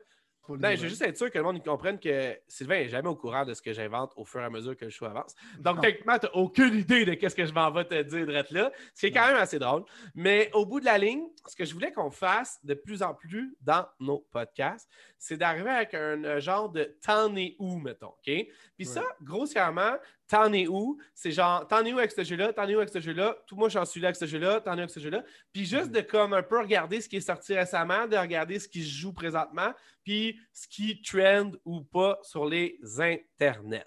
non, 0.49 0.55
je 0.55 0.55
nouvelles. 0.55 0.79
veux 0.81 0.89
juste 0.89 1.03
être 1.03 1.17
sûr 1.17 1.31
que 1.31 1.39
le 1.39 1.45
monde 1.45 1.63
comprenne 1.63 2.01
que 2.01 2.37
Sylvain 2.49 2.79
n'est 2.79 2.89
jamais 2.89 3.09
au 3.09 3.15
courant 3.15 3.45
de 3.45 3.55
ce 3.55 3.63
que 3.63 3.73
j'invente 3.73 4.13
au 4.17 4.25
fur 4.25 4.41
et 4.41 4.45
à 4.45 4.51
mesure 4.51 4.77
que 4.77 4.87
le 4.87 4.91
show 4.91 5.05
avance. 5.05 5.35
Donc, 5.59 5.77
Non. 5.77 5.83
techniquement, 5.83 6.19
tu 6.19 6.27
n'as 6.27 6.33
aucune 6.33 6.75
idée 6.75 7.05
de 7.05 7.29
ce 7.29 7.35
que 7.35 7.45
je 7.45 7.53
m'en 7.53 7.71
vais 7.71 7.85
te 7.85 8.03
dire 8.03 8.27
d'être 8.27 8.51
là, 8.51 8.73
ce 8.95 9.01
qui 9.01 9.07
est 9.07 9.13
quand 9.13 9.27
même 9.29 9.37
assez 9.37 9.59
drôle. 9.59 9.85
Mais 10.15 10.51
au 10.55 10.65
bout 10.65 10.81
de 10.81 10.87
la 10.87 10.99
ligne, 10.99 11.23
ce 11.47 11.55
que 11.55 11.65
je 11.65 11.73
voulais 11.73 11.93
qu'on 11.93 12.11
fasse 12.11 12.59
de 12.65 12.75
plus 12.75 13.03
en 13.03 13.15
plus 13.15 13.57
dans 13.61 13.87
nos 14.01 14.27
podcasts, 14.33 14.89
c'est 15.19 15.37
d'arriver 15.37 15.71
avec 15.71 15.95
un, 15.95 16.39
genre 16.41 16.69
de 16.71 16.97
t'en 17.05 17.37
es 17.37 17.55
où, 17.59 17.79
mettons, 17.79 18.09
OK? 18.09 18.47
Puis 18.77 18.87
ça, 18.87 19.05
grossièrement, 19.23 19.97
t'en 20.29 20.53
es 20.53 20.69
où? 20.69 20.99
C'est 21.15 21.33
genre, 21.33 21.67
t'en 21.67 21.85
es 21.85 21.93
où 21.93 21.99
avec 21.99 22.13
ce 22.13 22.23
jeu-là? 22.23 22.53
T'en 22.53 22.69
es 22.69 22.75
où 22.75 22.79
avec 22.79 22.91
ce 22.91 23.01
jeu-là? 23.01 23.37
Tout 23.47 23.57
moi, 23.57 23.69
j'en 23.69 23.85
suis 23.85 24.01
là 24.01 24.09
avec 24.09 24.17
ce 24.17 24.27
jeu-là. 24.27 24.61
T'en 24.61 24.73
es 24.73 24.77
où 24.77 24.81
avec 24.81 24.91
ce 24.91 25.01
jeu-là? 25.01 25.25
Puis 25.53 25.65
juste 25.65 25.91
de 25.91 26.01
comme 26.01 26.35
un 26.35 26.43
peu 26.43 26.61
regarder 26.61 27.01
ce 27.01 27.09
qui 27.09 27.17
est 27.17 27.21
sorti 27.21 27.55
récemment, 27.55 28.07
de 28.07 28.17
regarder 28.17 28.59
ce 28.59 28.69
qui 28.69 28.83
se 28.83 29.01
joue 29.01 29.13
présentement, 29.13 29.73
puis 30.05 30.39
ce 30.53 30.69
qui 30.69 31.03
trend 31.03 31.53
ou 31.65 31.83
pas 31.83 32.19
sur 32.23 32.47
les 32.47 32.79
internets. 32.99 33.87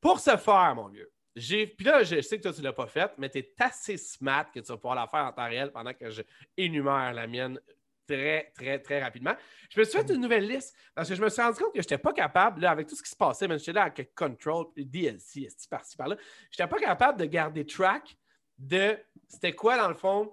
Pour 0.00 0.20
ce 0.20 0.36
faire, 0.36 0.74
mon 0.74 0.88
vieux, 0.88 1.10
j'ai. 1.36 1.66
Puis 1.66 1.86
là, 1.86 2.02
je 2.02 2.20
sais 2.20 2.38
que 2.38 2.42
toi, 2.42 2.52
tu 2.52 2.60
ne 2.60 2.64
l'as 2.64 2.72
pas 2.72 2.86
fait, 2.86 3.12
mais 3.18 3.28
tu 3.28 3.38
es 3.38 3.54
assez 3.58 3.96
smart 3.96 4.50
que 4.52 4.60
tu 4.60 4.66
vas 4.66 4.76
pouvoir 4.76 4.94
la 4.94 5.06
faire 5.06 5.24
en 5.24 5.32
temps 5.32 5.48
réel 5.48 5.70
pendant 5.72 5.92
que 5.92 6.10
je 6.10 6.22
énumère 6.56 7.12
la 7.12 7.26
mienne 7.26 7.60
très, 8.06 8.52
très, 8.54 8.78
très 8.78 9.02
rapidement. 9.02 9.34
Je 9.70 9.80
me 9.80 9.84
suis 9.84 9.98
fait 9.98 10.12
une 10.12 10.20
nouvelle 10.20 10.46
liste 10.46 10.76
parce 10.94 11.08
que 11.08 11.14
je 11.14 11.22
me 11.22 11.28
suis 11.28 11.42
rendu 11.42 11.58
compte 11.58 11.72
que 11.72 11.80
je 11.80 11.84
n'étais 11.84 11.98
pas 11.98 12.12
capable, 12.12 12.60
là, 12.60 12.70
avec 12.70 12.86
tout 12.86 12.96
ce 12.96 13.02
qui 13.02 13.10
se 13.10 13.16
passait, 13.16 13.48
même 13.48 13.58
j'étais 13.58 13.72
là 13.72 13.84
avec 13.84 14.14
Control, 14.14 14.66
DLC, 14.76 15.48
par-ci, 15.68 15.96
par-là, 15.96 16.16
je 16.50 16.62
n'étais 16.62 16.70
pas 16.70 16.80
capable 16.80 17.18
de 17.18 17.24
garder 17.24 17.66
track 17.66 18.16
de 18.58 18.96
c'était 19.28 19.52
quoi, 19.52 19.76
dans 19.76 19.88
le 19.88 19.94
fond, 19.94 20.32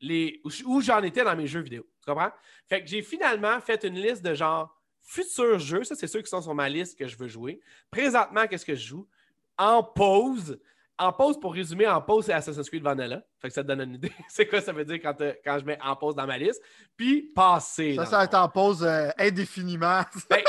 les, 0.00 0.40
où, 0.44 0.50
où 0.66 0.80
j'en 0.80 1.02
étais 1.02 1.24
dans 1.24 1.36
mes 1.36 1.46
jeux 1.46 1.60
vidéo. 1.60 1.86
Tu 2.00 2.10
comprends? 2.10 2.32
Fait 2.68 2.82
que 2.82 2.88
j'ai 2.88 3.02
finalement 3.02 3.60
fait 3.60 3.84
une 3.84 3.96
liste 3.96 4.22
de 4.22 4.34
genre 4.34 4.74
futurs 5.00 5.58
jeux. 5.58 5.84
Ça, 5.84 5.94
c'est 5.94 6.06
ceux 6.06 6.22
qui 6.22 6.30
sont 6.30 6.40
sur 6.40 6.54
ma 6.54 6.68
liste 6.68 6.98
que 6.98 7.06
je 7.06 7.16
veux 7.16 7.28
jouer. 7.28 7.60
Présentement, 7.90 8.46
qu'est-ce 8.46 8.64
que 8.64 8.74
je 8.74 8.86
joue? 8.86 9.08
En 9.58 9.82
pause. 9.82 10.60
En 11.00 11.12
pause, 11.12 11.40
pour 11.40 11.54
résumer, 11.54 11.86
en 11.88 12.00
pause, 12.02 12.26
c'est 12.26 12.32
Assassin's 12.32 12.68
Creed 12.68 12.82
Vanilla. 12.82 13.22
Fait 13.40 13.48
que 13.48 13.54
ça 13.54 13.62
te 13.62 13.68
donne 13.68 13.80
une 13.80 13.94
idée. 13.94 14.12
c'est 14.28 14.46
quoi 14.46 14.60
ça 14.60 14.72
veut 14.72 14.84
dire 14.84 15.00
quand, 15.02 15.18
euh, 15.22 15.32
quand 15.44 15.58
je 15.58 15.64
mets 15.64 15.78
en 15.82 15.96
pause 15.96 16.14
dans 16.14 16.26
ma 16.26 16.36
liste? 16.36 16.60
Puis 16.96 17.32
passer. 17.34 17.94
Ça, 17.96 18.04
ça 18.06 18.18
va 18.18 18.24
être 18.24 18.34
en 18.34 18.48
pause 18.48 18.84
euh, 18.84 19.08
indéfiniment. 19.18 20.02
ben, 20.30 20.42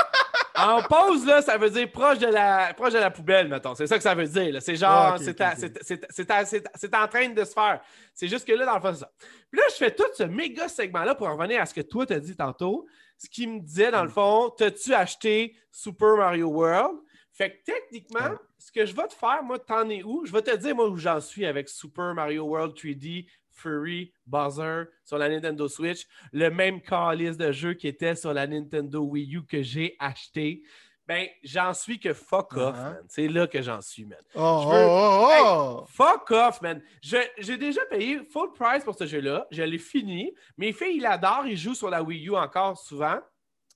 en 0.58 0.82
pause, 0.84 1.26
là, 1.26 1.42
ça 1.42 1.58
veut 1.58 1.70
dire 1.70 1.90
proche 1.90 2.20
de 2.20 2.28
la, 2.28 2.74
proche 2.74 2.92
de 2.94 3.00
la 3.00 3.10
poubelle, 3.10 3.48
mettons. 3.48 3.74
C'est 3.76 3.88
ça 3.88 3.96
que 3.98 4.04
ça 4.04 4.14
veut 4.14 4.28
dire. 4.28 4.62
C'est 4.62 4.76
genre, 4.76 5.14
Ah, 5.14 5.16
c'est, 5.18 5.32
ok, 5.32 5.42
à- 5.42 5.52
ok. 5.54 5.58
c'est- 5.58 5.84
c'est- 5.84 6.06
c'est 6.10 6.30
à- 6.32 6.46
c'est- 6.46 6.68
c'est 6.76 6.94
en 6.96 7.08
train 7.08 7.30
de 7.30 7.44
se 7.46 7.54
faire. 7.54 7.80
C'est 8.14 8.28
juste 8.28 8.46
que 8.46 8.52
là, 8.52 8.66
dans 8.66 8.76
le 8.76 8.82
fond, 8.82 8.92
c'est 8.94 9.00
ça. 9.00 9.12
Puis 9.50 9.60
là, 9.60 9.66
je 9.70 9.76
fais 9.76 9.92
tout 9.96 10.04
ce 10.14 10.24
méga 10.24 10.68
segment-là 10.68 11.16
pour 11.16 11.28
en 11.28 11.38
revenir 11.38 11.62
à 11.62 11.66
ce 11.66 11.74
que 11.74 11.82
toi 11.82 12.06
t'as 12.06 12.20
dit 12.20 12.36
tantôt. 12.36 12.86
Ce 13.18 13.30
qui 13.30 13.48
me 13.48 13.60
disait, 13.62 13.92
dans 13.92 14.04
le 14.04 14.10
Mm. 14.10 14.14
fond, 14.14 14.50
t'as-tu 14.58 14.94
acheté 14.94 15.56
Super 15.72 16.18
Mario 16.18 16.48
World? 16.50 16.98
Fait 17.34 17.52
que 17.52 17.64
techniquement, 17.64 18.36
ce 18.58 18.72
que 18.72 18.86
je 18.86 18.94
vais 18.96 19.08
te 19.08 19.14
faire, 19.14 19.42
moi, 19.44 19.58
t'en 19.58 19.90
es 19.90 20.04
où? 20.04 20.26
Je 20.26 20.32
vais 20.32 20.42
te 20.42 20.56
dire, 20.56 20.76
moi, 20.76 20.90
où 20.90 20.98
j'en 20.98 21.20
suis 21.22 21.46
avec 21.46 21.70
Super 21.70 22.14
Mario 22.14 22.44
World 22.44 22.76
3D, 22.76 23.26
Furry, 23.50 24.12
Buzzer 24.26 24.86
sur 25.06 25.18
la 25.18 25.30
Nintendo 25.30 25.68
Switch, 25.68 26.06
le 26.34 26.50
même 26.50 26.82
calice 26.82 27.38
de 27.38 27.52
jeu 27.52 27.74
qui 27.74 27.88
était 27.88 28.16
sur 28.16 28.34
la 28.34 28.48
Nintendo 28.48 29.00
Wii 29.02 29.36
U 29.38 29.44
que 29.46 29.62
j'ai 29.62 29.96
acheté. 30.00 30.64
Ben, 31.08 31.28
j'en 31.44 31.74
suis 31.74 32.00
que 32.00 32.14
fuck 32.14 32.54
off, 32.54 32.76
Uh-huh. 32.76 32.84
man. 32.94 33.04
C'est 33.10 33.28
là 33.28 33.48
que 33.48 33.62
j'en 33.62 33.82
suis, 33.82 34.06
man. 34.06 34.20
Oh, 34.36 34.66
veux- 34.70 34.86
oh, 34.88 35.28
oh, 35.28 35.82
oh! 35.82 35.86
Fuck 35.88 36.32
off, 36.32 36.62
man. 36.62 36.82
J'ai 37.02 37.58
déjà 37.58 37.86
payé 37.86 38.22
full 38.30 38.54
price 38.54 38.84
pour 38.84 38.96
ce 38.96 39.06
jeu-là. 39.06 39.48
Je 39.52 39.64
l'ai 39.64 39.78
fini. 39.80 40.34
Mes 40.58 40.72
filles, 40.74 40.98
ils 40.98 41.02
l'adorent. 41.02 41.48
Ils 41.48 41.58
jouent 41.58 41.76
sur 41.76 41.90
la 41.90 42.02
Wii 42.04 42.28
U 42.28 42.36
encore 42.36 42.78
souvent. 42.78 43.20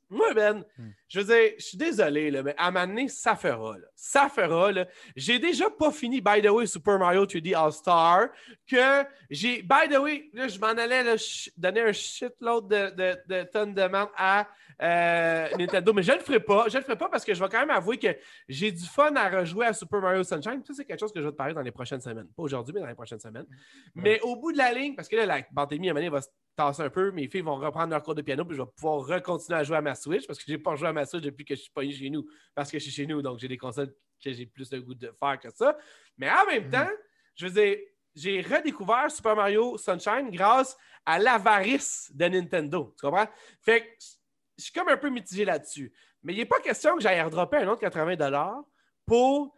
Moi, 0.09 0.33
Ben, 0.33 0.63
Hmm. 0.77 0.89
Je 1.15 1.21
veux 1.21 1.33
dire, 1.33 1.53
je 1.57 1.63
suis 1.63 1.77
désolé, 1.77 2.29
là, 2.29 2.43
mais 2.43 2.53
à 2.57 2.67
un 2.67 2.71
moment 2.71 2.87
donné, 2.87 3.07
ça 3.07 3.37
fera. 3.37 3.77
là. 3.77 3.85
Ça 3.95 4.27
fera. 4.27 4.71
J'ai 5.15 5.39
déjà 5.39 5.69
pas 5.69 5.89
fini, 5.89 6.19
by 6.19 6.41
the 6.41 6.49
way, 6.49 6.65
Super 6.67 6.99
Mario 6.99 7.25
3D 7.25 7.55
All-Star. 7.55 8.27
Que 8.69 9.05
j'ai, 9.29 9.61
by 9.61 9.87
the 9.89 9.97
way, 9.97 10.29
là, 10.33 10.49
je 10.49 10.59
m'en 10.59 10.67
allais 10.67 11.03
là, 11.03 11.15
donner 11.55 11.81
un 11.81 11.93
shitload 11.93 12.67
de, 12.67 12.89
de, 12.89 13.17
de 13.29 13.43
tonnes 13.43 13.73
de 13.73 13.81
demandes 13.81 14.09
à 14.17 14.45
euh, 14.81 15.47
Nintendo, 15.57 15.93
mais 15.93 16.03
je 16.03 16.11
ne 16.11 16.17
le 16.17 16.23
ferai 16.23 16.41
pas. 16.41 16.67
Je 16.67 16.77
le 16.77 16.83
ferai 16.83 16.97
pas 16.97 17.07
parce 17.07 17.23
que 17.23 17.33
je 17.33 17.41
vais 17.41 17.49
quand 17.49 17.59
même 17.59 17.69
avouer 17.69 17.97
que 17.97 18.09
j'ai 18.49 18.73
du 18.73 18.85
fun 18.85 19.15
à 19.15 19.29
rejouer 19.29 19.67
à 19.67 19.73
Super 19.73 20.01
Mario 20.01 20.23
Sunshine. 20.23 20.61
Ça, 20.65 20.73
c'est 20.73 20.83
quelque 20.83 20.99
chose 20.99 21.13
que 21.13 21.21
je 21.21 21.25
vais 21.27 21.31
te 21.31 21.37
parler 21.37 21.53
dans 21.53 21.61
les 21.61 21.71
prochaines 21.71 22.01
semaines. 22.01 22.27
Pas 22.35 22.43
aujourd'hui, 22.43 22.73
mais 22.73 22.81
dans 22.81 22.87
les 22.87 22.93
prochaines 22.95 23.21
semaines. 23.21 23.45
Mais 23.93 24.19
au 24.19 24.35
bout 24.35 24.51
de 24.51 24.57
la 24.57 24.73
ligne, 24.73 24.95
parce 24.95 25.07
que 25.07 25.15
là, 25.15 25.25
la 25.25 25.43
pandémie, 25.43 25.87
à 25.87 25.91
un 25.91 25.93
moment 25.93 26.01
donné, 26.01 26.09
va 26.09 26.21
se 26.21 26.27
tasser 26.55 26.83
un 26.83 26.89
peu, 26.89 27.11
mes 27.11 27.27
filles 27.27 27.41
vont 27.41 27.55
reprendre 27.55 27.91
leur 27.91 28.01
cours 28.01 28.15
de 28.15 28.21
piano, 28.21 28.45
puis 28.45 28.55
je 28.55 28.61
vais 28.61 28.67
pouvoir 28.75 29.05
recontinuer 29.05 29.59
à 29.59 29.63
jouer 29.63 29.77
à 29.77 29.81
ma 29.81 29.95
Switch 29.95 30.25
parce 30.25 30.39
que 30.39 30.45
j'ai 30.47 30.57
pas 30.57 30.75
joué 30.75 30.87
à 30.87 30.93
ma 30.93 31.04
Switch 31.05 31.23
depuis 31.23 31.45
que 31.45 31.55
je 31.55 31.61
suis 31.61 31.71
pas 31.71 31.83
chez 31.89 32.09
nous. 32.09 32.27
Parce 32.53 32.71
que 32.71 32.77
je 32.79 32.83
suis 32.83 32.91
chez 32.91 33.05
nous, 33.05 33.21
donc 33.21 33.39
j'ai 33.39 33.47
des 33.47 33.57
consoles 33.57 33.93
que 34.23 34.31
j'ai 34.31 34.45
plus 34.45 34.69
de 34.69 34.79
goût 34.79 34.93
de 34.93 35.13
faire 35.19 35.39
que 35.39 35.49
ça. 35.49 35.77
Mais 36.17 36.29
en 36.29 36.45
même 36.45 36.69
temps, 36.69 36.89
je 37.35 37.47
veux 37.47 37.51
dire, 37.51 37.77
j'ai 38.15 38.41
redécouvert 38.41 39.11
Super 39.11 39.35
Mario 39.35 39.77
Sunshine 39.77 40.29
grâce 40.31 40.77
à 41.05 41.19
l'avarice 41.19 42.11
de 42.13 42.25
Nintendo. 42.25 42.95
Tu 42.97 43.05
comprends? 43.05 43.27
Fait 43.61 43.81
que 43.81 43.87
je 44.57 44.63
suis 44.63 44.73
comme 44.73 44.87
un 44.87 44.97
peu 44.97 45.09
mitigé 45.09 45.43
là-dessus. 45.45 45.93
Mais 46.23 46.33
il 46.33 46.37
n'est 46.37 46.45
pas 46.45 46.59
question 46.59 46.95
que 46.95 47.01
j'aille 47.01 47.21
redropper 47.21 47.57
un 47.57 47.67
autre 47.67 47.81
80$ 47.81 48.63
pour 49.05 49.55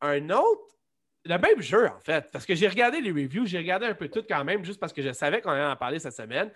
un 0.00 0.30
autre, 0.30 0.76
le 1.24 1.38
même 1.38 1.62
jeu, 1.62 1.86
en 1.86 2.00
fait. 2.00 2.30
Parce 2.30 2.44
que 2.44 2.54
j'ai 2.54 2.68
regardé 2.68 3.00
les 3.00 3.10
reviews, 3.10 3.46
j'ai 3.46 3.58
regardé 3.58 3.86
un 3.86 3.94
peu 3.94 4.08
tout 4.08 4.24
quand 4.28 4.44
même, 4.44 4.64
juste 4.64 4.78
parce 4.78 4.92
que 4.92 5.00
je 5.00 5.12
savais 5.12 5.40
qu'on 5.40 5.50
allait 5.50 5.64
en 5.64 5.76
parler 5.76 5.98
cette 5.98 6.14
semaine. 6.14 6.52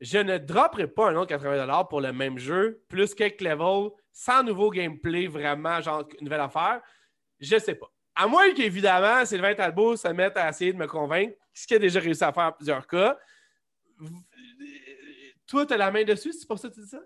Je 0.00 0.18
ne 0.18 0.38
dropperai 0.38 0.86
pas 0.86 1.10
un 1.10 1.16
autre 1.16 1.34
80$ 1.34 1.88
pour 1.88 2.00
le 2.00 2.12
même 2.12 2.38
jeu, 2.38 2.82
plus 2.88 3.14
quelques 3.14 3.40
levels, 3.40 3.90
sans 4.12 4.42
nouveau 4.44 4.70
gameplay, 4.70 5.26
vraiment, 5.26 5.80
genre, 5.80 6.06
nouvelle 6.20 6.40
affaire. 6.40 6.80
Je 7.40 7.58
sais 7.58 7.74
pas. 7.74 7.90
À 8.14 8.26
moins 8.26 8.52
qu'évidemment, 8.54 9.24
Sylvain 9.24 9.54
Talbot 9.54 9.96
se 9.96 10.08
mette 10.08 10.36
à 10.36 10.48
essayer 10.48 10.72
de 10.72 10.78
me 10.78 10.86
convaincre, 10.86 11.34
ce 11.52 11.66
qu'il 11.66 11.76
a 11.76 11.80
déjà 11.80 12.00
réussi 12.00 12.22
à 12.24 12.32
faire 12.32 12.44
en 12.44 12.52
plusieurs 12.52 12.86
cas. 12.86 13.16
Toi, 15.46 15.66
tu 15.66 15.72
as 15.72 15.76
la 15.76 15.90
main 15.90 16.04
dessus, 16.04 16.32
c'est 16.32 16.46
pour 16.46 16.58
ça 16.58 16.68
que 16.68 16.74
tu 16.74 16.80
dis 16.82 16.88
ça? 16.88 17.00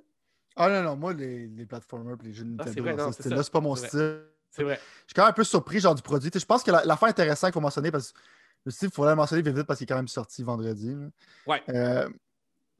Ah 0.57 0.69
non, 0.69 0.83
non, 0.83 0.97
moi, 0.97 1.13
les, 1.15 1.47
les 1.49 1.65
platformers 1.67 2.17
et 2.23 2.27
les 2.27 2.33
jeux 2.33 2.45
Ah, 2.59 2.65
c'est 2.67 2.81
Nintendo, 2.81 3.13
ce 3.13 3.23
c'est 3.23 3.29
ça. 3.29 3.43
c'est 3.43 3.53
pas 3.53 3.61
mon 3.61 3.75
style. 3.77 4.23
C'est 4.51 4.65
vrai. 4.65 4.77
Je 4.77 4.81
suis 5.07 5.15
quand 5.15 5.23
même 5.23 5.31
un 5.31 5.33
peu 5.33 5.45
surpris, 5.45 5.81
genre, 5.81 5.95
du 5.95 6.03
produit. 6.03 6.31
Je 6.35 6.45
pense 6.45 6.63
que 6.63 6.71
la- 6.71 6.85
l'affaire 6.85 7.09
intéressante 7.09 7.49
qu'il 7.51 7.55
faut 7.55 7.61
mentionner, 7.61 7.91
parce 7.91 8.13
que 8.13 8.19
le 8.67 8.71
style, 8.71 8.89
il 8.89 8.95
faudrait 8.95 9.13
le 9.13 9.17
mentionner 9.17 9.41
vite, 9.43 9.57
vite 9.57 9.67
parce 9.67 9.79
qu'il 9.79 9.85
est 9.85 9.89
quand 9.89 9.97
même 9.97 10.09
sorti 10.09 10.43
vendredi. 10.43 10.95
là. 10.95 11.07
Ouais. 11.47 11.63
Euh, 11.71 12.09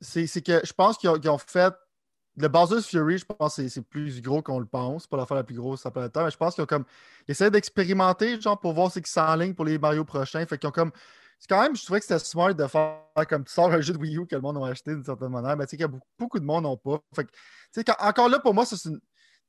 c'est 0.03 0.43
que 0.43 0.61
je 0.65 0.73
pense 0.73 0.99
qu'ils 0.99 1.11
ont, 1.11 1.39
fait. 1.39 1.75
Le 2.39 2.49
Bowser's 2.49 2.87
Fury, 2.87 3.19
je 3.19 3.27
pense 3.27 3.57
que 3.57 3.69
c'est- 3.69 3.83
plus 3.83 4.23
gros 4.23 4.41
qu'on 4.43 4.59
le 4.59 4.65
pense. 4.67 5.07
Pas 5.07 5.19
l'affaire 5.19 5.37
la 5.37 5.45
plus 5.45 5.55
grosse 5.57 5.85
après 5.85 6.01
le 6.03 6.09
temps, 6.09 6.25
mais 6.25 6.31
je 6.31 6.37
pense 6.37 6.55
qu'ils 6.55 6.65
ont 6.65 6.67
comme. 6.67 6.85
Ils 7.29 7.33
essaient 7.33 7.51
d'expérimenter, 7.51 8.41
genre, 8.41 8.59
pour 8.59 8.73
voir 8.73 8.91
ce 8.91 9.01
qui 9.01 9.11
s'enligne 9.11 9.55
pour 9.55 9.67
les 9.67 9.79
Mario 9.79 10.05
prochains. 10.05 10.45
Fait 10.47 10.57
qu'ils 10.59 10.69
ont 10.69 10.73
comme. 10.73 10.93
C'est 11.39 11.49
quand 11.49 11.61
même, 11.61 11.77
je 11.77 11.85
trouvais 11.85 12.01
que 12.01 12.07
c'était 12.07 12.19
smart 12.21 12.55
de 12.55 12.67
faire 12.69 13.01
comme 13.29 13.45
tu 13.45 13.53
sors 13.53 13.71
un 13.73 13.81
jeu 13.81 13.93
de 13.93 13.99
Wii 13.99 14.17
U 14.17 14.27
que 14.27 14.37
le 14.37 14.41
monde 14.41 14.59
a 14.65 14.69
acheté 14.69 14.93
d'une 14.95 15.05
certaine 15.05 15.29
manière, 15.31 15.57
mais 15.57 15.67
tu 15.67 15.71
sais 15.71 15.77
qu'il 15.77 15.87
y 15.87 15.91
a 15.95 16.01
beaucoup, 16.19 16.39
de 16.39 16.45
monde 16.45 16.63
n'ont 16.65 16.77
pas. 16.77 17.01
Fait 17.15 17.25
que, 17.25 17.31
quand- 17.83 17.97
encore 18.01 18.29
là, 18.29 18.39
pour 18.39 18.55
moi, 18.55 18.65
ça, 18.65 18.77
c'est 18.77 18.89
une- 18.91 19.01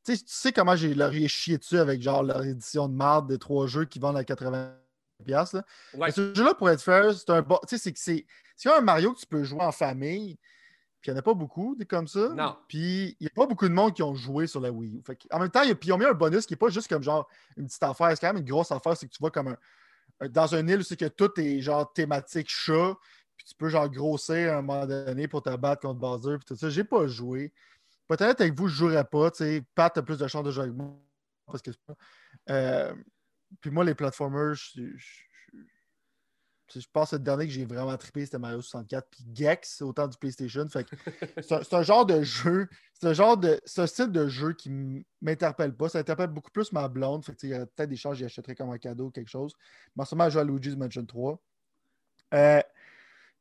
tu 0.05 0.17
sais, 0.25 0.51
comment 0.51 0.75
j'ai 0.75 1.27
chié 1.29 1.57
dessus 1.57 1.77
avec 1.79 2.01
genre 2.01 2.23
leur 2.23 2.43
édition 2.43 2.89
de 2.89 2.95
marde 2.95 3.29
des 3.29 3.37
trois 3.37 3.67
jeux 3.67 3.85
qui 3.85 3.99
vendent 3.99 4.17
à 4.17 4.23
80$. 4.25 4.82
Piastres, 5.23 5.55
là. 5.57 5.65
Ouais. 5.95 6.11
Ce 6.11 6.33
jeu-là, 6.35 6.53
pour 6.53 6.69
être 6.69 6.81
fair, 6.81 7.13
c'est 7.13 7.29
un 7.29 7.41
bon. 7.41 7.57
Tu 7.67 7.77
sais, 7.77 7.77
c'est 7.83 7.93
que 7.93 7.99
c'est. 7.99 8.25
Un 8.65 8.81
Mario 8.81 9.13
que 9.13 9.19
tu 9.19 9.25
peux 9.25 9.43
jouer 9.43 9.61
en 9.61 9.71
famille. 9.71 10.37
Puis 11.01 11.11
il 11.11 11.13
n'y 11.13 11.17
en 11.17 11.19
a 11.19 11.23
pas 11.23 11.33
beaucoup, 11.33 11.75
des 11.75 11.85
comme 11.85 12.07
ça. 12.07 12.29
Non. 12.29 12.55
Puis 12.69 13.17
il 13.19 13.23
n'y 13.23 13.27
a 13.27 13.31
pas 13.35 13.45
beaucoup 13.45 13.67
de 13.67 13.73
monde 13.73 13.93
qui 13.93 14.01
ont 14.03 14.15
joué 14.15 14.47
sur 14.47 14.61
la 14.61 14.71
Wii 14.71 14.97
U. 14.97 15.01
Fait 15.05 15.17
en 15.31 15.39
même 15.39 15.49
temps, 15.49 15.63
y 15.63 15.71
a- 15.71 15.75
puis 15.75 15.89
ils 15.89 15.91
ont 15.91 15.97
mis 15.97 16.05
un 16.05 16.13
bonus 16.13 16.45
qui 16.45 16.53
n'est 16.53 16.57
pas 16.57 16.69
juste 16.69 16.87
comme 16.87 17.03
genre 17.03 17.27
une 17.57 17.65
petite 17.65 17.83
affaire. 17.83 18.09
C'est 18.11 18.21
quand 18.21 18.27
même 18.33 18.37
une 18.41 18.49
grosse 18.49 18.71
affaire. 18.71 18.95
C'est 18.95 19.07
que 19.07 19.11
tu 19.11 19.17
vois 19.19 19.31
comme 19.31 19.49
un. 19.49 19.57
un- 20.21 20.29
Dans 20.29 20.55
un 20.55 20.65
île 20.67 20.79
où 20.79 20.83
c'est 20.83 20.95
que 20.95 21.07
tout 21.09 21.31
est 21.41 21.59
genre 21.59 21.91
thématique 21.91 22.47
chat. 22.49 22.95
Puis 23.35 23.47
tu 23.47 23.55
peux 23.55 23.67
genre 23.67 23.89
grossir 23.89 24.53
à 24.53 24.57
un 24.57 24.61
moment 24.61 24.85
donné 24.85 25.27
pour 25.27 25.41
te 25.41 25.53
battre 25.57 25.81
contre 25.81 25.99
Bowser. 25.99 26.37
Puis 26.37 26.45
tout 26.45 26.55
ça. 26.55 26.69
J'ai 26.69 26.83
pas 26.85 27.05
joué. 27.07 27.51
Peut-être 28.07 28.39
avec 28.39 28.53
vous, 28.57 28.67
je 28.69 28.75
jouerais 28.75 29.03
pas. 29.03 29.31
Tu 29.31 29.37
sais, 29.39 29.63
Pat 29.75 29.97
a 29.97 30.03
plus 30.03 30.17
de 30.19 30.27
chance 30.27 30.43
de 30.45 30.51
jouer 30.51 30.63
avec 30.65 30.75
moi. 30.75 30.93
Parce 31.47 31.61
que 31.61 31.71
c'est 31.71 31.81
pas. 31.85 31.95
Euh, 32.49 32.93
puis 33.61 33.71
moi, 33.71 33.83
les 33.83 33.95
platformers, 33.95 34.55
je, 34.55 34.81
je- 34.95 34.97
je- 36.69 36.79
je 36.79 36.87
pense 36.91 37.11
que 37.11 37.17
le 37.17 37.21
dernier 37.21 37.45
que 37.45 37.51
j'ai 37.53 37.65
vraiment 37.65 37.95
trippé, 37.97 38.25
c'était 38.25 38.39
Mario 38.39 38.61
64. 38.61 39.07
Puis 39.11 39.23
Gex, 39.33 39.81
autant 39.81 40.07
du 40.07 40.17
PlayStation. 40.17 40.67
Fait 40.69 40.83
que 40.83 40.95
c'est 41.41 41.73
un, 41.73 41.83
genre 41.83 42.05
de 42.05 42.23
jeu, 42.23 42.67
c'est 42.93 43.07
un 43.07 43.13
genre 43.13 43.37
de. 43.37 43.59
C'est 43.65 43.81
un 43.81 43.87
style 43.87 44.11
de 44.11 44.27
jeu 44.27 44.53
qui 44.53 44.71
m'interpelle 45.21 45.75
pas. 45.75 45.89
Ça 45.89 45.99
interpelle 45.99 46.29
beaucoup 46.29 46.51
plus 46.51 46.71
ma 46.71 46.87
blonde. 46.87 47.23
Fait 47.25 47.33
que, 47.35 47.45
il 47.45 47.49
y 47.51 47.55
aurait 47.55 47.67
peut-être 47.67 47.89
des 47.89 47.95
chances, 47.95 48.17
j'y 48.17 48.25
achèterais 48.25 48.55
comme 48.55 48.71
un 48.71 48.77
cadeau 48.79 49.05
ou 49.07 49.11
quelque 49.11 49.29
chose. 49.29 49.53
Mais 49.95 50.01
en 50.01 50.05
ce 50.05 50.15
moment, 50.15 50.29
je 50.29 50.33
joue 50.33 50.39
à 50.39 50.43
Luigi's 50.43 50.75
Mansion 50.75 51.05
3. 51.05 51.39
Euh, 52.33 52.61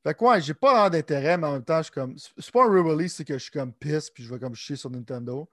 fait 0.05 0.15
que 0.15 0.25
ouais, 0.25 0.41
j'ai 0.41 0.55
pas 0.55 0.91
d'intérêt, 0.91 1.39
mais 1.39 1.47
en 1.47 1.53
même 1.55 1.65
temps, 1.65 1.79
je 1.79 1.85
suis 1.85 1.93
comme. 1.93 2.19
C'est 2.19 2.31
c'est 2.39 2.53
pas 2.53 2.65
un 2.65 2.69
re-release, 2.69 3.15
c'est 3.15 3.25
que 3.25 3.35
je 3.35 3.43
suis 3.45 3.53
comme 3.53 3.73
pisse, 3.73 4.11
puis 4.11 4.25
je 4.25 4.33
vais 4.35 4.41
comme 4.41 4.55
chier 4.55 4.77
sur 4.77 4.91
Nintendo. 4.91 5.49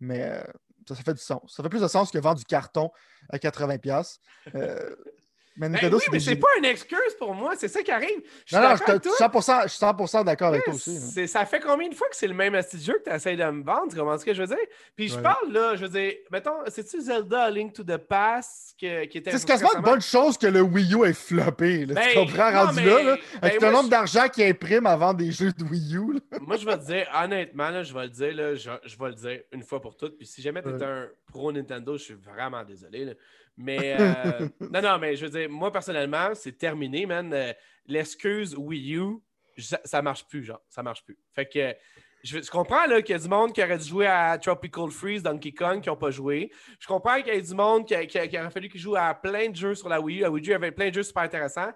Mais 0.00 0.22
euh, 0.24 0.42
ça, 0.88 0.94
fait 0.94 1.14
du 1.14 1.20
sens. 1.20 1.42
Ça 1.54 1.62
fait 1.62 1.68
plus 1.68 1.82
de 1.82 1.88
sens 1.88 2.10
que 2.10 2.18
vendre 2.18 2.38
du 2.38 2.44
carton 2.44 2.90
à 3.28 3.38
80$. 3.38 4.18
Euh, 4.54 4.96
mais 5.56 5.68
Ben 5.68 5.92
oui, 5.92 6.00
mais 6.12 6.20
c'est 6.20 6.36
pas 6.36 6.48
une 6.58 6.64
excuse 6.64 7.14
pour 7.18 7.34
moi, 7.34 7.54
c'est 7.56 7.68
ça 7.68 7.82
qui 7.82 7.90
arrive. 7.90 8.20
Je 8.46 8.56
Non, 8.56 8.62
non, 8.62 8.68
je 8.70 8.78
d'accord 8.78 8.88
avec 8.90 9.02
te- 9.02 9.08
toi. 9.08 9.16
100%, 9.18 9.62
je 9.64 9.68
suis 9.68 9.78
100% 9.78 10.24
d'accord 10.24 10.48
avec 10.48 10.64
toi 10.64 10.74
aussi. 10.74 10.98
hein. 11.18 11.26
Ça 11.26 11.44
fait 11.44 11.60
combien 11.60 11.88
de 11.88 11.94
fois 11.94 12.08
que 12.08 12.16
c'est 12.16 12.28
le 12.28 12.34
même 12.34 12.52
petit 12.54 12.82
jeu 12.82 13.00
que 13.04 13.10
tu 13.10 13.14
essaies 13.14 13.36
de 13.36 13.44
me 13.44 13.62
vendre? 13.62 13.88
Tu 13.90 13.96
comprends 13.98 14.16
ce 14.18 14.24
que 14.24 14.32
je 14.32 14.40
veux 14.42 14.46
dire? 14.48 14.56
Puis 14.96 15.08
je 15.08 15.18
parle 15.18 15.52
là, 15.52 15.74
je 15.76 15.82
veux 15.82 15.88
dire, 15.88 16.14
mettons, 16.30 16.56
c'est-tu 16.68 17.00
Zelda 17.02 17.50
Link 17.50 17.72
to 17.72 17.82
the 17.82 17.96
Past 17.96 18.74
que- 18.80 19.04
qui 19.06 19.18
était. 19.18 19.32
C'est 19.36 19.46
quasiment 19.46 19.74
une 19.76 19.82
bonne 19.82 20.00
chose 20.00 20.38
que 20.38 20.46
le 20.46 20.60
Wii 20.62 20.94
U 20.94 21.04
ait 21.04 21.12
floppé. 21.12 21.84
là. 21.86 21.94
Ben, 21.94 22.08
tu 22.08 22.14
comprends, 22.18 22.50
non, 22.52 22.64
rendu 22.66 22.76
mais- 22.76 22.86
là, 22.86 23.02
là, 23.02 23.16
ben, 23.16 23.38
avec 23.42 23.60
moi, 23.60 23.68
le 23.70 23.74
nombre 23.74 23.86
je- 23.86 23.90
d'argent 23.90 24.28
qu'il 24.28 24.44
imprime 24.44 24.84
vendre 24.84 25.14
des 25.18 25.32
jeux 25.32 25.52
de 25.52 25.64
Wii 25.64 25.96
U. 25.96 26.12
là. 26.14 26.38
Moi, 26.40 26.56
je 26.56 26.64
vais 26.66 26.78
te 26.78 26.84
dire, 26.86 27.06
honnêtement, 27.14 27.70
là, 27.70 27.82
je 27.82 27.92
vais 27.92 28.02
le 28.04 28.08
dire, 28.08 28.34
là, 28.34 28.54
je, 28.54 28.70
je 28.84 28.96
vais 28.98 29.08
le 29.08 29.14
dire 29.14 29.40
une 29.52 29.62
fois 29.62 29.80
pour 29.80 29.96
toutes. 29.96 30.16
Puis 30.16 30.26
si 30.26 30.42
jamais 30.42 30.62
tu 30.62 30.68
es 30.68 30.72
Ouais. 30.72 30.84
un 30.84 31.08
pro 31.30 31.52
Nintendo, 31.52 31.96
je 31.96 32.02
suis 32.02 32.14
vraiment 32.14 32.64
désolé. 32.64 33.04
là. 33.06 33.12
Mais 33.56 33.96
euh, 34.00 34.48
non, 34.60 34.80
non, 34.82 34.98
mais 34.98 35.16
je 35.16 35.26
veux 35.26 35.38
dire, 35.38 35.48
moi 35.50 35.70
personnellement, 35.72 36.30
c'est 36.34 36.56
terminé, 36.58 37.06
man. 37.06 37.32
Euh, 37.32 37.52
L'excuse 37.86 38.54
Wii 38.56 38.96
U, 38.98 39.16
ça, 39.58 39.80
ça 39.84 40.00
marche 40.00 40.24
plus, 40.28 40.44
genre. 40.44 40.60
Ça 40.68 40.82
marche 40.82 41.04
plus. 41.04 41.18
Fait 41.34 41.46
que 41.46 41.74
je, 42.22 42.40
je 42.40 42.50
comprends 42.50 42.84
qu'il 43.02 43.10
y 43.10 43.14
a 43.14 43.18
du 43.18 43.28
monde 43.28 43.52
qui 43.52 43.62
aurait 43.62 43.78
dû 43.78 43.88
jouer 43.88 44.06
à 44.06 44.38
Tropical 44.38 44.90
Freeze, 44.90 45.22
Donkey 45.22 45.52
Kong, 45.52 45.80
qui 45.80 45.88
n'ont 45.88 45.96
pas 45.96 46.10
joué. 46.10 46.52
Je 46.78 46.86
comprends 46.86 47.16
qu'il 47.16 47.34
y 47.34 47.36
ait 47.36 47.40
du 47.42 47.54
monde 47.54 47.86
qui, 47.86 47.94
qui- 48.06 48.28
qui 48.28 48.38
aurait 48.38 48.50
fallu 48.50 48.68
qu'ils 48.68 48.80
jouent 48.80 48.96
à 48.96 49.12
plein 49.14 49.48
de 49.48 49.56
jeux 49.56 49.74
sur 49.74 49.88
la 49.88 50.00
Wii 50.00 50.18
U. 50.18 50.20
La 50.20 50.30
Wii 50.30 50.50
U 50.50 50.54
avait 50.54 50.70
plein 50.70 50.90
de 50.90 50.94
jeux 50.94 51.02
super 51.02 51.22
intéressants. 51.24 51.72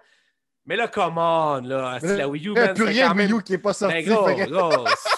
Mais 0.67 0.75
là, 0.75 0.87
come 0.87 1.17
on, 1.17 1.61
là. 1.61 1.97
C'est 1.99 2.17
la 2.17 2.27
Wii 2.29 2.47
U, 2.47 2.51
Il 2.51 2.53
n'y 2.53 2.59
a 2.59 2.73
plus 2.73 2.83
rien 2.85 3.07
quand 3.09 3.15
de 3.15 3.21
Wii 3.21 3.31
U 3.33 3.43
qui 3.43 3.51
n'est 3.51 3.57
pas 3.57 3.73
sorti. 3.73 3.95
ben, 3.95 4.05
gros, 4.05 4.25
fait 4.27 4.35
que- 4.45 4.49
gros, 4.49 4.87
c- 4.87 5.09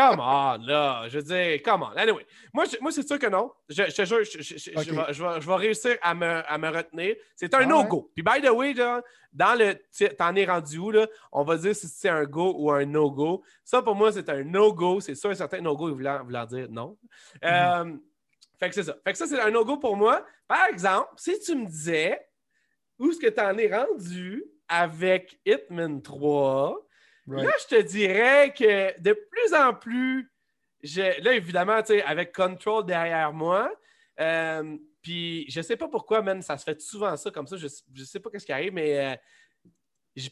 come 0.00 0.20
on, 0.20 0.58
là. 0.66 1.08
Je 1.08 1.18
veux 1.18 1.22
dire, 1.22 1.62
come 1.62 1.82
on. 1.82 1.96
Anyway, 1.96 2.26
moi, 2.52 2.64
je- 2.64 2.76
moi 2.80 2.90
c'est 2.92 3.06
sûr 3.06 3.18
que 3.18 3.26
non. 3.26 3.52
Je, 3.68 3.82
je 3.88 3.94
te 3.94 4.04
jure, 4.04 4.24
je, 4.24 4.40
je- 4.42 4.56
je- 4.58 4.70
Ok. 4.76 4.82
je 4.84 4.90
vais, 4.92 5.12
je 5.12 5.22
vais- 5.24 5.40
je 5.40 5.46
vais 5.46 5.54
réussir 5.56 5.96
à 6.02 6.14
me, 6.14 6.26
à 6.50 6.58
me 6.58 6.68
retenir. 6.68 7.16
C'est 7.36 7.52
un 7.54 7.60
Ah 7.60 7.66
no-go. 7.66 8.10
Puis, 8.14 8.22
by 8.22 8.40
the 8.40 8.50
way, 8.50 8.72
là, 8.74 9.02
dans 9.32 9.58
le. 9.58 9.74
T'en 10.16 10.34
es 10.34 10.44
rendu 10.44 10.78
où, 10.78 10.90
là? 10.90 11.06
On 11.32 11.44
va 11.44 11.56
dire 11.56 11.74
si 11.74 11.86
c'est 11.88 12.08
un 12.08 12.24
go 12.24 12.54
ou 12.56 12.70
un 12.72 12.84
no-go. 12.84 13.42
Ça, 13.64 13.82
pour 13.82 13.94
moi, 13.94 14.10
c'est 14.12 14.28
un 14.28 14.42
no-go. 14.44 15.00
C'est 15.00 15.14
sûr, 15.14 15.30
un 15.30 15.34
certain 15.34 15.60
no-go 15.60 15.92
voulant, 15.94 16.22
voulant 16.24 16.44
dire 16.46 16.66
non. 16.70 16.96
Euh, 17.44 17.96
fait 18.58 18.68
que 18.68 18.74
c'est 18.74 18.82
ça. 18.84 18.96
Fait 19.04 19.12
que 19.12 19.18
ça, 19.18 19.26
c'est 19.26 19.40
un 19.40 19.50
no-go 19.50 19.76
pour 19.78 19.96
moi. 19.96 20.24
Par 20.48 20.66
exemple, 20.66 21.08
si 21.16 21.38
tu 21.40 21.54
me 21.54 21.66
disais 21.66 22.20
où 22.98 23.10
est-ce 23.10 23.18
que 23.20 23.28
tu 23.28 23.40
en 23.40 23.56
es 23.56 23.74
rendu 23.74 24.44
avec 24.68 25.40
Hitman 25.46 26.02
3, 26.02 26.76
Right. 27.26 27.44
Là, 27.44 27.52
je 27.60 27.76
te 27.76 27.82
dirais 27.82 28.52
que 28.56 29.00
de 29.00 29.12
plus 29.12 29.54
en 29.54 29.74
plus, 29.74 30.30
je- 30.82 31.22
là, 31.22 31.34
évidemment, 31.34 31.80
tu 31.82 31.88
sais, 31.94 32.02
avec 32.02 32.34
Control 32.34 32.84
derrière 32.84 33.32
moi, 33.32 33.72
euh, 34.20 34.76
puis 35.02 35.46
je 35.48 35.60
sais 35.62 35.76
pas 35.76 35.88
pourquoi, 35.88 36.22
man, 36.22 36.42
ça 36.42 36.58
se 36.58 36.64
fait 36.64 36.80
souvent 36.80 37.16
ça 37.16 37.30
comme 37.30 37.46
ça, 37.46 37.56
je, 37.56 37.66
je 37.94 38.04
sais 38.04 38.20
pas 38.20 38.30
qu'est-ce 38.30 38.46
qui 38.46 38.52
arrive, 38.52 38.72
mais 38.72 38.98
euh, 38.98 39.16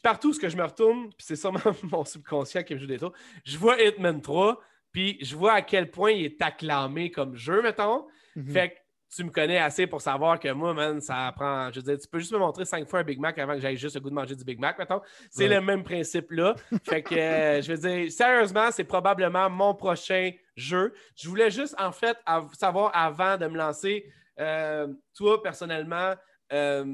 partout 0.02 0.30
où 0.34 0.38
que 0.38 0.48
je 0.48 0.56
me 0.56 0.64
retourne, 0.64 1.08
puis 1.14 1.26
c'est 1.26 1.36
sûrement 1.36 1.60
mon 1.84 2.04
subconscient 2.04 2.62
qui 2.62 2.74
me 2.74 2.78
joue 2.80 2.86
des 2.86 2.98
tours, 2.98 3.12
je 3.44 3.56
vois 3.58 3.80
Hitman 3.80 4.20
3, 4.20 4.60
puis 4.92 5.18
je 5.20 5.36
vois 5.36 5.52
à 5.52 5.62
quel 5.62 5.90
point 5.90 6.10
il 6.12 6.24
est 6.24 6.42
acclamé 6.42 7.10
comme 7.10 7.36
jeu, 7.36 7.62
mettons. 7.62 8.06
Mhm. 8.36 8.50
Fait 8.52 8.70
que 8.70 8.74
tu 9.14 9.24
me 9.24 9.30
connais 9.30 9.58
assez 9.58 9.86
pour 9.86 10.02
savoir 10.02 10.38
que 10.38 10.50
moi, 10.52 10.74
man, 10.74 11.00
ça 11.00 11.32
prend. 11.34 11.70
Je 11.72 11.80
veux 11.80 11.82
dire, 11.82 11.98
tu 11.98 12.06
peux 12.08 12.18
juste 12.18 12.32
me 12.32 12.38
montrer 12.38 12.64
cinq 12.64 12.86
fois 12.88 13.00
un 13.00 13.04
Big 13.04 13.18
Mac 13.18 13.38
avant 13.38 13.54
que 13.54 13.60
j'aille 13.60 13.76
juste 13.76 13.94
le 13.94 14.00
goût 14.02 14.10
de 14.10 14.14
manger 14.14 14.36
du 14.36 14.44
Big 14.44 14.58
Mac, 14.58 14.78
mettons. 14.78 15.00
C'est 15.30 15.48
Ouais. 15.48 15.54
le 15.54 15.60
même 15.62 15.82
principe-là. 15.82 16.54
fait 16.84 17.02
que, 17.02 17.14
euh, 17.14 17.62
je 17.62 17.72
veux 17.72 17.78
dire, 17.78 18.12
sérieusement, 18.12 18.70
c'est 18.70 18.84
probablement 18.84 19.48
mon 19.48 19.74
prochain 19.74 20.30
jeu. 20.56 20.92
Je 21.16 21.28
voulais 21.28 21.50
juste, 21.50 21.74
en 21.78 21.90
fait, 21.92 22.18
av- 22.26 22.52
savoir 22.54 22.90
avant 22.94 23.36
de 23.38 23.46
me 23.46 23.56
lancer, 23.56 24.12
euh, 24.38 24.86
toi, 25.16 25.42
personnellement, 25.42 26.14
euh, 26.52 26.84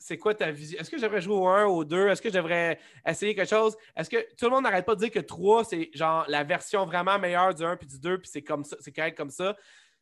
c'est 0.00 0.16
quoi 0.18 0.34
ta 0.34 0.50
vision? 0.50 0.78
Est-ce 0.80 0.90
que 0.90 0.98
j'aimerais 0.98 1.20
jouer 1.20 1.34
au 1.34 1.46
1, 1.48 1.64
au 1.66 1.84
2? 1.84 2.08
Est-ce 2.08 2.22
que 2.22 2.30
j'aimerais 2.30 2.78
essayer 3.06 3.34
quelque 3.34 3.48
chose? 3.48 3.76
Est-ce 3.96 4.08
que 4.10 4.16
tout 4.36 4.44
le 4.46 4.50
monde 4.50 4.64
n'arrête 4.64 4.86
pas 4.86 4.94
de 4.94 5.00
dire 5.00 5.10
que 5.10 5.18
3, 5.18 5.64
c'est 5.64 5.90
genre 5.94 6.24
la 6.28 6.44
version 6.44 6.84
vraiment 6.86 7.18
meilleure 7.18 7.54
du 7.54 7.64
1 7.64 7.76
puis 7.76 7.86
du 7.88 7.98
2, 7.98 8.18
puis 8.18 8.28
c'est 8.32 8.42
comme 8.42 8.64
ça, 8.64 8.76
c'est 8.80 8.92
correct 8.92 9.16
comme 9.16 9.30
ça? 9.30 9.56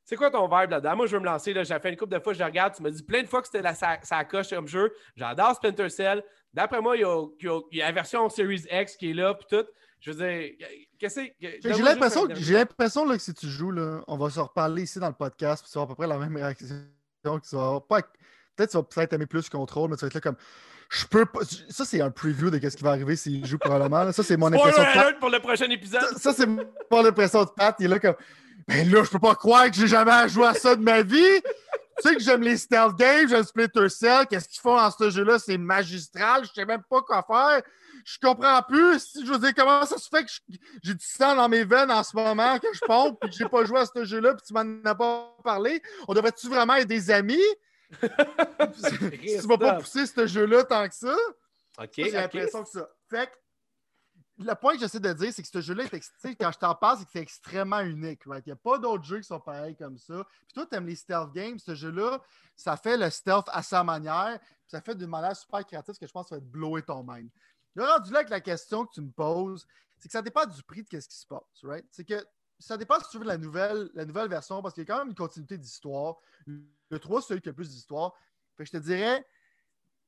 C'est 0.08 0.14
quoi 0.16 0.30
ton 0.30 0.44
vibe 0.44 0.70
là-dedans? 0.70 0.96
Moi, 0.96 1.06
je 1.06 1.16
veux 1.16 1.20
me 1.20 1.26
lancer. 1.26 1.52
Là, 1.52 1.64
j'ai 1.64 1.78
fait 1.80 1.90
une 1.90 1.96
couple 1.96 2.14
de 2.14 2.20
fois, 2.20 2.32
je 2.32 2.42
regarde. 2.42 2.74
Tu 2.74 2.82
m'as 2.82 2.90
dit 2.90 3.02
plein 3.02 3.22
de 3.22 3.26
fois 3.26 3.40
que 3.42 3.48
c'était 3.48 3.60
la 3.60 3.74
sa, 3.74 3.98
sa 4.04 4.24
coche 4.24 4.50
comme 4.50 4.68
jeu. 4.68 4.92
J'adore 5.16 5.56
Splinter 5.56 5.88
Cell. 5.90 6.22
D'après 6.54 6.80
moi, 6.80 6.96
il 6.96 7.00
y, 7.00 7.04
a, 7.04 7.26
il 7.40 7.44
y 7.46 7.48
a- 7.48 7.60
il 7.72 7.78
y 7.78 7.82
a 7.82 7.86
la 7.86 7.92
version 7.92 8.28
Series 8.28 8.64
X 8.70 8.96
qui 8.96 9.10
est 9.10 9.14
là, 9.14 9.34
puis 9.34 9.46
tout. 9.50 9.66
Je 10.00 10.12
veux 10.12 10.16
dire, 10.16 10.52
qu'est-ce 10.98 11.20
que. 11.20 11.32
J'ai 11.74 11.82
l'impression, 11.82 12.28
j'ai 12.34 12.54
l'impression 12.54 13.08
que 13.08 13.18
si 13.18 13.34
tu 13.34 13.48
joues, 13.48 13.72
là, 13.72 14.02
on 14.06 14.16
va 14.16 14.30
se 14.30 14.38
reparler 14.38 14.82
ici 14.84 15.00
dans 15.00 15.08
le 15.08 15.14
podcast, 15.14 15.64
puis 15.64 15.72
tu 15.72 15.76
vas 15.78 15.84
à 15.84 15.86
peu 15.88 15.94
près 15.96 16.06
la 16.06 16.18
même 16.18 16.36
réaction. 16.36 16.66
pas... 17.88 18.00
Peut-être 18.54 18.68
que 18.68 18.70
tu 18.70 18.76
vas 18.76 18.82
peut-être 18.84 19.12
aimer 19.12 19.26
plus 19.26 19.48
contrôle, 19.48 19.90
mais 19.90 19.96
tu 19.96 20.02
vas 20.02 20.06
être 20.06 20.14
là 20.14 20.20
comme. 20.20 20.36
Je 20.88 21.04
peux 21.06 21.26
pas. 21.26 21.40
Ça, 21.68 21.84
c'est 21.84 22.00
un 22.00 22.10
preview 22.12 22.48
de 22.48 22.60
ce 22.70 22.76
qui 22.76 22.84
va 22.84 22.90
arriver 22.90 23.16
s'il 23.16 23.44
joue 23.44 23.58
probablement. 23.58 24.12
Ça, 24.12 24.22
c'est 24.22 24.36
mon 24.36 24.46
impression. 24.52 24.82
De 24.82 24.94
Pat. 24.94 25.18
pour 25.18 25.30
le 25.30 25.40
prochain 25.40 25.68
épisode. 25.68 26.16
Ça, 26.16 26.32
c'est 26.32 26.46
mon 26.46 27.04
impression 27.04 27.42
de 27.44 27.50
Pat. 27.50 27.74
Il 27.80 27.86
est 27.86 27.88
là 27.88 27.98
comme. 27.98 28.14
Ben 28.68 28.90
là, 28.90 29.04
je 29.04 29.10
peux 29.10 29.18
pas 29.18 29.34
croire 29.34 29.70
que 29.70 29.76
j'ai 29.76 29.86
jamais 29.86 30.28
joué 30.28 30.46
à 30.46 30.54
ça 30.54 30.74
de 30.74 30.82
ma 30.82 31.02
vie. 31.02 31.40
Tu 31.98 32.08
sais 32.08 32.14
que 32.14 32.22
j'aime 32.22 32.42
les 32.42 32.56
stealth 32.56 32.96
games, 32.96 33.28
j'aime 33.28 33.44
Splinter 33.44 33.88
Cell. 33.88 34.26
Qu'est-ce 34.26 34.48
qu'ils 34.48 34.60
font 34.60 34.76
dans 34.76 34.90
ce 34.90 35.08
jeu-là? 35.08 35.38
C'est 35.38 35.56
magistral. 35.56 36.44
Je 36.44 36.52
sais 36.52 36.66
même 36.66 36.82
pas 36.90 37.00
quoi 37.00 37.22
faire. 37.22 37.62
Je 38.04 38.18
comprends 38.20 38.60
plus. 38.62 39.18
Je 39.24 39.32
veux 39.32 39.38
dire, 39.38 39.54
comment 39.54 39.84
ça 39.86 39.96
se 39.96 40.08
fait 40.08 40.24
que 40.24 40.30
j'ai 40.82 40.94
du 40.94 41.04
sang 41.04 41.34
dans 41.36 41.48
mes 41.48 41.64
veines 41.64 41.90
en 41.90 42.02
ce 42.02 42.14
moment, 42.14 42.58
que 42.58 42.66
je 42.72 42.80
pompe, 42.86 43.18
puis 43.20 43.30
que 43.30 43.36
j'ai 43.36 43.48
pas 43.48 43.64
joué 43.64 43.80
à 43.80 43.86
ce 43.86 44.04
jeu-là, 44.04 44.34
puis 44.34 44.44
tu 44.46 44.52
m'en 44.52 44.64
as 44.84 44.94
pas 44.94 45.36
parlé? 45.42 45.82
On 46.06 46.14
devrait-tu 46.14 46.48
vraiment 46.48 46.74
être 46.74 46.88
des 46.88 47.10
amis? 47.10 47.42
tu 48.00 49.46
vas 49.46 49.58
pas 49.58 49.74
pousser 49.74 50.06
ce 50.06 50.26
jeu-là 50.26 50.64
tant 50.64 50.86
que 50.88 50.94
ça. 50.94 51.16
OK. 51.78 51.90
J'ai 51.96 52.10
l'impression 52.10 52.62
que 52.62 52.70
ça. 52.70 52.88
Fait 53.08 53.26
que 53.26 53.32
le 54.38 54.54
point 54.54 54.74
que 54.74 54.80
j'essaie 54.80 55.00
de 55.00 55.12
dire, 55.12 55.32
c'est 55.32 55.42
que 55.42 55.48
ce 55.48 55.60
jeu-là, 55.60 55.84
quand 55.88 56.52
je 56.52 56.58
t'en 56.58 56.74
parle, 56.74 56.98
c'est 56.98 57.04
que 57.06 57.10
c'est 57.12 57.20
extrêmement 57.20 57.80
unique. 57.80 58.22
Il 58.26 58.42
n'y 58.46 58.52
a 58.52 58.56
pas 58.56 58.78
d'autres 58.78 59.04
jeux 59.04 59.18
qui 59.18 59.26
sont 59.26 59.40
pareils 59.40 59.76
comme 59.76 59.96
ça. 59.96 60.26
Puis 60.46 60.54
toi, 60.54 60.66
tu 60.66 60.76
aimes 60.76 60.86
les 60.86 60.96
stealth 60.96 61.32
games. 61.32 61.58
Ce 61.58 61.74
jeu-là, 61.74 62.22
ça 62.54 62.76
fait 62.76 62.96
le 62.96 63.08
stealth 63.08 63.46
à 63.48 63.62
sa 63.62 63.82
manière. 63.82 64.38
Puis 64.38 64.68
ça 64.68 64.80
fait 64.80 64.94
d'une 64.94 65.08
manière 65.08 65.34
super 65.34 65.64
créative 65.64 65.96
que 65.98 66.06
je 66.06 66.12
pense 66.12 66.24
que 66.24 66.28
ça 66.30 66.34
va 66.36 66.40
te 66.40 66.46
blower 66.46 66.82
ton 66.82 67.02
mind. 67.02 67.30
Le 67.74 67.84
rendu 67.84 68.12
là 68.12 68.18
avec 68.18 68.30
la 68.30 68.40
question 68.40 68.84
que 68.84 68.92
tu 68.92 69.00
me 69.00 69.10
poses, 69.10 69.66
c'est 69.98 70.08
que 70.08 70.12
ça 70.12 70.22
dépend 70.22 70.44
du 70.44 70.62
prix 70.62 70.82
de 70.82 71.00
ce 71.00 71.08
qui 71.08 71.16
se 71.16 71.26
passe. 71.26 71.62
Right? 71.62 71.86
C'est 71.90 72.04
que 72.04 72.22
ça 72.58 72.76
dépend 72.76 72.98
si 73.00 73.08
tu 73.10 73.18
veux 73.18 73.24
la 73.24 73.38
nouvelle, 73.38 73.90
la 73.94 74.04
nouvelle 74.04 74.28
version, 74.28 74.60
parce 74.62 74.74
qu'il 74.74 74.82
y 74.82 74.90
a 74.90 74.92
quand 74.92 74.98
même 74.98 75.08
une 75.08 75.14
continuité 75.14 75.56
d'histoire. 75.56 76.16
Le 76.46 76.98
3, 76.98 77.22
c'est 77.22 77.28
celui 77.28 77.40
qui 77.40 77.48
a 77.48 77.52
plus 77.52 77.70
d'histoire. 77.70 78.14
je 78.58 78.70
te 78.70 78.76
dirais, 78.76 79.26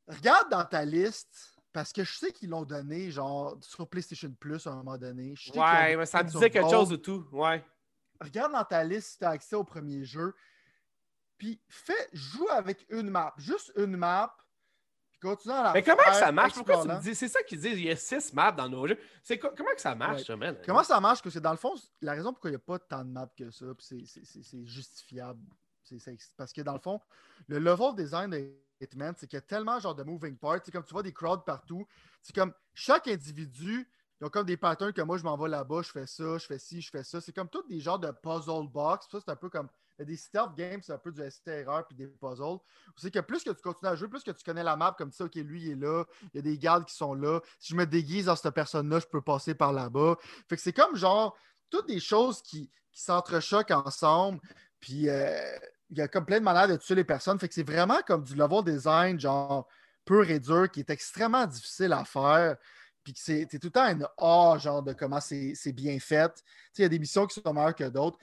regarde 0.06 0.50
dans 0.50 0.64
ta 0.64 0.84
liste, 0.84 1.57
parce 1.78 1.92
que 1.92 2.02
je 2.02 2.12
sais 2.12 2.32
qu'ils 2.32 2.50
l'ont 2.50 2.64
donné, 2.64 3.10
genre, 3.10 3.56
sur 3.60 3.88
PlayStation 3.88 4.32
Plus 4.32 4.66
à 4.66 4.70
un 4.70 4.76
moment 4.76 4.98
donné. 4.98 5.34
ouais, 5.54 5.96
mais 5.96 6.06
ça 6.06 6.22
me 6.24 6.28
disait 6.28 6.50
quelque 6.50 6.70
chose 6.70 6.88
de 6.88 6.96
tout. 6.96 7.24
Ouais. 7.30 7.64
Regarde 8.20 8.52
dans 8.52 8.64
ta 8.64 8.82
liste 8.82 9.12
si 9.12 9.18
tu 9.18 9.24
as 9.24 9.30
accès 9.30 9.54
au 9.54 9.62
premier 9.62 10.04
jeu. 10.04 10.34
Puis 11.36 11.60
fais, 11.68 12.08
joue 12.12 12.48
avec 12.50 12.84
une 12.90 13.10
map. 13.10 13.32
Juste 13.36 13.72
une 13.76 13.96
map 13.96 14.34
mais 15.74 15.82
comment 15.82 16.12
ça 16.12 16.30
marche? 16.30 16.54
Pourquoi 16.54 16.82
tu 16.82 16.88
me 16.88 17.00
dis? 17.00 17.14
C'est 17.14 17.28
ça 17.28 17.42
qu'ils 17.42 17.58
disent, 17.58 17.78
il 17.78 17.86
y 17.86 17.90
a 17.90 17.96
six 17.96 18.32
maps 18.32 18.52
dans 18.52 18.68
nos 18.68 18.86
jeux. 18.86 18.98
C'est 19.22 19.36
comment 19.38 19.74
que 19.74 19.80
ça 19.80 19.94
marche, 19.94 20.24
ça, 20.24 20.34
Comment 20.64 20.84
ça 20.84 21.00
marche? 21.00 21.22
Que 21.22 21.30
c'est 21.30 21.40
dans 21.40 21.50
le 21.50 21.56
fond, 21.56 21.74
la 22.00 22.12
raison 22.12 22.32
pourquoi 22.32 22.50
il 22.50 22.52
n'y 22.52 22.56
a 22.56 22.60
pas 22.60 22.78
tant 22.78 23.04
de 23.04 23.10
maps 23.10 23.30
que 23.36 23.50
ça, 23.50 23.66
c'est 23.80 24.64
justifiable. 24.64 25.40
parce 26.36 26.52
que 26.52 26.60
dans 26.60 26.74
le 26.74 26.78
fond, 26.78 27.00
le 27.48 27.58
level 27.58 27.96
design 27.96 28.30
de 28.30 28.52
C'est 28.80 29.26
qu'il 29.26 29.36
y 29.36 29.36
a 29.36 29.40
tellement 29.40 29.80
genre 29.80 29.94
de 29.94 30.04
moving 30.04 30.36
parts. 30.36 30.60
C'est 30.64 30.70
comme 30.70 30.84
tu 30.84 30.92
vois 30.92 31.02
des 31.02 31.12
crowds 31.12 31.44
partout. 31.44 31.86
C'est 32.22 32.34
comme 32.34 32.52
chaque 32.74 33.08
individu, 33.08 33.88
ils 34.20 34.26
ont 34.26 34.30
comme 34.30 34.46
des 34.46 34.56
patterns 34.56 34.92
que 34.92 35.02
moi 35.02 35.16
je 35.18 35.24
m'en 35.24 35.36
vais 35.36 35.48
là-bas, 35.48 35.82
je 35.82 35.90
fais 35.90 36.06
ça, 36.06 36.38
je 36.38 36.46
fais 36.46 36.58
ci, 36.58 36.80
je 36.80 36.90
fais 36.90 37.04
ça. 37.04 37.20
C'est 37.20 37.32
comme 37.32 37.48
tous 37.48 37.66
des 37.68 37.80
genres 37.80 37.98
de 37.98 38.10
puzzle 38.10 38.68
box. 38.68 39.06
Ça, 39.10 39.18
c'est 39.20 39.30
un 39.30 39.36
peu 39.36 39.48
comme 39.48 39.68
des 39.98 40.16
stealth 40.16 40.54
games, 40.54 40.80
c'est 40.82 40.92
un 40.92 40.98
peu 40.98 41.10
du 41.10 41.28
STRR 41.28 41.84
puis 41.86 41.96
des 41.96 42.06
puzzles. 42.06 42.58
C'est 42.96 43.10
que 43.10 43.20
plus 43.20 43.42
que 43.42 43.50
tu 43.50 43.62
continues 43.62 43.90
à 43.90 43.96
jouer, 43.96 44.08
plus 44.08 44.22
que 44.22 44.30
tu 44.30 44.44
connais 44.44 44.62
la 44.62 44.76
map 44.76 44.94
comme 44.96 45.12
ça, 45.12 45.24
OK, 45.24 45.34
lui, 45.36 45.62
il 45.62 45.70
est 45.72 45.74
là, 45.76 46.04
il 46.32 46.36
y 46.36 46.38
a 46.38 46.42
des 46.42 46.58
gardes 46.58 46.84
qui 46.84 46.94
sont 46.94 47.14
là. 47.14 47.40
Si 47.58 47.72
je 47.72 47.76
me 47.76 47.86
déguise 47.86 48.26
dans 48.26 48.36
cette 48.36 48.54
personne-là, 48.54 49.00
je 49.00 49.06
peux 49.06 49.22
passer 49.22 49.54
par 49.54 49.72
là-bas. 49.72 50.16
Fait 50.48 50.56
que 50.56 50.62
c'est 50.62 50.72
comme 50.72 50.94
genre 50.94 51.36
toutes 51.70 51.88
des 51.88 52.00
choses 52.00 52.42
qui, 52.42 52.70
qui 52.92 53.02
s'entrechoquent 53.02 53.72
ensemble. 53.72 54.40
Puis 54.80 55.08
euh, 55.08 55.58
il 55.90 55.98
y 55.98 56.00
a 56.00 56.08
comme 56.08 56.24
plein 56.24 56.38
de 56.38 56.44
manières 56.44 56.68
de 56.68 56.76
tuer 56.76 56.94
les 56.94 57.04
personnes. 57.04 57.38
Fait 57.38 57.48
que 57.48 57.54
c'est 57.54 57.62
vraiment 57.62 58.00
comme 58.06 58.22
du 58.22 58.34
level 58.34 58.62
design, 58.64 59.18
genre 59.18 59.66
pur 60.04 60.28
et 60.30 60.40
dur, 60.40 60.70
qui 60.70 60.80
est 60.80 60.90
extrêmement 60.90 61.46
difficile 61.46 61.92
à 61.92 62.04
faire. 62.04 62.56
Puis 63.04 63.14
que 63.14 63.20
c'est 63.20 63.46
tout 63.46 63.58
le 63.64 63.70
temps 63.70 63.84
un 63.84 64.00
A, 64.18 64.58
genre 64.58 64.82
de 64.82 64.92
comment 64.92 65.20
c'est 65.20 65.72
bien 65.72 65.98
fait. 65.98 66.44
Il 66.76 66.82
y 66.82 66.84
a 66.84 66.88
des 66.88 66.98
missions 66.98 67.26
qui 67.26 67.40
sont 67.40 67.52
meilleures 67.52 67.74
que 67.74 67.84
d'autres. 67.84 68.18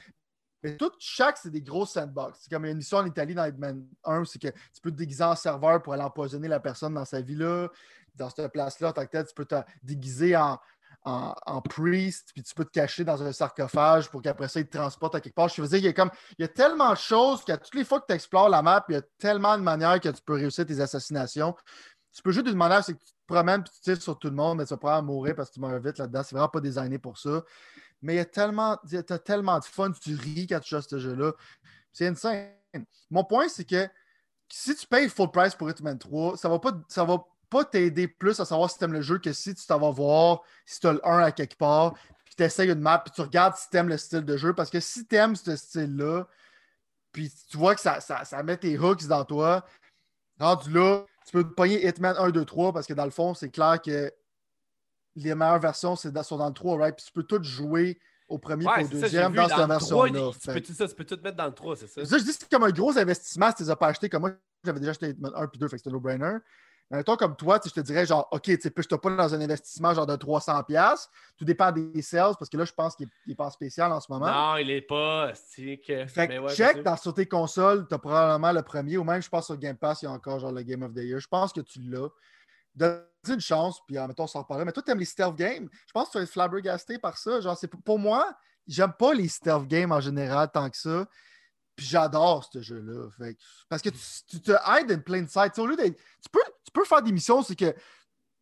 Mais 0.62 0.78
tout, 0.78 0.92
chaque, 1.00 1.38
c'est 1.38 1.52
des 1.52 1.62
gros 1.62 1.86
sandbox. 1.86 2.40
C'est 2.42 2.50
comme 2.50 2.66
une 2.66 2.78
mission 2.78 2.98
en 2.98 3.06
Italie 3.06 3.36
dans 3.36 3.46
Hitman 3.46 3.88
1, 4.04 4.26
c'est 4.26 4.40
que 4.40 4.48
tu 4.48 4.82
peux 4.82 4.92
te 4.92 4.96
déguiser 4.96 5.24
en 5.24 5.36
serveur 5.36 5.82
pour 5.82 5.94
aller 5.94 6.04
empoisonner 6.04 6.48
la 6.48 6.60
personne 6.60 6.94
dans 6.94 7.06
sa 7.06 7.22
vie-là. 7.22 7.70
Dans 8.16 8.30
cette 8.30 8.52
place-là, 8.52 8.94
tu 8.94 9.34
peux 9.36 9.46
te 9.46 9.62
déguiser 9.84 10.36
en, 10.36 10.60
en, 11.06 11.62
priest, 11.62 12.32
puis 12.34 12.44
tu 12.44 12.54
peux 12.56 12.66
te 12.66 12.72
cacher 12.72 13.04
dans 13.04 13.22
un 13.22 13.32
sarcophage 13.32 14.10
pour 14.10 14.22
qu'après 14.22 14.48
ça, 14.48 14.60
il 14.60 14.68
te 14.68 14.78
transporte 14.78 15.16
à 15.16 15.22
quelque 15.22 15.36
part. 15.36 15.50
Je 15.50 15.62
veux 15.62 15.68
dire, 15.68 15.78
il 15.78 15.86
y 15.86 15.88
a, 15.88 15.94
comme, 15.94 16.10
il 16.38 16.42
y 16.42 16.46
a 16.46 16.48
tellement 16.48 16.92
de 16.92 16.98
choses 16.98 17.44
qu'à 17.44 17.58
toutes 17.58 17.76
les 17.76 17.86
fois 17.86 18.02
que 18.02 18.06
tu 18.08 18.14
explores 18.14 18.50
la 18.50 18.62
map, 18.62 18.84
il 18.90 18.96
y 18.96 18.98
a 18.98 19.02
tellement 19.18 19.58
de 19.58 19.64
manières 19.64 20.00
que 20.00 20.10
tu 20.10 20.22
peux 20.26 20.34
réussir 20.34 20.66
tes 20.66 20.80
assassinations. 20.80 21.56
Tu 22.14 22.22
peux 22.22 22.32
juste 22.32 22.48
d'une 22.48 22.58
manière, 22.58 22.84
c'est 22.84 22.94
que 22.94 23.00
tu 23.00 23.12
te 23.12 23.34
promènes 23.34 23.62
et 23.62 23.64
tu 23.64 23.82
tires 23.82 24.02
sur 24.02 24.18
tout 24.18 24.30
le 24.30 24.36
monde, 24.36 24.58
mais 24.58 24.66
tu 24.66 24.72
vas 24.72 24.78
probablement 24.78 25.14
mourir 25.14 25.36
parce 25.36 25.50
que 25.50 25.56
tu 25.56 25.60
meurs 25.60 25.80
vite 25.80 25.98
là-dedans. 25.98 26.24
C'est 26.24 26.36
vraiment 26.36 26.50
pas 26.50 26.62
designé 26.62 26.98
pour 26.98 27.18
ça 27.18 27.44
mais 28.06 28.14
il 28.14 28.18
y 28.18 28.20
a 28.20 28.26
tellement, 28.26 28.78
as 29.10 29.20
tellement 29.20 29.60
de 29.60 29.66
fun, 29.66 29.92
tu 29.92 30.16
ris 30.16 30.46
quand 30.48 30.60
tu 30.60 30.70
joues 30.70 30.76
à 30.76 30.82
ce 30.84 31.00
jeu-là. 31.00 31.34
C'est 31.92 32.08
insane. 32.08 32.52
Mon 33.10 33.24
point, 33.24 33.48
c'est 33.48 33.66
que 33.66 33.88
si 34.48 34.76
tu 34.76 34.86
payes 34.86 35.10
full 35.10 35.32
price 35.32 35.56
pour 35.56 35.70
Hitman 35.70 35.98
3, 35.98 36.38
ça 36.38 36.48
va 36.48 36.60
pas, 36.60 36.74
ça 36.88 37.04
va 37.04 37.26
pas 37.56 37.64
t'aider 37.64 38.10
plus 38.10 38.38
à 38.42 38.46
savoir 38.46 38.70
si 38.70 38.78
tu 38.78 38.84
aimes 38.84 38.92
le 38.92 39.02
jeu 39.02 39.18
que 39.18 39.32
si 39.32 39.56
tu 39.56 39.66
t'en 39.66 39.80
vas 39.80 39.92
voir, 39.92 40.42
si 40.66 40.82
tu 40.82 40.88
as 40.88 40.94
le 40.94 41.08
1 41.08 41.20
à 41.20 41.32
quelque 41.32 41.56
part, 41.56 41.94
puis 42.26 42.36
tu 42.36 42.44
essayes 42.44 42.70
une 42.70 42.82
map, 42.82 43.00
puis 43.00 43.14
tu 43.16 43.22
regardes 43.22 43.56
si 43.56 43.70
tu 43.70 43.78
aimes 43.78 43.88
le 43.88 43.98
style 43.98 44.26
de 44.26 44.36
jeu. 44.36 44.54
Parce 44.54 44.70
que 44.70 44.82
si 44.82 45.08
tu 45.08 45.16
aimes 45.16 45.38
ce 45.38 45.56
style-là, 45.56 46.28
puis 47.14 47.32
tu 47.50 47.56
vois 47.56 47.74
que 47.76 47.80
ça, 47.80 48.02
ça, 48.02 48.44
met 48.44 48.58
tes 48.58 48.78
hooks 48.78 49.08
dans 49.08 49.24
toi, 49.24 49.66
rendu 50.38 50.70
là, 50.74 51.06
tu 51.26 51.32
peux 51.32 51.50
pogner 51.50 51.88
Hitman 51.88 52.18
1, 52.18 52.32
2, 52.32 52.44
3 52.44 52.74
parce 52.74 52.88
que 52.88 52.94
dans 52.94 53.06
le 53.06 53.12
fond, 53.12 53.34
c'est 53.34 53.50
clair 53.50 53.82
que 53.82 54.12
les 55.16 55.34
meilleures 55.34 55.60
versions 55.60 55.96
sont 55.96 56.10
dans 56.12 56.48
le 56.48 56.54
3, 56.54 56.78
right? 56.78 56.96
Puis 56.98 57.06
tu 57.06 57.14
peux 57.14 57.24
tout 57.24 57.42
jouer 57.42 57.98
au 58.28 58.38
premier 58.38 58.66
et 58.66 58.84
au 58.84 58.88
deuxième 58.90 59.34
dans 59.34 59.48
cette 59.48 59.66
version-là. 59.66 60.32
Tu, 60.42 60.52
peux, 60.52 60.74
ça, 60.74 60.90
tu 60.90 60.96
peux 60.96 61.06
tout 61.06 61.20
mettre 61.24 61.38
dans 61.38 61.46
le 61.46 61.54
3, 61.54 61.78
c'est 61.78 61.88
ça? 61.88 62.04
Ça, 62.04 62.18
je 62.18 62.24
dis 62.24 62.32
que 62.32 62.38
c'est 62.42 62.50
comme 62.50 62.64
un 62.64 62.72
gros 62.72 62.98
investissement 62.98 63.50
si 63.52 63.56
tu 63.56 63.64
les 63.64 63.70
as 63.70 63.78
pas 63.78 63.88
achetés. 63.88 64.10
Comme 64.10 64.24
moi, 64.24 64.32
j'avais 64.66 64.82
déjà 64.82 64.92
acheté 64.92 65.16
1 65.24 65.48
puis 65.48 65.58
2, 65.58 65.70
fait 65.70 65.78
que 65.78 65.78
c'était 65.78 65.92
no-brainer. 65.92 66.40
Mais 66.92 67.04
toi, 67.04 67.18
comme 67.18 67.36
toi, 67.36 67.60
je 67.64 67.72
te 67.72 67.80
dirais 67.80 68.06
genre, 68.06 68.28
OK, 68.32 68.44
tu 68.44 68.60
ne 68.68 68.96
pas 68.98 69.16
dans 69.16 69.34
un 69.34 69.42
investissement 69.42 69.94
genre 69.94 70.06
de 70.06 70.16
300$. 70.16 71.08
Tout 71.36 71.46
dépend 71.46 71.72
des 71.72 72.02
sales, 72.02 72.36
parce 72.38 72.48
que 72.50 72.58
là, 72.58 72.66
je 72.66 72.74
pense 72.74 72.96
qu'il 72.96 73.08
n'est 73.26 73.36
pas 73.36 73.50
spécial 73.50 73.92
en 73.92 74.00
ce 74.00 74.12
moment. 74.12 74.28
Non, 74.28 74.58
il 74.58 74.68
n'est 74.68 74.82
pas. 74.82 75.32
Que... 75.32 76.06
Fait 76.06 76.28
que 76.28 76.48
check 76.50 76.84
dans 76.84 76.96
sur 76.96 77.14
tes 77.14 77.26
consoles, 77.26 77.88
tu 77.88 77.96
as 77.96 77.98
probablement 77.98 78.52
le 78.52 78.62
premier, 78.62 78.98
ou 78.98 79.04
même, 79.04 79.22
je 79.22 79.30
pense, 79.30 79.48
sur 79.48 79.58
Game 79.58 79.78
Pass, 79.78 80.04
il 80.04 80.06
y 80.06 80.08
a 80.08 80.12
encore 80.12 80.40
genre 80.40 80.52
le 80.52 80.62
Game 80.62 80.84
of 80.84 80.94
the 80.94 81.00
Year. 81.00 81.20
Je 81.20 81.28
pense 81.28 81.52
que 81.52 81.62
tu 81.62 81.80
l'as 81.82 82.10
donne 82.76 83.04
une 83.28 83.40
chance, 83.40 83.80
puis 83.88 83.96
temps, 83.96 84.14
on 84.20 84.28
s'en 84.28 84.42
reparlera. 84.42 84.66
Mais 84.66 84.72
toi, 84.72 84.84
tu 84.84 84.92
aimes 84.92 85.00
les 85.00 85.06
stealth 85.06 85.36
games? 85.36 85.70
Je 85.88 85.92
pense 85.94 86.08
que 86.08 86.12
tu 86.12 86.18
vas 86.18 86.24
être 86.24 86.30
flabbergasté 86.30 87.00
par 87.00 87.18
ça. 87.18 87.40
Genre, 87.42 87.58
c'est 87.58 87.68
pour 87.68 87.98
moi, 87.98 88.38
j'aime 88.68 88.94
pas 88.94 89.14
les 89.14 89.28
stealth 89.28 89.68
games 89.68 89.92
en 89.92 90.02
général 90.02 90.50
tant 90.52 90.70
que 90.70 90.78
ça. 90.78 91.08
Puis 91.76 91.86
j'adore 91.88 92.48
ce 92.52 92.62
jeu-là. 92.62 93.10
Parce 93.68 93.82
que 93.82 93.90
tu, 93.90 94.42
te 94.42 94.52
hides 94.52 94.92
in 94.92 95.00
plain 95.00 95.28
sight. 95.28 95.58
Au 95.60 95.68
lieu 95.68 95.76
tu, 95.76 96.30
peux, 96.32 96.40
tu 96.40 96.55
peux 96.76 96.86
faire 96.86 97.02
des 97.02 97.12
missions, 97.12 97.42
c'est 97.42 97.56
que 97.56 97.74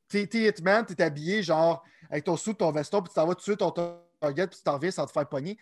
t'es 0.08 0.30
es 0.34 0.50
Hitman, 0.50 0.86
t'es 0.86 1.02
habillé 1.02 1.44
genre 1.44 1.84
avec 2.10 2.26
ton 2.26 2.38
sou, 2.38 2.54
ton 2.54 2.72
veston, 2.72 3.02
puis 3.02 3.10
tu 3.10 3.16
t'en 3.16 3.26
vas 3.26 3.36
tuer 3.36 3.58
ton 3.58 3.72
target, 3.72 4.48
puis 4.48 4.58
tu 4.58 4.64
t'en 4.64 4.78
viens 4.78 4.92
sans 4.92 5.06
te 5.06 5.12
faire 5.12 5.28
pogner. 5.28 5.58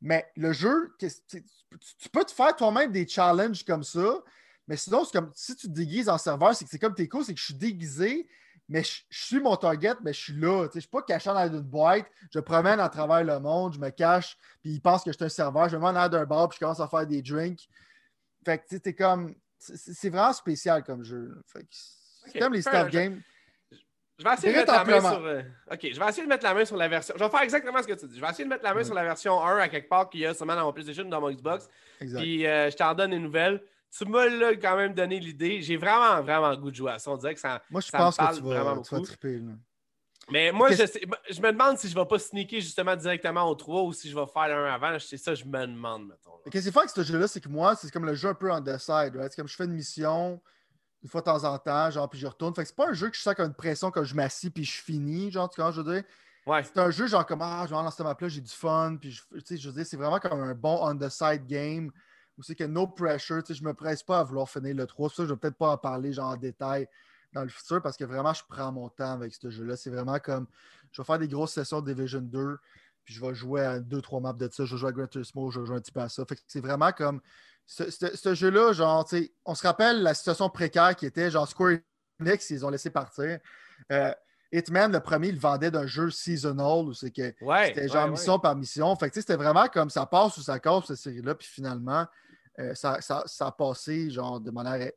Mais 0.00 0.30
le 0.36 0.52
jeu, 0.52 0.94
tu 0.98 2.08
peux 2.12 2.24
te 2.24 2.32
faire 2.32 2.54
toi-même 2.54 2.92
des 2.92 3.08
challenges 3.08 3.64
comme 3.64 3.82
ça, 3.82 4.22
mais 4.68 4.76
sinon, 4.76 5.04
c'est 5.04 5.18
comme 5.18 5.30
si 5.34 5.54
tu 5.56 5.68
te 5.68 5.72
déguises 5.72 6.08
en 6.08 6.18
serveur, 6.18 6.54
c'est 6.54 6.64
que 6.64 6.70
c'est 6.70 6.78
comme 6.78 6.94
tes 6.94 7.08
cool, 7.08 7.24
c'est 7.24 7.34
que 7.34 7.40
je 7.40 7.46
suis 7.46 7.54
déguisé, 7.54 8.28
mais 8.68 8.82
je, 8.82 9.02
suis 9.10 9.40
mon 9.40 9.56
target, 9.56 9.94
mais 10.02 10.12
je 10.12 10.20
suis 10.20 10.32
là. 10.32 10.66
Je 10.72 10.76
ne 10.76 10.80
suis 10.80 10.90
pas 10.90 11.02
caché 11.02 11.30
dans 11.30 11.46
une 11.46 11.60
boîte. 11.60 12.06
Je 12.32 12.40
promène 12.40 12.80
à 12.80 12.88
travers 12.88 13.22
le 13.22 13.38
monde, 13.38 13.74
je 13.74 13.78
me 13.78 13.90
cache, 13.90 14.36
puis 14.60 14.72
ils 14.72 14.80
pensent 14.80 15.04
que 15.04 15.12
je 15.12 15.16
suis 15.16 15.24
un 15.24 15.28
serveur. 15.28 15.68
Je 15.68 15.76
me 15.76 15.82
mets 15.82 15.98
en 15.98 16.08
d'un 16.08 16.24
bar, 16.24 16.48
puis 16.48 16.56
je 16.56 16.64
commence 16.64 16.80
à 16.80 16.88
faire 16.88 17.06
des 17.06 17.22
drinks. 17.22 17.68
Fait 18.44 18.58
que 18.58 18.76
tu 18.76 18.94
comme. 18.94 19.34
C'est 19.58 20.10
vraiment 20.10 20.32
spécial 20.32 20.84
comme 20.84 21.02
jeu. 21.02 21.42
C'est 22.26 22.38
comme 22.38 22.52
les 22.52 22.62
stealth 22.62 22.90
games. 22.90 23.20
Je 24.18 24.24
vais 24.24 24.32
essayer 24.32 24.52
de 24.52 24.58
mettre 24.58 24.72
la 24.72 24.84
main 24.84 25.00
sur. 25.00 25.26
Euh, 25.26 25.42
OK, 25.70 25.80
je 25.92 26.00
vais 26.00 26.08
essayer 26.08 26.22
de 26.22 26.28
mettre 26.28 26.44
la 26.44 26.54
main 26.54 26.64
sur 26.64 26.76
la 26.76 26.88
version. 26.88 27.14
Je 27.18 27.22
vais 27.22 27.30
faire 27.30 27.42
exactement 27.42 27.82
ce 27.82 27.86
que 27.86 27.92
tu 27.92 28.06
dis. 28.06 28.16
Je 28.16 28.20
vais 28.20 28.30
essayer 28.30 28.44
de 28.44 28.48
mettre 28.48 28.64
la 28.64 28.72
main 28.72 28.82
sur 28.82 28.94
la 28.94 29.04
version 29.04 29.44
1 29.44 29.58
à 29.58 29.68
quelque 29.68 29.88
part 29.88 30.08
qu'il 30.08 30.20
y 30.20 30.26
a 30.26 30.32
seulement 30.32 30.56
dans 30.56 30.64
mon 30.64 30.72
PlayStation 30.72 31.04
ou 31.04 31.10
dans 31.10 31.20
mon 31.20 31.30
Xbox. 31.30 31.68
Puis 31.98 32.46
euh, 32.46 32.70
je 32.70 32.76
t'en 32.76 32.94
donne 32.94 33.10
des 33.10 33.18
nouvelles 33.18 33.60
tu 33.96 34.04
m'as 34.06 34.54
quand 34.56 34.76
même 34.76 34.94
donné 34.94 35.20
l'idée. 35.20 35.62
J'ai 35.62 35.76
vraiment, 35.76 36.22
vraiment 36.22 36.50
le 36.50 36.56
goût 36.56 36.70
de 36.70 36.76
jouer 36.76 36.92
à 36.92 36.98
ça. 36.98 37.10
On 37.10 37.16
dirait 37.16 37.34
que 37.34 37.40
ça, 37.40 37.62
moi, 37.70 37.80
je 37.80 37.88
ça 37.88 37.98
pense 37.98 38.14
me 38.14 38.24
parle 38.24 38.34
que 38.34 38.40
tu 38.40 38.48
vas, 38.48 38.62
vraiment 38.62 38.82
tu 38.82 38.94
vas 38.94 39.00
triper, 39.00 39.42
Mais 40.30 40.52
moi, 40.52 40.70
je, 40.72 40.76
je, 41.30 41.40
me 41.40 41.52
demande 41.52 41.78
si 41.78 41.88
je 41.88 41.94
ne 41.94 42.00
vais 42.00 42.06
pas 42.06 42.18
sneaker 42.18 42.60
justement 42.60 42.96
directement 42.96 43.48
au 43.48 43.54
3 43.54 43.82
ou 43.82 43.92
si 43.92 44.10
je 44.10 44.16
vais 44.16 44.26
faire 44.26 44.56
un 44.56 44.72
avant. 44.72 44.98
C'est 44.98 45.16
ça, 45.16 45.34
je 45.34 45.44
me 45.44 45.66
demande, 45.66 46.08
mettons. 46.08 46.32
Qu'est-ce 46.50 46.64
qui 46.64 46.68
est 46.68 46.72
fait 46.72 46.78
avec 46.78 46.90
ce 46.90 47.02
jeu-là, 47.02 47.28
c'est 47.28 47.40
que 47.40 47.48
moi, 47.48 47.74
c'est 47.74 47.90
comme 47.90 48.06
le 48.06 48.14
jeu 48.14 48.28
un 48.28 48.34
peu 48.34 48.50
on 48.52 48.60
the 48.60 48.78
side. 48.78 49.12
C'est 49.14 49.36
comme 49.36 49.48
je 49.48 49.56
fais 49.56 49.64
une 49.64 49.72
mission 49.72 50.40
une 51.06 51.10
fois 51.10 51.20
de 51.20 51.26
temps 51.26 51.44
en 51.44 51.56
temps, 51.56 51.88
genre, 51.88 52.10
puis 52.10 52.18
je 52.18 52.26
retourne. 52.26 52.52
Fait 52.52 52.62
que 52.62 52.68
c'est 52.68 52.74
pas 52.74 52.88
un 52.88 52.92
jeu 52.92 53.08
que 53.08 53.16
je 53.16 53.22
sens 53.22 53.32
comme 53.36 53.46
une 53.46 53.54
pression 53.54 53.92
quand 53.92 54.02
je 54.02 54.12
m'assis 54.16 54.50
puis 54.50 54.64
je 54.64 54.82
finis, 54.82 55.30
genre, 55.30 55.48
tu 55.48 55.60
vois, 55.60 55.70
je 55.70 55.80
veux 55.80 55.94
dire? 55.94 56.02
Ouais. 56.44 56.64
C'est 56.64 56.78
un 56.78 56.90
jeu 56.90 57.06
genre 57.06 57.24
comme 57.24 57.42
Ah, 57.42 57.64
je 57.64 57.70
vais 57.72 57.80
dans 57.80 57.90
cette 57.92 58.04
map-là, 58.04 58.28
j'ai 58.28 58.40
du 58.40 58.52
fun. 58.52 58.96
Puis 59.00 59.12
je, 59.12 59.22
tu 59.22 59.40
sais, 59.44 59.56
je 59.56 59.68
veux 59.68 59.74
dire, 59.76 59.86
c'est 59.86 59.96
vraiment 59.96 60.18
comme 60.18 60.40
un 60.40 60.54
bon 60.54 60.80
on-the-side 60.82 61.46
game 61.46 61.92
où 62.36 62.42
c'est 62.42 62.56
que 62.56 62.64
no 62.64 62.88
pressure. 62.88 63.40
Tu 63.44 63.54
sais, 63.54 63.60
je 63.60 63.64
me 63.64 63.72
presse 63.72 64.02
pas 64.02 64.18
à 64.18 64.24
vouloir 64.24 64.50
finir 64.50 64.74
le 64.74 64.84
3. 64.84 65.10
Ça, 65.10 65.24
je 65.24 65.30
vais 65.30 65.36
peut-être 65.36 65.58
pas 65.58 65.70
en 65.70 65.78
parler 65.78 66.12
genre 66.12 66.32
en 66.32 66.36
détail 66.36 66.88
dans 67.32 67.42
le 67.42 67.48
futur 67.50 67.80
parce 67.80 67.96
que 67.96 68.04
vraiment, 68.04 68.34
je 68.34 68.42
prends 68.48 68.72
mon 68.72 68.88
temps 68.88 69.12
avec 69.12 69.32
ce 69.32 69.48
jeu-là. 69.48 69.76
C'est 69.76 69.90
vraiment 69.90 70.18
comme 70.18 70.48
je 70.90 71.02
vais 71.02 71.06
faire 71.06 71.20
des 71.20 71.28
grosses 71.28 71.52
sessions 71.52 71.80
de 71.80 71.92
Division 71.92 72.20
2, 72.20 72.58
puis 73.04 73.14
je 73.14 73.24
vais 73.24 73.32
jouer 73.32 73.62
à 73.64 73.78
2-3 73.78 74.22
maps 74.22 74.32
de 74.32 74.48
ça. 74.50 74.64
Je 74.64 74.74
vais 74.74 74.80
jouer 74.80 74.88
à 74.88 74.92
Gran 74.92 75.06
Turismo, 75.06 75.52
je 75.52 75.60
vais 75.60 75.66
jouer 75.66 75.76
un 75.76 75.80
petit 75.80 75.92
peu 75.92 76.00
à 76.00 76.08
ça. 76.08 76.24
Fait 76.24 76.34
que 76.34 76.42
c'est 76.48 76.60
vraiment 76.60 76.90
comme 76.90 77.20
ce, 77.66 77.90
ce- 77.90 78.16
ce 78.16 78.34
jeu-là, 78.34 78.72
genre, 78.72 79.06
on 79.44 79.54
se 79.54 79.66
rappelle 79.66 80.02
la 80.02 80.14
situation 80.14 80.48
précaire 80.48 80.94
qui 80.96 81.06
était 81.06 81.30
genre 81.30 81.48
Square 81.48 81.78
Enix, 82.20 82.48
ils 82.50 82.64
ont 82.64 82.70
laissé 82.70 82.90
partir. 82.90 83.38
Euh, 83.92 84.12
Hitman, 84.52 84.92
le 84.92 85.00
premier, 85.00 85.28
il 85.28 85.38
vendait 85.38 85.70
d'un 85.72 85.86
jeu 85.86 86.10
seasonal 86.10 86.86
où 86.86 86.94
c'est 86.94 87.10
que 87.10 87.34
Ouais. 87.44 87.66
c'était 87.66 87.88
genre 87.88 88.04
ouais. 88.04 88.10
mission 88.12 88.38
par 88.38 88.54
mission. 88.54 88.94
Fait 88.96 89.10
que 89.10 89.14
c'était 89.20 89.36
vraiment 89.36 89.66
comme 89.66 89.90
ça 89.90 90.06
passe 90.06 90.36
ou 90.38 90.42
ça 90.42 90.58
casse 90.60 90.86
cette 90.86 90.96
série-là. 90.98 91.34
Puis 91.34 91.48
finalement, 91.48 92.06
euh, 92.60 92.74
ça, 92.74 93.00
ça- 93.00 93.24
ça 93.26 93.48
a 93.48 93.52
passé 93.52 94.08
genre 94.10 94.40
de 94.40 94.50
manière 94.52 94.92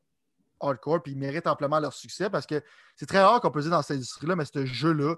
hardcore. 0.61 1.01
Puis 1.01 1.13
ils 1.13 1.17
méritent 1.17 1.47
amplement 1.47 1.80
leur 1.80 1.93
succès 1.93 2.30
parce 2.30 2.45
que 2.45 2.61
c'est 2.95 3.07
très 3.07 3.22
rare 3.24 3.41
qu'on 3.41 3.49
peut 3.51 3.61
dire 3.61 3.72
dans 3.72 3.82
cette 3.82 3.95
industrie-là, 3.97 4.36
mais 4.36 4.45
ce 4.45 4.65
jeu-là 4.65 5.15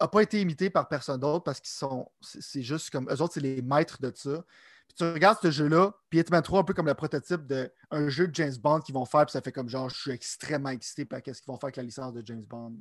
n'a 0.00 0.08
pas 0.08 0.22
été 0.22 0.40
imité 0.40 0.70
par 0.70 0.88
personne 0.88 1.20
d'autre 1.20 1.44
parce 1.44 1.60
qu'ils 1.60 1.70
sont. 1.74 2.10
C'est 2.22 2.62
juste 2.62 2.88
comme. 2.90 3.06
Eux 3.10 3.20
autres, 3.20 3.34
c'est 3.34 3.40
les 3.40 3.60
maîtres 3.60 4.00
de 4.00 4.10
ça. 4.14 4.42
Puis 4.90 4.96
tu 5.06 5.12
regardes 5.12 5.38
ce 5.40 5.52
jeu-là, 5.52 5.92
puis 6.08 6.18
Hitman 6.18 6.42
3, 6.42 6.60
un 6.60 6.64
peu 6.64 6.74
comme 6.74 6.86
le 6.86 6.94
prototype 6.94 7.46
d'un 7.46 8.08
jeu 8.08 8.26
de 8.26 8.34
James 8.34 8.56
Bond 8.60 8.80
qu'ils 8.80 8.94
vont 8.94 9.04
faire, 9.04 9.24
puis 9.24 9.30
ça 9.30 9.40
fait 9.40 9.52
comme 9.52 9.68
genre, 9.68 9.88
je 9.88 10.00
suis 10.00 10.10
extrêmement 10.10 10.70
excité 10.70 11.04
par 11.04 11.22
qu'est-ce 11.22 11.40
qu'ils 11.40 11.52
vont 11.52 11.58
faire 11.58 11.66
avec 11.66 11.76
la 11.76 11.84
licence 11.84 12.12
de 12.12 12.26
James 12.26 12.42
Bond. 12.42 12.74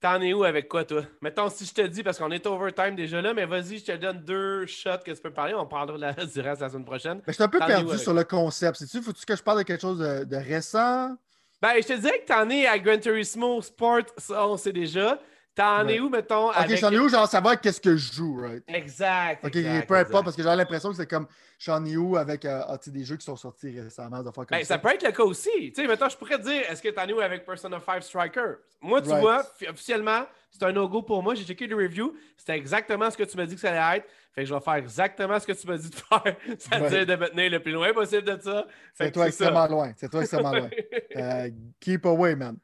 T'en 0.00 0.22
es 0.22 0.32
où 0.32 0.42
avec 0.44 0.68
quoi, 0.68 0.86
toi? 0.86 1.02
Mettons, 1.20 1.50
si 1.50 1.66
je 1.66 1.74
te 1.74 1.82
dis, 1.82 2.02
parce 2.02 2.16
qu'on 2.16 2.30
est 2.30 2.46
overtime 2.46 2.96
déjà 2.96 3.20
là, 3.20 3.34
mais 3.34 3.44
vas-y, 3.44 3.78
je 3.78 3.84
te 3.84 3.96
donne 3.96 4.24
deux 4.24 4.64
shots 4.64 5.02
que 5.04 5.10
tu 5.10 5.20
peux 5.20 5.34
parler. 5.34 5.52
On 5.52 5.66
parlera 5.66 5.98
de 5.98 6.00
la, 6.00 6.12
du 6.24 6.40
reste 6.40 6.62
la 6.62 6.70
semaine 6.70 6.86
prochaine. 6.86 7.18
Mais 7.18 7.32
je 7.32 7.32
suis 7.32 7.42
un 7.42 7.48
peu 7.48 7.58
perdu 7.58 7.98
sur 7.98 8.14
le 8.14 8.24
concept. 8.24 8.78
C'est-tu, 8.78 9.02
faut-tu 9.02 9.26
que 9.26 9.36
je 9.36 9.42
parle 9.42 9.58
de 9.58 9.64
quelque 9.64 9.82
chose 9.82 9.98
de, 9.98 10.24
de 10.24 10.36
récent? 10.36 11.14
Ben, 11.60 11.74
je 11.76 11.86
te 11.86 11.92
dirais 11.92 12.20
que 12.20 12.26
t'en 12.26 12.48
es 12.48 12.66
à 12.66 12.78
Gran 12.78 12.98
Turismo 12.98 13.60
Sport, 13.60 14.04
ça, 14.16 14.46
on 14.46 14.56
sait 14.56 14.72
déjà. 14.72 15.20
T'en 15.58 15.84
Ouais. 15.84 15.96
es 15.96 16.00
où, 16.00 16.08
mettons, 16.08 16.50
Ok, 16.50 16.54
avec... 16.56 16.78
j'en 16.78 16.92
ai 16.92 16.98
où, 17.00 17.08
genre, 17.08 17.26
savoir 17.26 17.60
qu'est-ce 17.60 17.80
que 17.80 17.96
je 17.96 18.12
joue, 18.12 18.36
right? 18.40 18.62
Exact, 18.68 19.44
Ok, 19.44 19.56
exact, 19.56 19.88
peu 19.88 19.94
importe, 19.96 20.24
parce 20.26 20.36
que 20.36 20.42
j'ai 20.44 20.54
l'impression 20.54 20.90
que 20.90 20.94
c'est 20.96 21.08
comme, 21.10 21.26
j'en 21.58 21.84
ai 21.84 21.96
où 21.96 22.16
avec 22.16 22.44
euh, 22.44 22.62
ah, 22.68 22.78
des 22.86 23.04
jeux 23.04 23.16
qui 23.16 23.24
sont 23.24 23.34
sortis 23.34 23.80
récemment, 23.80 24.18
affaires 24.18 24.32
comme 24.34 24.46
Ben, 24.50 24.60
ça. 24.60 24.74
ça 24.74 24.78
peut 24.78 24.90
être 24.90 25.04
le 25.04 25.10
cas 25.10 25.24
aussi. 25.24 25.50
Tu 25.58 25.72
sais, 25.74 25.88
mettons, 25.88 26.08
je 26.08 26.16
pourrais 26.16 26.38
te 26.38 26.42
dire, 26.48 26.62
est-ce 26.70 26.80
que 26.80 26.90
t'en 26.90 27.06
es 27.08 27.12
où 27.12 27.20
avec 27.20 27.44
Persona 27.44 27.80
5 27.84 28.02
Striker? 28.04 28.52
Moi, 28.80 29.02
tu 29.02 29.08
Right. 29.08 29.20
vois, 29.20 29.42
fi- 29.58 29.66
officiellement, 29.68 30.22
c'est 30.52 30.62
un 30.62 30.70
no-go 30.70 31.02
pour 31.02 31.22
moi. 31.24 31.34
J'ai 31.34 31.42
checké 31.44 31.66
le 31.66 31.74
review. 31.74 32.14
C'était 32.36 32.56
exactement 32.56 33.10
ce 33.10 33.16
que 33.16 33.24
tu 33.24 33.36
m'as 33.36 33.46
dit 33.46 33.56
que 33.56 33.60
ça 33.60 33.70
allait 33.70 33.98
être. 33.98 34.06
Fait 34.32 34.42
que 34.42 34.48
je 34.48 34.54
vais 34.54 34.60
faire 34.60 34.74
exactement 34.74 35.40
ce 35.40 35.46
que 35.48 35.52
tu 35.52 35.66
m'as 35.66 35.76
dit 35.76 35.90
de 35.90 35.94
faire. 35.96 36.36
C'est-à-dire 36.58 36.98
Ouais. 37.00 37.04
de 37.06 37.16
me 37.16 37.28
tenir 37.30 37.50
le 37.50 37.60
plus 37.60 37.72
loin 37.72 37.92
possible 37.92 38.22
de 38.22 38.40
ça. 38.40 38.64
C'est 38.94 39.10
toi 39.10 39.26
extrêmement 39.26 39.64
ça. 39.66 39.68
loin. 39.72 39.92
C'est 39.96 40.08
toi 40.08 40.20
extrêmement 40.20 40.52
loin. 40.52 40.70
Euh, 41.16 41.50
keep 41.80 42.06
away, 42.06 42.36
man. 42.36 42.56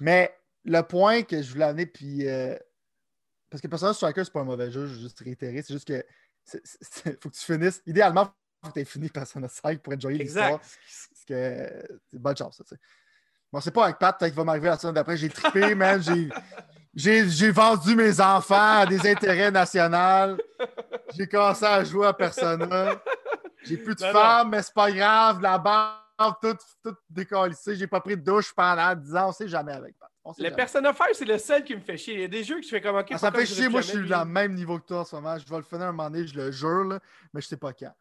Mais 0.00 0.34
le 0.68 0.82
point 0.82 1.22
que 1.22 1.42
je 1.42 1.50
voulais 1.52 1.64
amener, 1.64 1.86
puis. 1.86 2.28
euh, 2.28 2.56
parce 3.50 3.60
que 3.62 3.68
Persona 3.68 3.94
Striker, 3.94 4.24
c'est 4.24 4.32
pas 4.32 4.40
un 4.40 4.44
mauvais 4.44 4.70
jeu, 4.70 4.86
je 4.86 4.94
veux 4.94 5.00
juste 5.00 5.18
réitérer. 5.20 5.62
C'est 5.62 5.72
juste 5.74 5.88
que. 5.88 6.04
c'est- 6.44 7.20
faut 7.22 7.30
que 7.30 7.34
tu 7.36 7.44
finisses. 7.44 7.82
Idéalement, 7.86 8.26
faut 8.62 8.68
que 8.68 8.74
tu 8.74 8.80
aies 8.80 8.84
fini 8.84 9.08
Persona 9.08 9.48
5 9.48 9.80
pour 9.80 9.92
enjoyer 9.94 10.18
l'histoire. 10.18 10.58
Parce 10.60 11.24
que 11.26 11.98
bonne 12.12 12.36
chance, 12.36 12.56
ça, 12.58 12.64
tu 12.64 12.70
sais. 12.74 12.80
Bon, 13.50 13.60
c'est 13.60 13.70
pas 13.70 13.84
avec 13.84 13.98
Pat, 13.98 14.18
peut-être 14.18 14.30
qu'il 14.32 14.36
va 14.36 14.44
m'arriver 14.44 14.68
la 14.68 14.76
semaine 14.78 14.94
d'après. 14.94 15.16
J'ai 15.16 15.30
trippé, 15.30 15.74
man. 15.74 16.02
J'ai, 16.94 17.50
vendu 17.50 17.94
mes 17.96 18.20
enfants 18.20 18.80
à 18.80 18.84
des 18.86 19.08
intérêts 19.08 19.50
nationaux. 19.50 20.36
J'ai 21.14 21.26
commencé 21.26 21.64
à 21.64 21.82
jouer 21.84 22.08
à 22.08 22.12
Persona. 22.12 23.00
J'ai 23.62 23.78
plus 23.78 23.94
de 23.94 24.02
Non, 24.02 24.08
non. 24.08 24.12
femmes, 24.12 24.50
mais 24.50 24.62
c'est 24.62 24.74
pas 24.74 24.90
grave. 24.92 25.40
La 25.40 25.56
barbe, 25.58 26.34
toute, 26.42 26.60
toute 26.82 26.98
décalissée. 27.08 27.74
J'ai 27.76 27.86
pas 27.86 28.00
pris 28.02 28.16
de 28.16 28.22
douche 28.22 28.52
pendant 28.52 28.94
10 28.94 29.16
ans. 29.16 29.28
On 29.28 29.32
sait 29.32 29.48
jamais 29.48 29.72
avec 29.72 29.96
Pat. 29.98 30.10
Le. 30.38 30.50
Persona 30.50 30.92
5, 30.92 31.06
c'est 31.12 31.24
le 31.24 31.38
seul 31.38 31.64
qui 31.64 31.74
me 31.74 31.80
fait 31.80 31.96
chier. 31.96 32.14
Il 32.14 32.20
y 32.20 32.24
a 32.24 32.28
des 32.28 32.44
jeux 32.44 32.56
que 32.56 32.62
je 32.62 32.68
fais 32.68 32.80
comme 32.80 32.96
OK. 32.96 33.08
Ah, 33.10 33.18
ça 33.18 33.30
me 33.30 33.36
fait 33.38 33.46
chier. 33.46 33.68
Moi, 33.68 33.80
je 33.80 33.88
suis 33.88 34.08
dans 34.08 34.24
le 34.24 34.30
même 34.30 34.54
niveau 34.54 34.78
que 34.78 34.86
toi 34.86 35.00
en 35.00 35.04
ce 35.04 35.16
moment. 35.16 35.38
Je 35.38 35.48
vais 35.48 35.56
le 35.56 35.62
finir 35.62 35.84
un 35.84 35.92
moment 35.92 36.10
donné, 36.10 36.26
je 36.26 36.34
le 36.36 36.50
jure, 36.50 36.84
là, 36.84 37.00
mais 37.32 37.40
je 37.40 37.48
sais 37.48 37.56
pas 37.56 37.72
quand. 37.72 37.94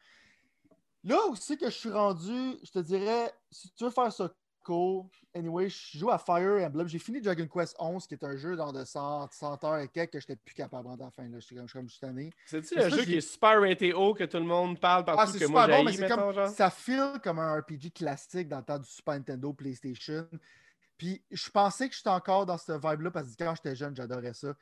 Là 1.03 1.17
aussi 1.29 1.57
que 1.57 1.67
je 1.69 1.75
suis 1.75 1.91
rendu, 1.91 2.57
je 2.63 2.71
te 2.71 2.79
dirais, 2.79 3.31
si 3.51 3.71
tu 3.73 3.85
veux 3.85 3.89
faire 3.91 4.11
ça 4.11 4.29
cool, 4.65 5.05
anyway, 5.33 5.69
je 5.69 5.97
joue 5.97 6.11
à 6.11 6.17
Fire 6.17 6.61
Emblem. 6.65 6.87
J'ai 6.89 6.99
fini 6.99 7.21
Dragon 7.21 7.47
Quest 7.47 7.75
11, 7.79 8.05
qui 8.05 8.15
est 8.15 8.23
un 8.25 8.35
jeu 8.35 8.57
dans 8.57 8.73
de 8.73 8.83
100, 8.83 9.29
100 9.31 9.63
heures 9.63 9.77
et 9.77 9.87
quelques 9.87 10.11
que 10.11 10.19
je 10.19 10.25
n'étais 10.25 10.41
plus 10.43 10.53
capable 10.53 10.89
à 10.89 10.95
la 10.97 11.09
fin. 11.09 11.23
Là. 11.23 11.39
Je 11.39 11.45
suis 11.45 11.55
comme, 11.55 11.67
je 11.69 11.87
suis 11.87 11.99
comme 12.01 12.09
année. 12.09 12.33
C'est-tu 12.45 12.75
le 12.75 12.89
jeu 12.89 13.05
qui 13.05 13.15
est 13.15 13.21
super 13.21 13.61
raté 13.61 13.93
haut, 13.93 14.13
que 14.13 14.25
tout 14.25 14.37
le 14.37 14.43
monde 14.43 14.77
parle 14.79 15.03
Ah, 15.07 15.15
partout, 15.15 15.31
c'est 15.31 15.39
que 15.39 15.45
super 15.45 15.67
moi 15.67 15.77
bon, 15.77 15.83
mais 15.85 15.97
mettons, 15.97 16.15
comme 16.15 16.33
genre? 16.33 16.49
ça 16.49 16.69
feel 16.69 17.13
comme 17.23 17.39
un 17.39 17.57
RPG 17.59 17.93
classique 17.95 18.49
dans 18.49 18.57
le 18.57 18.63
temps 18.63 18.79
du 18.79 18.89
Super 18.89 19.13
Nintendo, 19.13 19.53
PlayStation. 19.53 20.27
Puis 20.97 21.23
je 21.31 21.49
pensais 21.49 21.87
que 21.89 21.95
j'étais 21.95 22.09
encore 22.09 22.45
dans 22.45 22.57
cette 22.57 22.83
vibe-là 22.83 23.11
parce 23.11 23.35
que 23.35 23.43
quand 23.43 23.55
j'étais 23.55 23.75
jeune, 23.75 23.95
j'adorais 23.95 24.33
ça. 24.33 24.55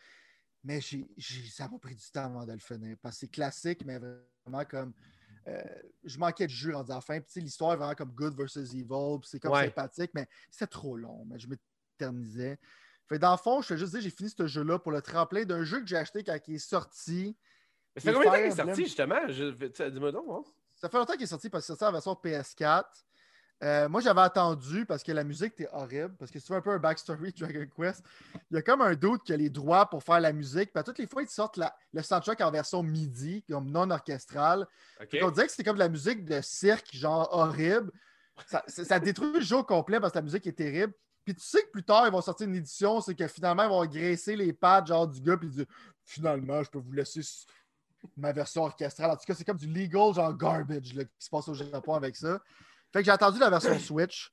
Mais 0.63 0.79
ça 0.81 1.67
m'a 1.69 1.77
pris 1.79 1.95
du 1.95 2.03
temps 2.11 2.25
avant 2.25 2.45
de 2.45 2.51
le 2.51 2.59
finir. 2.59 2.97
Parce 3.01 3.15
que 3.15 3.19
c'est 3.21 3.27
classique, 3.31 3.85
mais 3.85 3.99
vraiment 3.99 4.65
comme. 4.65 4.93
euh, 5.47 5.61
je 6.03 6.17
manquais 6.17 6.47
de 6.47 6.51
jus 6.51 6.75
à 6.75 6.83
la 6.87 7.01
fin. 7.01 7.21
Puis 7.21 7.39
l'histoire 7.41 7.73
est 7.73 7.77
vraiment 7.77 7.93
comme 7.95 8.11
good 8.11 8.35
versus 8.35 8.73
evil. 8.73 9.19
Puis 9.21 9.29
c'est 9.29 9.39
comme 9.39 9.51
Ouais. 9.53 9.65
sympathique, 9.65 10.11
mais 10.13 10.27
c'était 10.49 10.67
trop 10.67 10.97
long. 10.97 11.23
Mais 11.25 11.37
je 11.39 11.47
m'éternisais. 11.47 12.59
Fait 13.07 13.19
dans 13.19 13.31
le 13.31 13.37
fond, 13.37 13.61
je 13.61 13.69
te 13.69 13.77
juste 13.77 13.91
dire, 13.93 14.01
j'ai 14.01 14.09
fini 14.09 14.29
ce 14.31 14.47
jeu-là 14.47 14.79
pour 14.79 14.91
le 14.91 15.01
tremplin 15.01 15.43
d'un 15.45 15.63
jeu 15.63 15.79
que 15.81 15.85
j'ai 15.85 15.97
acheté 15.97 16.23
quand 16.23 16.37
il 16.47 16.55
est 16.55 16.57
sorti. 16.57 17.37
Mais 17.95 18.01
ça 18.01 18.11
fait 18.11 18.25
combien 18.25 18.31
de 18.31 18.35
temps 18.35 18.41
qu'il 18.41 18.61
est 18.61 18.65
sorti, 18.65 18.83
justement? 18.85 19.27
Je... 19.27 19.89
Dis-moi 19.89 20.11
donc. 20.11 20.25
hein? 20.29 20.51
Ça 20.73 20.89
fait 20.89 20.97
longtemps 20.97 21.13
qu'il 21.13 21.21
est 21.23 21.27
sorti 21.27 21.49
parce 21.49 21.61
que 21.63 21.67
c'est 21.73 21.79
sorti 21.79 21.85
en 21.85 21.91
version 21.91 22.13
PS4. 22.13 22.83
Euh, 23.65 23.89
moi, 23.89 23.99
j'avais 23.99 24.21
attendu 24.21 24.85
parce 24.85 25.01
que 25.03 25.11
la 25.11 25.23
musique 25.23 25.53
était 25.53 25.69
horrible. 25.73 26.13
Parce 26.19 26.29
que 26.29 26.39
si 26.39 26.45
tu 26.45 26.51
veux 26.51 26.59
un 26.59 26.61
peu 26.61 26.69
un 26.71 26.77
backstory 26.77 27.31
de 27.33 27.39
Dragon 27.39 27.65
Quest, 27.75 28.03
il 28.51 28.55
y 28.55 28.57
a 28.57 28.61
comme 28.61 28.81
un 28.81 28.93
doute 28.93 29.23
qui 29.25 29.33
a 29.33 29.37
les 29.37 29.49
droits 29.49 29.89
pour 29.89 30.03
faire 30.03 30.19
la 30.19 30.31
musique. 30.33 30.71
Puis 30.71 30.79
à 30.79 30.83
toutes 30.83 30.99
les 30.99 31.07
fois, 31.07 31.23
ils 31.23 31.27
sortent 31.29 31.57
la- 31.57 31.75
le 31.91 32.03
soundtrack 32.03 32.41
en 32.41 32.51
version 32.51 32.83
MIDI, 32.83 33.43
comme 33.49 33.69
non 33.71 33.89
orchestrale. 33.89 34.67
On 35.23 35.31
dirait 35.31 35.47
que 35.47 35.51
c'était 35.51 35.63
comme 35.63 35.77
de 35.77 35.79
la 35.83 35.89
musique 35.89 36.23
de 36.25 36.41
cirque, 36.41 36.89
genre 36.93 37.27
horrible. 37.31 37.91
Ça, 38.67 38.99
détruit 38.99 39.31
le 39.33 39.41
jeu 39.41 39.57
au 39.57 39.63
complet 39.63 39.99
parce 39.99 40.11
que 40.13 40.19
la 40.19 40.23
musique 40.23 40.45
est 40.45 40.53
terrible. 40.57 40.93
Puis 41.23 41.33
tu 41.33 41.41
sais 41.43 41.63
que 41.63 41.71
plus 41.71 41.83
tard, 41.83 42.05
ils 42.05 42.11
vont 42.11 42.21
sortir 42.21 42.47
une 42.47 42.55
édition, 42.55 43.01
c'est 43.01 43.15
que 43.15 43.27
finalement, 43.27 43.63
ils 43.63 43.69
vont 43.69 43.85
graisser 43.85 44.35
les 44.35 44.53
pattes 44.53 44.87
genre 44.87 45.07
du 45.07 45.19
gars, 45.21 45.37
puis 45.37 45.49
dire 45.49 45.65
finalement, 46.03 46.61
je 46.61 46.69
peux 46.69 46.77
vous 46.77 46.91
laisser 46.91 47.21
ma 48.15 48.31
version 48.31 48.63
orchestrale. 48.63 49.09
En 49.09 49.15
tout 49.15 49.25
cas, 49.25 49.33
c'est 49.33 49.43
comme 49.43 49.57
du 49.57 49.65
legal, 49.67 50.13
genre 50.13 50.35
garbage, 50.37 50.93
là, 50.93 51.03
qui 51.05 51.11
se 51.25 51.29
passe 51.31 51.47
au 51.47 51.53
Japon 51.55 51.95
avec 51.95 52.15
ça. 52.15 52.39
Fait 52.95 53.01
que 53.01 53.05
j'ai 53.07 53.11
attendu 53.11 53.39
la 53.39 53.49
version 53.49 53.77
Switch. 53.77 54.31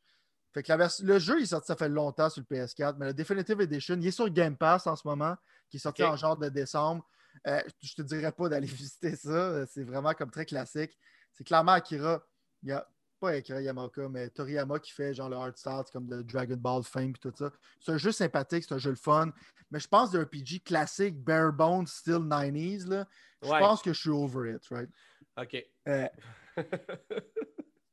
Fait 0.54 0.62
que 0.62 0.68
la 0.70 0.76
vers- 0.76 0.92
le 1.02 1.18
jeu, 1.18 1.40
il 1.40 1.42
est 1.42 1.46
sorti, 1.46 1.66
ça 1.66 1.74
fait 1.74 1.88
longtemps 1.88 2.30
sur 2.30 2.44
le 2.48 2.56
PS4, 2.56 2.94
mais 2.96 3.06
le 3.06 3.12
Definitive 3.14 3.60
Edition, 3.60 3.96
il 3.96 4.06
est 4.06 4.10
sur 4.12 4.30
Game 4.30 4.56
Pass 4.56 4.86
en 4.86 4.94
ce 4.94 5.08
moment, 5.08 5.34
qui 5.68 5.78
est 5.78 5.80
sorti 5.80 6.04
en 6.04 6.14
genre 6.14 6.36
de 6.36 6.48
décembre. 6.48 7.04
Euh, 7.48 7.60
je 7.82 7.94
te 7.96 8.02
dirais 8.02 8.30
pas 8.30 8.48
d'aller 8.48 8.66
visiter 8.86 9.16
ça. 9.16 9.66
C'est 9.66 9.82
vraiment 9.82 10.12
comme 10.14 10.30
très 10.30 10.44
classique. 10.46 10.96
C'est 11.32 11.42
clairement 11.42 11.72
Akira. 11.72 12.22
Il 12.62 12.68
y 12.68 12.72
a 12.72 12.86
pas 13.18 13.30
Akira 13.30 13.60
Yamaoka, 13.60 14.08
mais 14.08 14.30
Toriyama 14.30 14.78
qui 14.78 14.92
fait 14.92 15.12
genre 15.12 15.28
le 15.28 15.36
art 15.36 15.56
style, 15.56 15.80
c'est 15.84 15.92
comme 15.92 16.06
de 16.06 16.22
Dragon 16.22 16.56
Ball 16.56 16.84
Fame 16.84 17.10
et 17.10 17.12
tout 17.14 17.32
ça. 17.36 17.50
C'est 17.80 17.90
un 17.90 17.98
jeu 17.98 18.12
sympathique, 18.12 18.64
c'est 18.68 18.74
un 18.74 18.78
jeu 18.78 18.90
le 18.90 18.96
fun. 18.96 19.32
Mais 19.72 19.80
je 19.80 19.88
pense 19.88 20.12
d'un 20.12 20.22
RPG 20.22 20.60
classique, 20.64 21.18
bare 21.18 21.52
bones, 21.52 21.88
still 21.88 22.18
90s. 22.28 22.86
Là. 22.88 23.08
Je 23.42 23.48
Ouais. 23.48 23.58
pense 23.58 23.82
que 23.82 23.92
je 23.92 23.98
suis 23.98 24.10
over 24.10 24.52
it, 24.54 24.62
right? 24.70 24.90
OK. 25.36 25.56
Euh, 25.88 26.08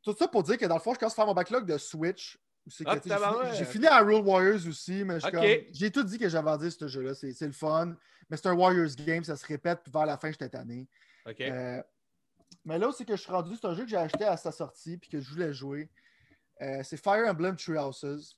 tout 0.03 0.15
ça 0.17 0.27
pour 0.27 0.43
dire 0.43 0.57
que 0.57 0.65
dans 0.65 0.75
le 0.75 0.81
fond, 0.81 0.93
je 0.93 0.99
commence 0.99 1.13
à 1.13 1.15
faire 1.15 1.25
mon 1.25 1.33
backlog 1.33 1.65
de 1.65 1.77
Switch. 1.77 2.37
Ah, 2.85 2.93
j'ai 2.95 3.09
fini- 3.65 3.65
fini 3.65 3.87
à 3.87 3.99
Rule 3.99 4.23
Warriors 4.25 4.67
aussi, 4.67 5.03
mais 5.03 5.19
j'ai 5.71 5.91
tout 5.91 6.03
dit 6.03 6.19
que 6.19 6.29
j'avais 6.29 6.57
dit 6.57 6.71
ce 6.71 6.87
jeu-là. 6.87 7.13
C'est 7.15 7.41
le 7.41 7.51
fun. 7.51 7.95
Mais 8.29 8.37
c'est 8.37 8.47
un 8.47 8.53
Warriors 8.53 8.93
game, 8.95 9.23
ça 9.23 9.35
se 9.35 9.45
répète, 9.45 9.79
puis 9.83 9.91
vers 9.91 10.05
la 10.05 10.17
fin, 10.17 10.29
j'étais 10.31 10.49
tanné. 10.49 10.87
OK. 11.27 11.41
Euh, 11.41 11.81
mais 12.65 12.77
là 12.77 12.89
où 12.89 12.91
c'est 12.91 13.05
que 13.05 13.15
je 13.15 13.21
suis 13.21 13.31
rendu, 13.31 13.55
c'est 13.55 13.65
un 13.67 13.73
jeu 13.73 13.83
que 13.85 13.89
j'ai 13.89 13.97
acheté 13.97 14.23
à 14.25 14.37
sa 14.37 14.51
sortie 14.51 14.97
puis 14.97 15.09
que 15.09 15.19
je 15.19 15.29
voulais 15.31 15.51
jouer. 15.53 15.89
Euh, 16.61 16.81
c'est 16.83 16.97
Fire 16.97 17.27
Emblem 17.27 17.55
Tree 17.55 17.77
Houses. 17.77 18.37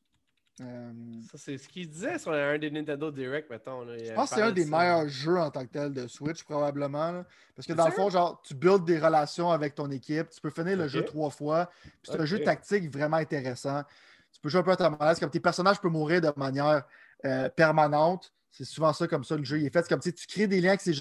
Euh, 0.61 0.91
Ça, 1.31 1.37
c'est 1.37 1.57
ce 1.57 1.67
qu'il 1.67 1.89
disait 1.89 2.19
sur 2.19 2.31
un 2.33 2.57
des 2.57 2.69
Nintendo 2.69 3.09
Direct, 3.11 3.49
mettons. 3.49 3.83
là. 3.83 3.97
Je 3.97 4.13
pense 4.13 4.29
que 4.29 4.35
c'est 4.35 4.41
un 4.41 4.51
des 4.51 4.65
meilleurs 4.65 5.07
jeux 5.09 5.37
en 5.37 5.49
tant 5.49 5.65
que 5.65 5.71
tel 5.71 5.93
de 5.93 6.07
Switch, 6.07 6.43
probablement. 6.43 7.11
là. 7.11 7.25
Parce 7.55 7.67
que 7.67 7.73
dans 7.73 7.85
le 7.85 7.91
fond, 7.91 8.09
genre, 8.09 8.41
tu 8.43 8.53
builds 8.53 8.85
des 8.85 8.99
relations 8.99 9.51
avec 9.51 9.75
ton 9.75 9.89
équipe, 9.91 10.29
tu 10.29 10.41
peux 10.41 10.49
finir 10.49 10.77
le 10.77 10.87
jeu 10.87 11.03
trois 11.03 11.29
fois. 11.29 11.69
Puis 11.81 12.11
c'est 12.11 12.19
un 12.19 12.25
jeu 12.25 12.39
tactique 12.43 12.91
vraiment 12.91 13.17
intéressant. 13.17 13.83
Tu 14.31 14.39
peux 14.39 14.49
jouer 14.49 14.61
un 14.61 14.63
peu 14.63 14.71
à 14.71 14.77
ta 14.77 14.89
malaise, 14.89 15.19
comme 15.19 15.29
tes 15.29 15.39
personnages 15.39 15.79
peuvent 15.81 15.91
mourir 15.91 16.21
de 16.21 16.31
manière 16.37 16.83
euh, 17.25 17.49
permanente. 17.49 18.31
C'est 18.49 18.65
souvent 18.65 18.93
ça 18.93 19.07
comme 19.07 19.23
ça, 19.23 19.35
le 19.37 19.43
jeu. 19.43 19.59
Il 19.59 19.65
est 19.65 19.69
fait 19.69 19.81
c'est 19.81 19.89
comme 19.89 20.01
sais, 20.01 20.11
tu 20.13 20.27
crées 20.27 20.47
des 20.47 20.61
liens 20.61 20.69
avec 20.69 20.81
ces 20.81 20.93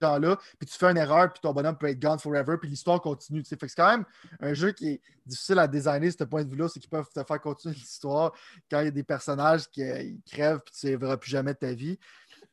gens-là, 0.00 0.36
puis 0.58 0.68
tu 0.68 0.76
fais 0.76 0.90
une 0.90 0.96
erreur, 0.96 1.32
puis 1.32 1.40
ton 1.40 1.52
bonhomme 1.52 1.76
peut 1.76 1.88
être 1.88 2.00
gone 2.00 2.18
forever, 2.18 2.56
puis 2.60 2.68
l'histoire 2.68 3.00
continue. 3.00 3.44
Fait 3.44 3.56
que 3.56 3.68
c'est 3.68 3.76
quand 3.76 3.90
même 3.90 4.04
un 4.40 4.54
jeu 4.54 4.72
qui 4.72 4.88
est 4.88 5.00
difficile 5.26 5.58
à 5.58 5.68
designer, 5.68 6.10
ce 6.10 6.24
point 6.24 6.44
de 6.44 6.50
vue-là, 6.50 6.68
c'est 6.68 6.80
qu'ils 6.80 6.90
peuvent 6.90 7.08
te 7.14 7.22
faire 7.22 7.40
continuer 7.40 7.74
l'histoire 7.78 8.32
quand 8.70 8.80
il 8.80 8.84
y 8.86 8.88
a 8.88 8.92
des 8.92 9.04
personnages 9.04 9.68
qui 9.68 9.82
crèvent, 10.30 10.60
puis 10.60 10.74
tu 10.78 10.86
ne 10.86 10.90
les 10.92 10.96
verras 10.96 11.16
plus 11.16 11.30
jamais 11.30 11.54
de 11.54 11.58
ta 11.58 11.72
vie. 11.72 11.98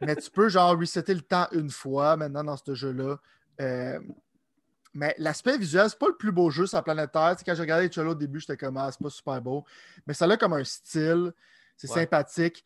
Mais 0.02 0.16
tu 0.16 0.30
peux, 0.30 0.50
genre, 0.50 0.78
resetter 0.78 1.14
le 1.14 1.22
temps 1.22 1.48
une 1.52 1.70
fois 1.70 2.18
maintenant 2.18 2.44
dans 2.44 2.58
ce 2.58 2.74
jeu-là. 2.74 3.18
Euh, 3.62 4.00
mais 4.94 5.14
l'aspect 5.18 5.58
visuel, 5.58 5.90
c'est 5.90 6.00
pas 6.00 6.08
le 6.08 6.16
plus 6.16 6.32
beau 6.32 6.50
jeu 6.50 6.66
sur 6.66 6.78
la 6.78 6.84
planète 6.84 7.12
Terre. 7.12 7.36
quand 7.46 7.54
j'ai 7.54 7.62
regardé 7.62 7.90
Cholo 7.90 8.12
au 8.12 8.16
début, 8.16 8.40
j'étais 8.40 8.58
comme, 8.58 8.78
ah, 8.78 8.90
c'est 8.92 9.02
pas 9.02 9.10
super 9.10 9.42
beau. 9.42 9.66
Mais 10.08 10.14
ça 10.14 10.26
a 10.26 10.38
comme 10.38 10.54
un 10.54 10.64
style, 10.64 11.34
c'est 11.78 11.88
sympathique. 11.88 12.64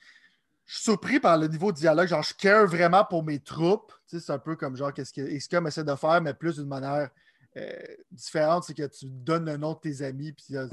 Je 0.69 0.75
suis 0.75 0.83
surpris 0.83 1.19
par 1.19 1.35
le 1.35 1.47
niveau 1.47 1.71
de 1.71 1.77
dialogue. 1.77 2.07
Genre, 2.07 2.21
je 2.21 2.35
care 2.35 2.67
vraiment 2.67 3.03
pour 3.03 3.23
mes 3.23 3.39
troupes. 3.39 3.91
c'est 4.05 4.29
un 4.29 4.37
peu 4.37 4.55
comme 4.55 4.75
genre, 4.75 4.93
qu'est-ce 4.93 5.11
que 5.11 5.21
essaie 5.21 5.83
de 5.83 5.95
faire, 5.95 6.21
mais 6.21 6.35
plus 6.35 6.57
d'une 6.57 6.67
manière 6.67 7.09
euh, 7.57 7.71
différente. 8.11 8.65
C'est 8.65 8.75
que 8.75 8.85
tu 8.85 9.07
donnes 9.07 9.45
le 9.45 9.57
nom 9.57 9.73
de 9.73 9.79
tes 9.79 10.03
amis. 10.03 10.31
Puis, 10.31 10.55
euh, 10.55 10.67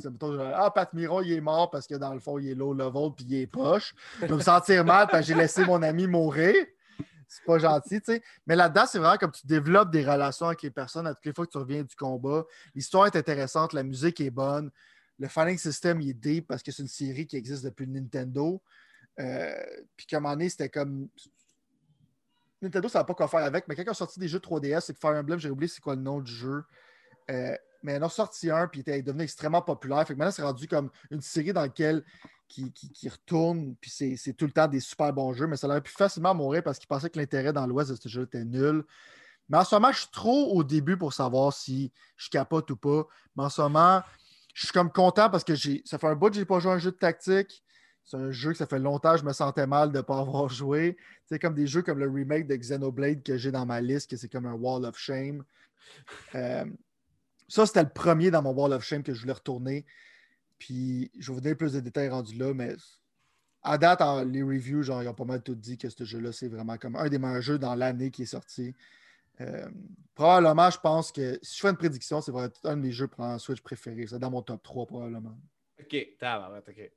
ah, 0.55 0.71
Pat 0.71 0.93
Miron, 0.93 1.23
il 1.23 1.33
est 1.33 1.41
mort 1.41 1.71
parce 1.71 1.87
que 1.87 1.95
dans 1.95 2.13
le 2.13 2.21
fond, 2.21 2.39
il 2.39 2.51
est 2.51 2.55
low 2.55 2.75
level 2.75 3.15
puis 3.17 3.25
il 3.27 3.35
est 3.37 3.47
poche. 3.47 3.95
Je 4.21 4.27
vais 4.27 4.35
me 4.35 4.41
sentir 4.41 4.85
mal 4.85 5.07
parce 5.11 5.23
que 5.23 5.29
j'ai 5.29 5.35
laissé 5.35 5.65
mon 5.65 5.83
ami 5.83 6.07
mourir 6.07 6.55
c'est 7.29 7.45
pas 7.45 7.59
gentil, 7.59 8.01
tu 8.01 8.13
sais. 8.13 8.23
Mais 8.47 8.55
là-dedans, 8.55 8.85
c'est 8.87 8.99
vraiment 8.99 9.17
comme 9.17 9.33
tu 9.33 9.47
développes 9.47 9.91
des 9.91 10.05
relations 10.05 10.47
avec 10.47 10.63
les 10.63 10.71
personnes 10.71 11.07
à 11.07 11.15
toutes 11.15 11.27
les 11.27 11.33
fois 11.33 11.47
que 11.47 11.51
tu 11.51 11.59
reviens 11.59 11.83
du 11.83 11.97
combat. 11.97 12.45
L'histoire 12.75 13.07
est 13.07 13.17
intéressante, 13.17 13.73
la 13.73 13.83
musique 13.83 14.21
est 14.21 14.31
bonne. 14.31 14.71
Le 15.19 15.29
fighting 15.29 15.59
system, 15.59 16.01
il 16.01 16.11
est 16.11 16.15
deep 16.15 16.47
parce 16.47 16.63
que 16.63 16.71
c'est 16.71 16.83
une 16.83 16.89
série 16.89 17.27
qui 17.27 17.37
existe 17.37 17.65
depuis 17.65 17.87
Nintendo. 17.87 18.63
Euh, 19.19 19.55
puis 19.97 20.07
qu'à 20.07 20.19
un 20.19 20.21
moment 20.21 20.35
donné, 20.35 20.49
c'était 20.49 20.69
comme. 20.69 21.09
Nintendo, 22.63 22.89
ça 22.89 23.01
n'a 23.01 23.05
pas 23.05 23.15
quoi 23.15 23.29
faire 23.29 23.45
avec, 23.45 23.69
mais 23.69 23.75
ils 23.77 23.91
ont 23.91 23.95
sorti 23.95 24.19
des 24.19 24.29
jeux 24.29 24.39
3DS, 24.39 24.81
c'est 24.81 24.95
que 24.95 24.99
Fire 24.99 25.11
Emblem, 25.11 25.39
j'ai 25.39 25.51
oublié 25.51 25.69
c'est 25.69 25.81
quoi 25.81 25.95
le 25.95 26.01
nom 26.01 26.21
du 26.21 26.33
jeu. 26.33 26.65
Euh, 27.31 27.55
mais 27.83 27.95
ils 27.95 28.03
en 28.03 28.07
ont 28.07 28.11
sorti 28.11 28.51
un, 28.51 28.67
puis 28.67 28.83
il 28.85 28.91
est 28.91 29.03
devenu 29.03 29.23
extrêmement 29.23 29.63
populaire. 29.63 30.07
Fait 30.07 30.15
que 30.15 30.19
maintenant, 30.19 30.33
c'est 30.33 30.43
rendu 30.43 30.67
comme 30.67 30.91
une 31.11 31.21
série 31.21 31.53
dans 31.53 31.61
laquelle 31.61 32.03
qui, 32.49 32.73
qui, 32.73 33.09
retourne, 33.09 33.75
puis 33.81 33.91
c'est 33.91 34.33
tout 34.35 34.47
le 34.47 34.53
temps 34.53 34.69
des 34.69 34.81
super 34.81 35.13
bons 35.13 35.33
jeux, 35.33 35.47
mais 35.47 35.57
ça 35.57 35.67
aurait 35.67 35.81
pu 35.81 35.93
facilement 35.93 36.35
mourir 36.35 36.63
parce 36.63 36.79
qu'il 36.79 36.87
pensait 36.87 37.11
que 37.11 37.19
l'intérêt 37.19 37.53
dans 37.53 37.67
l'Ouest 37.67 37.91
de 37.91 37.97
ce 37.97 38.09
jeu 38.09 38.23
était 38.23 38.45
nul. 38.45 38.85
Mais 39.49 39.59
en 39.59 39.65
ce 39.65 39.75
moment, 39.75 39.93
je 39.93 40.01
suis 40.01 40.11
trop 40.11 40.53
au 40.53 40.65
début 40.65 40.97
pour 40.97 41.13
savoir 41.13 41.53
si 41.53 41.93
je 42.17 42.29
capote 42.31 42.71
ou 42.71 42.77
pas. 42.77 43.07
Mais 43.37 43.45
en 43.45 43.49
ce 43.49 43.61
moment, 43.61 44.03
je 44.55 44.65
suis 44.65 44.73
comme 44.73 44.91
content 44.91 45.31
parce 45.31 45.45
que 45.45 45.55
ça 45.85 45.99
fait 45.99 46.07
un 46.07 46.17
bout 46.17 46.31
que 46.31 46.35
je 46.35 46.41
n'ai 46.41 46.47
pas 46.47 46.59
joué 46.59 46.73
à 46.73 46.75
un 46.75 46.79
jeu 46.79 46.91
de 46.91 46.97
tactique. 46.97 47.63
C'est 48.07 48.17
un 48.17 48.31
jeu 48.31 48.53
que 48.53 48.59
ça 48.59 48.67
fait 48.67 48.79
longtemps 48.79 49.15
que 49.15 49.21
je 49.21 49.25
me 49.25 49.33
sentais 49.33 49.67
mal 49.67 49.91
de 49.91 49.97
ne 49.97 50.03
pas 50.03 50.21
avoir 50.21 50.49
joué. 50.49 50.97
C'est 51.27 51.41
comme 51.41 51.55
des 51.55 51.67
jeux 51.67 51.83
comme 51.83 51.99
le 51.99 52.09
remake 52.09 52.47
de 52.47 52.55
Xenoblade 52.55 53.25
que 53.25 53.37
j'ai 53.37 53.51
dans 53.51 53.67
ma 53.67 53.81
liste, 53.81 54.09
que 54.09 54.17
c'est 54.17 54.29
comme 54.29 54.47
un 54.47 54.55
Wall 54.55 54.85
of 54.85 54.97
Shame. 54.97 55.45
Euh, 56.37 56.65
ça, 57.49 57.67
c'était 57.67 57.83
le 57.83 57.89
premier 57.89 58.31
dans 58.31 58.43
mon 58.43 58.53
Wall 58.53 58.73
of 58.73 58.85
Shame 58.85 59.03
que 59.03 59.13
je 59.13 59.21
voulais 59.21 59.33
retourner. 59.33 59.85
Puis 60.59 61.11
je 61.19 61.31
vais 61.31 61.35
vous 61.35 61.41
donner 61.41 61.57
plus 61.57 61.73
de 61.73 61.81
détails 61.81 62.09
rendus 62.09 62.37
là, 62.37 62.55
mais 62.55 62.77
à 63.63 63.77
date, 63.77 64.01
les 64.27 64.43
reviews, 64.43 64.83
genre, 64.83 65.03
ils 65.03 65.09
ont 65.09 65.15
pas 65.15 65.25
mal 65.25 65.43
tout 65.43 65.57
dit 65.57 65.77
que 65.77 65.91
ce 65.91 66.05
jeu-là, 66.05 66.31
c'est 66.31 66.49
vraiment 66.49 66.79
comme 66.79 66.95
un 66.95 67.09
des 67.09 67.19
meilleurs 67.19 67.43
jeux 67.43 67.59
dans 67.59 67.75
l'année 67.75 68.13
qui 68.13 68.23
est 68.23 68.27
sorti. 68.27 68.73
Euh, 69.41 69.69
probablement, 70.15 70.71
je 70.71 70.79
pense 70.79 71.11
que 71.11 71.41
si 71.43 71.57
je 71.57 71.61
fais 71.61 71.71
une 71.71 71.77
prédiction, 71.77 72.21
c'est 72.21 72.31
vraiment 72.31 72.53
un 72.65 72.77
de 72.77 72.83
mes 72.83 72.93
jeux 72.93 73.09
pour 73.09 73.25
un 73.25 73.39
Switch 73.39 73.61
préférés. 73.61 74.07
C'est 74.07 74.21
dans 74.21 74.31
mon 74.31 74.43
top 74.43 74.63
3 74.63 74.87
probablement. 74.87 75.37
OK, 75.81 75.97
t'as 76.19 76.49
OK. 76.59 76.93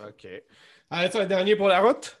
OK. 0.00 0.28
Allez, 0.90 1.16
un 1.16 1.26
dernier 1.26 1.56
pour 1.56 1.68
la 1.68 1.80
route? 1.80 2.18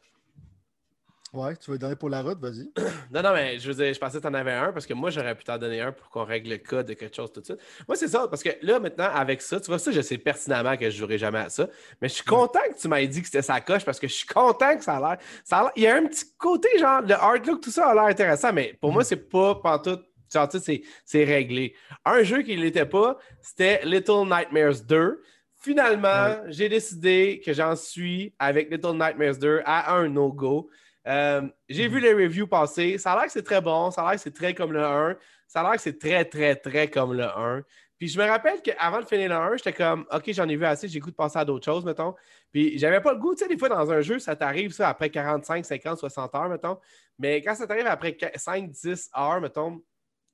Ouais, 1.32 1.54
tu 1.56 1.70
veux 1.70 1.78
donner 1.78 1.96
pour 1.96 2.08
la 2.08 2.22
route, 2.22 2.38
vas-y. 2.38 2.70
non, 3.12 3.20
non, 3.20 3.32
mais 3.34 3.58
je, 3.58 3.70
veux 3.70 3.92
je 3.92 3.98
pensais 3.98 4.18
que 4.18 4.22
tu 4.22 4.28
en 4.28 4.34
avais 4.34 4.52
un 4.52 4.72
parce 4.72 4.86
que 4.86 4.94
moi, 4.94 5.10
j'aurais 5.10 5.34
pu 5.34 5.44
t'en 5.44 5.58
donner 5.58 5.80
un 5.80 5.92
pour 5.92 6.08
qu'on 6.08 6.24
règle 6.24 6.50
le 6.50 6.58
code 6.58 6.86
de 6.86 6.94
quelque 6.94 7.14
chose 7.14 7.30
tout 7.30 7.40
de 7.40 7.44
suite. 7.44 7.58
Moi, 7.86 7.96
c'est 7.96 8.08
ça, 8.08 8.26
parce 8.28 8.42
que 8.42 8.50
là, 8.62 8.80
maintenant, 8.80 9.10
avec 9.12 9.42
ça, 9.42 9.60
tu 9.60 9.66
vois, 9.66 9.78
ça, 9.78 9.90
je 9.90 10.00
sais 10.00 10.18
pertinemment 10.18 10.76
que 10.76 10.88
je 10.88 10.94
ne 10.94 11.00
jouerai 11.00 11.18
jamais 11.18 11.40
à 11.40 11.48
ça. 11.50 11.68
Mais 12.00 12.08
je 12.08 12.14
suis 12.14 12.24
content 12.24 12.60
que 12.72 12.80
tu 12.80 12.88
m'aies 12.88 13.06
dit 13.06 13.20
que 13.20 13.26
c'était 13.26 13.42
sa 13.42 13.60
coche 13.60 13.84
parce 13.84 14.00
que 14.00 14.08
je 14.08 14.14
suis 14.14 14.26
content 14.26 14.76
que 14.76 14.84
ça 14.84 14.96
a 14.96 15.00
l'air. 15.00 15.18
Ça 15.44 15.70
Il 15.76 15.82
y 15.82 15.86
a 15.86 15.96
un 15.96 16.06
petit 16.06 16.24
côté, 16.38 16.68
genre, 16.78 17.02
le 17.02 17.14
hard 17.14 17.44
look, 17.46 17.60
tout 17.60 17.70
ça 17.70 17.88
a 17.88 17.94
l'air 17.94 18.04
intéressant, 18.04 18.52
mais 18.52 18.74
pour 18.80 18.92
moi, 18.92 19.02
mm. 19.02 19.06
c'est 19.06 19.28
pas 19.28 19.56
pantoute. 19.56 20.04
Tu 20.28 20.58
sais, 20.58 20.82
c'est 21.04 21.24
réglé. 21.24 21.74
Un 22.04 22.22
jeu 22.22 22.42
qui 22.42 22.56
ne 22.56 22.62
l'était 22.62 22.86
pas, 22.86 23.16
c'était 23.40 23.80
Little 23.84 24.26
Nightmares 24.26 24.80
2. 24.84 25.22
Finalement, 25.66 26.36
j'ai 26.46 26.68
décidé 26.68 27.42
que 27.44 27.52
j'en 27.52 27.74
suis 27.74 28.32
avec 28.38 28.70
Little 28.70 28.92
Nightmares 28.92 29.36
2 29.36 29.62
à 29.64 29.96
un 29.96 30.08
no-go. 30.08 30.70
Euh, 31.08 31.42
j'ai 31.68 31.88
vu 31.88 31.96
mhm. 31.96 32.02
les 32.04 32.14
reviews 32.14 32.46
passer. 32.46 32.98
Ça 32.98 33.14
a 33.14 33.16
l'air 33.16 33.24
que 33.24 33.32
c'est 33.32 33.42
très 33.42 33.60
bon. 33.60 33.90
Ça 33.90 34.02
a 34.02 34.04
l'air 34.04 34.14
que 34.14 34.20
c'est 34.20 34.32
très 34.32 34.54
comme 34.54 34.72
le 34.72 34.84
1. 34.84 35.16
Ça 35.48 35.62
a 35.62 35.62
l'air 35.64 35.72
que 35.72 35.80
c'est 35.80 35.98
très, 35.98 36.24
très, 36.24 36.54
très 36.54 36.88
comme 36.88 37.14
le 37.14 37.24
1. 37.24 37.64
Puis 37.98 38.06
je 38.06 38.16
me 38.16 38.24
rappelle 38.24 38.62
qu'avant 38.62 39.00
de 39.00 39.06
finir 39.06 39.28
le 39.28 39.34
1, 39.34 39.56
j'étais 39.56 39.72
comme, 39.72 40.06
OK, 40.12 40.22
j'en 40.28 40.48
ai 40.48 40.54
vu 40.54 40.64
assez, 40.64 40.86
j'ai 40.86 41.00
goût 41.00 41.10
de 41.10 41.16
passer 41.16 41.40
à 41.40 41.44
d'autres 41.44 41.64
choses, 41.64 41.84
mettons. 41.84 42.14
Puis 42.52 42.78
j'avais 42.78 43.00
pas 43.00 43.12
le 43.12 43.18
goût, 43.18 43.34
tu 43.34 43.42
sais, 43.42 43.48
des 43.48 43.58
fois 43.58 43.68
dans 43.68 43.90
un 43.90 44.02
jeu, 44.02 44.20
ça 44.20 44.36
t'arrive 44.36 44.70
ça 44.70 44.88
après 44.88 45.10
45, 45.10 45.64
50, 45.66 45.98
60 45.98 46.32
heures, 46.36 46.48
mettons. 46.48 46.78
Mais 47.18 47.42
quand 47.42 47.56
ça 47.56 47.66
t'arrive 47.66 47.88
après 47.88 48.16
5, 48.36 48.70
10 48.70 49.10
heures, 49.18 49.40
mettons, 49.40 49.82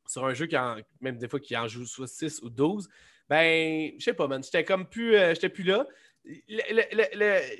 sur 0.06 0.26
un 0.26 0.34
jeu 0.34 0.44
qui 0.44 0.58
en, 0.58 0.76
même 1.00 1.16
des 1.16 1.26
fois 1.26 1.40
qui 1.40 1.56
en 1.56 1.68
joue 1.68 1.86
soit 1.86 2.06
6 2.06 2.42
ou 2.42 2.50
12, 2.50 2.86
ben, 3.32 3.92
je 3.98 4.04
sais 4.04 4.14
pas, 4.14 4.28
man, 4.28 4.42
j'étais 4.42 4.64
comme 4.64 4.86
plus, 4.86 5.16
euh, 5.16 5.34
j'étais 5.34 5.48
plus 5.48 5.64
là 5.64 5.86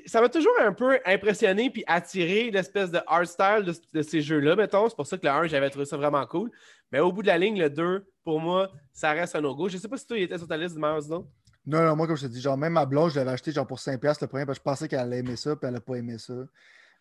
ça 0.05 0.21
m'a 0.21 0.29
toujours 0.29 0.53
un 0.61 0.71
peu 0.71 0.99
impressionné 1.05 1.69
puis 1.69 1.83
attiré 1.85 2.49
l'espèce 2.49 2.91
de 2.91 2.99
art 3.07 3.27
style 3.27 3.73
de, 3.91 4.01
ces 4.01 4.21
jeux-là, 4.21 4.55
mettons. 4.55 4.87
C'est 4.87 4.95
pour 4.95 5.07
ça 5.07 5.17
que 5.17 5.25
le 5.25 5.31
1, 5.31 5.47
j'avais 5.47 5.69
trouvé 5.69 5.85
ça 5.85 5.97
vraiment 5.97 6.25
cool. 6.25 6.49
Mais 6.91 6.99
au 6.99 7.11
bout 7.11 7.21
de 7.21 7.27
la 7.27 7.37
ligne, 7.37 7.59
le 7.59 7.69
2, 7.69 8.05
pour 8.23 8.39
moi, 8.39 8.71
ça 8.93 9.11
reste 9.11 9.35
un 9.35 9.41
no-go. 9.41 9.67
Je 9.67 9.77
sais 9.77 9.87
pas 9.87 9.97
si 9.97 10.07
toi, 10.07 10.17
il 10.17 10.23
était 10.23 10.37
sur 10.37 10.47
ta 10.47 10.55
liste 10.55 10.75
de 10.75 10.79
meilleurs 10.79 11.07
non? 11.09 11.27
Non, 11.65 11.83
non, 11.83 11.95
moi, 11.95 12.07
comme 12.07 12.17
je 12.17 12.27
te 12.27 12.31
dis, 12.31 12.41
genre, 12.41 12.57
même 12.57 12.73
ma 12.73 12.85
blonde, 12.85 13.11
je 13.11 13.15
l'avais 13.15 13.31
acheté 13.31 13.51
genre 13.51 13.67
pour 13.67 13.79
5$ 13.79 14.17
le 14.21 14.27
premier, 14.27 14.45
parce 14.45 14.59
que 14.59 14.61
je 14.61 14.69
pensais 14.69 14.87
qu'elle 14.87 14.99
allait 14.99 15.19
aimer 15.19 15.35
ça, 15.35 15.55
puis 15.55 15.67
elle 15.67 15.73
n'a 15.73 15.81
pas 15.81 15.95
aimé 15.95 16.17
ça. 16.17 16.33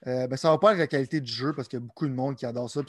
Euh, 0.06 0.26
ben, 0.26 0.36
ça 0.36 0.50
va 0.50 0.58
pas 0.58 0.70
avec 0.70 0.80
la 0.80 0.86
qualité 0.86 1.20
du 1.20 1.32
jeu 1.32 1.52
parce 1.52 1.68
qu'il 1.68 1.78
y 1.78 1.82
a 1.82 1.84
beaucoup 1.84 2.08
de 2.08 2.12
monde 2.12 2.36
qui 2.36 2.44
adore 2.44 2.68
ça. 2.68 2.80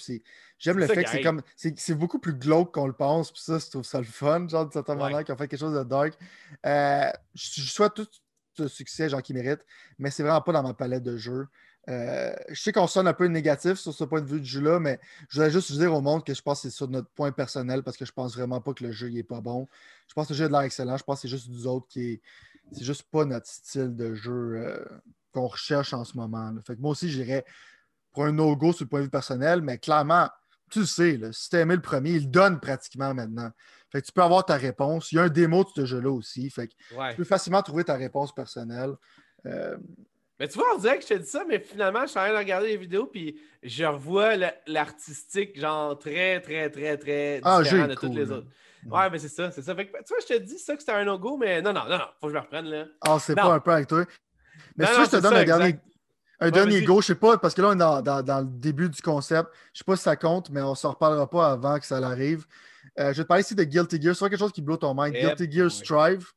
J'aime 0.57 0.80
le 0.80 0.88
fait 0.88 1.03
que 1.03 1.09
c'est 1.09 1.22
comme. 1.22 1.41
C'est 1.55 1.95
beaucoup 1.95 2.20
plus 2.20 2.34
glauque 2.34 2.74
qu'on 2.74 2.88
le 2.88 2.93
pense. 2.93 3.32
Puis 3.32 3.41
ça, 3.41 3.59
je 3.59 3.70
trouve 3.70 3.84
ça 3.84 3.99
le 3.99 4.05
fun, 4.05 4.47
genre, 4.47 4.68
de 4.68 4.74
certaine 4.74 4.97
manière, 4.97 5.24
ont 5.30 5.38
fait 5.38 5.47
quelque 5.47 5.59
chose 5.59 5.76
de 5.76 5.84
dark. 5.84 6.18
Euh, 6.66 7.11
je, 7.36 7.61
je, 7.61 7.70
souhaite 7.70 7.93
tout, 7.93 8.07
de 8.57 8.68
succès, 8.68 9.09
genre, 9.09 9.22
qui 9.22 9.34
mérite, 9.34 9.61
mais 9.99 10.11
c'est 10.11 10.24
vraiment 10.24 10.41
pas 10.41 10.53
dans 10.53 10.64
ma 10.64 10.74
palette 10.74 11.03
de 11.03 11.18
jeux. 11.18 11.47
Euh, 11.89 12.34
je 12.49 12.61
sais 12.61 12.72
qu'on 12.72 12.88
sonne 12.88 13.07
un 13.07 13.14
peu 13.14 13.26
négatif 13.26 13.74
sur 13.74 13.93
ce 13.93 14.03
point 14.05 14.22
de 14.22 14.26
vue 14.26 14.39
du 14.39 14.47
jeu-là, 14.47 14.80
mais 14.80 14.99
je 15.28 15.36
voudrais 15.36 15.51
juste 15.51 15.72
dire 15.74 15.93
au 15.93 15.99
monde 15.99 16.24
que 16.24 16.34
je 16.34 16.41
pense 16.41 16.61
que 16.61 16.70
c'est 16.70 16.76
sur 16.76 16.88
notre 16.88 17.09
point 17.09 17.32
personnel 17.32 17.84
parce 17.84 17.97
que 17.97 18.05
je 18.05 18.14
pense 18.14 18.36
vraiment 18.36 18.61
pas 18.61 18.74
que 18.74 18.86
le 18.86 18.91
jeu 18.91 19.09
n'est 19.09 19.24
pas 19.24 19.41
bon. 19.41 19.68
Je 20.07 20.14
pense 20.14 20.28
que 20.28 20.34
le 20.34 20.38
jeu 20.38 20.45
a 20.45 20.47
de 20.47 20.53
l'air 20.53 20.61
excellent. 20.61 20.95
Je 20.97 21.03
pense 21.03 21.18
que 21.18 21.22
c'est 21.24 21.28
juste 21.28 21.49
nous 21.49 21.68
autres 21.68 21.88
qui 21.88 22.14
est. 22.14 22.22
C'est 22.72 22.86
juste 22.86 23.03
pas 23.03 23.26
notre 23.26 23.47
style 23.47 23.95
de 23.95 24.16
jeu 24.16 24.32
euh, 24.55 24.86
qu'on 25.34 25.48
recherche 25.48 25.94
en 25.94 26.04
ce 26.04 26.16
moment. 26.16 26.54
Fait 26.66 26.76
que 26.76 26.82
moi 26.82 26.92
aussi, 26.92 27.10
j'irais 27.10 27.46
pour 28.12 28.26
un 28.26 28.32
no-go 28.32 28.72
sur 28.72 28.86
le 28.86 28.90
point 28.90 29.00
de 29.00 29.06
vue 29.06 29.10
personnel, 29.10 29.62
mais 29.62 29.78
clairement, 29.78 30.30
tu 30.70 30.80
le 30.80 30.86
sais, 30.86 31.20
si 31.32 31.50
tu 31.50 31.56
as 31.56 31.62
aimé 31.62 31.76
le 31.76 31.82
premier, 31.82 32.12
il 32.12 32.30
donne 32.30 32.60
pratiquement 32.60 33.14
maintenant. 33.14 33.52
Fait 33.92 34.02
que 34.02 34.08
tu 34.08 34.12
peux 34.12 34.24
avoir 34.24 34.44
ta 34.46 34.56
réponse. 34.56 35.12
Il 35.12 35.16
y 35.16 35.20
a 35.20 35.24
un 35.24 35.30
démo 35.30 35.64
de 35.64 35.70
ce 35.76 35.86
jeu-là 35.86 36.10
aussi. 36.10 36.50
Fait 36.50 36.68
que 36.68 36.74
tu 37.12 37.16
peux 37.18 37.24
facilement 37.24 37.62
trouver 37.62 37.84
ta 37.84 37.96
réponse 37.96 38.34
personnelle. 38.34 38.94
Euh, 39.46 39.78
mais 40.40 40.48
tu 40.48 40.58
vois, 40.58 40.76
on 40.76 40.80
dirait 40.80 40.98
que 40.98 41.04
je 41.04 41.10
te 41.10 41.14
dis 41.14 41.30
ça, 41.30 41.46
mais 41.48 41.60
finalement, 41.60 42.02
je 42.02 42.08
suis 42.08 42.20
en 42.20 42.24
train 42.24 42.34
de 42.34 42.38
regarder 42.38 42.70
les 42.70 42.78
vidéos, 42.78 43.06
puis 43.06 43.40
je 43.62 43.86
revois 43.86 44.34
l'artistique, 44.66 45.60
genre 45.60 45.98
très, 46.00 46.42
très, 46.42 46.72
très, 46.72 46.98
très 46.98 47.40
ah, 47.44 47.62
différent 47.62 47.88
de 47.88 47.94
toutes 47.94 48.16
les 48.16 48.32
autres. 48.32 48.48
Ouais, 48.90 49.10
mais 49.10 49.20
c'est 49.20 49.30
ça, 49.30 49.52
c'est 49.52 49.62
ça. 49.62 49.76
Fait 49.76 49.86
que, 49.86 49.92
tu 49.92 50.04
vois, 50.10 50.18
je 50.28 50.34
te 50.34 50.40
dis 50.40 50.58
ça 50.58 50.74
que 50.74 50.82
c'était 50.82 50.92
un 50.92 51.06
no-go, 51.06 51.38
mais 51.38 51.62
non, 51.62 51.72
non, 51.72 51.84
non, 51.84 51.98
non, 51.98 52.06
faut 52.20 52.28
que 52.28 52.34
je 52.34 52.38
me 52.38 52.42
reprenne, 52.42 52.66
là. 52.66 52.86
Ah, 53.01 53.18
c'est 53.20 53.36
pas 53.36 53.54
un 53.54 53.60
peu 53.60 53.72
avec 53.72 53.88
toi. 53.88 54.05
Mais 54.75 54.86
si 54.88 55.05
je 55.05 55.09
te 55.09 55.16
donne 55.17 55.36
un 55.36 55.43
dernier, 55.43 55.80
un 56.39 56.51
dernier 56.51 56.82
go, 56.84 57.01
je 57.01 57.08
sais 57.08 57.16
pas, 57.16 57.38
parce 57.38 57.54
que 57.54 57.62
là, 57.62 57.70
on 57.70 57.74
est 57.74 57.78
dans, 57.78 58.21
dans, 58.21 58.39
le 58.39 58.47
début 58.47 58.89
du 58.89 59.01
concept. 59.01 59.50
Je 59.74 59.80
sais 59.80 59.86
pas 59.86 59.96
si 59.96 60.04
ça 60.04 60.16
compte, 60.16 60.50
mais 60.50 60.62
on 60.62 60.75
s'en 60.75 60.92
reparlera 60.92 61.30
pas 61.30 61.51
avant 61.51 61.80
que 61.80 61.86
ça 61.86 61.97
arrive. 61.97 62.46
Euh, 63.00 63.13
je 63.13 63.17
vais 63.17 63.24
te 63.24 63.28
parler 63.28 63.43
ici 63.43 63.55
de 63.55 63.63
Guilty 63.63 64.01
Gear. 64.01 64.16
C'est 64.16 64.30
quelque 64.30 64.39
chose 64.39 64.51
qui 64.51 64.62
blow 64.62 64.78
ton 64.78 64.93
mind. 64.93 65.13
Guilty 65.13 65.51
Gear 65.51 65.71
Strive. 65.71 66.28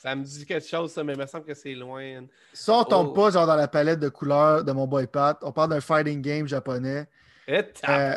Ça 0.00 0.16
me 0.16 0.24
dit 0.24 0.46
quelque 0.46 0.66
chose, 0.66 0.92
ça, 0.92 1.04
mais 1.04 1.12
il 1.12 1.18
me 1.18 1.26
semble 1.26 1.44
que 1.44 1.52
c'est 1.52 1.74
loin. 1.74 2.24
Ça, 2.54 2.72
on 2.72 2.84
tombe 2.84 3.08
oh. 3.10 3.12
pas 3.12 3.30
genre 3.30 3.46
dans 3.46 3.56
la 3.56 3.68
palette 3.68 4.00
de 4.00 4.08
couleurs 4.08 4.64
de 4.64 4.72
mon 4.72 4.86
boy 4.86 5.06
Pat. 5.06 5.38
On 5.42 5.52
parle 5.52 5.70
d'un 5.70 5.80
fighting 5.80 6.22
game 6.22 6.48
japonais. 6.48 7.06
Euh, 7.50 8.14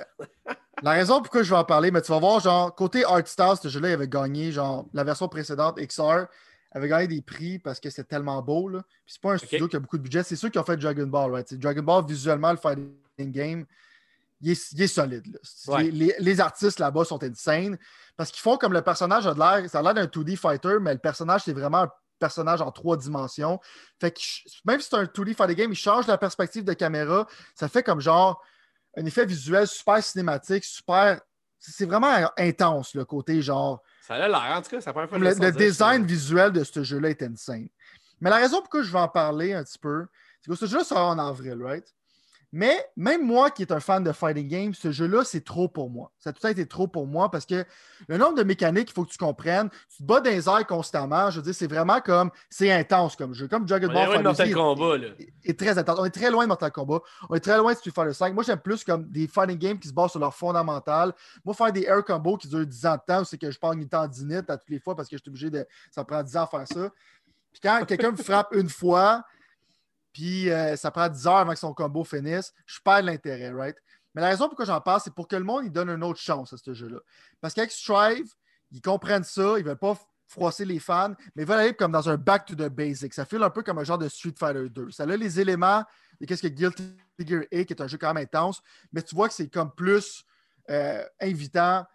la 0.82 0.92
raison 0.92 1.22
pourquoi 1.22 1.44
je 1.44 1.50
vais 1.50 1.58
en 1.58 1.66
parler, 1.66 1.92
mais 1.92 2.02
tu 2.02 2.12
vas 2.12 2.20
voir, 2.20 2.40
genre, 2.40 2.74
côté 2.74 3.04
art 3.04 3.28
style, 3.28 3.56
ce 3.62 3.68
jeu-là, 3.68 3.90
il 3.90 3.94
avait 3.94 4.08
gagné, 4.08 4.52
genre, 4.52 4.86
la 4.94 5.04
version 5.04 5.28
précédente, 5.28 5.78
XR, 5.78 6.28
avait 6.74 6.88
gagné 6.88 7.08
des 7.08 7.22
prix 7.22 7.60
parce 7.60 7.80
que 7.80 7.90
c'était 7.90 8.04
tellement 8.04 8.42
beau, 8.42 8.68
là. 8.68 8.82
Puis 9.06 9.14
c'est 9.14 9.22
pas 9.22 9.34
un 9.34 9.38
studio 9.38 9.68
qui 9.68 9.76
a 9.76 9.80
beaucoup 9.80 9.98
de 9.98 10.04
budget. 10.04 10.24
C'est 10.24 10.36
ceux 10.36 10.50
qui 10.50 10.58
ont 10.58 10.64
fait 10.64 10.78
Dragon 10.78 11.08
Ball, 11.08 11.32
right? 11.32 11.54
Dragon 11.56 11.84
Ball, 11.84 12.06
visuellement, 12.06 12.52
le 12.52 12.58
fighting 12.58 13.32
game, 13.32 13.66
il 14.42 14.52
est, 14.52 14.88
solide. 14.88 15.40
Les, 16.20 16.42
artistes 16.42 16.80
là-bas 16.80 17.06
sont 17.06 17.24
insane 17.24 17.78
parce 18.18 18.30
qu'ils 18.30 18.42
font 18.42 18.58
comme 18.58 18.74
le 18.74 18.82
personnage 18.82 19.26
a 19.26 19.34
de 19.34 19.40
l'air, 19.40 19.70
ça 19.70 19.80
a 19.80 19.82
l'air 19.82 19.94
d'un 19.94 20.06
2D 20.06 20.36
fighter, 20.36 20.80
mais 20.82 20.94
le 20.94 21.00
personnage, 21.00 21.44
c'est 21.46 21.54
vraiment 21.54 21.84
un 21.84 21.92
personnage 22.20 22.62
en 22.62 22.72
trois 22.72 22.98
dimensions. 22.98 23.60
Fait 24.02 24.12
que 24.12 24.20
même 24.66 24.82
si 24.82 24.90
c'est 24.90 24.98
un 24.98 25.06
2D 25.06 25.34
fighting 25.34 25.56
game, 25.56 25.72
il 25.72 25.78
change 25.78 26.08
la 26.08 26.18
perspective 26.18 26.66
de 26.66 26.74
caméra. 26.74 27.26
Ça 27.56 27.70
fait 27.70 27.84
comme 27.84 28.02
genre 28.02 28.42
un 28.98 29.06
effet 29.06 29.26
visuel 29.26 29.68
super 29.68 30.04
cinématique, 30.04 30.64
super. 30.66 31.22
C'est 31.60 31.86
vraiment 31.86 32.30
intense, 32.38 32.96
le 32.96 33.06
côté 33.06 33.42
genre. 33.42 33.82
Ça 34.06 34.16
a 34.16 34.28
l'air, 34.28 34.58
en 34.58 34.62
tout 34.62 34.70
cas, 34.70 34.82
ça 34.82 34.92
Le, 34.92 35.18
le 35.18 35.52
design 35.54 36.06
visuel 36.06 36.52
de 36.52 36.62
ce 36.66 36.84
jeu-là 36.84 37.12
est 37.12 37.24
insane. 37.24 37.70
Mais 38.20 38.30
la 38.30 38.36
raison 38.36 38.60
pourquoi 38.60 38.84
je 38.84 38.92
vais 38.92 39.00
en 39.00 39.08
parler 39.08 39.54
un 39.54 39.64
petit 39.64 39.80
peu, 39.80 40.08
c'est 40.42 40.52
que 40.52 40.58
ce 40.58 40.66
jeu-là 40.66 40.84
sera 40.84 41.06
en 41.06 41.18
avril, 41.18 41.64
right? 41.64 41.86
Mais 42.56 42.86
même 42.96 43.26
moi 43.26 43.50
qui 43.50 43.64
est 43.64 43.72
un 43.72 43.80
fan 43.80 44.04
de 44.04 44.12
fighting 44.12 44.48
games, 44.48 44.74
ce 44.76 44.92
jeu-là, 44.92 45.24
c'est 45.24 45.44
trop 45.44 45.68
pour 45.68 45.90
moi. 45.90 46.12
Ça 46.20 46.30
a 46.30 46.34
tout 46.34 46.46
été 46.46 46.68
trop 46.68 46.86
pour 46.86 47.08
moi 47.08 47.32
parce 47.32 47.48
que 47.48 47.66
le 48.08 48.18
nombre 48.18 48.36
de 48.36 48.44
mécaniques, 48.44 48.92
il 48.92 48.94
faut 48.94 49.04
que 49.04 49.10
tu 49.10 49.18
comprennes. 49.18 49.72
Tu 49.90 49.98
te 49.98 50.04
bats 50.04 50.22
dans 50.22 50.30
les 50.30 50.48
airs 50.48 50.68
constamment. 50.68 51.32
Je 51.32 51.38
veux 51.38 51.42
dire, 51.42 51.56
c'est 51.56 51.66
vraiment 51.66 52.00
comme. 52.00 52.30
C'est 52.52 52.72
intense 52.72 53.16
comme 53.16 53.34
jeu. 53.34 53.48
Comme 53.48 53.66
Dragon 53.66 53.88
Ball 53.88 54.22
Mortal 54.22 54.54
Kombat, 54.54 54.98
là. 55.00 55.08
Est, 55.44 55.60
très 55.60 55.80
intense. 55.80 55.98
On 56.00 56.06
est 56.06 56.12
très 56.12 56.30
loin 56.30 56.44
de 56.44 56.50
Mortal 56.50 56.72
Kombat. 56.72 57.00
On 57.28 57.34
est 57.34 57.40
très 57.40 57.58
loin 57.58 57.74
de 57.74 57.78
Street 57.80 57.90
Fighter 57.90 58.14
5. 58.14 58.36
Moi, 58.36 58.44
j'aime 58.44 58.60
plus 58.60 58.84
comme 58.84 59.10
des 59.10 59.28
fighting 59.28 59.58
games 59.58 59.80
qui 59.80 59.88
se 59.88 59.94
basent 59.94 60.12
sur 60.12 60.20
leur 60.20 60.36
fondamental. 60.36 61.12
Moi, 61.44 61.56
faire 61.56 61.72
des 61.72 61.86
air 61.86 62.06
combos 62.06 62.38
qui 62.38 62.48
durent 62.48 62.68
10 62.68 62.86
ans 62.86 62.98
de 62.98 63.02
temps, 63.08 63.24
c'est 63.24 63.40
que 63.40 63.50
je 63.50 63.58
parle 63.58 63.80
une 63.80 63.90
tendinite 63.90 64.48
à 64.52 64.58
toutes 64.58 64.70
les 64.70 64.80
fois 64.80 64.96
parce 64.96 65.10
que 65.10 65.18
je 65.18 65.24
suis 65.24 65.30
obligé 65.32 65.50
de. 65.50 65.66
Ça 65.90 66.04
prend 66.04 66.22
10 66.22 66.38
ans 66.38 66.44
à 66.44 66.48
faire 66.48 66.68
ça. 66.68 66.92
Puis 67.52 67.62
quand 67.64 67.84
quelqu'un 67.88 68.12
me 68.12 68.18
frappe 68.18 68.54
une 68.54 68.70
fois, 68.70 69.24
puis 70.14 70.50
euh, 70.50 70.76
ça 70.76 70.92
prend 70.92 71.10
10 71.10 71.28
heures 71.28 71.38
avant 71.38 71.54
que 71.54 71.60
son 71.60 71.74
combo 71.74 72.04
finisse, 72.04 72.54
je 72.66 72.80
perds 72.84 73.02
l'intérêt, 73.02 73.52
right? 73.52 73.76
Mais 74.14 74.22
la 74.22 74.30
raison 74.30 74.48
pourquoi 74.48 74.66
j'en 74.66 74.80
parle, 74.80 75.02
c'est 75.04 75.14
pour 75.14 75.28
que 75.28 75.36
le 75.36 75.44
monde 75.44 75.70
donne 75.70 75.90
une 75.90 76.04
autre 76.04 76.20
chance 76.20 76.54
à 76.54 76.58
ce 76.58 76.74
jeu-là. 76.74 77.00
Parce 77.42 77.54
qu'avec 77.54 77.72
Strive, 77.72 78.32
ils 78.72 78.82
comprennent 78.82 79.24
ça, 79.24 79.56
ils 79.58 79.64
ne 79.64 79.70
veulent 79.70 79.78
pas 79.78 79.98
froisser 80.28 80.66
les 80.66 80.80
fans, 80.80 81.14
mais 81.36 81.44
ils 81.44 81.48
veulent 81.48 81.60
aller 81.60 81.74
comme 81.74 81.92
dans 81.92 82.10
un 82.10 82.18
back 82.18 82.46
to 82.46 82.56
the 82.56 82.70
basics. 82.70 83.14
Ça 83.14 83.26
file 83.26 83.44
un 83.44 83.50
peu 83.50 83.64
comme 83.64 83.80
un 83.80 83.84
genre 83.84 83.98
de 83.98 84.08
Street 84.08 84.34
Fighter 84.38 84.70
2. 84.70 84.92
Ça 84.92 85.04
a 85.04 85.18
les 85.18 85.40
éléments 85.40 85.84
de 86.22 86.26
qu'est-ce 86.26 86.44
que 86.44 86.48
Guilty 86.48 86.96
Gear 87.20 87.44
est, 87.52 87.66
qui 87.66 87.74
est 87.74 87.82
un 87.82 87.88
jeu 87.88 87.98
quand 87.98 88.14
même 88.14 88.24
intense, 88.24 88.62
mais 88.92 89.02
tu 89.02 89.16
vois 89.16 89.28
que 89.28 89.34
c'est 89.34 89.50
comme 89.50 89.74
plus 89.74 90.26
euh, 90.70 91.04
invitant 91.20 91.86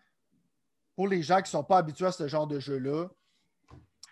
pour 0.97 1.09
les 1.09 1.23
gens 1.23 1.37
qui 1.37 1.45
ne 1.45 1.49
sont 1.49 1.65
pas 1.65 1.79
habitués 1.79 2.07
à 2.07 2.13
ce 2.13 2.27
genre 2.27 2.47
de 2.47 2.59
jeu-là 2.59 3.09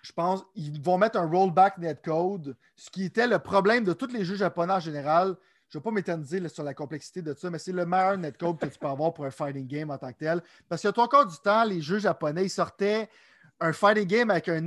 je 0.06 0.12
pense 0.12 0.44
qu'ils 0.54 0.80
vont 0.80 0.98
mettre 0.98 1.18
un 1.18 1.26
rollback 1.26 1.78
netcode, 1.78 2.56
ce 2.76 2.90
qui 2.90 3.04
était 3.04 3.26
le 3.26 3.40
problème 3.40 3.82
de 3.82 3.92
tous 3.92 4.06
les 4.06 4.24
jeux 4.24 4.36
japonais 4.36 4.74
en 4.74 4.80
général. 4.80 5.36
Je 5.68 5.76
ne 5.76 5.80
vais 5.80 5.84
pas 5.84 5.90
m'éterniser 5.90 6.48
sur 6.48 6.62
la 6.62 6.74
complexité 6.74 7.22
de 7.22 7.34
ça, 7.34 7.50
mais 7.50 7.58
c'est 7.58 7.72
le 7.72 7.84
meilleur 7.84 8.16
netcode 8.16 8.56
que 8.56 8.66
tu 8.66 8.78
peux 8.78 8.86
avoir 8.86 9.12
pour 9.12 9.24
un 9.24 9.32
fighting 9.32 9.66
game 9.66 9.90
en 9.90 9.98
tant 9.98 10.12
que 10.12 10.18
tel. 10.18 10.40
Parce 10.68 10.80
que 10.80 10.88
toi, 10.88 11.04
encore 11.04 11.26
du 11.26 11.36
temps, 11.38 11.64
les 11.64 11.80
jeux 11.80 11.98
japonais, 11.98 12.44
ils 12.44 12.50
sortaient 12.50 13.08
un 13.58 13.72
fighting 13.72 14.06
game 14.06 14.30
avec 14.30 14.48
un 14.48 14.60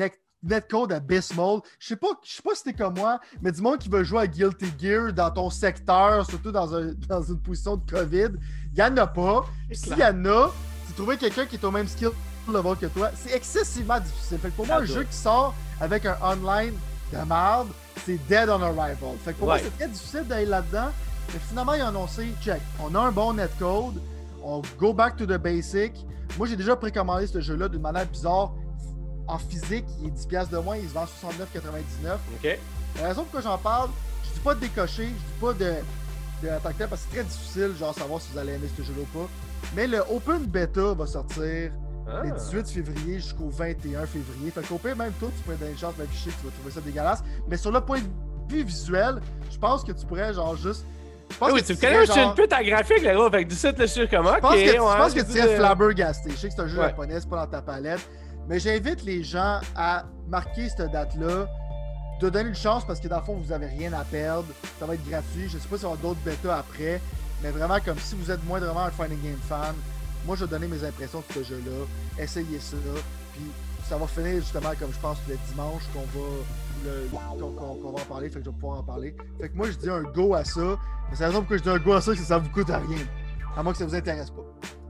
netcode 0.44 0.92
abysmal. 0.92 1.62
Je 1.80 1.88
sais 1.88 1.96
pas, 1.96 2.20
je 2.22 2.34
sais 2.34 2.42
pas 2.42 2.54
si 2.54 2.64
c'était 2.66 2.78
comme 2.78 2.96
moi, 2.96 3.22
mais 3.42 3.54
du 3.54 3.62
monde 3.62 3.78
qui 3.78 3.88
veut 3.88 4.04
jouer 4.04 4.24
à 4.24 4.28
Guilty 4.28 4.74
Gear 4.78 5.14
dans 5.14 5.32
ton 5.32 5.50
secteur, 5.50 6.26
surtout 6.30 6.52
dans, 6.52 6.68
dans 7.08 7.22
une 7.22 7.42
position 7.42 7.78
de 7.78 7.90
COVID, 7.90 8.32
il 8.74 8.74
n'y 8.74 8.84
en 8.84 8.98
a 8.98 9.08
pas. 9.08 9.46
S'il 9.72 9.98
y 9.98 10.04
en 10.04 10.26
a, 10.26 10.52
tu 10.86 10.94
trouves 10.96 11.16
quelqu'un 11.16 11.46
qui 11.46 11.56
est 11.56 11.64
au 11.64 11.72
même 11.72 11.88
skill 11.88 12.12
level 12.54 12.76
que 12.78 12.88
toi, 12.88 13.10
c'est 13.16 13.36
excessivement 13.36 14.00
difficile. 14.00 14.40
Fait 14.40 14.50
que 14.50 14.56
pour 14.56 14.68
moi, 14.68 14.78
un 14.78 14.86
jeu 14.86 15.04
qui 15.04 15.16
sort 15.16 15.54
avec 15.80 16.06
un 16.06 16.18
online 16.22 16.74
de 17.12 17.18
merde, 17.18 17.70
c'est 18.06 18.18
dead 18.28 18.50
on 18.50 18.62
arrival. 18.62 18.96
Fait 19.24 19.34
que 19.34 19.38
pour 19.38 19.48
moi, 19.48 19.60
c'est 19.60 19.76
très 19.78 19.88
difficile 19.88 20.24
d'aller 20.28 20.46
là-dedans. 20.46 20.90
Mais 21.34 21.40
finalement, 21.48 21.74
ils 21.74 21.84
ont 21.84 21.88
annoncé, 21.88 22.34
check, 22.42 22.62
on 22.80 22.94
a 22.96 23.00
un 23.00 23.12
bon 23.12 23.34
netcode, 23.34 24.02
on 24.44 24.62
go 24.80 24.94
back 24.94 25.16
to 25.16 25.26
the 25.26 25.38
basic. 25.38 25.94
Moi, 26.38 26.48
j'ai 26.48 26.56
déjà 26.56 26.76
précommandé 26.76 27.28
ce 27.28 27.40
jeu-là 27.40 27.68
d'une 27.68 27.82
manière 27.82 28.06
bizarre. 28.06 28.52
En 29.28 29.38
physique, 29.38 29.86
il 30.02 30.08
est 30.08 30.28
10$ 30.32 30.50
de 30.50 30.58
moins, 30.58 30.78
il 30.78 30.90
se 30.90 30.94
vend 30.94 31.06
69,99$. 31.06 32.14
OK. 32.44 32.60
La 33.00 33.08
raison 33.10 33.24
pourquoi 33.24 33.42
j'en 33.42 33.58
parle, 33.60 33.90
je 34.24 34.34
dis 34.34 34.40
pas 34.40 34.56
de 34.56 34.62
décocher, 34.62 35.06
je 35.06 35.10
dis 35.10 35.40
pas 35.40 35.54
de, 35.54 35.76
de 36.42 36.50
parce 36.64 36.76
que 36.76 36.84
c'est 36.96 37.16
très 37.16 37.24
difficile, 37.24 37.76
genre, 37.78 37.94
savoir 37.94 38.20
si 38.22 38.32
vous 38.32 38.40
allez 38.40 38.54
aimer 38.54 38.70
ce 38.76 38.82
jeu-là 38.82 39.02
ou 39.02 39.20
pas. 39.20 39.30
Mais 39.76 39.86
le 39.86 40.00
Open 40.10 40.46
Beta 40.46 40.94
va 40.94 41.06
sortir 41.06 41.72
le 42.24 42.32
18 42.32 42.70
février 42.70 43.20
jusqu'au 43.20 43.50
21 43.50 44.06
février. 44.06 44.52
Fait 44.52 44.62
qu'au 44.62 44.78
pire, 44.78 44.96
même 44.96 45.14
toi, 45.20 45.30
tu 45.36 45.44
pourrais 45.44 45.58
donner 45.58 45.72
une 45.72 45.78
chance 45.78 45.96
d'afficher, 45.98 46.32
tu 46.40 46.46
vas 46.46 46.52
trouver 46.52 46.72
ça 46.72 46.82
dégueulasse. 46.82 47.24
Mais 47.48 47.58
sur 47.58 47.72
le 47.72 47.82
point 47.82 48.00
de 48.00 48.54
vue 48.54 48.64
visuel, 48.64 49.22
je 49.52 49.58
pense 49.58 49.84
que 49.84 49.92
tu 49.92 50.06
pourrais, 50.06 50.34
genre, 50.34 50.56
juste. 50.56 50.86
oui, 51.42 51.64
tu 51.64 51.74
me 51.74 51.80
connais, 51.80 52.06
je 52.06 52.12
suis 52.12 52.22
une 52.22 52.34
pute 52.34 52.52
à 52.54 52.64
graphique, 52.64 53.04
là, 53.04 53.14
gros. 53.14 53.30
Fait 53.30 53.44
que 53.44 53.50
17, 53.50 53.80
le 53.80 53.88
sur 53.88 54.10
comment. 54.10 54.36
Je 54.36 54.40
pense 54.40 54.54
que, 54.56 54.68
je 54.68 54.78
pense 54.78 55.14
que 55.14 55.32
tu 55.32 55.38
es 55.38 55.56
flabbergasté. 55.56 56.32
Je 56.32 56.36
sais 56.36 56.48
que 56.50 56.54
c'est 56.56 56.62
un 56.62 56.68
jeu 56.68 56.82
japonais, 56.82 57.20
c'est 57.20 57.30
pas 57.30 57.46
dans 57.46 57.52
ta 57.52 57.62
palette. 57.62 58.08
Mais 58.48 58.60
j'invite 58.60 59.04
les 59.04 59.24
gens 59.24 59.60
à 59.76 60.06
marquer 60.28 60.70
cette 60.70 60.92
date-là, 60.92 61.48
de 62.20 62.30
donner 62.30 62.50
une 62.50 62.56
chance 62.56 62.84
parce 62.86 63.00
que 63.00 63.08
dans 63.08 63.20
le 63.20 63.24
fond, 63.24 63.36
vous 63.36 63.50
n'avez 63.50 63.68
rien 63.68 63.94
à 63.94 64.04
perdre. 64.04 64.48
Ça 64.80 64.86
va 64.86 64.96
être 64.96 65.08
gratuit. 65.08 65.48
Je 65.48 65.58
sais 65.58 65.68
pas 65.68 65.78
s'il 65.78 65.84
y 65.84 65.88
aura 65.88 65.98
d'autres 65.98 66.20
bêtas 66.26 66.58
après. 66.58 67.00
Mais 67.44 67.52
vraiment, 67.52 67.78
comme 67.80 67.98
si 68.00 68.16
vous 68.16 68.32
êtes 68.32 68.44
moindrement 68.46 68.82
un 68.82 68.92
Finding 68.92 69.22
Game 69.22 69.40
fan, 69.48 69.76
moi, 70.26 70.36
je 70.36 70.46
vais 70.46 70.50
donner 70.50 70.68
mes 70.68 70.84
impressions 70.84 71.24
de 71.28 71.34
ce 71.34 71.44
jeu-là. 71.44 72.24
Essayez 72.24 72.60
ça. 72.60 72.78
Puis 73.34 73.44
ça 73.88 73.98
va 73.98 74.08
finir 74.08 74.36
justement 74.36 74.72
comme 74.80 74.94
je 74.94 75.00
pense 75.00 75.18
le 75.28 75.38
dimanche 75.50 75.84
qu'on 75.94 76.20
va, 76.20 77.50
qu'on, 77.50 77.92
va 77.92 78.02
en 78.02 78.06
parler. 78.06 78.30
Fait 78.30 78.40
que 78.40 78.46
je 78.46 78.50
vais 78.50 78.56
pouvoir 78.56 78.80
en 78.80 78.84
parler. 78.84 79.16
Fait 79.40 79.50
que 79.50 79.56
moi, 79.56 79.70
je 79.72 79.78
dis 79.78 79.90
un 79.90 80.04
go 80.04 80.34
à 80.36 80.44
ça. 80.44 80.78
Mais 81.10 81.16
c'est 81.16 81.24
la 81.24 81.30
raison 81.30 81.40
pourquoi 81.40 81.58
je 81.58 81.64
dis 81.64 81.70
un 81.70 81.80
go 81.80 81.94
à 81.94 82.02
ça, 82.02 82.14
c'est 82.14 82.22
que 82.22 82.28
ça 82.28 82.38
vous 82.38 82.50
coûte 82.50 82.70
à 82.70 82.78
rien. 82.80 83.06
À 83.58 83.64
moins 83.64 83.72
que 83.74 83.80
ça 83.80 83.86
vous 83.86 83.96
intéresse 83.96 84.30
pas. 84.30 84.46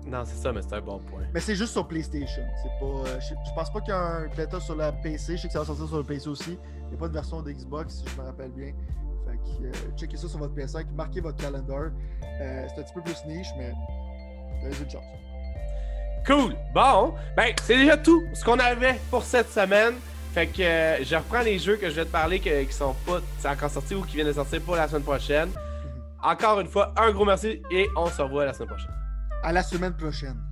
Non, 0.09 0.23
c'est 0.25 0.41
ça, 0.41 0.51
mais 0.51 0.61
c'est 0.61 0.73
un 0.73 0.81
bon 0.81 0.99
point. 0.99 1.21
Mais 1.33 1.39
c'est 1.39 1.55
juste 1.55 1.71
sur 1.73 1.87
PlayStation. 1.87 2.43
C'est 2.63 2.79
pas, 2.79 3.09
euh, 3.09 3.19
je, 3.19 3.53
pense 3.53 3.71
pas 3.71 3.79
qu'il 3.81 3.89
y 3.89 3.97
a 3.97 3.99
un 3.99 4.27
bêta 4.27 4.59
sur 4.59 4.75
la 4.75 4.91
PC. 4.91 5.37
Je 5.37 5.43
sais 5.43 5.47
que 5.47 5.53
ça 5.53 5.59
va 5.59 5.65
sortir 5.65 5.87
sur 5.87 5.97
le 5.97 6.03
PC 6.03 6.27
aussi. 6.27 6.57
Il 6.83 6.89
n'y 6.89 6.95
a 6.95 6.97
pas 6.97 7.07
de 7.07 7.13
version 7.13 7.41
de 7.41 7.51
Xbox, 7.51 7.95
si 7.95 8.05
je 8.07 8.19
me 8.19 8.25
rappelle 8.25 8.51
bien. 8.51 8.73
Fait 9.27 9.37
que 9.37 9.65
euh, 9.65 9.91
checkez 9.95 10.17
ça 10.17 10.27
sur 10.27 10.39
votre 10.39 10.55
PS5, 10.55 10.85
marquez 10.95 11.21
votre 11.21 11.37
calendar. 11.37 11.91
Euh, 12.23 12.67
c'est 12.67 12.79
un 12.79 12.83
petit 12.83 12.93
peu 12.93 13.01
plus 13.01 13.23
niche, 13.27 13.49
mais 13.57 13.73
Cool. 16.25 16.55
Bon, 16.73 17.15
ben, 17.35 17.53
c'est 17.63 17.77
déjà 17.77 17.97
tout 17.97 18.23
ce 18.33 18.43
qu'on 18.43 18.59
avait 18.59 18.99
pour 19.09 19.23
cette 19.23 19.51
semaine. 19.51 19.95
Fait 20.33 20.47
que 20.47 20.61
euh, 20.61 21.03
je 21.03 21.15
reprends 21.15 21.41
les 21.41 21.57
jeux 21.57 21.77
que 21.77 21.89
je 21.89 21.95
vais 21.95 22.05
te 22.05 22.11
parler 22.11 22.39
qui 22.39 22.51
sont 22.71 22.95
pas 23.05 23.19
encore 23.51 23.71
sortis 23.71 23.95
ou 23.95 24.03
qui 24.03 24.15
viennent 24.15 24.27
de 24.27 24.33
sortir 24.33 24.61
pour 24.61 24.75
la 24.75 24.87
semaine 24.87 25.03
prochaine. 25.03 25.49
Encore 26.21 26.59
une 26.59 26.67
fois, 26.67 26.93
un 26.97 27.11
gros 27.11 27.25
merci 27.25 27.61
et 27.71 27.87
on 27.95 28.07
se 28.07 28.21
revoit 28.21 28.45
la 28.45 28.53
semaine 28.53 28.69
prochaine. 28.69 28.93
À 29.41 29.51
la 29.53 29.63
semaine 29.63 29.95
prochaine. 29.95 30.48